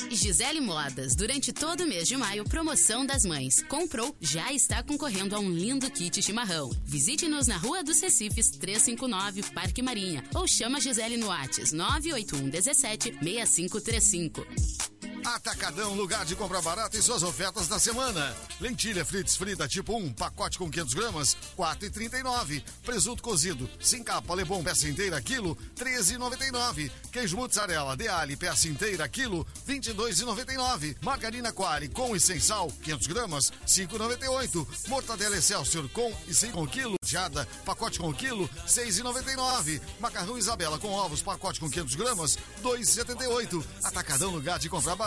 Gisele 0.10 0.62
Modas, 0.62 1.16
durante 1.16 1.52
todo 1.52 1.82
o 1.82 1.88
mês 1.88 2.08
de 2.08 2.16
maio, 2.16 2.44
promoção 2.44 3.06
das 3.06 3.26
mães. 3.26 3.64
Comprou, 3.64 4.16
já 4.22 4.54
está 4.54 4.84
concorrendo 4.84 5.36
a 5.36 5.40
um 5.40 5.50
lindo 5.50 5.90
kit 5.90 6.22
chimarrão. 6.22 6.70
Visite-nos 6.86 7.48
na 7.48 7.58
Rua 7.58 7.84
dos 7.84 8.00
Recifes, 8.00 8.52
359, 8.52 9.42
Parque 9.54 9.82
Marinha. 9.82 10.24
Ou 10.36 10.48
chama 10.48 10.80
Gisele 10.80 11.18
no 11.18 11.28
Whats 11.28 11.74
981 11.74 12.50
17 12.50 13.18
6535. 13.22 14.93
Atacadão, 15.26 15.93
lugar 15.93 16.26
de 16.26 16.36
comprar 16.36 16.61
barato 16.61 16.97
e 16.97 17.01
suas 17.01 17.24
ofertas 17.24 17.67
da 17.69 17.80
semana. 17.80 18.36
Lentilha 18.59 19.05
frites 19.05 19.38
frita 19.38 19.67
tipo 19.67 19.95
1, 19.95 20.13
pacote 20.13 20.57
com 20.57 20.69
500 20.69 20.93
gramas, 20.93 21.38
4,39. 21.57 22.61
Presunto 22.84 23.24
cozido, 23.24 23.69
sem 23.80 24.03
capa, 24.03 24.34
lebom, 24.34 24.61
peça 24.61 24.88
inteira, 24.88 25.21
quilo, 25.21 25.55
13,99. 25.78 26.91
Queijo 27.09 27.38
mussarela, 27.38 27.95
de 27.95 28.07
ali, 28.09 28.36
peça 28.36 28.67
inteira, 28.67 29.07
quilo, 29.07 29.47
22,99. 29.65 30.97
Margarina 31.01 31.53
Quali 31.53 31.88
com 31.88 32.13
e 32.13 32.19
sem 32.19 32.39
sal, 32.39 32.69
500 32.84 33.07
gramas, 33.07 33.51
5,98. 33.65 34.67
Mortadela 34.89 35.38
Excelsior 35.38 35.88
com 35.89 36.13
e 36.28 36.34
sem 36.34 36.51
com 36.51 36.67
quilo, 36.67 36.95
jada, 37.05 37.47
pacote 37.65 37.97
com 37.97 38.13
quilo, 38.13 38.49
6,99. 38.67 39.80
Macarrão 40.01 40.38
Isabela 40.38 40.78
com 40.78 40.89
ovos, 40.89 41.21
pacote 41.21 41.61
com 41.61 41.69
500 41.69 41.95
gramas, 41.95 42.38
2,78. 42.61 43.63
Atacadão, 43.84 44.32
lugar 44.32 44.59
de 44.59 44.67
comprar 44.67 44.97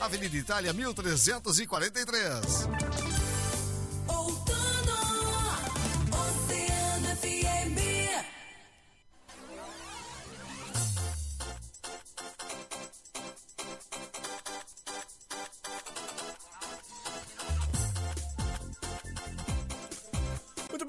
Avenida 0.00 0.36
Itália, 0.36 0.72
1343. 0.72 3.33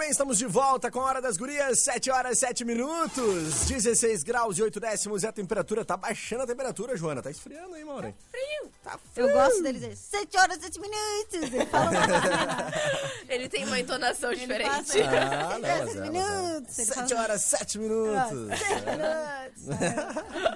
Bem, 0.06 0.12
estamos 0.12 0.38
de 0.38 0.46
volta 0.46 0.92
com 0.92 1.00
a 1.00 1.04
Hora 1.06 1.20
das 1.22 1.36
Gurias, 1.36 1.80
7 1.80 2.12
horas 2.12 2.38
7 2.38 2.64
minutos, 2.64 3.66
16 3.66 4.22
graus 4.24 4.56
e 4.58 4.62
8 4.62 4.80
décimos 4.80 5.24
e 5.24 5.28
a 5.28 5.32
temperatura 5.32 5.84
tá 5.84 5.98
baixando 5.98 6.44
a 6.44 6.48
temperatura, 6.48 6.96
Joana. 6.96 7.24
Tá 7.24 7.32
esfriando 7.32 7.74
aí, 7.74 7.84
Maureen? 7.84 8.14
Frio. 8.30 8.72
Tá 8.84 9.00
Eu 9.16 9.32
gosto 9.32 9.64
dele 9.64 9.80
dizer 9.80 9.96
7 9.96 10.38
horas 10.38 10.60
7 10.62 10.80
minutos. 10.80 11.42
Ele 11.42 11.66
fala 11.66 11.90
Ele 13.28 13.50
tem 13.50 13.66
uma 13.66 13.80
entonação 13.80 14.32
Ele 14.32 14.42
diferente. 14.42 14.70
passa- 14.70 15.00
Ah, 15.10 15.58
não, 15.58 15.62
mas 15.62 15.64
Sete 15.64 15.66
é, 15.66 15.86
mas 15.86 15.96
é. 15.96 16.10
minutos. 16.12 16.80
Ele 16.80 16.88
7 16.94 17.10
fala- 17.10 17.22
horas 17.24 17.42
7 17.42 17.80
minutos. 17.80 18.60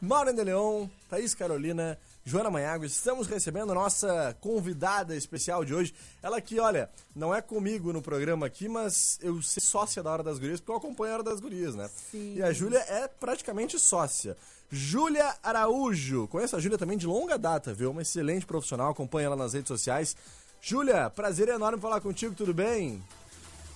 Maureen 0.00 0.34
de 0.34 0.44
Leon, 0.44 0.86
Thaís 1.10 1.34
Carolina, 1.34 1.98
Joana 2.28 2.50
Manhago, 2.50 2.84
estamos 2.84 3.26
recebendo 3.26 3.72
a 3.72 3.74
nossa 3.74 4.36
convidada 4.38 5.16
especial 5.16 5.64
de 5.64 5.74
hoje. 5.74 5.94
Ela 6.22 6.42
que, 6.42 6.60
olha, 6.60 6.90
não 7.16 7.34
é 7.34 7.40
comigo 7.40 7.90
no 7.90 8.02
programa 8.02 8.44
aqui, 8.44 8.68
mas 8.68 9.18
eu 9.22 9.40
sou 9.40 9.62
sócia 9.62 10.02
da 10.02 10.12
Hora 10.12 10.22
das 10.22 10.38
Gurias, 10.38 10.60
porque 10.60 10.70
eu 10.70 10.76
acompanho 10.76 11.12
a 11.12 11.14
Hora 11.14 11.22
das 11.22 11.40
Gurias, 11.40 11.74
né? 11.74 11.88
Sim. 11.88 12.34
E 12.34 12.42
a 12.42 12.52
Júlia 12.52 12.80
é 12.80 13.08
praticamente 13.08 13.78
sócia. 13.78 14.36
Júlia 14.70 15.38
Araújo, 15.42 16.28
conheço 16.28 16.54
a 16.54 16.60
Júlia 16.60 16.76
também 16.76 16.98
de 16.98 17.06
longa 17.06 17.38
data, 17.38 17.72
viu? 17.72 17.92
Uma 17.92 18.02
excelente 18.02 18.44
profissional, 18.44 18.90
acompanha 18.90 19.28
ela 19.28 19.36
nas 19.36 19.54
redes 19.54 19.68
sociais. 19.68 20.14
Júlia, 20.60 21.08
prazer 21.08 21.48
enorme 21.48 21.80
falar 21.80 22.02
contigo, 22.02 22.34
tudo 22.34 22.52
bem? 22.52 23.02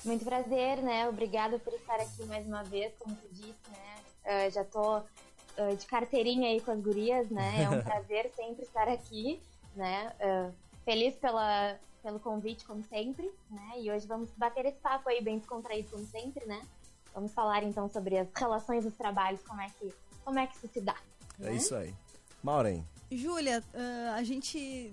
Muito 0.05 0.27
prazer, 0.27 0.77
né? 0.83 1.09
Obrigada 1.09 1.59
por 1.59 1.73
estar 1.73 1.97
aqui 1.97 2.23
mais 2.27 2.47
uma 2.47 2.63
vez, 2.65 2.93
como 2.99 3.17
tu 3.17 3.29
disse, 3.31 3.71
né? 3.71 3.97
Ah, 4.27 4.51
já 4.51 4.63
tô 4.63 5.01
ah, 5.59 5.75
de 5.75 5.87
carteirinha 5.87 6.49
aí 6.49 6.61
com 6.61 6.71
as 6.73 6.81
gurias, 6.81 7.29
né? 7.31 7.63
É 7.65 7.69
um 7.69 7.81
prazer 7.83 8.31
sempre 8.37 8.63
estar 8.65 8.89
aqui, 8.89 9.41
né? 9.77 10.13
Ah, 10.21 10.51
feliz 10.85 11.15
pela, 11.17 11.79
pelo 12.03 12.19
convite, 12.21 12.65
como 12.65 12.83
sempre, 12.85 13.31
né? 13.51 13.73
E 13.79 13.91
hoje 13.91 14.07
vamos 14.07 14.31
bater 14.37 14.67
esse 14.67 14.79
papo 14.79 15.09
aí 15.09 15.23
bem 15.23 15.39
descontraído, 15.39 15.89
como 15.91 16.07
sempre, 16.07 16.45
né? 16.47 16.61
Vamos 17.15 17.33
falar 17.33 17.63
então 17.63 17.89
sobre 17.89 18.19
as 18.19 18.29
relações 18.35 18.85
dos 18.85 18.95
trabalhos, 18.95 19.41
como 19.43 19.61
é 19.61 19.69
que, 19.79 19.93
como 20.25 20.39
é 20.39 20.47
que 20.47 20.57
isso 20.57 20.69
se 20.69 20.81
dá. 20.81 20.97
É 21.41 21.53
isso 21.53 21.75
aí. 21.75 21.95
Maureen. 22.43 22.85
Júlia, 23.11 23.63
ah, 23.75 24.15
a 24.17 24.23
gente, 24.23 24.91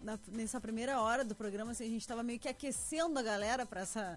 na- 0.00 0.18
nessa 0.28 0.60
primeira 0.60 1.00
hora 1.00 1.24
do 1.24 1.34
programa, 1.34 1.72
assim, 1.72 1.84
a 1.84 1.88
gente 1.88 2.00
estava 2.02 2.22
meio 2.22 2.38
que 2.38 2.48
aquecendo 2.48 3.18
a 3.18 3.22
galera 3.22 3.66
para 3.66 3.80
essa, 3.80 4.16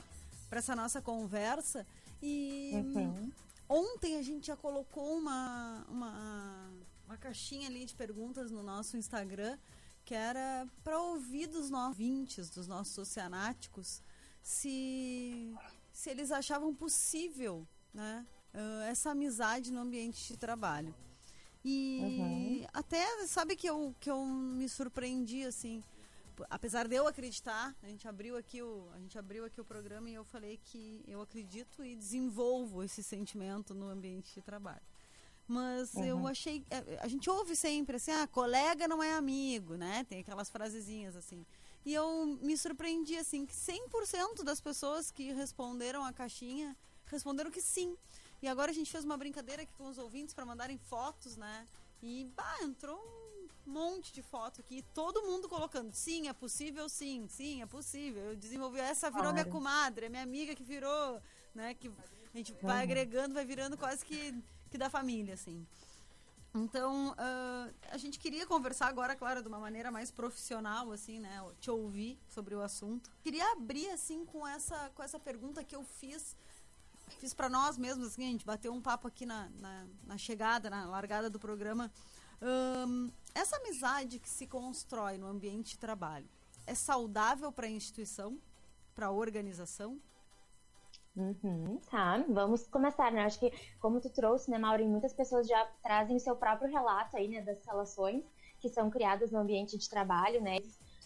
pra 0.50 0.60
essa 0.60 0.76
nossa 0.76 1.02
conversa. 1.02 1.86
E 2.22 2.72
Uhum. 2.76 3.32
Ontem 3.70 4.18
a 4.18 4.22
gente 4.22 4.48
já 4.48 4.58
colocou 4.58 5.16
uma, 5.16 5.86
uma, 5.88 6.72
uma 7.06 7.18
caixinha 7.18 7.68
ali 7.68 7.86
de 7.86 7.96
perguntas 7.96 8.52
no 8.52 8.64
nosso 8.64 8.98
Instagram, 8.98 9.58
que 10.04 10.16
era 10.16 10.68
para 10.84 11.00
ouvir 11.00 11.48
dos 11.48 11.70
nossos 11.70 11.90
ouvintes, 11.90 12.50
dos 12.50 12.68
nossos 12.68 12.98
oceanáticos, 12.98 14.02
se, 14.42 15.54
se 15.94 16.10
eles 16.10 16.32
achavam 16.32 16.74
possível 16.74 17.68
né, 17.94 18.26
ah, 18.54 18.86
essa 18.90 19.12
amizade 19.12 19.72
no 19.72 19.82
ambiente 19.82 20.28
de 20.28 20.38
trabalho. 20.38 20.94
E 21.64 22.66
até, 22.74 23.06
sabe 23.28 23.56
que 23.56 23.70
eu, 23.70 23.94
que 24.00 24.10
eu 24.10 24.26
me 24.26 24.68
surpreendi, 24.68 25.44
assim, 25.46 25.84
apesar 26.50 26.88
de 26.88 26.96
eu 26.96 27.08
acreditar, 27.08 27.76
a 27.82 27.88
gente 27.88 28.08
abriu 28.08 28.38
aqui 28.38 28.62
o, 28.62 28.90
a 28.94 29.00
gente 29.00 29.18
abriu 29.18 29.46
aqui 29.46 29.60
o 29.60 29.66
programa 29.66 30.10
e 30.10 30.14
eu 30.14 30.24
falei 30.24 30.60
que 30.64 31.04
eu 31.08 31.22
acredito 31.22 31.84
e 31.84 31.96
desenvolvo 31.96 32.84
esse 32.84 33.02
sentimento 33.04 33.74
no 33.74 33.88
ambiente 33.90 34.34
de 34.34 34.42
trabalho. 34.42 34.82
Mas 35.48 35.96
eu 35.96 36.28
achei, 36.28 36.64
a- 36.70 37.06
a 37.06 37.08
gente 37.08 37.28
ouve 37.30 37.56
sempre 37.56 37.96
assim, 37.98 38.12
ah, 38.12 38.28
colega 38.28 38.88
não 38.88 39.02
é 39.02 39.14
amigo, 39.14 39.76
né? 39.76 40.04
Tem 40.08 40.20
aquelas 40.20 40.50
frasezinhas 40.50 41.16
assim. 41.16 41.44
E 41.86 41.94
eu 41.94 42.26
me 42.42 42.56
surpreendi 42.58 43.16
assim 43.18 43.46
que 43.46 43.54
100% 43.56 44.44
das 44.44 44.62
pessoas 44.62 45.10
que 45.10 45.32
responderam 45.32 46.04
a 46.06 46.14
caixinha 46.14 46.78
responderam 47.06 47.50
que 47.50 47.62
sim. 47.62 47.98
E 48.42 48.48
agora 48.48 48.70
a 48.72 48.74
gente 48.74 48.92
fez 48.92 49.04
uma 49.04 49.18
brincadeira 49.18 49.64
aqui 49.64 49.74
com 49.74 49.88
os 49.88 49.98
ouvintes 49.98 50.34
para 50.36 50.46
mandarem 50.46 50.78
fotos, 50.78 51.36
né? 51.36 51.68
E 52.02 52.26
bah, 52.36 52.58
entrou 52.62 52.98
um 52.98 53.19
monte 53.70 54.12
de 54.12 54.22
foto 54.22 54.62
aqui, 54.62 54.84
todo 54.94 55.22
mundo 55.24 55.48
colocando 55.48 55.94
sim, 55.94 56.28
é 56.28 56.34
possível, 56.34 56.90
sim, 56.90 57.28
sim, 57.28 57.62
é 57.62 57.66
possível. 57.66 58.24
Eu 58.32 58.36
desenvolvi 58.36 58.80
essa 58.80 59.10
virou 59.10 59.32
minha 59.32 59.46
Claro. 59.46 59.52
comadre, 59.52 60.06
é 60.08 60.10
minha 60.10 60.24
amiga 60.24 60.56
que 60.56 60.64
virou, 60.64 61.22
né? 61.54 61.74
Que 61.74 61.90
a 62.34 62.38
gente 62.38 62.54
vai 62.62 62.84
agregando, 62.84 63.34
vai 63.34 63.46
virando 63.46 63.78
quase 63.78 64.06
que, 64.06 64.34
que 64.70 64.78
da 64.78 64.90
família, 64.90 65.34
assim. 65.36 65.66
Então, 66.54 67.14
ah, 67.18 67.70
a 67.92 67.98
gente 67.98 68.18
queria 68.20 68.46
conversar 68.46 68.88
agora, 68.88 69.16
claro, 69.16 69.42
de 69.42 69.48
uma 69.48 69.60
maneira 69.60 69.92
mais 69.92 70.10
profissional, 70.12 70.92
assim, 70.92 71.20
né? 71.20 71.44
Te 71.60 71.70
ouvir 71.70 72.20
sobre 72.28 72.56
o 72.56 72.62
assunto. 72.62 73.12
Queria 73.22 73.52
abrir, 73.52 73.90
assim, 73.92 74.26
com 74.26 74.48
essa, 74.48 74.90
com 74.96 75.04
essa 75.04 75.20
pergunta 75.20 75.64
que 75.64 75.76
eu 75.76 75.84
fiz 75.84 76.36
fiz 77.18 77.34
para 77.34 77.50
nós 77.50 77.76
mesmos, 77.76 78.10
assim, 78.10 78.24
a 78.24 78.32
gente 78.32 78.46
bateu 78.46 78.72
um 78.72 78.80
papo 78.80 79.08
aqui 79.08 79.26
na, 79.26 79.50
na, 79.60 79.86
na 80.06 80.18
chegada, 80.18 80.70
na 80.70 80.86
largada 80.86 81.28
do 81.28 81.40
programa. 81.40 81.92
Ahn, 82.42 83.12
essa 83.36 83.58
amizade 83.58 84.20
que 84.20 84.30
se 84.30 84.48
constrói 84.48 85.18
no 85.18 85.28
ambiente 85.28 85.72
de 85.72 85.78
trabalho 85.78 86.28
é 86.66 86.74
saudável 86.74 87.52
para 87.52 87.68
a 87.68 87.70
instituição, 87.70 88.40
para 88.96 89.08
a 89.08 89.12
organização? 89.12 90.00
Uhum, 91.16 91.82
tá, 91.90 92.24
vamos 92.30 92.66
começar, 92.68 93.12
né? 93.12 93.24
Acho 93.24 93.40
que, 93.40 93.52
como 93.80 94.00
tu 94.00 94.10
trouxe, 94.10 94.50
né, 94.50 94.58
Maureen, 94.58 94.88
muitas 94.88 95.12
pessoas 95.12 95.48
já 95.48 95.66
trazem 95.84 96.16
o 96.16 96.20
seu 96.20 96.36
próprio 96.36 96.72
relato 96.72 97.18
aí, 97.18 97.28
né, 97.28 97.42
das 97.42 97.66
relações 97.66 98.24
que 98.60 98.70
são 98.70 98.90
criadas 98.90 99.32
no 99.32 99.40
ambiente 99.40 99.78
de 99.78 99.90
trabalho, 99.90 100.42
né? 100.42 100.58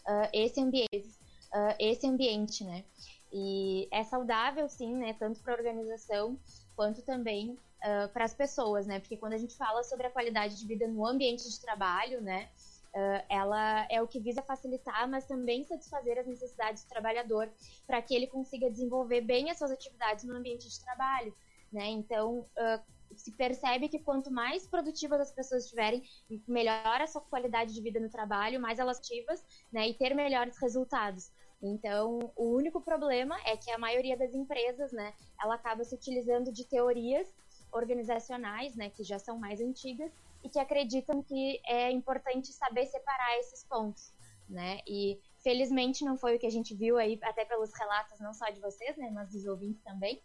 Ah, 0.06 0.30
esse 0.34 0.60
ambiente, 0.60 1.18
ah, 1.52 1.76
esse 1.80 2.06
ambiente, 2.06 2.64
né? 2.64 2.84
E 3.32 3.88
é 3.92 4.04
saudável, 4.04 4.68
sim, 4.70 4.96
né? 4.96 5.14
Tanto 5.14 5.40
para 5.42 5.54
a 5.54 5.58
organização 5.58 6.38
quanto 6.76 7.02
também 7.02 7.58
para 8.14 8.26
as 8.26 8.34
pessoas, 8.34 8.88
né? 8.88 9.00
Porque 9.00 9.18
quando 9.18 9.34
a 9.34 9.38
gente 9.38 9.56
fala 9.58 9.84
sobre 9.84 10.08
a 10.08 10.10
qualidade 10.10 10.58
de 10.58 10.66
vida 10.66 10.88
no 10.88 11.06
ambiente 11.06 11.50
de 11.50 11.60
trabalho, 11.60 12.22
né? 12.22 12.50
ah, 12.96 13.26
ela 13.28 13.88
é 13.90 14.02
o 14.02 14.08
que 14.08 14.20
visa 14.20 14.42
facilitar, 14.42 15.10
mas 15.10 15.26
também 15.26 15.64
satisfazer 15.64 16.18
as 16.20 16.28
necessidades 16.28 16.84
do 16.84 16.90
trabalhador 16.90 17.50
para 17.88 18.02
que 18.02 18.16
ele 18.16 18.28
consiga 18.28 18.70
desenvolver 18.70 19.22
bem 19.22 19.50
as 19.50 19.58
suas 19.58 19.72
atividades 19.72 20.24
no 20.24 20.36
ambiente 20.36 20.70
de 20.70 20.80
trabalho, 20.80 21.36
né? 21.72 21.88
Então, 21.88 22.46
ah, 22.58 22.82
se 23.16 23.32
percebe 23.32 23.90
que 23.90 24.00
quanto 24.00 24.32
mais 24.32 24.68
produtivas 24.68 25.20
as 25.20 25.32
pessoas 25.32 25.64
estiverem, 25.64 26.04
melhor 26.48 27.02
a 27.02 27.08
sua 27.08 27.22
qualidade 27.22 27.74
de 27.74 27.82
vida 27.82 28.00
no 28.00 28.10
trabalho, 28.10 28.60
mais 28.60 28.80
elas 28.80 29.00
ativas, 29.00 29.44
né? 29.72 29.88
E 29.90 29.94
ter 29.94 30.14
melhores 30.14 30.58
resultados. 30.58 31.32
Então, 31.62 32.20
o 32.36 32.56
único 32.56 32.82
problema 32.82 33.38
é 33.46 33.56
que 33.56 33.72
a 33.72 33.78
maioria 33.78 34.18
das 34.18 34.34
empresas, 34.36 34.92
né, 34.92 35.14
ela 35.42 35.56
acaba 35.56 35.86
se 35.86 35.96
utilizando 35.96 36.52
de 36.52 36.66
teorias 36.66 37.34
organizacionais, 37.74 38.76
né, 38.76 38.90
que 38.90 39.04
já 39.04 39.20
são 39.20 39.38
mais 39.38 39.60
antigas 39.60 40.12
e 40.44 40.50
que 40.50 40.60
acreditam 40.60 41.24
que 41.24 41.60
é 41.66 41.92
importante 41.92 42.52
saber 42.54 42.86
separar 42.86 43.38
esses 43.40 43.64
pontos, 43.64 44.14
né? 44.50 44.80
E 44.88 45.20
felizmente 45.42 46.04
não 46.04 46.18
foi 46.18 46.36
o 46.36 46.40
que 46.40 46.46
a 46.46 46.52
gente 46.52 46.76
viu 46.76 46.98
aí, 46.98 47.18
até 47.24 47.46
pelos 47.46 47.74
relatos 47.74 48.20
não 48.20 48.34
só 48.34 48.50
de 48.50 48.60
vocês, 48.60 48.96
né, 48.98 49.10
mas 49.12 49.32
dos 49.32 49.46
ouvintes 49.46 49.82
também, 49.84 50.22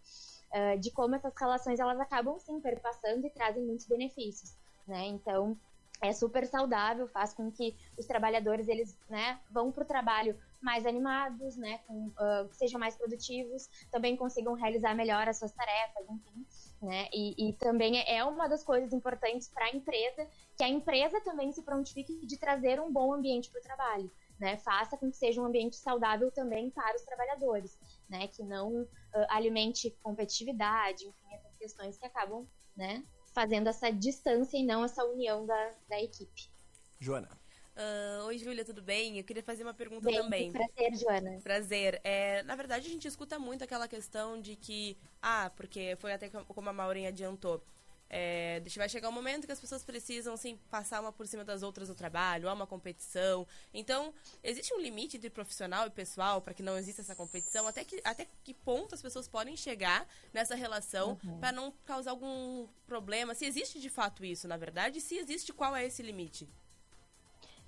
ah, 0.53 0.77
de 0.77 0.91
como 0.91 1.15
essas 1.15 1.33
relações 1.39 1.81
elas 1.81 2.01
acabam 2.01 2.39
sim 2.39 2.61
perpassando 2.61 3.27
e 3.27 3.31
trazem 3.31 3.65
muitos 3.65 3.87
benefícios, 3.87 4.57
né? 4.87 5.07
Então 5.07 5.57
é 6.01 6.13
super 6.13 6.47
saudável, 6.47 7.09
faz 7.09 7.35
com 7.35 7.51
que 7.51 7.77
os 7.97 8.07
trabalhadores 8.07 8.69
eles, 8.69 8.97
né, 9.09 9.41
vão 9.51 9.73
para 9.73 9.83
o 9.83 9.87
trabalho 9.87 10.39
mais 10.61 10.87
animados, 10.87 11.57
né, 11.57 11.79
com, 11.87 12.13
que 12.51 12.57
sejam 12.57 12.79
mais 12.79 12.97
produtivos, 12.97 13.69
também 13.91 14.17
consigam 14.17 14.55
realizar 14.55 14.95
melhor 14.95 15.29
as 15.29 15.39
suas 15.39 15.53
tarefas, 15.53 16.05
enfim. 16.09 16.47
Né? 16.81 17.09
E, 17.13 17.49
e 17.49 17.53
também 17.55 18.01
é 18.07 18.25
uma 18.25 18.47
das 18.47 18.63
coisas 18.63 18.93
importantes 18.93 19.49
para 19.49 19.67
a 19.67 19.71
empresa, 19.71 20.29
que 20.57 20.63
a 20.63 20.69
empresa 20.69 21.21
também 21.21 21.51
se 21.51 21.63
prontifique 21.63 22.25
de 22.25 22.37
trazer 22.37 22.81
um 22.81 22.93
bom 22.93 23.13
ambiente 23.13 23.51
para 23.51 23.61
o 23.61 23.63
trabalho. 23.63 24.11
Né, 24.39 24.57
faça 24.57 24.97
com 24.97 25.11
que 25.11 25.17
seja 25.17 25.43
um 25.43 25.45
ambiente 25.45 25.75
saudável 25.75 26.31
também 26.31 26.71
para 26.71 26.95
os 26.95 27.03
trabalhadores, 27.03 27.77
né, 28.09 28.29
que 28.29 28.45
não 28.45 28.83
uh, 28.83 28.87
alimente 29.31 29.91
competitividade, 30.01 31.09
enfim, 31.09 31.35
essas 31.35 31.57
questões 31.57 31.99
que 31.99 32.07
acabam 32.07 32.47
né, 32.77 33.03
fazendo 33.35 33.69
essa 33.69 33.91
distância 33.91 34.57
e 34.57 34.65
não 34.65 34.85
essa 34.85 35.05
união 35.05 35.45
da, 35.45 35.75
da 35.89 36.01
equipe. 36.01 36.53
Joana. 37.01 37.38
Uh, 37.79 38.27
Oi, 38.27 38.39
Júlia, 38.39 38.65
tudo 38.65 38.83
bem? 38.83 39.19
Eu 39.19 39.25
queria 39.25 39.43
fazer 39.43 39.63
uma 39.63 39.73
pergunta 39.73 40.07
Bem, 40.07 40.21
também. 40.21 40.51
Prazer, 40.51 40.97
Joana. 40.97 41.41
Prazer. 41.45 42.01
É, 42.03 42.43
na 42.43 42.57
verdade, 42.57 42.89
a 42.89 42.91
gente 42.91 43.07
escuta 43.07 43.39
muito 43.39 43.63
aquela 43.63 43.87
questão 43.87 44.41
de 44.41 44.57
que, 44.57 44.97
ah, 45.23 45.49
porque 45.55 45.97
foi 46.01 46.13
até 46.13 46.29
como 46.29 46.69
a 46.69 46.73
Maureen 46.73 47.07
adiantou, 47.07 47.63
é, 48.11 48.61
vai 48.77 48.89
chegar 48.89 49.09
um 49.09 49.13
momento 49.13 49.47
que 49.47 49.53
as 49.53 49.61
pessoas 49.61 49.85
precisam 49.85 50.35
assim, 50.35 50.59
passar 50.71 51.01
uma 51.01 51.13
por 51.13 51.27
cima 51.29 51.45
das 51.45 51.63
outras 51.63 51.89
no 51.89 51.95
trabalho, 51.95 52.49
há 52.49 52.53
uma 52.53 52.67
competição. 52.67 53.47
Então, 53.73 54.13
existe 54.43 54.75
um 54.75 54.81
limite 54.81 55.17
entre 55.17 55.31
profissional 55.31 55.87
e 55.87 55.91
pessoal 55.91 56.41
para 56.41 56.55
que 56.55 56.63
não 56.65 56.77
exista 56.77 57.03
essa 57.03 57.15
competição? 57.15 57.69
Até 57.69 57.85
que, 57.85 58.01
até 58.03 58.27
que 58.43 58.55
ponto 58.55 58.93
as 58.95 59.03
pessoas 59.03 59.29
podem 59.29 59.57
chegar 59.57 60.05
nessa 60.33 60.57
relação 60.57 61.17
Uhum. 61.23 61.39
para 61.39 61.53
não 61.53 61.73
causar 61.85 62.11
algum 62.11 62.67
problema? 62.87 63.37
Se 63.37 63.45
existe 63.45 63.79
de 63.79 63.89
fato 63.89 64.25
isso, 64.25 64.49
na 64.49 64.57
verdade, 64.57 65.01
se 65.01 65.17
existe, 65.17 65.53
qual 65.53 65.77
é 65.77 65.85
esse 65.87 66.03
limite? 66.03 66.49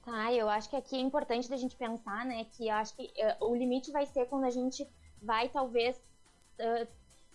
Tá, 0.05 0.33
eu 0.33 0.49
acho 0.49 0.71
que 0.71 0.77
aqui 0.77 0.97
é 0.97 1.01
importante 1.01 1.49
da 1.49 1.57
gente 1.57 1.77
pensar, 1.77 2.25
né, 2.25 2.45
que 2.53 2.69
eu 2.69 2.75
acho 2.75 2.95
que 2.97 3.13
eh, 3.17 3.37
o 3.41 3.55
limite 3.55 3.93
vai 3.93 4.07
ser 4.07 4.27
quando 4.27 4.45
a 4.45 4.51
gente 4.51 4.89
vai, 5.21 5.49
talvez, 5.51 6.01
eh, 6.59 6.87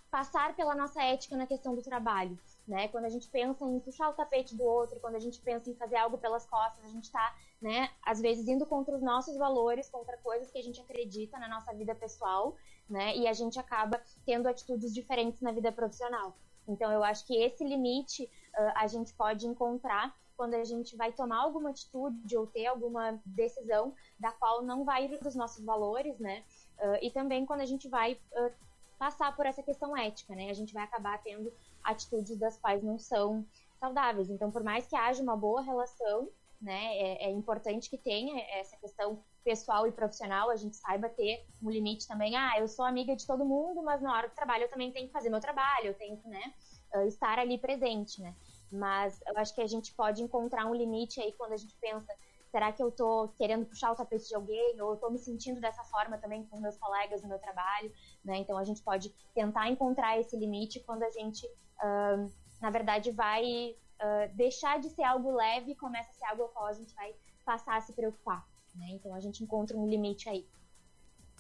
passar 0.10 0.56
pela 0.56 0.74
nossa 0.74 1.04
ética 1.04 1.36
na 1.38 1.46
questão 1.46 1.76
do 1.76 1.84
trabalho, 1.84 2.40
né, 2.68 2.88
quando 2.88 3.06
a 3.06 3.10
gente 3.10 3.28
pensa 3.30 3.64
em 3.66 3.80
puxar 3.80 4.10
o 4.10 4.14
tapete 4.14 4.56
do 4.56 4.64
outro, 4.64 5.00
quando 5.00 5.16
a 5.16 5.20
gente 5.20 5.40
pensa 5.42 5.70
em 5.70 5.76
fazer 5.76 5.98
algo 5.98 6.18
pelas 6.18 6.46
costas, 6.48 6.84
a 6.84 6.90
gente 6.90 7.12
tá, 7.12 7.36
né, 7.62 7.92
às 8.04 8.20
vezes 8.20 8.48
indo 8.48 8.66
contra 8.66 8.96
os 8.96 9.02
nossos 9.02 9.38
valores, 9.38 9.88
contra 9.88 10.18
coisas 10.18 10.50
que 10.50 10.58
a 10.58 10.64
gente 10.64 10.82
acredita 10.82 11.38
na 11.38 11.48
nossa 11.48 11.72
vida 11.72 11.94
pessoal, 11.94 12.56
né, 12.90 13.16
e 13.16 13.28
a 13.28 13.34
gente 13.34 13.60
acaba 13.60 14.02
tendo 14.26 14.48
atitudes 14.48 14.92
diferentes 14.92 15.40
na 15.40 15.52
vida 15.52 15.72
profissional. 15.72 16.36
Então, 16.68 16.92
eu 16.92 17.04
acho 17.04 17.28
que 17.28 17.36
esse 17.36 17.64
limite 17.64 18.28
ah, 18.56 18.74
a 18.78 18.88
gente 18.88 19.14
pode 19.14 19.46
encontrar 19.46 20.16
quando 20.36 20.56
a 20.56 20.64
gente 20.64 20.96
vai 20.96 21.12
tomar 21.12 21.38
alguma 21.38 21.70
atitude 21.70 22.38
ou 22.38 22.48
ter 22.48 22.66
alguma 22.66 23.20
decisão 23.26 23.94
da 24.20 24.32
qual 24.32 24.62
não 24.62 24.84
vai 24.84 25.06
ir 25.06 25.20
dos 25.20 25.36
nossos 25.36 25.64
valores, 25.64 26.20
né? 26.20 26.44
Ah, 26.80 27.00
e 27.02 27.12
também 27.12 27.46
quando 27.46 27.62
a 27.62 27.66
gente 27.66 27.88
vai 27.88 28.20
ah, 28.36 28.52
passar 28.98 29.36
por 29.36 29.46
essa 29.46 29.64
questão 29.64 29.96
ética, 29.98 30.36
né? 30.36 30.50
A 30.50 30.54
gente 30.54 30.74
vai 30.74 30.84
acabar 30.84 31.22
tendo 31.22 31.52
atitudes 31.84 32.38
das 32.38 32.58
quais 32.58 32.84
não 32.84 32.98
são 32.98 33.46
saudáveis. 33.80 34.30
Então, 34.30 34.52
por 34.52 34.64
mais 34.64 34.88
que 34.88 34.96
haja 34.96 35.22
uma 35.22 35.36
boa 35.36 35.62
relação, 35.62 36.30
né? 36.62 36.98
É, 36.98 37.26
é 37.26 37.32
importante 37.32 37.90
que 37.90 37.98
tenha 37.98 38.42
essa 38.60 38.76
questão 38.78 39.24
pessoal 39.44 39.86
e 39.88 39.92
profissional, 39.92 40.50
a 40.50 40.56
gente 40.56 40.76
saiba 40.76 41.08
ter 41.10 41.46
um 41.62 41.70
limite 41.70 42.08
também. 42.08 42.36
Ah, 42.36 42.60
eu 42.60 42.68
sou 42.68 42.84
amiga 42.86 43.16
de 43.16 43.28
todo 43.28 43.46
mundo, 43.46 43.84
mas 43.84 44.02
na 44.02 44.14
hora 44.14 44.28
do 44.28 44.36
trabalho 44.36 44.64
eu 44.64 44.70
também 44.70 44.92
tenho 44.92 45.08
que 45.08 45.14
fazer 45.14 45.30
meu 45.30 45.40
trabalho, 45.40 45.88
eu 45.88 45.94
tenho 45.94 46.18
que, 46.18 46.28
né? 46.28 46.54
ah, 46.96 47.06
estar 47.06 47.40
ali 47.40 47.58
presente, 47.58 48.22
né? 48.22 48.34
Mas 48.72 49.20
eu 49.28 49.38
acho 49.38 49.54
que 49.54 49.62
a 49.62 49.68
gente 49.68 49.94
pode 49.94 50.22
encontrar 50.22 50.66
um 50.66 50.76
limite 50.76 51.22
aí 51.22 51.32
quando 51.34 51.54
a 51.54 51.58
gente 51.58 51.76
pensa, 51.80 52.14
será 52.52 52.72
que 52.72 52.82
eu 52.82 52.92
tô 52.92 53.30
querendo 53.38 53.66
puxar 53.66 53.92
o 53.92 53.96
tapete 53.96 54.28
de 54.28 54.36
alguém? 54.36 54.82
Ou 54.82 54.92
eu 54.92 54.98
tô 54.98 55.10
me 55.10 55.18
sentindo 55.18 55.60
dessa 55.60 55.84
forma 55.84 56.18
também 56.18 56.44
com 56.46 56.60
meus 56.60 56.78
colegas 56.78 57.22
no 57.22 57.30
meu 57.30 57.40
trabalho, 57.40 57.92
né? 58.24 58.38
Então 58.38 58.58
a 58.58 58.64
gente 58.64 58.82
pode 58.82 59.14
tentar 59.34 59.70
encontrar 59.70 60.20
esse 60.20 60.38
limite 60.38 60.80
quando 60.80 61.04
a 61.04 61.10
gente, 61.10 61.48
ah, 61.80 62.28
na 62.62 62.70
verdade, 62.70 63.12
vai 63.12 63.76
ah, 64.00 64.28
deixar 64.34 64.80
de 64.80 64.90
ser 64.90 65.04
algo 65.04 65.32
leve 65.36 65.72
e 65.72 65.76
começa 65.76 66.10
a 66.12 66.14
ser 66.14 66.26
algo 66.26 66.44
ao 66.44 66.50
qual 66.50 66.66
a 66.68 66.74
gente 66.74 66.94
vai 66.96 67.14
passar 67.44 67.78
a 67.78 67.82
se 67.82 67.94
preocupar, 67.94 68.48
né? 68.74 68.88
Então 68.92 69.14
a 69.14 69.20
gente 69.20 69.44
encontra 69.44 69.78
um 69.78 69.88
limite 69.88 70.28
aí. 70.30 70.48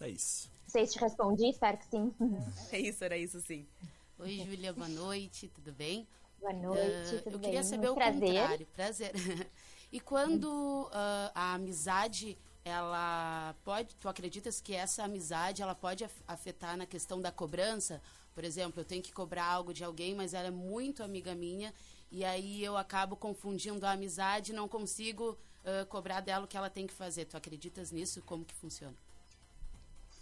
É 0.01 0.09
isso. 0.09 0.51
Não 0.63 0.69
sei 0.69 0.85
se 0.85 0.93
te 0.93 0.99
respondi, 0.99 1.49
espero 1.49 1.77
que 1.77 1.85
sim. 1.85 2.13
É 2.71 2.79
isso, 2.79 3.03
era 3.03 3.17
isso 3.17 3.39
sim. 3.39 3.65
Oi, 4.19 4.37
Júlia, 4.45 4.73
boa 4.73 4.87
noite, 4.89 5.47
tudo 5.47 5.71
bem? 5.71 6.07
Boa 6.45 6.53
noite, 6.53 7.17
Ah, 7.17 7.23
tudo 7.23 7.37
eu 7.37 7.39
bem? 7.39 7.49
queria 7.49 7.63
saber 7.63 7.89
Um 7.89 7.89
o 7.89 7.93
prazer. 7.93 8.21
contrário. 8.27 8.65
Prazer. 8.67 9.11
e 9.91 9.99
quando 9.99 10.89
ah, 10.91 11.31
a 11.33 11.53
amizade, 11.53 12.37
ela 12.63 13.55
pode, 13.63 13.95
tu 13.95 14.07
acreditas 14.09 14.61
que 14.61 14.73
essa 14.75 15.03
amizade, 15.03 15.61
ela 15.61 15.75
pode 15.75 16.03
af- 16.03 16.23
afetar 16.27 16.77
na 16.77 16.85
questão 16.85 17.21
da 17.21 17.31
cobrança? 17.31 18.01
Por 18.33 18.43
exemplo, 18.43 18.81
eu 18.81 18.85
tenho 18.85 19.01
que 19.01 19.11
cobrar 19.13 19.45
algo 19.45 19.73
de 19.73 19.83
alguém, 19.83 20.13
mas 20.15 20.33
ela 20.33 20.47
é 20.47 20.51
muito 20.51 21.01
amiga 21.03 21.33
minha, 21.33 21.73
e 22.11 22.23
aí 22.25 22.63
eu 22.63 22.77
acabo 22.77 23.15
confundindo 23.15 23.85
a 23.85 23.91
amizade 23.91 24.51
e 24.51 24.55
não 24.55 24.67
consigo 24.67 25.37
ah, 25.63 25.85
cobrar 25.85 26.21
dela 26.21 26.45
o 26.45 26.47
que 26.47 26.57
ela 26.57 26.69
tem 26.69 26.85
que 26.87 26.93
fazer. 26.93 27.25
Tu 27.25 27.37
acreditas 27.37 27.91
nisso? 27.91 28.21
Como 28.23 28.45
que 28.45 28.53
funciona? 28.53 28.95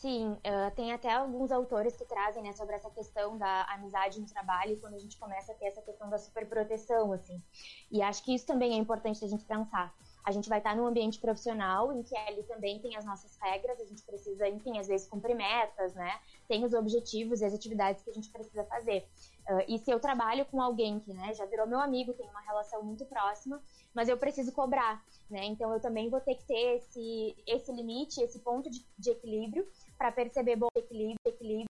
Sim, 0.04 0.38
ah, 0.44 0.70
tem 0.72 0.92
até 0.92 1.14
alguns 1.14 1.50
autores 1.50 1.96
que 1.96 2.04
trazem 2.04 2.44
né, 2.44 2.52
sobre 2.52 2.76
essa 2.76 2.90
questão 2.90 3.38
da 3.38 3.64
amizade 3.74 4.20
no 4.20 4.28
trabalho, 4.28 4.78
quando 4.82 4.96
a 4.96 5.00
gente 5.00 5.18
começa 5.18 5.54
a 5.54 5.56
ter 5.56 5.68
essa 5.68 5.82
questão 5.82 6.10
da 6.10 6.18
superproteção, 6.18 7.14
assim. 7.14 7.42
E 7.90 8.02
acho 8.02 8.22
que 8.22 8.36
isso 8.36 8.46
também 8.46 8.74
é 8.74 8.76
importante 8.76 9.24
a 9.24 9.28
gente 9.30 9.46
pensar. 9.46 9.96
A 10.26 10.32
gente 10.32 10.48
vai 10.48 10.58
estar 10.58 10.76
num 10.76 10.86
ambiente 10.86 11.20
profissional 11.20 11.94
em 11.94 12.02
que 12.02 12.16
ali 12.18 12.44
também 12.44 12.80
tem 12.80 12.98
as 12.98 13.06
nossas 13.06 13.38
regras, 13.42 13.80
a 13.80 13.86
gente 13.86 14.02
precisa, 14.04 14.48
enfim, 14.48 14.78
às 14.78 14.88
vezes 14.88 15.08
cumprir 15.08 15.36
metas, 15.36 15.94
né? 15.94 16.20
Tem 16.48 16.64
os 16.66 16.74
objetivos 16.74 17.42
e 17.42 17.46
as 17.46 17.54
atividades 17.54 18.04
que 18.04 18.10
a 18.10 18.14
gente 18.14 18.30
precisa 18.30 18.64
fazer. 18.66 19.06
Ah, 19.46 19.66
e 19.68 19.78
se 19.80 19.92
eu 19.92 20.00
trabalho 20.00 20.46
com 20.46 20.62
alguém 20.62 21.00
que 21.00 21.14
né, 21.14 21.34
já 21.34 21.46
virou 21.46 21.68
meu 21.68 21.80
amigo, 21.80 22.14
tem 22.14 22.30
uma 22.30 22.42
relação 22.42 22.82
muito 22.84 23.06
próxima, 23.06 23.62
mas 23.94 24.08
eu 24.08 24.18
preciso 24.18 24.54
cobrar, 24.54 25.04
né? 25.30 25.44
Então 25.46 25.74
eu 25.74 25.82
também 25.82 26.10
vou 26.10 26.22
ter 26.22 26.36
que 26.36 26.46
ter 26.46 26.78
esse, 26.78 27.36
esse 27.46 27.72
limite, 27.74 28.22
esse 28.22 28.40
ponto 28.40 28.70
de, 28.70 28.86
de 28.98 29.12
equilíbrio 29.12 29.68
para 30.04 30.12
perceber 30.12 30.58
bom 30.58 30.68
equilíbrio, 30.76 31.16
equilíbrio 31.26 31.73